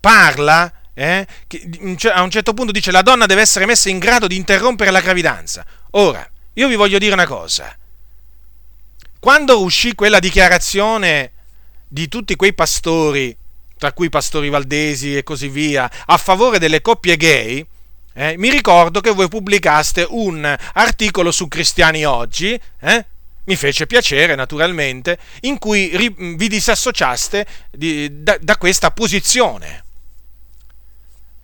Parla 0.00 0.70
eh, 0.92 1.26
a 2.12 2.20
un 2.20 2.30
certo 2.30 2.52
punto 2.52 2.72
dice 2.72 2.90
la 2.90 3.00
donna 3.00 3.24
deve 3.24 3.40
essere 3.40 3.64
messa 3.64 3.88
in 3.88 3.98
grado 3.98 4.26
di 4.26 4.36
interrompere 4.36 4.90
la 4.90 5.00
gravidanza. 5.00 5.64
Ora, 5.92 6.30
io 6.52 6.68
vi 6.68 6.74
voglio 6.74 6.98
dire 6.98 7.14
una 7.14 7.26
cosa. 7.26 7.74
Quando 9.22 9.62
uscì 9.62 9.94
quella 9.94 10.18
dichiarazione 10.18 11.30
di 11.86 12.08
tutti 12.08 12.34
quei 12.34 12.54
pastori, 12.54 13.32
tra 13.78 13.92
cui 13.92 14.08
pastori 14.08 14.48
valdesi 14.48 15.16
e 15.16 15.22
così 15.22 15.46
via, 15.48 15.88
a 16.06 16.16
favore 16.16 16.58
delle 16.58 16.80
coppie 16.80 17.16
gay, 17.16 17.64
eh, 18.14 18.34
mi 18.36 18.50
ricordo 18.50 19.00
che 19.00 19.12
voi 19.12 19.28
pubblicaste 19.28 20.04
un 20.10 20.44
articolo 20.72 21.30
su 21.30 21.46
Cristiani 21.46 22.04
Oggi, 22.04 22.60
eh, 22.80 23.06
mi 23.44 23.54
fece 23.54 23.86
piacere 23.86 24.34
naturalmente, 24.34 25.16
in 25.42 25.56
cui 25.58 25.96
ri, 25.96 26.12
vi 26.34 26.48
disassociaste 26.48 27.46
di, 27.70 28.24
da, 28.24 28.36
da 28.40 28.56
questa 28.56 28.90
posizione. 28.90 29.84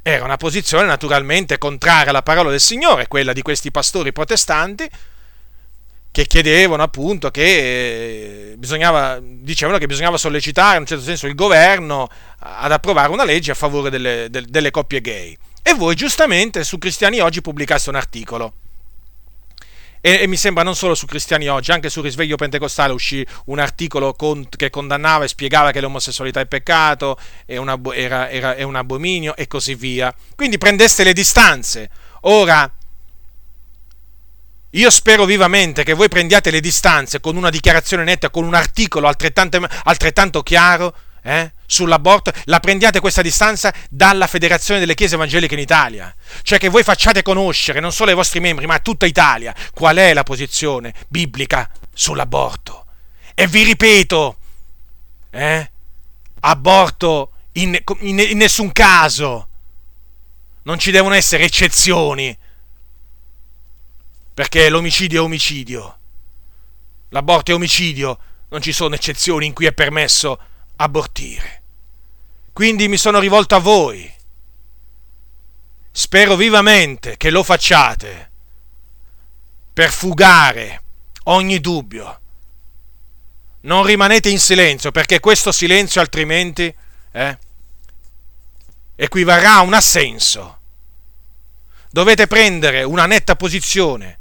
Era 0.03 0.25
una 0.25 0.37
posizione 0.37 0.85
naturalmente 0.85 1.59
contraria 1.59 2.11
alla 2.11 2.23
parola 2.23 2.51
del 2.51 2.61
Signore, 2.61 3.07
quella 3.07 3.33
di 3.33 3.43
questi 3.43 3.71
pastori 3.71 4.13
protestanti 4.13 4.91
che 6.11 6.27
chiedevano 6.27 6.83
appunto 6.83 7.31
che 7.31 8.53
eh, 8.53 8.57
bisognava, 8.57 9.21
dicevano 9.23 9.79
che 9.79 9.87
bisognava 9.87 10.17
sollecitare 10.17 10.75
in 10.75 10.81
un 10.83 10.87
certo 10.87 11.05
senso 11.05 11.27
il 11.27 11.35
governo 11.35 12.09
ad 12.39 12.73
approvare 12.73 13.13
una 13.13 13.25
legge 13.25 13.53
a 13.53 13.55
favore 13.55 13.91
delle, 13.91 14.29
delle, 14.31 14.47
delle 14.49 14.71
coppie 14.71 15.01
gay. 15.01 15.37
E 15.63 15.75
voi 15.75 15.95
giustamente 15.95 16.65
su 16.65 16.79
Cristiani 16.79 17.21
Oggi 17.21 17.41
pubblicaste 17.41 17.91
un 17.91 17.97
articolo 17.97 18.53
e, 20.01 20.21
e, 20.23 20.27
mi 20.27 20.37
sembra 20.37 20.63
non 20.63 20.77
solo 20.77 20.95
su 20.95 21.07
Cristiani 21.07 21.49
Oggi, 21.49 21.73
anche 21.73 21.91
sul 21.91 22.05
risveglio 22.05 22.37
pentecostale 22.37 22.93
uscì 22.93 23.27
un 23.47 23.59
articolo 23.59 24.15
con, 24.15 24.47
che 24.49 24.71
condannava 24.71 25.25
e 25.25 25.29
spiegava 25.29 25.73
che 25.73 25.81
l'omosessualità 25.81 26.41
è 26.41 26.47
peccato, 26.47 27.19
è, 27.45 27.57
una, 27.57 27.79
era, 27.93 28.31
era, 28.31 28.55
è 28.55 28.63
un 28.63 28.77
abominio 28.77 29.35
e 29.35 29.47
così 29.49 29.75
via. 29.75 30.15
Quindi 30.37 30.59
prendeste 30.59 31.03
le 31.03 31.13
distanze. 31.13 31.91
Ora, 32.23 32.71
io 34.73 34.91
spero 34.91 35.25
vivamente 35.25 35.83
che 35.83 35.95
voi 35.95 36.09
prendiate 36.09 36.51
le 36.51 36.61
distanze 36.61 37.21
con 37.21 37.37
una 37.37 37.51
dichiarazione 37.51 38.05
netta, 38.05 38.29
con 38.29 38.45
un 38.45 38.55
articolo 38.55 39.09
altrettanto, 39.09 39.67
altrettanto 39.85 40.43
chiaro 40.43 40.95
eh, 41.23 41.53
sull'aborto, 41.67 42.33
la 42.45 42.61
prendiate 42.61 43.01
questa 43.01 43.23
distanza 43.23 43.73
dalla 43.89 44.27
Federazione 44.27 44.81
delle 44.81 44.95
Chiese 44.95 45.15
Evangeliche 45.15 45.55
in 45.55 45.61
Italia. 45.61 46.15
Cioè 46.43 46.59
che 46.59 46.69
voi 46.69 46.83
facciate 46.83 47.23
conoscere 47.23 47.81
non 47.81 47.93
solo 47.93 48.11
ai 48.11 48.17
vostri 48.17 48.41
membri, 48.41 48.67
ma 48.67 48.75
a 48.75 48.81
tutta 48.81 49.07
Italia 49.07 49.55
qual 49.73 49.97
è 49.97 50.13
la 50.13 50.23
posizione 50.23 50.93
biblica 51.09 51.71
sull'aborto. 51.95 52.85
E 53.35 53.47
vi 53.47 53.63
ripeto, 53.63 54.37
eh, 55.31 55.71
aborto 56.41 57.33
in, 57.53 57.79
in, 58.01 58.19
in 58.19 58.37
nessun 58.37 58.73
caso. 58.73 59.49
Non 60.63 60.79
ci 60.79 60.91
devono 60.91 61.15
essere 61.15 61.45
eccezioni. 61.45 62.37
Perché 64.39 64.69
l'omicidio 64.69 65.21
è 65.21 65.25
omicidio. 65.25 65.99
L'aborto 67.09 67.51
è 67.51 67.55
omicidio. 67.55 68.19
Non 68.51 68.63
ci 68.63 68.73
sono 68.73 68.95
eccezioni 68.95 69.47
in 69.47 69.53
cui 69.53 69.67
è 69.67 69.73
permesso 69.73 70.39
abortire. 70.77 71.63
Quindi 72.53 72.87
mi 72.87 72.99
sono 72.99 73.19
rivolto 73.19 73.57
a 73.57 73.59
voi. 73.59 74.09
Spero 75.91 76.37
vivamente 76.37 77.17
che 77.17 77.31
lo 77.31 77.43
facciate 77.43 78.31
per 79.73 79.91
fugare 79.91 80.83
ogni 81.25 81.59
dubbio. 81.59 82.21
Non 83.63 83.85
rimanete 83.85 84.29
in 84.29 84.39
silenzio 84.39 84.93
perché 84.93 85.19
questo 85.19 85.51
silenzio 85.51 86.01
altrimenti 86.01 86.73
eh, 87.11 87.39
equivarrà 88.95 89.55
a 89.55 89.63
un 89.63 89.75
assenso. 89.75 90.61
Dovete 91.91 92.29
prendere 92.29 92.85
una 92.85 93.07
netta 93.07 93.35
posizione. 93.35 94.18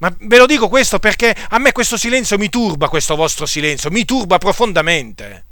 Ma 0.00 0.14
ve 0.18 0.38
lo 0.38 0.46
dico 0.46 0.68
questo 0.68 0.98
perché 0.98 1.34
a 1.50 1.58
me 1.58 1.72
questo 1.72 1.98
silenzio 1.98 2.38
mi 2.38 2.48
turba, 2.48 2.88
questo 2.88 3.16
vostro 3.16 3.44
silenzio, 3.44 3.90
mi 3.90 4.06
turba 4.06 4.38
profondamente. 4.38 5.44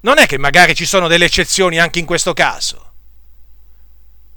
Non 0.00 0.18
è 0.18 0.26
che 0.26 0.38
magari 0.38 0.74
ci 0.74 0.84
sono 0.84 1.08
delle 1.08 1.24
eccezioni 1.24 1.78
anche 1.78 1.98
in 1.98 2.04
questo 2.04 2.34
caso. 2.34 2.92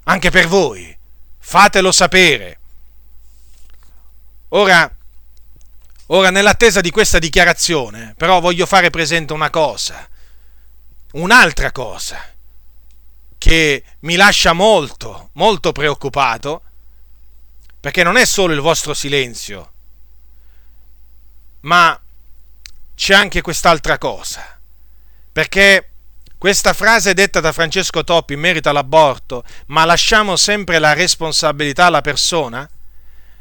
Anche 0.04 0.30
per 0.30 0.48
voi. 0.48 0.96
Fatelo 1.38 1.92
sapere. 1.92 2.58
Ora, 4.48 4.90
ora, 6.06 6.30
nell'attesa 6.30 6.80
di 6.80 6.90
questa 6.90 7.18
dichiarazione, 7.18 8.14
però 8.16 8.40
voglio 8.40 8.64
fare 8.64 8.88
presente 8.88 9.34
una 9.34 9.50
cosa, 9.50 10.08
un'altra 11.12 11.70
cosa, 11.70 12.18
che 13.36 13.84
mi 14.00 14.16
lascia 14.16 14.54
molto, 14.54 15.30
molto 15.34 15.70
preoccupato, 15.70 16.62
perché 17.80 18.02
non 18.02 18.16
è 18.16 18.24
solo 18.24 18.52
il 18.52 18.60
vostro 18.60 18.94
silenzio, 18.94 19.72
ma 21.60 21.98
c'è 22.94 23.14
anche 23.14 23.40
quest'altra 23.40 23.96
cosa, 23.96 24.60
perché 25.32 25.90
questa 26.36 26.72
frase 26.72 27.14
detta 27.14 27.40
da 27.40 27.52
Francesco 27.52 28.04
Toppi 28.04 28.34
in 28.34 28.40
merito 28.40 28.68
all'aborto, 28.68 29.44
ma 29.66 29.84
lasciamo 29.84 30.36
sempre 30.36 30.78
la 30.78 30.92
responsabilità 30.92 31.86
alla 31.86 32.00
persona, 32.00 32.68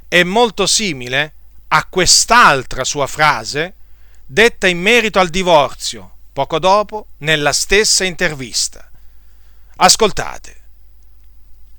è 0.08 0.24
molto 0.24 0.66
simile 0.68 1.34
a 1.70 1.86
quest'altra 1.86 2.84
sua 2.84 3.08
frase 3.08 3.76
detta 4.26 4.68
in 4.68 4.80
merito 4.80 5.20
al 5.20 5.30
divorzio, 5.30 6.18
poco 6.34 6.60
dopo, 6.60 7.08
nella 7.18 7.54
stessa 7.54 8.04
intervista. 8.04 8.90
Ascoltate. 9.78 10.56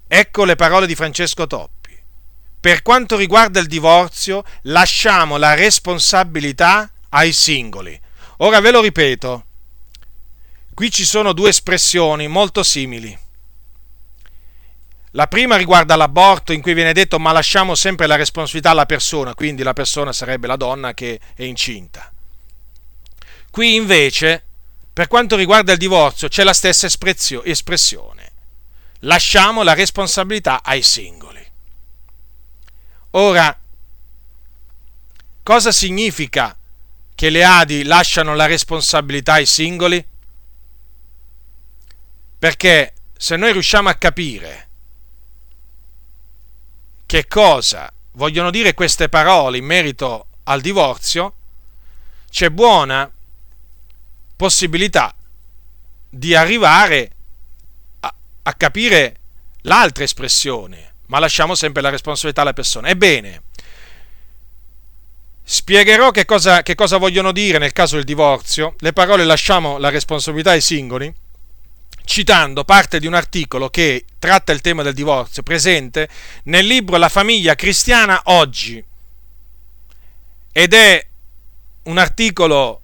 Ecco 0.07 0.45
le 0.45 0.57
parole 0.57 0.87
di 0.87 0.95
Francesco 0.95 1.47
Toppi. 1.47 1.80
Per 2.61 2.83
quanto 2.83 3.17
riguarda 3.17 3.59
il 3.59 3.67
divorzio, 3.67 4.45
lasciamo 4.63 5.39
la 5.39 5.55
responsabilità 5.55 6.91
ai 7.09 7.33
singoli. 7.33 7.99
Ora 8.39 8.61
ve 8.61 8.71
lo 8.71 8.83
ripeto. 8.83 9.45
Qui 10.75 10.91
ci 10.91 11.07
sono 11.07 11.33
due 11.33 11.49
espressioni 11.49 12.29
molto 12.29 12.63
simili. 12.63 13.19
La 15.13 15.27
prima 15.27 15.57
riguarda 15.57 15.97
l'aborto 15.97 16.53
in 16.53 16.61
cui 16.61 16.75
viene 16.75 16.93
detto 16.93 17.19
ma 17.19 17.33
lasciamo 17.33 17.75
sempre 17.75 18.07
la 18.07 18.17
responsabilità 18.17 18.71
alla 18.71 18.87
persona, 18.87 19.35
quindi 19.35 19.63
la 19.63 19.73
persona 19.73 20.13
sarebbe 20.13 20.47
la 20.47 20.57
donna 20.57 20.95
che 20.95 21.19
è 21.35 21.43
incinta. 21.43 22.13
Qui 23.51 23.75
invece, 23.75 24.45
per 24.93 25.09
quanto 25.09 25.35
riguarda 25.35 25.73
il 25.73 25.79
divorzio, 25.79 26.29
c'è 26.29 26.45
la 26.45 26.53
stessa 26.53 26.87
espressione. 26.87 28.33
Lasciamo 29.01 29.63
la 29.63 29.75
responsabilità 29.75 30.63
ai 30.63 30.83
singoli. 30.83 31.40
Ora, 33.13 33.59
cosa 35.43 35.73
significa 35.73 36.57
che 37.15 37.31
le 37.31 37.45
Adi 37.45 37.83
lasciano 37.85 38.35
la 38.35 38.47
responsabilità 38.47 39.35
ai 39.35 39.47
singoli? 39.47 40.07
Perché 42.39 42.95
se 43.17 43.37
noi 43.37 43.53
riusciamo 43.53 43.89
a 43.89 43.95
capire 43.95 44.69
che 47.05 47.27
cosa 47.27 47.93
vogliono 48.13 48.51
dire 48.51 48.75
queste 48.75 49.09
parole 49.09 49.59
in 49.59 49.65
merito 49.65 50.27
al 50.45 50.61
divorzio, 50.61 51.35
c'è 52.31 52.49
buona 52.49 53.11
possibilità 54.37 55.15
di 56.09 56.35
arrivare 56.35 57.11
a, 58.01 58.15
a 58.43 58.55
capire 58.55 59.19
l'altra 59.63 60.05
espressione, 60.05 60.90
ma 61.11 61.19
lasciamo 61.19 61.57
sempre 61.57 61.83
la 61.83 61.91
responsabilità 61.91 62.43
alla 62.43 62.53
persona. 62.53 62.89
Ebbene, 62.89 63.43
spiegherò 65.43 66.13
che 66.13 66.25
cosa, 66.25 66.63
che 66.63 66.77
cosa 66.77 66.99
vogliono 66.99 67.33
dire 67.33 67.59
nel 67.59 67.73
caso 67.73 67.97
del 67.97 68.05
divorzio, 68.05 68.77
le 68.79 68.93
parole 68.93 69.25
lasciamo 69.25 69.79
la 69.79 69.89
responsabilità 69.89 70.53
ai 70.53 70.61
singoli, 70.61 71.13
citando 72.05 72.63
parte 72.63 73.01
di 73.01 73.09
un 73.09 73.15
articolo 73.15 73.71
che 73.71 74.05
tratta 74.21 74.53
il 74.53 74.61
tema 74.61 74.85
del 74.85 74.95
divorzio, 74.95 75.43
presente 75.43 76.09
nel 76.45 76.65
libro 76.65 76.97
La 76.97 77.09
famiglia 77.09 77.57
cristiana 77.57 78.23
oggi. 78.27 78.83
Ed 80.53 80.73
è 80.73 81.07
un 81.85 81.99
articolo 81.99 82.83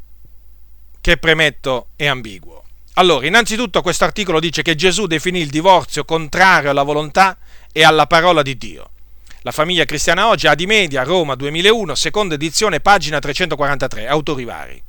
che 1.01 1.17
premetto 1.17 1.91
è 1.95 2.07
ambiguo. 2.07 2.65
Allora, 2.95 3.27
innanzitutto 3.27 3.83
questo 3.83 4.03
articolo 4.03 4.41
dice 4.41 4.63
che 4.63 4.75
Gesù 4.75 5.07
definì 5.07 5.39
il 5.39 5.51
divorzio 5.51 6.05
contrario 6.05 6.71
alla 6.71 6.83
volontà 6.83 7.39
e 7.77 7.85
alla 7.85 8.07
parola 8.07 8.41
di 8.41 8.57
Dio. 8.57 8.91
La 9.43 9.53
famiglia 9.53 9.85
cristiana 9.85 10.29
oggi, 10.29 10.47
Adimedia, 10.47 11.03
Roma 11.03 11.35
2001, 11.35 11.95
seconda 11.95 12.35
edizione, 12.35 12.81
pagina 12.81 13.19
343, 13.19 14.07
autori 14.07 14.45
vari. 14.45 14.83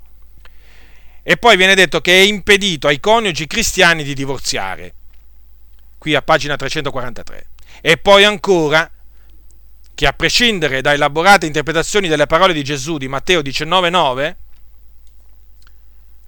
E 1.22 1.36
poi 1.36 1.58
viene 1.58 1.76
detto 1.76 2.00
che 2.00 2.18
è 2.18 2.24
impedito 2.24 2.88
ai 2.88 3.02
coniugi 3.02 3.46
cristiani 3.46 4.06
di 4.06 4.14
divorziare. 4.14 4.94
Qui 5.98 6.16
a 6.16 6.22
pagina 6.22 6.56
343. 6.56 7.50
E 7.82 7.98
poi 7.98 8.24
ancora 8.24 8.90
che 9.94 10.08
a 10.08 10.14
prescindere 10.14 10.80
da 10.80 10.94
elaborate 10.94 11.46
interpretazioni 11.46 12.08
delle 12.08 12.26
parole 12.26 12.54
di 12.54 12.64
Gesù 12.64 12.98
di 12.98 13.10
Matteo 13.10 13.42
19,9, 13.42 14.36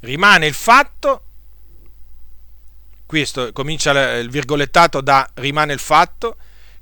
rimane 0.01 0.45
il 0.45 0.53
fatto, 0.53 1.23
qui 3.05 3.25
comincia 3.53 4.17
il 4.17 4.29
virgolettato 4.29 4.99
da 4.99 5.25
rimane 5.35 5.71
il 5.71 5.79
fatto, 5.79 6.35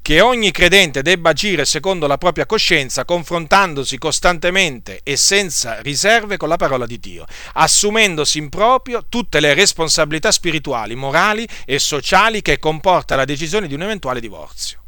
che 0.08 0.22
ogni 0.22 0.52
credente 0.52 1.02
debba 1.02 1.32
agire 1.32 1.66
secondo 1.66 2.08
la 2.08 2.18
propria 2.18 2.46
coscienza, 2.46 3.04
confrontandosi 3.04 3.98
costantemente 3.98 5.02
e 5.04 5.18
senza 5.18 5.82
riserve 5.82 6.38
con 6.38 6.48
la 6.48 6.56
parola 6.56 6.86
di 6.86 6.98
Dio, 6.98 7.26
assumendosi 7.56 8.38
in 8.38 8.48
proprio 8.48 9.04
tutte 9.10 9.42
le 9.42 9.54
responsabilità 9.54 10.32
spirituali, 10.32 10.96
morali 10.96 11.46
e 11.66 11.78
sociali 11.78 12.42
che 12.42 12.58
comporta 12.58 13.18
la 13.18 13.26
decisione 13.26 13.68
di 13.68 13.74
un 13.74 13.82
eventuale 13.82 14.22
divorzio. 14.22 14.82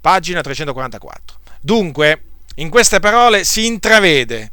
Pagina 0.00 0.40
344. 0.40 1.38
Dunque, 1.60 2.22
in 2.56 2.70
queste 2.70 2.98
parole 2.98 3.44
si 3.44 3.66
intravede, 3.66 4.52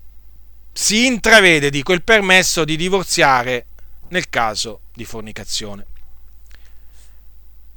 si 0.71 1.07
intravede, 1.07 1.71
dico, 1.71 1.91
il 1.93 2.03
permesso 2.03 2.63
di 2.65 2.75
divorziare 2.75 3.65
nel 4.09 4.29
caso 4.29 4.81
di 4.93 5.05
fornicazione. 5.05 5.87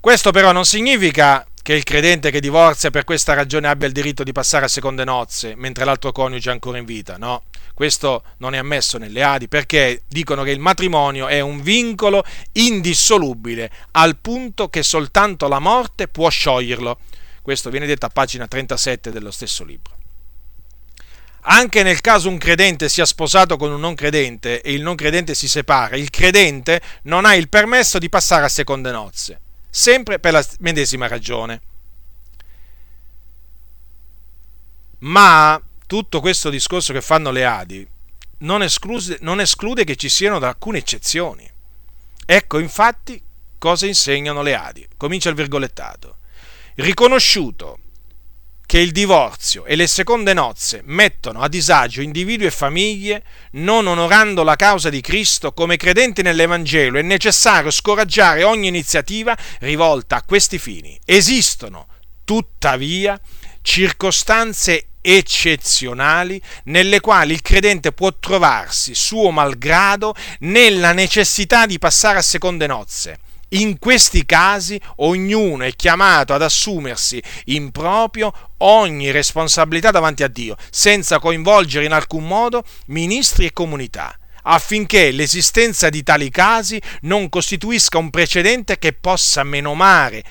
Questo 0.00 0.32
però 0.32 0.52
non 0.52 0.66
significa 0.66 1.46
che 1.64 1.72
il 1.72 1.82
credente 1.82 2.30
che 2.30 2.40
divorzia 2.40 2.90
per 2.90 3.04
questa 3.04 3.32
ragione 3.32 3.68
abbia 3.68 3.86
il 3.86 3.94
diritto 3.94 4.22
di 4.22 4.32
passare 4.32 4.66
a 4.66 4.68
seconde 4.68 5.02
nozze 5.02 5.54
mentre 5.56 5.86
l'altro 5.86 6.12
coniuge 6.12 6.50
è 6.50 6.52
ancora 6.52 6.76
in 6.76 6.84
vita. 6.84 7.16
No, 7.16 7.44
questo 7.72 8.22
non 8.36 8.54
è 8.54 8.58
ammesso 8.58 8.98
nelle 8.98 9.22
Adi 9.22 9.48
perché 9.48 10.02
dicono 10.06 10.42
che 10.42 10.50
il 10.50 10.58
matrimonio 10.58 11.26
è 11.26 11.40
un 11.40 11.62
vincolo 11.62 12.22
indissolubile 12.52 13.70
al 13.92 14.18
punto 14.18 14.68
che 14.68 14.82
soltanto 14.82 15.48
la 15.48 15.58
morte 15.58 16.06
può 16.06 16.28
scioglierlo. 16.28 16.98
Questo 17.40 17.70
viene 17.70 17.86
detto 17.86 18.04
a 18.04 18.10
pagina 18.10 18.46
37 18.46 19.10
dello 19.10 19.30
stesso 19.30 19.64
libro. 19.64 19.96
Anche 21.46 21.82
nel 21.82 22.02
caso 22.02 22.28
un 22.28 22.36
credente 22.36 22.90
sia 22.90 23.06
sposato 23.06 23.56
con 23.56 23.72
un 23.72 23.80
non 23.80 23.94
credente 23.94 24.60
e 24.60 24.74
il 24.74 24.82
non 24.82 24.96
credente 24.96 25.34
si 25.34 25.48
separa, 25.48 25.96
il 25.96 26.10
credente 26.10 26.82
non 27.04 27.24
ha 27.24 27.34
il 27.34 27.48
permesso 27.48 27.98
di 27.98 28.10
passare 28.10 28.44
a 28.44 28.50
seconde 28.50 28.90
nozze 28.90 29.38
sempre 29.74 30.20
per 30.20 30.32
la 30.32 30.46
medesima 30.60 31.08
ragione. 31.08 31.60
Ma 34.98 35.60
tutto 35.84 36.20
questo 36.20 36.48
discorso 36.48 36.92
che 36.92 37.00
fanno 37.00 37.32
le 37.32 37.44
Adi 37.44 37.88
non 38.38 38.62
esclude, 38.62 39.18
non 39.22 39.40
esclude 39.40 39.82
che 39.82 39.96
ci 39.96 40.08
siano 40.08 40.36
alcune 40.36 40.78
eccezioni. 40.78 41.50
Ecco 42.24 42.58
infatti 42.60 43.20
cosa 43.58 43.86
insegnano 43.86 44.42
le 44.42 44.54
Adi. 44.54 44.86
Comincia 44.96 45.28
il 45.28 45.34
virgolettato. 45.34 46.18
Riconosciuto 46.76 47.78
che 48.66 48.78
il 48.78 48.92
divorzio 48.92 49.64
e 49.64 49.76
le 49.76 49.86
seconde 49.86 50.32
nozze 50.32 50.82
mettono 50.84 51.40
a 51.40 51.48
disagio 51.48 52.00
individui 52.00 52.46
e 52.46 52.50
famiglie, 52.50 53.22
non 53.52 53.86
onorando 53.86 54.42
la 54.42 54.56
causa 54.56 54.90
di 54.90 55.00
Cristo, 55.00 55.52
come 55.52 55.76
credenti 55.76 56.22
nell'Evangelo 56.22 56.98
è 56.98 57.02
necessario 57.02 57.70
scoraggiare 57.70 58.42
ogni 58.42 58.68
iniziativa 58.68 59.36
rivolta 59.60 60.16
a 60.16 60.22
questi 60.22 60.58
fini. 60.58 60.98
Esistono, 61.04 61.86
tuttavia, 62.24 63.20
circostanze 63.62 64.86
eccezionali 65.00 66.40
nelle 66.64 67.00
quali 67.00 67.34
il 67.34 67.42
credente 67.42 67.92
può 67.92 68.10
trovarsi, 68.18 68.94
suo 68.94 69.30
malgrado, 69.30 70.14
nella 70.40 70.92
necessità 70.92 71.66
di 71.66 71.78
passare 71.78 72.18
a 72.18 72.22
seconde 72.22 72.66
nozze. 72.66 73.18
In 73.54 73.78
questi 73.78 74.26
casi 74.26 74.78
ognuno 74.96 75.62
è 75.62 75.72
chiamato 75.74 76.34
ad 76.34 76.42
assumersi 76.42 77.22
in 77.46 77.70
proprio 77.70 78.32
ogni 78.58 79.10
responsabilità 79.12 79.92
davanti 79.92 80.24
a 80.24 80.28
Dio, 80.28 80.56
senza 80.70 81.20
coinvolgere 81.20 81.84
in 81.84 81.92
alcun 81.92 82.26
modo 82.26 82.64
ministri 82.86 83.46
e 83.46 83.52
comunità 83.52 84.18
affinché 84.46 85.10
l'esistenza 85.10 85.88
di 85.88 86.02
tali 86.02 86.28
casi 86.30 86.78
non 87.02 87.28
costituisca 87.28 87.98
un 87.98 88.10
precedente 88.10 88.78
che 88.78 88.92
possa 88.92 89.42
menomare, 89.42 90.22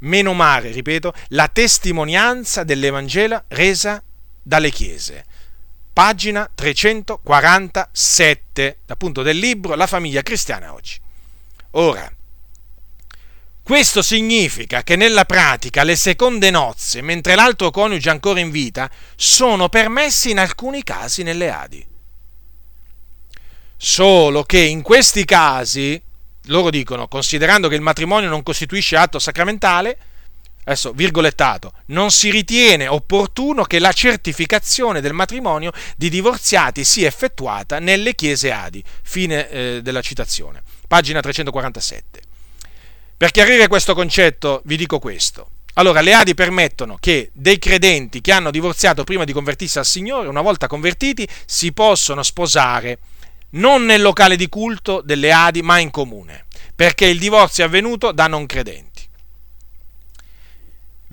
menomare, 0.00 0.72
ripeto, 0.72 1.14
la 1.28 1.48
testimonianza 1.48 2.64
dell'Evangelo 2.64 3.44
resa 3.48 4.02
dalle 4.42 4.70
chiese. 4.70 5.24
Pagina 5.92 6.50
347, 6.54 8.78
appunto 8.88 9.22
del 9.22 9.38
libro 9.38 9.74
La 9.74 9.86
famiglia 9.86 10.20
cristiana 10.20 10.74
oggi. 10.74 11.00
Ora, 11.70 12.12
questo 13.66 14.00
significa 14.00 14.84
che 14.84 14.94
nella 14.94 15.24
pratica 15.24 15.82
le 15.82 15.96
seconde 15.96 16.52
nozze, 16.52 17.02
mentre 17.02 17.34
l'altro 17.34 17.72
coniuge 17.72 18.08
è 18.08 18.12
ancora 18.12 18.38
in 18.38 18.52
vita, 18.52 18.88
sono 19.16 19.68
permessi 19.68 20.30
in 20.30 20.38
alcuni 20.38 20.84
casi 20.84 21.24
nelle 21.24 21.50
Adi. 21.50 21.84
Solo 23.76 24.44
che 24.44 24.60
in 24.60 24.82
questi 24.82 25.24
casi, 25.24 26.00
loro 26.44 26.70
dicono, 26.70 27.08
considerando 27.08 27.66
che 27.66 27.74
il 27.74 27.80
matrimonio 27.80 28.28
non 28.28 28.44
costituisce 28.44 28.96
atto 28.96 29.18
sacramentale, 29.18 29.98
adesso 30.62 30.92
virgolettato, 30.92 31.72
non 31.86 32.12
si 32.12 32.30
ritiene 32.30 32.86
opportuno 32.86 33.64
che 33.64 33.80
la 33.80 33.92
certificazione 33.92 35.00
del 35.00 35.12
matrimonio 35.12 35.72
di 35.96 36.08
divorziati 36.08 36.84
sia 36.84 37.08
effettuata 37.08 37.80
nelle 37.80 38.14
chiese 38.14 38.52
Adi. 38.52 38.80
Fine 39.02 39.48
eh, 39.48 39.80
della 39.82 40.02
citazione. 40.02 40.62
Pagina 40.86 41.18
347. 41.20 42.25
Per 43.18 43.30
chiarire 43.30 43.66
questo 43.66 43.94
concetto 43.94 44.60
vi 44.66 44.76
dico 44.76 44.98
questo. 44.98 45.48
Allora, 45.74 46.02
le 46.02 46.12
Adi 46.12 46.34
permettono 46.34 46.98
che 47.00 47.30
dei 47.32 47.58
credenti 47.58 48.20
che 48.20 48.30
hanno 48.30 48.50
divorziato 48.50 49.04
prima 49.04 49.24
di 49.24 49.32
convertirsi 49.32 49.78
al 49.78 49.86
Signore, 49.86 50.28
una 50.28 50.42
volta 50.42 50.66
convertiti, 50.66 51.26
si 51.46 51.72
possono 51.72 52.22
sposare 52.22 52.98
non 53.50 53.86
nel 53.86 54.02
locale 54.02 54.36
di 54.36 54.50
culto 54.50 55.00
delle 55.02 55.32
Adi, 55.32 55.62
ma 55.62 55.78
in 55.78 55.90
comune, 55.90 56.44
perché 56.74 57.06
il 57.06 57.18
divorzio 57.18 57.64
è 57.64 57.66
avvenuto 57.66 58.12
da 58.12 58.26
non 58.26 58.44
credenti 58.44 58.85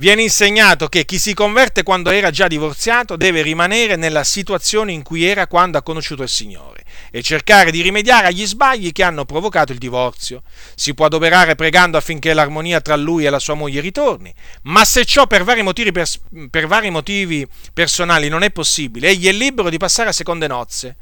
viene 0.04 0.24
insegnato 0.24 0.90
che 0.90 1.06
chi 1.06 1.18
si 1.18 1.34
converte 1.34 1.82
quando 1.82 2.10
era 2.10 2.30
già 2.30 2.50
divorziato 2.50 3.16
deve 3.16 3.42
rimanere 3.42 3.96
nella 3.96 4.26
situazione 4.26 4.92
in 4.92 5.02
cui 5.02 5.24
era 5.24 5.48
quando 5.48 5.78
ha 5.78 5.82
conosciuto 5.82 6.24
il 6.24 6.28
Signore 6.28 6.84
e 7.10 7.22
cercare 7.22 7.72
di 7.72 7.82
rimediare 7.82 8.28
agli 8.28 8.46
sbagli 8.46 8.92
che 8.92 9.02
hanno 9.02 9.24
provocato 9.24 9.72
il 9.72 9.78
divorzio. 9.78 10.44
Si 10.76 10.94
può 10.94 11.06
adoperare 11.06 11.56
pregando 11.56 11.96
affinché 11.96 12.34
l'armonia 12.34 12.82
tra 12.82 12.98
lui 12.98 13.24
e 13.24 13.30
la 13.30 13.40
sua 13.40 13.54
moglie 13.54 13.80
ritorni, 13.80 14.34
ma 14.64 14.84
se 14.84 15.06
ciò 15.06 15.26
per 15.26 15.46
vari 15.46 15.62
motivi, 15.62 15.94
pers- 15.94 16.20
per 16.50 16.68
vari 16.68 16.90
motivi 16.90 17.48
personali 17.72 18.28
non 18.28 18.44
è 18.44 18.52
possibile, 18.52 19.08
egli 19.08 19.30
è 19.30 19.32
libero 19.32 19.70
di 19.70 19.78
passare 19.78 20.10
a 20.10 20.14
seconde 20.14 20.48
nozze, 20.48 20.98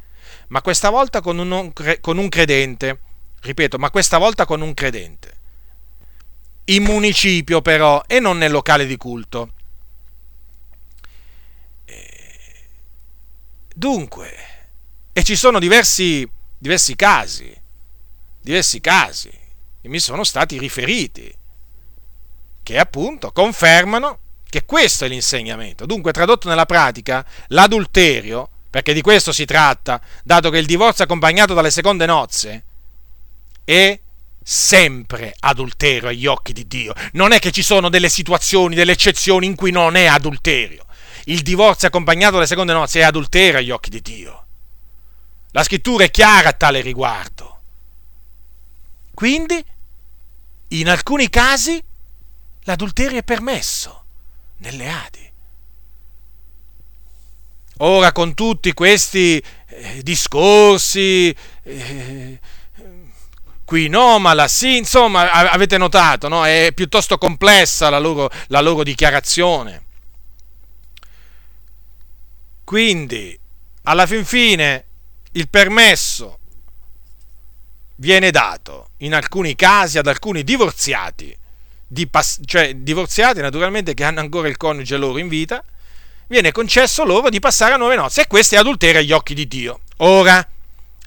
ma 0.50 0.62
questa 0.62 0.92
volta 0.92 1.22
con 1.22 1.40
un, 1.40 1.74
con 2.02 2.18
un 2.20 2.30
credente. 2.30 3.00
Ripeto, 3.42 3.80
ma 3.80 3.90
questa 3.90 4.20
volta 4.20 4.46
con 4.46 4.62
un 4.62 4.76
credente 4.76 5.40
in 6.76 6.84
municipio 6.84 7.62
però 7.62 8.04
e 8.08 8.20
non 8.20 8.38
nel 8.38 8.52
locale 8.52 8.86
di 8.86 8.98
culto. 8.98 9.54
Dunque, 13.74 14.36
e 15.14 15.24
ci 15.24 15.36
sono 15.36 15.58
diversi, 15.58 16.30
diversi 16.58 16.96
casi, 16.96 17.56
diversi 18.42 18.80
casi 18.80 19.30
che 19.82 19.88
mi 19.88 20.00
sono 20.00 20.24
stati 20.24 20.60
riferiti, 20.60 21.34
che 22.62 22.78
appunto 22.78 23.32
confermano 23.32 24.20
che 24.48 24.66
questo 24.66 25.06
è 25.06 25.08
l'insegnamento. 25.08 25.86
Dunque, 25.86 26.12
tradotto 26.12 26.48
nella 26.48 26.66
pratica, 26.66 27.26
l'adulterio, 27.48 28.50
perché 28.70 28.94
di 28.94 29.02
questo 29.02 29.32
si 29.32 29.46
tratta, 29.46 30.02
dato 30.24 30.50
che 30.50 30.60
il 30.60 30.66
divorzio 30.66 31.06
accompagnato 31.06 31.54
dalle 31.54 31.72
seconde 31.72 32.06
nozze 32.06 32.64
è 33.64 34.00
sempre 34.44 35.34
adulterio 35.40 36.10
agli 36.10 36.26
occhi 36.26 36.54
di 36.54 36.68
Dio. 36.68 36.94
Non 37.14 37.32
è 37.32 37.40
che 37.40 37.52
ci 37.52 37.62
sono 37.62 37.90
delle 37.90 38.10
situazioni, 38.10 38.76
delle 38.76 38.94
eccezioni 38.94 39.46
in 39.46 39.56
cui 39.56 39.72
non 39.72 39.96
è 39.96 40.06
adulterio. 40.06 40.86
Il 41.26 41.42
divorzio 41.42 41.88
accompagnato 41.88 42.36
dalle 42.36 42.48
seconde 42.48 42.74
nozze 42.74 43.00
è 43.00 43.04
adulterio 43.04 43.60
agli 43.60 43.72
occhi 43.72 43.90
di 43.90 44.02
Dio. 44.02 44.46
La 45.52 45.64
scrittura 45.64 46.06
è 46.06 46.12
chiara 46.12 46.50
a 46.50 46.54
tale 46.54 46.82
riguardo. 46.82 47.60
Quindi, 49.14 49.64
in 50.70 50.90
alcuni 50.90 51.30
casi, 51.30 51.84
l'adulterio 52.62 53.20
è 53.20 53.24
permesso 53.24 54.04
nelle 54.58 54.90
Adi. 54.90 55.30
Ora, 57.78 58.12
con 58.12 58.34
tutti 58.34 58.74
questi 58.74 59.44
eh, 59.68 60.04
discorsi, 60.04 61.36
eh, 61.64 62.40
qui 63.72 63.88
no, 63.88 64.20
ma 64.20 64.34
là 64.34 64.50
sì, 64.50 64.76
insomma, 64.76 65.32
avete 65.32 65.78
notato, 65.78 66.28
no? 66.28 66.46
È 66.46 66.74
piuttosto 66.76 67.18
complessa 67.18 67.90
la 67.90 68.00
loro, 68.00 68.30
la 68.48 68.60
loro 68.60 68.84
dichiarazione. 68.84 69.84
Quindi, 72.66 73.40
alla 73.84 74.06
fin 74.06 74.26
fine, 74.26 74.86
il 75.32 75.48
permesso 75.48 76.40
viene 77.96 78.30
dato 78.30 78.90
in 78.98 79.14
alcuni 79.14 79.56
casi 79.56 79.98
ad 79.98 80.08
alcuni 80.08 80.44
divorziati, 80.44 81.34
di 81.88 82.08
pass- 82.08 82.42
cioè 82.44 82.76
divorziati 82.76 83.40
naturalmente 83.40 83.94
che 83.94 84.04
hanno 84.04 84.20
ancora 84.20 84.50
il 84.50 84.58
coniuge 84.58 84.98
loro 84.98 85.18
in 85.18 85.30
vita, 85.30 85.64
viene 86.28 86.52
concesso 86.52 87.06
loro 87.06 87.30
di 87.30 87.40
passare 87.40 87.76
a 87.76 87.78
nuove 87.78 87.96
nozze 87.96 88.24
e 88.24 88.28
questo 88.28 88.56
è 88.56 88.58
adulterio 88.58 89.00
agli 89.00 89.14
occhi 89.14 89.34
di 89.34 89.48
Dio. 89.48 89.80
Ora, 90.00 90.46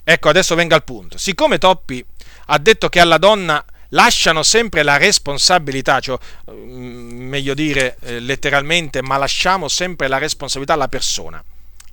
ecco, 0.05 0.29
adesso 0.29 0.55
venga 0.55 0.75
al 0.75 0.85
punto. 0.85 1.17
Siccome 1.17 1.57
Toppi 1.57 2.05
ha 2.45 2.57
detto 2.59 2.87
che 2.87 3.01
alla 3.01 3.17
donna 3.17 3.63
lasciano 3.89 4.43
sempre 4.43 4.83
la 4.83 4.97
responsabilità, 4.97 5.99
cioè, 5.99 6.17
mm, 6.51 7.27
meglio 7.27 7.53
dire 7.53 7.97
eh, 8.01 8.19
letteralmente, 8.19 9.01
ma 9.01 9.17
lasciamo 9.17 9.67
sempre 9.67 10.07
la 10.07 10.17
responsabilità 10.17 10.73
alla 10.73 10.87
persona. 10.87 11.43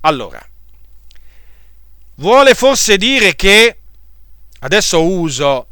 Allora, 0.02 0.44
vuole 2.16 2.55
forse 2.55 2.97
dire 2.97 3.34
che, 3.34 3.78
adesso 4.60 5.02
uso 5.02 5.66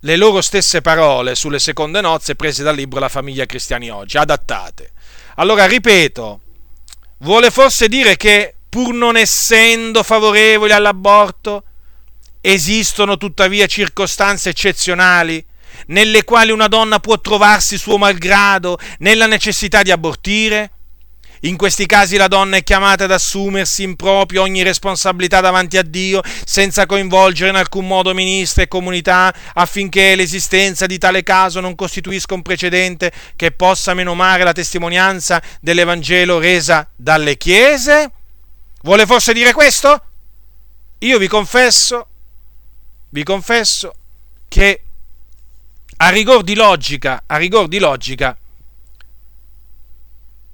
le 0.00 0.16
loro 0.16 0.40
stesse 0.40 0.80
parole 0.80 1.34
sulle 1.34 1.58
seconde 1.58 2.00
nozze 2.00 2.36
prese 2.36 2.62
dal 2.62 2.76
libro 2.76 3.00
La 3.00 3.08
famiglia 3.08 3.46
cristiani 3.46 3.90
oggi, 3.90 4.16
adattate. 4.16 4.92
Allora, 5.36 5.66
ripeto, 5.66 6.40
vuole 7.18 7.50
forse 7.50 7.88
dire 7.88 8.16
che 8.16 8.54
pur 8.68 8.94
non 8.94 9.16
essendo 9.16 10.02
favorevoli 10.02 10.72
all'aborto, 10.72 11.64
Esistono 12.40 13.16
tuttavia 13.16 13.66
circostanze 13.66 14.50
eccezionali 14.50 15.44
nelle 15.88 16.24
quali 16.24 16.50
una 16.50 16.68
donna 16.68 17.00
può 17.00 17.20
trovarsi 17.20 17.76
suo 17.76 17.98
malgrado 17.98 18.78
nella 18.98 19.26
necessità 19.26 19.82
di 19.82 19.90
abortire? 19.90 20.70
In 21.42 21.56
questi 21.56 21.86
casi 21.86 22.16
la 22.16 22.26
donna 22.26 22.56
è 22.56 22.64
chiamata 22.64 23.04
ad 23.04 23.12
assumersi 23.12 23.82
in 23.82 23.96
proprio 23.96 24.42
ogni 24.42 24.62
responsabilità 24.62 25.40
davanti 25.40 25.76
a 25.76 25.82
Dio, 25.82 26.20
senza 26.44 26.86
coinvolgere 26.86 27.50
in 27.50 27.56
alcun 27.56 27.86
modo 27.86 28.14
ministri 28.14 28.62
e 28.62 28.68
comunità, 28.68 29.32
affinché 29.54 30.16
l'esistenza 30.16 30.86
di 30.86 30.98
tale 30.98 31.22
caso 31.22 31.60
non 31.60 31.76
costituisca 31.76 32.34
un 32.34 32.42
precedente 32.42 33.12
che 33.36 33.52
possa 33.52 33.94
menomare 33.94 34.42
la 34.42 34.52
testimonianza 34.52 35.40
dell'Evangelo 35.60 36.38
resa 36.38 36.88
dalle 36.96 37.36
chiese? 37.36 38.12
Vuole 38.82 39.06
forse 39.06 39.32
dire 39.32 39.52
questo? 39.52 40.02
Io 40.98 41.18
vi 41.18 41.28
confesso 41.28 42.08
vi 43.10 43.22
confesso 43.22 43.94
che 44.48 44.82
a 45.96 46.08
rigor 46.10 46.42
di 46.42 46.54
logica, 46.54 47.22
a 47.26 47.36
rigor 47.36 47.68
di 47.68 47.78
logica, 47.78 48.36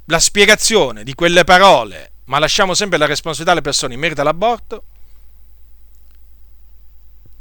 la 0.06 0.18
spiegazione 0.18 1.04
di 1.04 1.14
quelle 1.14 1.44
parole, 1.44 2.12
ma 2.24 2.38
lasciamo 2.38 2.74
sempre 2.74 2.98
la 2.98 3.06
responsabilità 3.06 3.52
alle 3.52 3.60
persone 3.60 3.94
in 3.94 4.00
merito 4.00 4.20
all'aborto, 4.20 4.84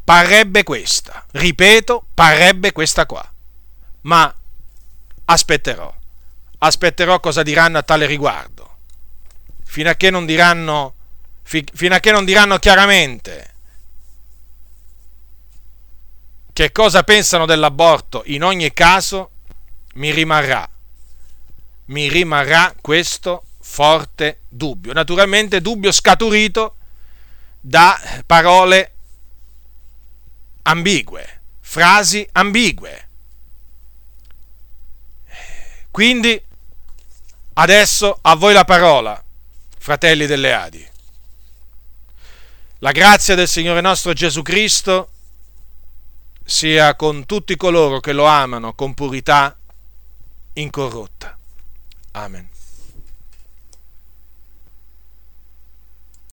parrebbe 0.03 0.63
questa, 0.63 1.25
ripeto, 1.31 2.07
parrebbe 2.13 2.71
questa 2.71 3.05
qua, 3.05 3.31
ma 4.01 4.33
aspetterò, 5.25 5.93
aspetterò 6.57 7.19
cosa 7.19 7.43
diranno 7.43 7.77
a 7.77 7.83
tale 7.83 8.05
riguardo, 8.05 8.72
fino 9.73 9.89
a 9.89 9.95
che 9.95 10.11
non 10.11 10.27
diranno, 10.27 10.93
fino 11.41 11.95
a 11.95 11.99
che 11.99 12.11
non 12.11 12.25
diranno 12.25 12.59
chiaramente 12.59 13.53
che 16.53 16.71
cosa 16.71 17.01
pensano 17.01 17.47
dell'aborto, 17.47 18.21
in 18.27 18.43
ogni 18.43 18.71
caso 18.73 19.31
mi 19.95 20.11
rimarrà 20.11 20.69
mi 21.85 22.07
rimarrà 22.07 22.73
questo 22.79 23.45
forte 23.59 24.41
dubbio. 24.47 24.93
Naturalmente 24.93 25.61
dubbio 25.61 25.91
scaturito 25.91 26.77
da 27.59 27.99
parole 28.25 28.91
ambigue, 30.63 31.41
frasi 31.59 32.27
ambigue. 32.33 33.07
Quindi 35.91 36.41
adesso 37.53 38.17
a 38.21 38.35
voi 38.35 38.53
la 38.53 38.65
parola, 38.65 39.22
fratelli 39.83 40.25
delle 40.25 40.53
Adi. 40.53 40.87
La 42.79 42.93
grazia 42.93 43.35
del 43.35 43.49
Signore 43.49 43.81
nostro 43.81 44.13
Gesù 44.13 44.41
Cristo 44.41 45.09
sia 46.45 46.95
con 46.95 47.25
tutti 47.25 47.57
coloro 47.57 47.99
che 47.99 48.13
lo 48.13 48.23
amano 48.23 48.75
con 48.75 48.93
purità 48.93 49.57
incorrotta. 50.53 51.37
Amen. 52.11 52.52